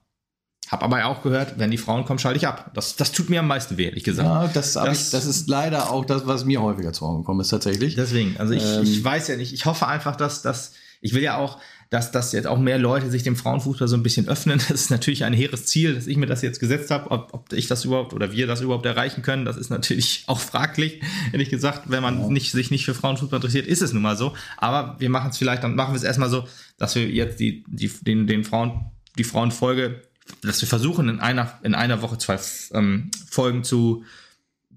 Hab 0.70 0.82
aber 0.84 1.06
auch 1.06 1.22
gehört, 1.22 1.60
wenn 1.60 1.70
die 1.72 1.78
Frauen 1.78 2.06
kommen, 2.06 2.20
schalte 2.20 2.38
ich 2.38 2.48
ab. 2.48 2.72
Das, 2.74 2.96
das 2.96 3.12
tut 3.12 3.30
mir 3.30 3.42
am 3.42 3.48
meisten 3.48 3.78
weh, 3.78 3.86
ehrlich 3.86 4.04
gesagt. 4.04 4.28
Ja, 4.28 4.48
das, 4.48 4.74
Das- 4.74 5.06
ich, 5.08 5.12
das 5.12 5.26
ist 5.26 5.48
leider 5.50 5.92
auch 5.92 6.06
das, 6.06 6.26
was 6.26 6.46
mir 6.46 6.62
häufiger 6.62 6.94
zu 6.94 7.06
Ohren 7.06 7.18
gekommen 7.20 7.42
ist, 7.42 7.50
tatsächlich. 7.50 7.96
Deswegen, 7.96 8.38
also 8.38 8.54
ich, 8.54 8.64
Ähm. 8.64 8.84
ich 8.84 9.04
weiß 9.04 9.28
ja 9.28 9.36
nicht, 9.36 9.54
ich 9.54 9.66
hoffe 9.66 9.88
einfach, 9.88 10.16
dass 10.16 10.42
das, 10.42 10.72
ich 11.02 11.14
will 11.14 11.22
ja 11.22 11.38
auch, 11.38 11.60
dass, 11.90 12.12
dass 12.12 12.32
jetzt 12.32 12.48
auch 12.48 12.58
mehr 12.58 12.80
Leute 12.80 13.12
sich 13.12 13.22
dem 13.22 13.36
Frauenfußball 13.36 13.88
so 13.88 13.96
ein 13.96 14.02
bisschen 14.02 14.28
öffnen. 14.28 14.58
Das 14.58 14.72
ist 14.72 14.90
natürlich 14.90 15.26
ein 15.26 15.34
hehres 15.34 15.68
Ziel, 15.68 15.94
dass 15.94 16.08
ich 16.08 16.18
mir 16.18 16.26
das 16.26 16.42
jetzt 16.42 16.60
gesetzt 16.60 16.90
habe. 16.90 17.12
Ob, 17.12 17.34
ob 17.34 17.54
ich 17.54 17.68
das 17.68 17.86
überhaupt 17.86 18.14
oder 18.14 18.32
wir 18.32 18.48
das 18.48 18.62
überhaupt 18.62 18.86
erreichen 18.88 19.22
können, 19.22 19.46
das 19.46 19.58
ist 19.58 19.70
natürlich 19.70 20.24
auch 20.28 20.40
fraglich, 20.40 21.02
ehrlich 21.34 21.50
gesagt. 21.52 21.82
Wenn 21.92 22.02
man 22.02 22.30
nicht, 22.30 22.52
sich 22.52 22.72
nicht 22.72 22.86
für 22.86 22.96
Frauenfußball 22.96 23.38
interessiert, 23.38 23.68
ist 23.68 23.84
es 23.84 23.94
nun 23.94 24.02
mal 24.02 24.18
so. 24.18 24.34
Aber 24.58 24.96
wir 25.00 25.10
machen 25.12 25.30
es 25.30 25.38
vielleicht, 25.38 25.64
dann 25.64 25.76
machen 25.76 25.94
wir 25.94 25.98
es 25.98 26.04
erstmal 26.04 26.30
so, 26.32 26.46
dass 26.80 26.96
wir 26.96 27.08
jetzt 27.08 27.40
die, 27.40 27.64
die, 27.68 27.90
den, 28.02 28.26
den 28.26 28.44
Frauen, 28.44 28.86
die 29.20 29.24
Frauenfolge, 29.24 30.02
dass 30.42 30.62
wir 30.62 30.68
versuchen, 30.68 31.10
in 31.10 31.20
einer, 31.20 31.60
in 31.64 31.76
einer 31.76 32.02
Woche 32.02 32.18
zwei 32.18 32.40
ähm, 32.74 33.12
Folgen 33.30 33.64
zu 33.64 34.04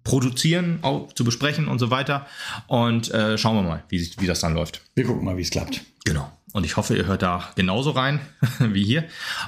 produzieren, 0.05 0.79
auch 0.83 1.13
zu 1.13 1.25
besprechen 1.25 1.67
und 1.69 1.79
so 1.79 1.91
weiter. 1.91 2.27
Und 2.69 3.11
äh, 3.13 3.37
schauen 3.37 3.57
wir 3.57 3.63
mal, 3.63 3.85
wie, 3.89 4.09
wie 4.19 4.27
das 4.27 4.41
dann 4.41 4.55
läuft. 4.55 4.83
Wir 4.95 5.05
gucken 5.05 5.25
mal, 5.25 5.37
wie 5.37 5.43
es 5.43 5.51
klappt. 5.51 5.83
Genau. 6.05 6.31
Und 6.53 6.65
ich 6.65 6.77
hoffe, 6.77 6.97
ihr 6.97 7.07
hört 7.07 7.23
da 7.23 7.51
genauso 7.57 7.91
rein 7.91 8.21
wie 8.61 8.85
hier 8.85 9.05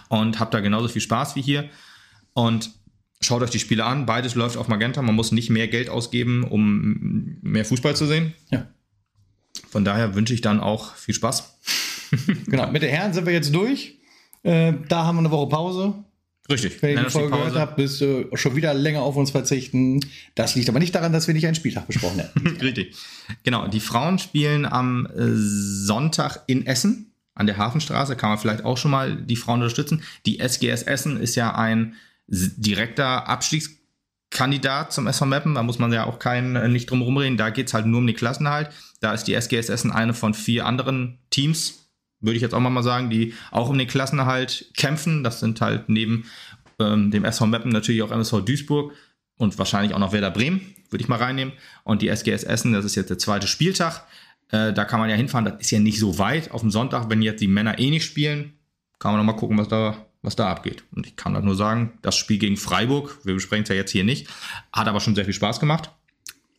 und 0.08 0.40
habt 0.40 0.52
da 0.52 0.60
genauso 0.60 0.88
viel 0.88 1.00
Spaß 1.00 1.36
wie 1.36 1.42
hier. 1.42 1.70
Und 2.34 2.70
schaut 3.20 3.42
euch 3.42 3.50
die 3.50 3.60
Spiele 3.60 3.84
an. 3.84 4.04
Beides 4.04 4.34
läuft 4.34 4.56
auf 4.56 4.68
Magenta. 4.68 5.00
Man 5.00 5.14
muss 5.14 5.32
nicht 5.32 5.50
mehr 5.50 5.68
Geld 5.68 5.88
ausgeben, 5.88 6.44
um 6.44 7.38
mehr 7.40 7.64
Fußball 7.64 7.96
zu 7.96 8.06
sehen. 8.06 8.34
Ja. 8.50 8.66
Von 9.70 9.84
daher 9.84 10.14
wünsche 10.14 10.34
ich 10.34 10.40
dann 10.40 10.60
auch 10.60 10.94
viel 10.94 11.14
Spaß. 11.14 11.54
Genau, 12.46 12.70
mit 12.70 12.82
den 12.82 12.88
Herren 12.88 13.12
sind 13.12 13.26
wir 13.26 13.34
jetzt 13.34 13.54
durch. 13.54 13.97
Äh, 14.48 14.72
da 14.88 15.04
haben 15.04 15.16
wir 15.16 15.20
eine 15.20 15.30
Woche 15.30 15.48
Pause. 15.48 15.94
Richtig. 16.50 16.80
Wenn 16.80 16.96
ihr 16.96 17.04
die 17.04 17.10
Folge 17.10 17.36
gehört 17.36 17.56
habt, 17.56 17.76
bis 17.76 18.00
äh, 18.00 18.24
schon 18.32 18.56
wieder 18.56 18.72
länger 18.72 19.02
auf 19.02 19.16
uns 19.16 19.30
verzichten. 19.30 20.00
Das 20.34 20.54
liegt 20.54 20.70
aber 20.70 20.78
nicht 20.78 20.94
daran, 20.94 21.12
dass 21.12 21.26
wir 21.26 21.34
nicht 21.34 21.44
einen 21.44 21.54
Spieltag 21.54 21.86
besprochen 21.86 22.20
hätten. 22.20 22.56
Richtig. 22.62 22.96
Genau, 23.42 23.68
die 23.68 23.80
Frauen 23.80 24.18
spielen 24.18 24.64
am 24.64 25.06
äh, 25.06 25.10
Sonntag 25.34 26.44
in 26.46 26.66
Essen 26.66 27.12
an 27.34 27.46
der 27.46 27.58
Hafenstraße. 27.58 28.16
Kann 28.16 28.30
man 28.30 28.38
vielleicht 28.38 28.64
auch 28.64 28.78
schon 28.78 28.90
mal 28.90 29.16
die 29.16 29.36
Frauen 29.36 29.60
unterstützen. 29.60 30.02
Die 30.24 30.40
SGS 30.40 30.84
Essen 30.84 31.20
ist 31.20 31.34
ja 31.34 31.54
ein 31.54 31.96
direkter 32.26 33.28
Abstiegskandidat 33.28 34.94
zum 34.94 35.06
SV 35.06 35.26
Meppen. 35.26 35.54
Da 35.54 35.62
muss 35.62 35.78
man 35.78 35.92
ja 35.92 36.06
auch 36.06 36.18
kein, 36.18 36.56
äh, 36.56 36.68
nicht 36.68 36.90
drum 36.90 37.02
rumreden. 37.02 37.36
Da 37.36 37.50
geht 37.50 37.66
es 37.66 37.74
halt 37.74 37.84
nur 37.84 37.98
um 37.98 38.06
den 38.06 38.16
Klassenhalt. 38.16 38.70
Da 39.00 39.12
ist 39.12 39.24
die 39.24 39.34
SGS 39.34 39.68
Essen 39.68 39.92
eine 39.92 40.14
von 40.14 40.32
vier 40.32 40.64
anderen 40.64 41.18
Teams, 41.28 41.87
würde 42.20 42.36
ich 42.36 42.42
jetzt 42.42 42.54
auch 42.54 42.60
mal 42.60 42.82
sagen, 42.82 43.10
die 43.10 43.34
auch 43.50 43.68
um 43.68 43.78
den 43.78 43.88
Klassenerhalt 43.88 44.72
kämpfen. 44.76 45.22
Das 45.22 45.40
sind 45.40 45.60
halt 45.60 45.88
neben 45.88 46.24
ähm, 46.78 47.10
dem 47.10 47.24
SV 47.24 47.46
Meppen 47.46 47.70
natürlich 47.70 48.02
auch 48.02 48.10
MSV 48.10 48.44
Duisburg 48.44 48.92
und 49.36 49.58
wahrscheinlich 49.58 49.94
auch 49.94 49.98
noch 49.98 50.12
Werder 50.12 50.30
Bremen, 50.30 50.60
würde 50.90 51.02
ich 51.02 51.08
mal 51.08 51.16
reinnehmen. 51.16 51.54
Und 51.84 52.02
die 52.02 52.08
SGS 52.08 52.44
Essen, 52.44 52.72
das 52.72 52.84
ist 52.84 52.96
jetzt 52.96 53.10
der 53.10 53.18
zweite 53.18 53.46
Spieltag. 53.46 54.04
Äh, 54.50 54.72
da 54.72 54.84
kann 54.84 55.00
man 55.00 55.10
ja 55.10 55.16
hinfahren, 55.16 55.44
das 55.44 55.60
ist 55.60 55.70
ja 55.70 55.78
nicht 55.78 55.98
so 55.98 56.18
weit. 56.18 56.50
Auf 56.50 56.60
dem 56.60 56.70
Sonntag, 56.70 57.10
wenn 57.10 57.22
jetzt 57.22 57.40
die 57.40 57.48
Männer 57.48 57.78
eh 57.78 57.90
nicht 57.90 58.04
spielen, 58.04 58.54
kann 58.98 59.12
man 59.12 59.24
noch 59.24 59.32
mal 59.32 59.38
gucken, 59.38 59.58
was 59.58 59.68
da, 59.68 60.06
was 60.22 60.36
da 60.36 60.50
abgeht. 60.50 60.84
Und 60.92 61.06
ich 61.06 61.16
kann 61.16 61.34
halt 61.34 61.44
nur 61.44 61.54
sagen, 61.54 61.98
das 62.02 62.16
Spiel 62.16 62.38
gegen 62.38 62.56
Freiburg, 62.56 63.18
wir 63.24 63.34
besprechen 63.34 63.62
es 63.62 63.68
ja 63.68 63.76
jetzt 63.76 63.92
hier 63.92 64.04
nicht, 64.04 64.28
hat 64.72 64.88
aber 64.88 65.00
schon 65.00 65.14
sehr 65.14 65.24
viel 65.24 65.34
Spaß 65.34 65.60
gemacht. 65.60 65.90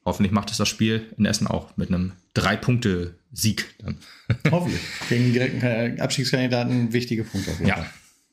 Hoffentlich 0.06 0.32
macht 0.32 0.52
es 0.52 0.58
das 0.58 0.68
Spiel 0.70 1.14
in 1.18 1.26
Essen 1.26 1.47
auch 1.47 1.76
mit 1.78 1.89
einem 1.89 2.14
Drei-Punkte-Sieg 2.34 3.76
dann. 3.80 3.97
Hoffentlich. 4.52 4.82
Gegen 5.10 5.34
direkten 5.34 5.60
Ka- 5.60 6.04
Abstiegskandidaten 6.04 6.93
wichtige 6.93 7.24
Punkte 7.24 7.52
Ja. 7.64 7.76
Fall. 7.76 7.89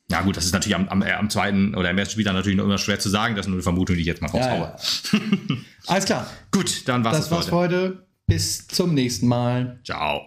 Ja, 0.09 0.21
gut, 0.21 0.37
das 0.37 0.45
ist 0.45 0.53
natürlich 0.53 0.75
am, 0.75 0.87
am, 0.87 1.01
äh, 1.01 1.11
am 1.11 1.29
zweiten 1.29 1.75
oder 1.75 1.89
im 1.89 1.97
ersten 1.97 2.13
Spiel 2.13 2.23
dann 2.23 2.35
natürlich 2.35 2.57
noch 2.57 2.63
immer 2.63 2.77
schwer 2.77 2.97
zu 2.97 3.09
sagen. 3.09 3.35
Das 3.35 3.45
ist 3.45 3.49
nur 3.49 3.57
eine 3.57 3.63
Vermutung, 3.63 3.95
die 3.95 4.01
ich 4.01 4.07
jetzt 4.07 4.21
mal 4.21 4.31
Ja, 4.33 4.39
raushaue. 4.39 4.75
ja. 5.19 5.57
Alles 5.87 6.05
klar. 6.05 6.31
Gut, 6.51 6.87
dann 6.87 7.03
war's 7.03 7.17
Das 7.17 7.31
war's 7.31 7.51
heute. 7.51 7.81
heute. 7.81 8.07
Bis 8.25 8.67
zum 8.67 8.93
nächsten 8.93 9.27
Mal. 9.27 9.79
Ciao. 9.83 10.21